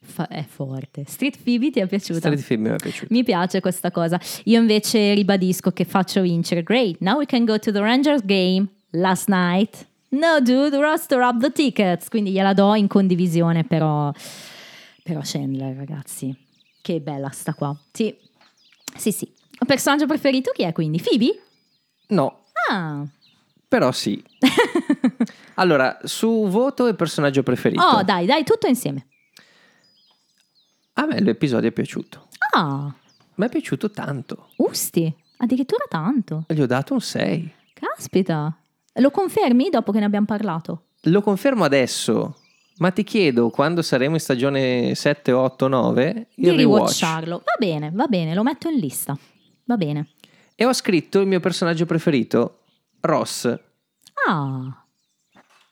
fa- 0.00 0.28
è 0.28 0.44
forte. 0.44 1.04
Street 1.06 1.38
Phoebe 1.42 1.70
ti 1.70 1.80
è 1.80 1.86
piaciuta? 1.86 2.20
Street 2.20 2.40
Film 2.40 2.62
mi 2.62 2.68
è 2.70 2.76
piaciuto. 2.76 3.12
Mi 3.12 3.24
piace 3.24 3.60
questa 3.60 3.90
cosa. 3.90 4.18
Io 4.44 4.60
invece 4.60 5.14
ribadisco 5.14 5.70
che 5.72 5.84
faccio 5.84 6.20
vincere. 6.22 6.62
Great, 6.62 6.98
now 7.00 7.18
we 7.18 7.26
can 7.26 7.44
go 7.44 7.58
to 7.58 7.70
the 7.72 7.80
Rangers 7.80 8.24
game 8.24 8.68
last 8.90 9.28
night. 9.28 9.86
No 10.10 10.40
dude, 10.40 10.76
roster 10.78 11.20
up 11.20 11.40
the 11.40 11.52
tickets. 11.52 12.08
Quindi 12.08 12.30
gliela 12.30 12.54
do 12.54 12.74
in 12.74 12.86
condivisione 12.86 13.64
però... 13.64 14.10
Però 15.02 15.20
Chandler, 15.22 15.74
ragazzi, 15.74 16.34
che 16.80 17.00
bella 17.00 17.30
sta 17.30 17.54
qua. 17.54 17.74
Sì, 17.92 18.14
sì, 18.96 19.10
sì. 19.10 19.24
Il 19.60 19.66
personaggio 19.66 20.06
preferito 20.06 20.50
chi 20.54 20.62
è 20.62 20.72
quindi? 20.72 21.00
Phoebe? 21.00 21.42
No, 22.08 22.44
Ah, 22.70 23.06
però 23.68 23.92
sì. 23.92 24.22
allora, 25.54 25.98
su 26.02 26.46
voto 26.48 26.86
e 26.86 26.94
personaggio 26.94 27.42
preferito. 27.42 27.82
oh 27.82 28.02
dai, 28.02 28.26
dai, 28.26 28.42
tutto 28.44 28.66
insieme. 28.66 29.06
A 30.94 31.06
me 31.06 31.20
l'episodio 31.20 31.68
è 31.68 31.72
piaciuto. 31.72 32.26
Ah, 32.54 32.92
Mi 33.34 33.46
è 33.46 33.48
piaciuto 33.48 33.90
tanto. 33.90 34.48
Usti, 34.56 35.14
addirittura 35.36 35.84
tanto. 35.88 36.44
Gli 36.48 36.60
ho 36.60 36.66
dato 36.66 36.94
un 36.94 37.00
6. 37.00 37.52
Caspita. 37.74 38.56
Lo 38.94 39.10
confermi 39.10 39.68
dopo 39.70 39.92
che 39.92 40.00
ne 40.00 40.06
abbiamo 40.06 40.26
parlato? 40.26 40.86
Lo 41.02 41.20
confermo 41.22 41.62
adesso, 41.62 42.36
ma 42.78 42.90
ti 42.90 43.04
chiedo 43.04 43.50
quando 43.50 43.82
saremo 43.82 44.14
in 44.14 44.20
stagione 44.20 44.96
7, 44.96 45.30
8, 45.30 45.68
9 45.68 46.26
Di 46.34 46.50
rewatcharlo. 46.50 47.36
Va 47.44 47.54
bene, 47.58 47.92
va 47.94 48.06
bene, 48.06 48.34
lo 48.34 48.42
metto 48.42 48.68
in 48.68 48.78
lista. 48.80 49.16
Va 49.64 49.76
bene. 49.76 50.08
E 50.56 50.64
ho 50.64 50.72
scritto 50.72 51.20
il 51.20 51.28
mio 51.28 51.38
personaggio 51.38 51.86
preferito, 51.86 52.57
Ross, 53.00 53.58
Ah, 54.28 54.84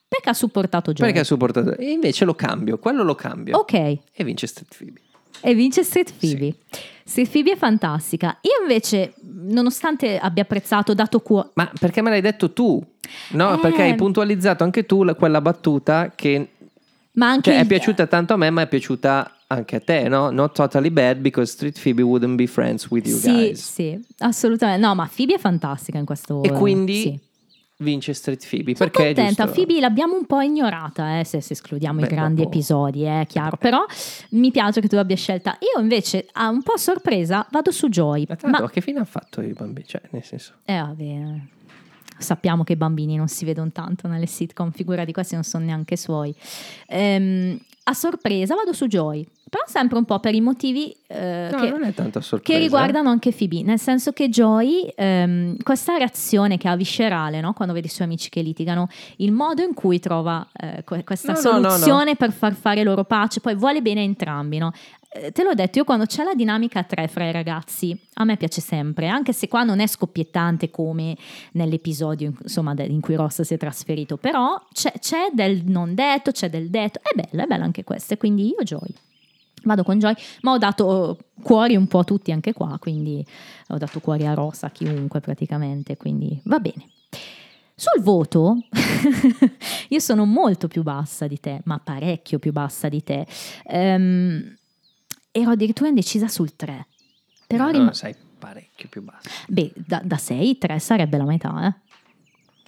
perché 0.08 0.30
ha 0.30 0.34
supportato 0.34 0.92
Joey. 0.92 1.08
perché 1.08 1.20
ha 1.22 1.24
supportato. 1.26 1.76
E 1.76 1.90
invece 1.90 2.24
lo 2.24 2.34
cambio, 2.34 2.78
quello 2.78 3.02
lo 3.02 3.14
cambio. 3.14 3.58
Ok, 3.58 3.72
E 3.74 4.24
vince 4.24 4.46
Street 4.46 4.74
Phoebe. 4.76 5.00
e 5.40 5.54
vince 5.54 5.82
Street 5.82 6.12
Phoebe. 6.18 6.56
Street 7.04 7.28
Phoebe 7.30 7.52
è 7.52 7.56
fantastica. 7.56 8.38
Io 8.42 8.62
invece, 8.62 9.14
nonostante 9.22 10.16
abbia 10.18 10.42
apprezzato, 10.44 10.94
dato 10.94 11.20
cuore... 11.20 11.50
Ma 11.54 11.70
perché 11.78 12.02
me 12.02 12.10
l'hai 12.10 12.20
detto 12.20 12.52
tu? 12.52 12.82
No, 13.30 13.54
Eh. 13.54 13.58
perché 13.60 13.82
hai 13.82 13.94
puntualizzato 13.96 14.64
anche 14.64 14.86
tu 14.86 15.02
la- 15.04 15.14
quella 15.14 15.40
battuta 15.40 16.12
che 16.14 16.50
Ma 17.12 17.28
anche 17.30 17.50
cioè, 17.50 17.58
è 17.58 17.62
il- 17.62 17.66
piaciuta 17.68 18.06
tanto 18.06 18.32
a 18.32 18.36
me, 18.36 18.50
ma 18.50 18.62
è 18.62 18.68
piaciuta 18.68 19.35
anche 19.48 19.76
a 19.76 19.80
te, 19.80 20.08
no? 20.08 20.30
Not 20.30 20.54
totally 20.54 20.90
bad 20.90 21.18
because 21.18 21.52
Street 21.52 21.78
Phoebe 21.78 22.02
wouldn't 22.02 22.36
be 22.36 22.46
friends 22.46 22.90
with 22.90 23.06
you 23.06 23.16
Sì, 23.18 23.30
guys. 23.30 23.72
sì, 23.72 24.00
assolutamente. 24.18 24.84
No, 24.86 24.94
ma 24.94 25.08
Phoebe 25.14 25.34
è 25.34 25.38
fantastica 25.38 25.98
in 25.98 26.04
questo... 26.04 26.42
E 26.42 26.50
quindi 26.50 27.00
sì. 27.00 27.20
vince 27.78 28.12
Street 28.14 28.44
Phoebe. 28.48 28.74
Sono 28.74 28.90
perché 28.90 29.14
contenta, 29.14 29.44
giusto. 29.44 29.60
Phoebe 29.64 29.80
l'abbiamo 29.80 30.16
un 30.16 30.26
po' 30.26 30.40
ignorata, 30.40 31.18
eh, 31.20 31.24
se, 31.24 31.40
se 31.40 31.52
escludiamo 31.52 32.00
Beh, 32.00 32.06
i 32.06 32.08
grandi 32.08 32.42
dopo- 32.42 32.54
episodi, 32.54 33.02
è 33.04 33.24
chiaro. 33.28 33.56
Però 33.56 33.84
mi 34.30 34.50
piace 34.50 34.80
che 34.80 34.88
tu 34.88 34.96
abbia 34.96 35.16
scelta. 35.16 35.56
Io 35.60 35.80
invece, 35.80 36.26
a 36.32 36.48
un 36.48 36.62
po' 36.62 36.76
sorpresa, 36.76 37.46
vado 37.50 37.70
su 37.70 37.88
Joy. 37.88 38.24
Ma 38.28 38.36
l'altro, 38.40 38.64
Ma 38.64 38.70
che 38.70 38.80
fine 38.80 38.96
hanno 38.96 39.06
fatto 39.06 39.40
i 39.42 39.52
bambini? 39.52 39.86
Cioè, 39.86 40.00
nel 40.10 40.24
senso... 40.24 40.54
Eh, 40.64 40.78
vabbè. 40.78 41.54
Sappiamo 42.18 42.64
che 42.64 42.72
i 42.72 42.76
bambini 42.76 43.16
non 43.16 43.28
si 43.28 43.44
vedono 43.44 43.70
tanto 43.72 44.08
nelle 44.08 44.26
sitcom, 44.26 44.70
figura 44.70 45.04
di 45.04 45.12
questi 45.12 45.34
non 45.34 45.44
sono 45.44 45.64
neanche 45.64 45.96
suoi. 45.96 46.34
Ehm, 46.88 47.58
a 47.88 47.94
sorpresa 47.94 48.54
vado 48.56 48.72
su 48.72 48.86
Joy, 48.88 49.24
però 49.48 49.62
sempre 49.68 49.96
un 49.96 50.04
po' 50.04 50.18
per 50.18 50.34
i 50.34 50.40
motivi 50.40 50.92
eh, 51.06 51.50
No, 51.52 51.60
che, 51.60 51.92
sorpresa. 52.20 52.38
che 52.42 52.58
riguardano 52.58 53.10
anche 53.10 53.30
Phoebe, 53.32 53.62
nel 53.62 53.78
senso 53.78 54.10
che 54.12 54.28
Joy, 54.28 54.92
ehm, 54.96 55.56
questa 55.62 55.96
reazione 55.96 56.58
che 56.58 56.66
ha 56.66 56.74
viscerale 56.74 57.40
no? 57.40 57.52
quando 57.52 57.72
vede 57.72 57.86
i 57.86 57.90
suoi 57.90 58.06
amici 58.08 58.28
che 58.28 58.40
litigano, 58.42 58.88
il 59.18 59.30
modo 59.30 59.62
in 59.62 59.72
cui 59.72 60.00
trova 60.00 60.44
eh, 60.52 60.82
que- 60.84 61.04
questa 61.04 61.32
No, 61.34 61.40
no, 61.40 61.58
no, 61.60 61.68
soluzione 61.70 62.16
per 62.16 62.32
far 62.32 62.54
fare 62.54 62.82
loro 62.82 63.04
pace, 63.04 63.38
poi 63.40 63.54
vuole 63.54 63.80
bene 63.82 64.00
a 64.00 64.04
entrambi. 64.04 64.58
Eh, 65.18 65.32
te 65.32 65.42
l'ho 65.42 65.54
detto, 65.54 65.78
io 65.78 65.84
quando 65.84 66.04
c'è 66.04 66.24
la 66.24 66.34
dinamica 66.34 66.80
a 66.80 66.84
tre 66.84 67.08
fra 67.08 67.26
i 67.26 67.32
ragazzi, 67.32 67.98
a 68.14 68.24
me 68.24 68.36
piace 68.36 68.60
sempre, 68.60 69.08
anche 69.08 69.32
se 69.32 69.48
qua 69.48 69.62
non 69.62 69.80
è 69.80 69.86
scoppiettante 69.86 70.70
come 70.70 71.16
nell'episodio 71.52 72.34
insomma, 72.42 72.74
in 72.78 73.00
cui 73.00 73.14
Ross 73.14 73.40
si 73.42 73.54
è 73.54 73.56
trasferito, 73.56 74.16
però 74.18 74.62
c'è, 74.72 74.92
c'è 74.98 75.28
del 75.32 75.64
non 75.64 75.94
detto, 75.94 76.32
c'è 76.32 76.50
del 76.50 76.68
detto, 76.68 77.00
è 77.02 77.14
bella, 77.14 77.44
è 77.44 77.46
bella 77.46 77.64
anche 77.64 77.84
questa, 77.84 78.16
quindi 78.16 78.48
io 78.48 78.62
Joy. 78.62 78.88
Vado 79.62 79.82
con 79.82 79.98
Joy, 79.98 80.14
ma 80.42 80.52
ho 80.52 80.58
dato 80.58 81.18
cuori 81.42 81.74
un 81.76 81.88
po' 81.88 82.00
a 82.00 82.04
tutti 82.04 82.30
anche 82.30 82.52
qua, 82.52 82.76
quindi 82.78 83.24
ho 83.68 83.78
dato 83.78 84.00
cuori 84.00 84.26
a 84.26 84.34
Rosa, 84.34 84.66
a 84.66 84.70
chiunque 84.70 85.20
praticamente, 85.20 85.96
quindi 85.96 86.40
va 86.44 86.58
bene. 86.58 86.86
Sul 87.74 88.00
voto, 88.02 88.56
io 89.88 89.98
sono 89.98 90.24
molto 90.24 90.68
più 90.68 90.82
bassa 90.82 91.26
di 91.26 91.40
te, 91.40 91.60
ma 91.64 91.78
parecchio 91.78 92.38
più 92.38 92.52
bassa 92.52 92.88
di 92.88 93.02
te. 93.02 93.26
Ehm, 93.64 94.56
ero 95.40 95.50
addirittura 95.50 95.88
indecisa 95.88 96.28
sul 96.28 96.54
3. 96.56 96.86
Però 97.46 97.64
No, 97.66 97.70
rim- 97.70 97.90
sei 97.90 98.14
parecchio 98.38 98.88
più 98.88 99.02
basso. 99.02 99.28
Beh, 99.48 99.72
da, 99.74 100.00
da 100.04 100.16
6, 100.16 100.58
3 100.58 100.78
sarebbe 100.78 101.16
la 101.16 101.24
metà, 101.24 101.66
eh. 101.66 101.74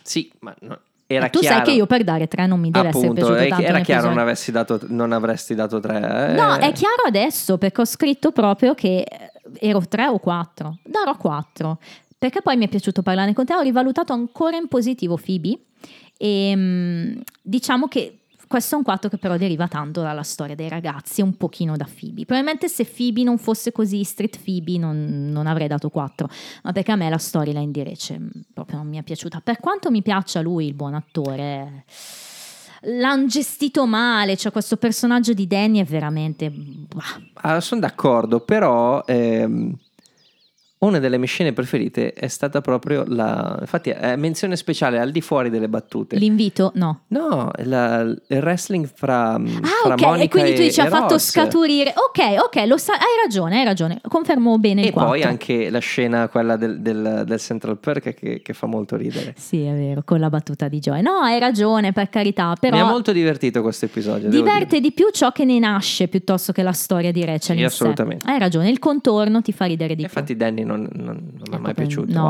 Sì, 0.03 0.31
ma 0.41 0.55
no, 0.61 0.79
era 1.07 1.29
tu 1.29 1.41
chiaro. 1.41 1.57
sai 1.57 1.65
che 1.65 1.73
io 1.73 1.87
per 1.87 2.05
dare 2.05 2.29
3 2.29 2.47
non 2.47 2.61
mi 2.61 2.71
deve 2.71 2.89
essere 2.89 3.07
Appunto, 3.09 3.27
piaciuto 3.27 3.45
è- 3.45 3.49
tanto 3.49 3.65
era 3.67 3.81
chiaro 3.81 4.15
non, 4.15 4.35
dato, 4.53 4.81
non 4.89 5.13
avresti 5.13 5.55
dato 5.55 5.81
tre. 5.81 5.97
eh. 5.97 6.35
No, 6.35 6.55
è 6.57 6.73
chiaro 6.73 7.03
adesso 7.07 7.59
perché 7.59 7.81
ho 7.81 7.85
scritto 7.85 8.31
proprio 8.33 8.75
che 8.75 9.01
eh, 9.03 9.31
ero 9.61 9.81
3 9.87 10.07
o 10.07 10.19
4. 10.19 10.79
Darò 10.85 11.17
4. 11.17 11.79
Perché 12.17 12.43
poi 12.43 12.57
mi 12.57 12.65
è 12.65 12.69
piaciuto 12.69 13.03
parlare 13.03 13.33
con 13.33 13.45
te, 13.45 13.55
ho 13.55 13.61
rivalutato 13.61 14.13
ancora 14.13 14.57
in 14.57 14.67
positivo 14.69 15.17
Phoebe 15.17 15.59
e 16.17 16.53
mm, 16.57 17.21
diciamo 17.43 17.87
che 17.87 18.18
questo 18.49 18.75
è 18.75 18.79
un 18.79 18.85
4 18.85 19.09
che 19.11 19.19
però 19.19 19.37
deriva 19.37 19.69
tanto 19.69 20.01
dalla 20.01 20.23
storia 20.23 20.55
dei 20.55 20.69
ragazzi, 20.69 21.21
un 21.21 21.37
pochino 21.37 21.77
da 21.77 21.85
Phoebe. 21.87 22.25
Probabilmente 22.25 22.69
se 22.69 22.85
Phoebe 22.85 23.23
non 23.23 23.39
fosse 23.39 23.71
così 23.71 24.03
street 24.03 24.43
Phoebe 24.43 24.79
non, 24.79 25.29
non 25.31 25.47
avrei 25.47 25.69
dato 25.69 25.91
4, 25.91 26.29
ma 26.65 26.73
perché 26.73 26.93
a 26.93 26.97
me 26.97 27.09
la 27.09 27.19
storyline 27.19 27.71
di 27.71 27.83
Rece 27.83 28.19
proprio 28.53 28.79
non 28.79 28.89
mi 28.89 28.99
è 28.99 29.03
piaciuta. 29.03 29.41
Per 29.41 29.61
quanto 29.61 29.91
mi 29.91 30.03
piaccia 30.03 30.41
lui, 30.41 30.67
il 30.67 30.75
buon 30.75 30.95
attore, 30.95 31.85
l'hanno 32.83 33.27
gestito 33.27 33.87
male, 33.87 34.37
cioè 34.37 34.51
questo 34.51 34.77
personaggio 34.77 35.33
di 35.33 35.47
Danny 35.47 35.79
è 35.81 35.85
veramente... 35.85 36.51
bah, 36.51 37.21
Ah, 37.35 37.61
sono 37.61 37.81
d'accordo, 37.81 38.41
però 38.41 39.05
ehm, 39.07 39.77
una 40.81 40.99
delle 41.01 41.19
mie 41.19 41.27
scene 41.27 41.53
preferite 41.53 42.13
è 42.13 42.29
stata 42.29 42.61
proprio 42.61 43.05
la... 43.07 43.57
Infatti 43.61 43.91
è 43.91 44.15
menzione 44.17 44.55
speciale 44.57 45.01
al 45.01 45.11
di 45.11 45.21
fuori 45.21 45.51
delle 45.51 45.69
battute. 45.69 46.17
L'invito? 46.17 46.71
No. 46.77 47.01
No, 47.09 47.51
la- 47.65 48.01
il 48.03 48.21
wrestling 48.29 48.89
fra, 48.95 49.33
Ah, 49.35 49.41
fra 49.83 49.95
ok, 49.95 50.01
Monica 50.03 50.25
e 50.25 50.29
quindi 50.29 50.55
tu 50.55 50.61
e- 50.61 50.65
dici 50.67 50.81
ha 50.81 50.87
e 50.87 50.89
fatto 50.89 51.15
Ross. 51.15 51.31
scaturire. 51.31 51.93
Ok, 51.97 52.37
ok, 52.45 52.67
lo 52.67 52.77
sai, 52.77 52.95
hai 52.97 53.25
ragione, 53.25 53.59
hai 53.59 53.65
ragione. 53.65 54.01
Confermo 54.09 54.57
bene 54.59 54.83
il 54.83 54.89
E 54.89 54.93
poi 54.93 55.21
4. 55.23 55.29
anche 55.29 55.71
la 55.71 55.79
scena, 55.81 56.29
quella 56.29 56.57
del, 56.57 56.81
del- 56.81 57.25
del 57.27 57.39
Central 57.41 57.79
Perk, 57.79 58.15
che, 58.15 58.41
che 58.43 58.53
fa 58.53 58.67
molto 58.67 58.97
ridere. 58.97 59.35
Sì, 59.37 59.63
è 59.65 59.73
vero, 59.73 60.03
con 60.05 60.21
la 60.21 60.31
battuta 60.31 60.69
di 60.69 60.79
Joy. 60.79 61.03
No, 61.03 61.19
hai 61.19 61.41
ragione, 61.41 61.93
per 61.93 62.09
carità, 62.09 62.45
Mi 62.47 62.53
ha 62.53 62.71
però 62.71 62.87
molto 62.87 63.11
divertito 63.13 63.63
questo 63.63 63.87
episodio. 63.87 64.29
diverte 64.29 64.79
di 64.81 64.93
più 64.93 65.09
ciò 65.11 65.33
che 65.33 65.45
ne 65.45 65.59
nasce 65.59 66.07
piuttosto 66.07 66.53
che 66.53 66.63
la 66.63 66.73
storia 66.73 67.11
di 67.11 67.25
Rachel 67.25 67.57
Sì, 67.57 67.65
assolutamente. 67.65 68.27
Hai 68.31 68.39
ragione, 68.39 68.71
il 68.71 68.79
contorno 68.79 69.43
ti 69.43 69.53
fa 69.53 69.65
ridere 69.65 69.91
di 69.91 69.97
dire. 69.97 70.09
più. 70.09 70.19
Infatti 70.21 70.37
Danny 70.37 70.67
non, 70.77 70.89
non- 71.05 71.31
non 71.33 71.43
mi 71.51 71.57
è 71.57 71.59
mai 71.59 71.71
Ecco, 71.73 71.81
piaciuto. 71.81 72.13
no. 72.13 72.29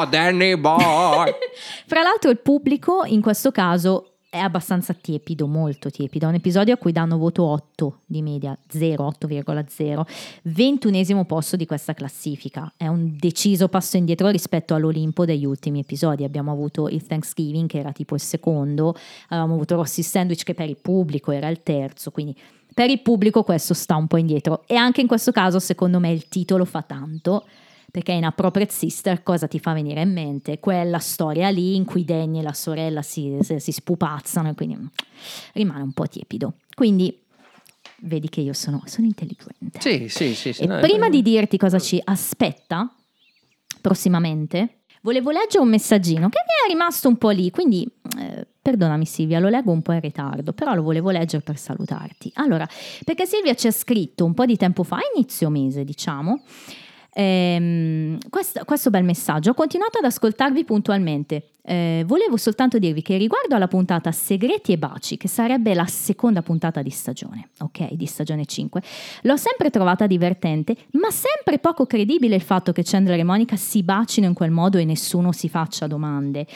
Oh, 0.00 0.04
Danny 0.06 0.56
boy! 0.56 1.30
Fra 1.86 2.02
l'altro 2.02 2.30
il 2.30 2.38
pubblico 2.38 3.04
in 3.04 3.20
questo 3.20 3.50
caso 3.50 4.04
è 4.32 4.38
abbastanza 4.38 4.92
tiepido, 4.94 5.48
molto 5.48 5.90
tiepido. 5.90 6.26
È 6.26 6.28
un 6.28 6.36
episodio 6.36 6.74
a 6.74 6.76
cui 6.76 6.92
danno 6.92 7.18
voto 7.18 7.42
8 7.42 7.98
di 8.06 8.22
media, 8.22 8.56
0, 8.68 9.12
8,0. 9.20 10.02
Ventunesimo 10.42 11.24
posto 11.24 11.56
di 11.56 11.66
questa 11.66 11.94
classifica. 11.94 12.72
È 12.76 12.86
un 12.86 13.16
deciso 13.18 13.66
passo 13.66 13.96
indietro 13.96 14.28
rispetto 14.28 14.74
all'Olimpo 14.74 15.24
degli 15.24 15.44
ultimi 15.44 15.80
episodi. 15.80 16.22
Abbiamo 16.22 16.52
avuto 16.52 16.86
il 16.88 17.04
Thanksgiving 17.04 17.68
che 17.68 17.78
era 17.80 17.90
tipo 17.90 18.14
il 18.14 18.20
secondo, 18.20 18.94
avevamo 19.30 19.54
avuto 19.54 19.74
Rossi 19.74 20.04
Sandwich 20.04 20.44
che 20.44 20.54
per 20.54 20.68
il 20.68 20.76
pubblico 20.76 21.32
era 21.32 21.48
il 21.48 21.64
terzo, 21.64 22.12
quindi 22.12 22.36
per 22.72 22.88
il 22.88 23.00
pubblico 23.00 23.42
questo 23.42 23.74
sta 23.74 23.96
un 23.96 24.06
po' 24.06 24.16
indietro. 24.16 24.62
E 24.68 24.76
anche 24.76 25.00
in 25.00 25.08
questo 25.08 25.32
caso 25.32 25.58
secondo 25.58 25.98
me 25.98 26.12
il 26.12 26.28
titolo 26.28 26.64
fa 26.64 26.82
tanto 26.82 27.46
perché 27.90 28.12
in 28.12 28.24
Appropriate 28.24 28.72
Sister 28.72 29.22
cosa 29.22 29.46
ti 29.46 29.58
fa 29.58 29.72
venire 29.72 30.02
in 30.02 30.12
mente? 30.12 30.58
Quella 30.60 30.98
storia 30.98 31.48
lì 31.48 31.74
in 31.74 31.84
cui 31.84 32.04
Danny 32.04 32.38
e 32.38 32.42
la 32.42 32.52
sorella 32.52 33.02
si, 33.02 33.38
si- 33.40 33.72
spupazzano 33.72 34.50
e 34.50 34.54
quindi 34.54 34.76
mm, 34.76 34.86
rimane 35.54 35.82
un 35.82 35.92
po' 35.92 36.06
tiepido. 36.06 36.54
Quindi 36.74 37.22
vedi 38.02 38.28
che 38.28 38.40
io 38.40 38.52
sono, 38.52 38.82
sono 38.86 39.06
intelligente. 39.06 39.80
Sì, 39.80 40.08
sì, 40.08 40.34
sì. 40.34 40.52
sì, 40.52 40.62
E 40.62 40.66
no, 40.66 40.78
prima 40.78 41.08
di 41.08 41.22
dirti 41.22 41.56
cosa 41.56 41.78
ci 41.78 42.00
aspetta 42.02 42.94
prossimamente, 43.80 44.82
volevo 45.02 45.30
leggere 45.30 45.62
un 45.62 45.68
messaggino 45.70 46.28
che 46.28 46.38
mi 46.46 46.68
è 46.68 46.72
rimasto 46.72 47.08
un 47.08 47.16
po' 47.16 47.30
lì, 47.30 47.50
quindi 47.50 47.90
eh, 48.18 48.46
perdonami 48.60 49.06
Silvia, 49.06 49.38
lo 49.38 49.48
leggo 49.48 49.72
un 49.72 49.82
po' 49.82 49.92
in 49.92 50.00
ritardo, 50.00 50.52
però 50.52 50.74
lo 50.74 50.82
volevo 50.82 51.10
leggere 51.10 51.42
per 51.42 51.56
salutarti. 51.56 52.30
Allora, 52.34 52.68
perché 53.04 53.26
Silvia 53.26 53.54
ci 53.54 53.66
ha 53.66 53.72
scritto 53.72 54.24
un 54.24 54.34
po' 54.34 54.44
di 54.44 54.56
tempo 54.56 54.82
fa, 54.82 54.98
inizio 55.14 55.48
mese 55.48 55.84
diciamo, 55.84 56.42
ehm, 57.12 58.18
questo, 58.28 58.64
questo 58.64 58.90
bel 58.90 59.04
messaggio, 59.04 59.50
ho 59.50 59.54
continuato 59.54 59.98
ad 59.98 60.04
ascoltarvi 60.04 60.64
puntualmente. 60.64 61.44
Eh, 61.62 62.04
volevo 62.06 62.36
soltanto 62.36 62.78
dirvi 62.78 63.02
che 63.02 63.16
riguardo 63.16 63.54
alla 63.54 63.68
puntata 63.68 64.12
Segreti 64.12 64.72
e 64.72 64.78
Baci, 64.78 65.16
che 65.16 65.28
sarebbe 65.28 65.74
la 65.74 65.86
seconda 65.86 66.42
puntata 66.42 66.82
di 66.82 66.90
stagione, 66.90 67.50
ok, 67.58 67.92
di 67.92 68.06
stagione 68.06 68.46
5, 68.46 68.82
l'ho 69.22 69.36
sempre 69.36 69.70
trovata 69.70 70.06
divertente, 70.06 70.76
ma 70.92 71.10
sempre 71.10 71.58
poco 71.58 71.86
credibile 71.86 72.36
il 72.36 72.42
fatto 72.42 72.72
che 72.72 72.82
Chandler 72.84 73.18
e 73.18 73.24
Monica 73.24 73.56
si 73.56 73.82
bacino 73.82 74.26
in 74.26 74.34
quel 74.34 74.50
modo 74.50 74.78
e 74.78 74.84
nessuno 74.84 75.32
si 75.32 75.48
faccia 75.48 75.86
domande, 75.86 76.46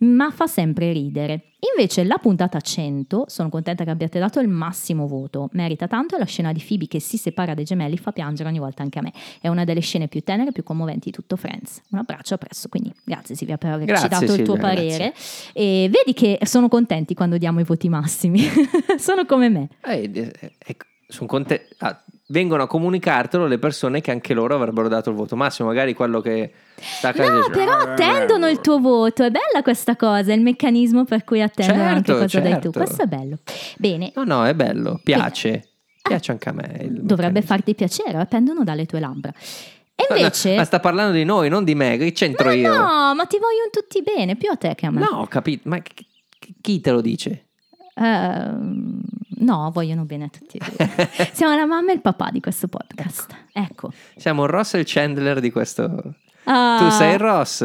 ma 0.00 0.30
fa 0.30 0.46
sempre 0.46 0.92
ridere. 0.92 1.42
Invece 1.76 2.04
la 2.04 2.18
puntata 2.18 2.60
100, 2.60 3.24
sono 3.26 3.48
contenta 3.48 3.82
che 3.82 3.90
abbiate 3.90 4.20
dato 4.20 4.38
il 4.38 4.46
massimo 4.46 5.08
voto, 5.08 5.48
merita 5.54 5.88
tanto 5.88 6.14
e 6.14 6.18
la 6.20 6.24
scena 6.24 6.52
di 6.52 6.62
Phoebe 6.64 6.86
che 6.86 7.00
si 7.00 7.16
separa 7.16 7.54
dai 7.54 7.64
gemelli 7.64 7.96
fa 7.96 8.12
piangere 8.12 8.48
ogni 8.48 8.60
volta 8.60 8.84
anche 8.84 9.00
a 9.00 9.02
me, 9.02 9.12
è 9.40 9.48
una 9.48 9.64
delle 9.64 9.80
scene 9.80 10.06
più 10.06 10.22
tenere 10.22 10.50
e 10.50 10.52
più 10.52 10.62
commoventi 10.62 11.10
di 11.10 11.16
tutto 11.16 11.34
Friends. 11.34 11.82
Un 11.90 11.98
abbraccio 11.98 12.34
appresso, 12.34 12.68
quindi 12.68 12.92
grazie 13.02 13.34
Silvia 13.34 13.58
per 13.58 13.72
averci 13.72 14.06
Grazie, 14.06 14.26
dato 14.26 14.40
il 14.40 14.46
tuo 14.52 14.60
parere 14.60 15.14
e 15.52 15.90
vedi 15.90 16.12
che 16.14 16.38
sono 16.44 16.68
contenti 16.68 17.14
quando 17.14 17.36
diamo 17.38 17.60
i 17.60 17.64
voti 17.64 17.88
massimi, 17.88 18.40
sono 18.98 19.24
come 19.26 19.48
me. 19.48 19.68
Eh, 19.84 20.10
eh, 20.12 20.52
ecco, 20.58 20.84
son 21.06 21.26
conte- 21.26 21.68
ah, 21.78 22.02
vengono 22.30 22.62
a 22.64 22.66
comunicartelo 22.66 23.46
le 23.46 23.58
persone 23.58 24.00
che 24.02 24.10
anche 24.10 24.34
loro 24.34 24.54
avrebbero 24.54 24.88
dato 24.88 25.08
il 25.10 25.16
voto 25.16 25.34
massimo, 25.36 25.68
magari 25.68 25.94
quello 25.94 26.20
che 26.20 26.52
sta 26.76 27.08
a 27.08 27.12
casa 27.12 27.32
No, 27.32 27.48
però 27.50 27.72
"Ah, 27.72 27.92
attendono 27.92 28.48
il 28.48 28.60
tuo 28.60 28.78
voto, 28.80 29.24
è 29.24 29.30
bella 29.30 29.62
questa 29.62 29.96
cosa, 29.96 30.32
il 30.32 30.42
meccanismo 30.42 31.04
per 31.04 31.24
cui 31.24 31.40
attendono 31.40 31.78
Certo, 31.78 31.94
anche 31.96 32.12
cosa 32.12 32.40
dai 32.40 32.52
tu, 32.54 32.60
certo. 32.60 32.70
questo 32.72 33.02
è 33.02 33.06
bello. 33.06 33.38
Bene, 33.78 34.12
No, 34.14 34.24
no, 34.24 34.44
è 34.46 34.54
bello, 34.54 35.00
piace. 35.02 35.62
Piace 36.02 36.30
anche 36.32 36.48
a 36.48 36.52
me. 36.52 36.86
dovrebbe 36.90 37.42
farti 37.42 37.74
piacere, 37.74 38.16
appendono 38.18 38.64
dalle 38.64 38.86
tue 38.86 38.98
labbra. 39.00 39.30
E 40.00 40.06
Ma- 40.10 40.16
invece... 40.16 40.54
Ma 40.54 40.62
sta 40.64 40.78
parlando 40.78 41.12
di 41.12 41.24
noi, 41.24 41.48
non 41.48 41.64
di 41.64 41.74
me, 41.74 41.96
che 41.96 42.12
c'entro 42.12 42.46
Ma 42.46 42.52
io? 42.54 42.72
no, 42.72 43.14
ma 43.16 43.24
ti 43.24 43.36
vogliono 43.38 43.68
tutti 43.72 44.00
bene, 44.00 44.36
più 44.36 44.48
a 44.48 44.54
te 44.56 44.76
che 44.76 44.86
a 44.86 44.90
me. 44.92 45.00
No, 45.00 45.22
ho 45.22 45.26
capito, 45.26 45.68
ma 45.68 45.80
chi- 45.80 46.80
te 46.80 46.90
lo 46.92 47.00
dice? 47.00 47.46
Ehm, 47.96 49.00
no, 49.40 49.70
vogliono 49.72 50.04
bene 50.04 50.24
a 50.26 50.28
tutti 50.28 50.56
e 50.56 50.60
due. 50.64 51.08
Siamo 51.34 51.56
la 51.56 51.66
mamma 51.66 51.90
e 51.90 51.94
il 51.94 52.00
papà 52.00 52.30
di 52.30 52.38
questo 52.40 52.68
podcast. 52.68 53.34
Ecco. 53.52 53.90
Siamo 54.16 54.44
il 54.44 54.50
Ross 54.50 54.74
e 54.74 54.78
il 54.78 54.84
Chandler 54.86 55.40
di 55.40 55.50
questo... 55.50 56.14
Ah, 56.44 56.76
Tu 56.78 56.90
sei 56.90 57.14
il 57.14 57.18
Ross 57.18 57.62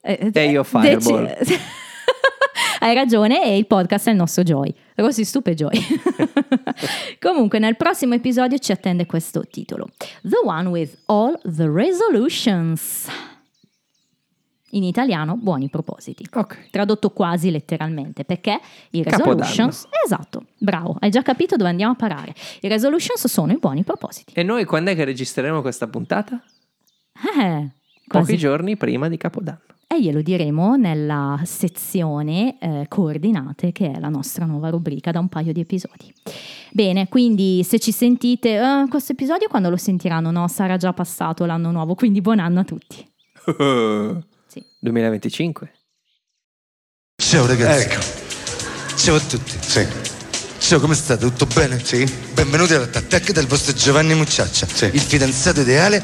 eh, 0.00 0.30
e 0.32 0.48
io 0.50 0.62
dec- 0.62 0.66
Fireball. 1.02 1.36
Hai 2.80 2.94
ragione 2.94 3.44
e 3.44 3.56
il 3.58 3.66
podcast 3.66 4.08
è 4.08 4.10
il 4.12 4.16
nostro 4.16 4.42
Joy. 4.42 4.74
Rossi 4.98 5.24
Stupe 5.24 5.54
Joy. 5.54 5.70
Comunque 7.20 7.58
nel 7.60 7.76
prossimo 7.76 8.14
episodio 8.14 8.58
ci 8.58 8.72
attende 8.72 9.06
questo 9.06 9.42
titolo. 9.48 9.88
The 10.22 10.40
one 10.44 10.68
with 10.68 10.98
all 11.06 11.38
the 11.42 11.70
resolutions. 11.70 13.06
In 14.72 14.82
italiano, 14.82 15.36
buoni 15.36 15.70
propositi. 15.70 16.26
Ok. 16.30 16.68
Tradotto 16.70 17.10
quasi 17.10 17.50
letteralmente, 17.50 18.24
perché 18.24 18.60
i 18.90 19.02
Capodanno. 19.02 19.40
resolutions... 19.40 19.86
Esatto, 20.04 20.46
bravo, 20.58 20.96
hai 21.00 21.10
già 21.10 21.22
capito 21.22 21.56
dove 21.56 21.70
andiamo 21.70 21.92
a 21.92 21.96
parare. 21.96 22.34
I 22.60 22.68
resolutions 22.68 23.26
sono 23.28 23.52
i 23.52 23.58
buoni 23.58 23.82
propositi. 23.84 24.32
E 24.34 24.42
noi 24.42 24.64
quando 24.66 24.90
è 24.90 24.94
che 24.94 25.04
registreremo 25.04 25.62
questa 25.62 25.86
puntata? 25.86 26.42
Eh, 27.40 27.68
Pochi 28.06 28.08
quasi. 28.08 28.36
giorni 28.36 28.76
prima 28.76 29.08
di 29.08 29.16
Capodanno. 29.16 29.60
E 29.90 30.02
glielo 30.02 30.20
diremo 30.20 30.76
nella 30.76 31.40
sezione 31.46 32.58
eh, 32.60 32.84
coordinate, 32.88 33.72
che 33.72 33.90
è 33.92 33.98
la 33.98 34.10
nostra 34.10 34.44
nuova 34.44 34.68
rubrica 34.68 35.10
da 35.10 35.18
un 35.18 35.28
paio 35.28 35.50
di 35.54 35.60
episodi. 35.60 36.12
Bene, 36.70 37.08
quindi 37.08 37.64
se 37.64 37.78
ci 37.78 37.90
sentite, 37.90 38.56
eh, 38.56 38.84
questo 38.90 39.12
episodio 39.12 39.48
quando 39.48 39.70
lo 39.70 39.78
sentiranno? 39.78 40.30
No, 40.30 40.46
sarà 40.46 40.76
già 40.76 40.92
passato 40.92 41.46
l'anno 41.46 41.70
nuovo, 41.70 41.94
quindi 41.94 42.20
buon 42.20 42.38
anno 42.38 42.60
a 42.60 42.64
tutti. 42.64 43.06
Sì. 44.48 44.64
2025. 44.78 45.72
Ciao 47.16 47.46
ragazzi. 47.46 47.88
Ciao 48.96 49.16
a 49.16 49.20
tutti. 49.20 49.58
Sì. 49.60 49.86
Ciao, 50.58 50.80
come 50.80 50.94
state? 50.94 51.20
Tutto 51.26 51.46
bene? 51.54 51.78
Sì. 51.84 52.10
Benvenuti 52.32 52.72
all'attacco 52.72 53.32
del 53.32 53.46
vostro 53.46 53.74
Giovanni 53.74 54.14
Mucciaccia, 54.14 54.86
il 54.86 55.00
fidanzato 55.00 55.60
ideale 55.60 56.02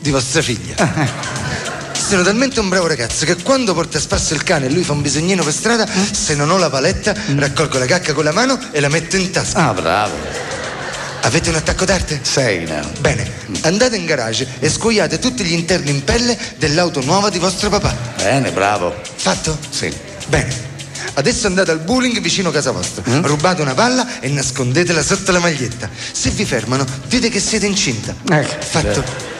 di 0.00 0.10
vostra 0.10 0.42
figlia. 0.42 1.75
Sono 2.06 2.22
talmente 2.22 2.60
un 2.60 2.68
bravo 2.68 2.86
ragazzo 2.86 3.24
che 3.24 3.34
quando 3.42 3.74
porta 3.74 3.98
a 3.98 4.00
spasso 4.00 4.32
il 4.34 4.44
cane 4.44 4.66
e 4.66 4.70
lui 4.70 4.84
fa 4.84 4.92
un 4.92 5.02
bisognino 5.02 5.42
per 5.42 5.52
strada, 5.52 5.88
se 6.12 6.36
non 6.36 6.48
ho 6.50 6.56
la 6.56 6.70
paletta, 6.70 7.12
raccolgo 7.34 7.78
la 7.78 7.84
cacca 7.84 8.12
con 8.12 8.22
la 8.22 8.30
mano 8.30 8.56
e 8.70 8.78
la 8.78 8.88
metto 8.88 9.16
in 9.16 9.32
tasca. 9.32 9.70
Ah, 9.70 9.72
bravo. 9.74 10.14
Avete 11.22 11.48
un 11.48 11.56
attacco 11.56 11.84
d'arte? 11.84 12.20
Sei, 12.22 12.64
no. 12.64 12.80
Bene, 13.00 13.28
andate 13.62 13.96
in 13.96 14.04
garage 14.04 14.46
e 14.60 14.70
scuoiate 14.70 15.18
tutti 15.18 15.42
gli 15.42 15.52
interni 15.52 15.90
in 15.90 16.04
pelle 16.04 16.38
dell'auto 16.58 17.00
nuova 17.00 17.28
di 17.28 17.40
vostro 17.40 17.70
papà. 17.70 17.92
Bene, 18.18 18.52
bravo. 18.52 18.94
Fatto? 19.16 19.58
Sì. 19.68 19.92
Bene. 20.28 20.74
Adesso 21.14 21.48
andate 21.48 21.72
al 21.72 21.80
bowling 21.80 22.20
vicino 22.20 22.50
a 22.50 22.52
casa 22.52 22.70
vostra, 22.70 23.02
rubate 23.22 23.62
una 23.62 23.74
palla 23.74 24.20
e 24.20 24.28
nascondetela 24.28 25.02
sotto 25.02 25.32
la 25.32 25.40
maglietta. 25.40 25.90
Se 26.12 26.30
vi 26.30 26.44
fermano, 26.44 26.86
dite 27.08 27.30
che 27.30 27.40
siete 27.40 27.66
incinta. 27.66 28.14
Fatto? 28.60 29.34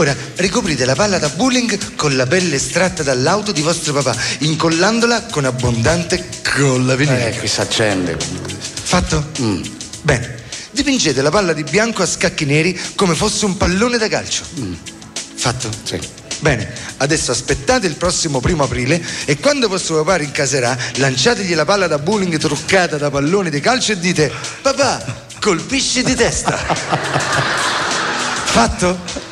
Ora, 0.00 0.16
ricoprite 0.36 0.86
la 0.86 0.94
palla 0.94 1.18
da 1.18 1.28
bowling 1.28 1.94
con 1.94 2.16
la 2.16 2.26
pelle 2.26 2.54
estratta 2.54 3.02
dall'auto 3.02 3.52
di 3.52 3.60
vostro 3.60 3.92
papà, 3.92 4.16
incollandola 4.38 5.24
con 5.24 5.44
abbondante 5.44 6.26
colla 6.56 6.94
vinica. 6.94 7.26
Eh, 7.26 7.36
qui 7.36 7.46
si 7.46 7.60
accende. 7.60 8.16
Fatto? 8.16 9.30
Bene. 10.00 10.38
Dipingete 10.70 11.20
la 11.20 11.28
palla 11.28 11.52
di 11.52 11.64
bianco 11.64 12.00
a 12.02 12.06
scacchi 12.06 12.46
neri 12.46 12.80
come 12.94 13.14
fosse 13.14 13.44
un 13.44 13.58
pallone 13.58 13.98
da 13.98 14.08
calcio. 14.08 14.42
Fatto? 15.34 15.68
Sì. 15.82 16.00
Bene, 16.38 16.72
adesso 16.96 17.30
aspettate 17.32 17.86
il 17.86 17.96
prossimo 17.96 18.40
primo 18.40 18.62
aprile 18.62 19.04
e 19.26 19.36
quando 19.36 19.68
vostro 19.68 19.96
papà 19.96 20.16
rincaserà, 20.16 20.78
lanciategli 20.94 21.54
la 21.54 21.66
palla 21.66 21.86
da 21.86 21.98
bowling 21.98 22.38
truccata 22.38 22.96
da 22.96 23.10
palloni 23.10 23.50
di 23.50 23.60
calcio 23.60 23.92
e 23.92 23.98
dite 23.98 24.32
Papà, 24.62 25.26
colpisci 25.40 26.02
di 26.02 26.14
testa. 26.14 26.56
Fatto? 28.48 29.29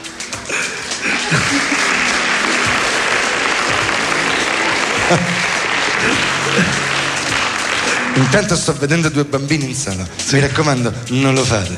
Intanto 8.14 8.56
sto 8.56 8.74
vedendo 8.78 9.08
due 9.08 9.24
bambini 9.24 9.66
in 9.66 9.74
sala. 9.74 10.06
Mi 10.30 10.40
raccomando, 10.40 10.92
non 11.08 11.34
lo 11.34 11.44
fate. 11.44 11.76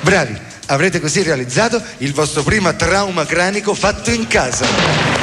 Bravi, 0.00 0.38
avrete 0.66 1.00
così 1.00 1.22
realizzato 1.22 1.82
il 1.98 2.12
vostro 2.12 2.42
primo 2.42 2.74
trauma 2.74 3.26
cranico 3.26 3.74
fatto 3.74 4.10
in 4.10 4.26
casa. 4.26 5.15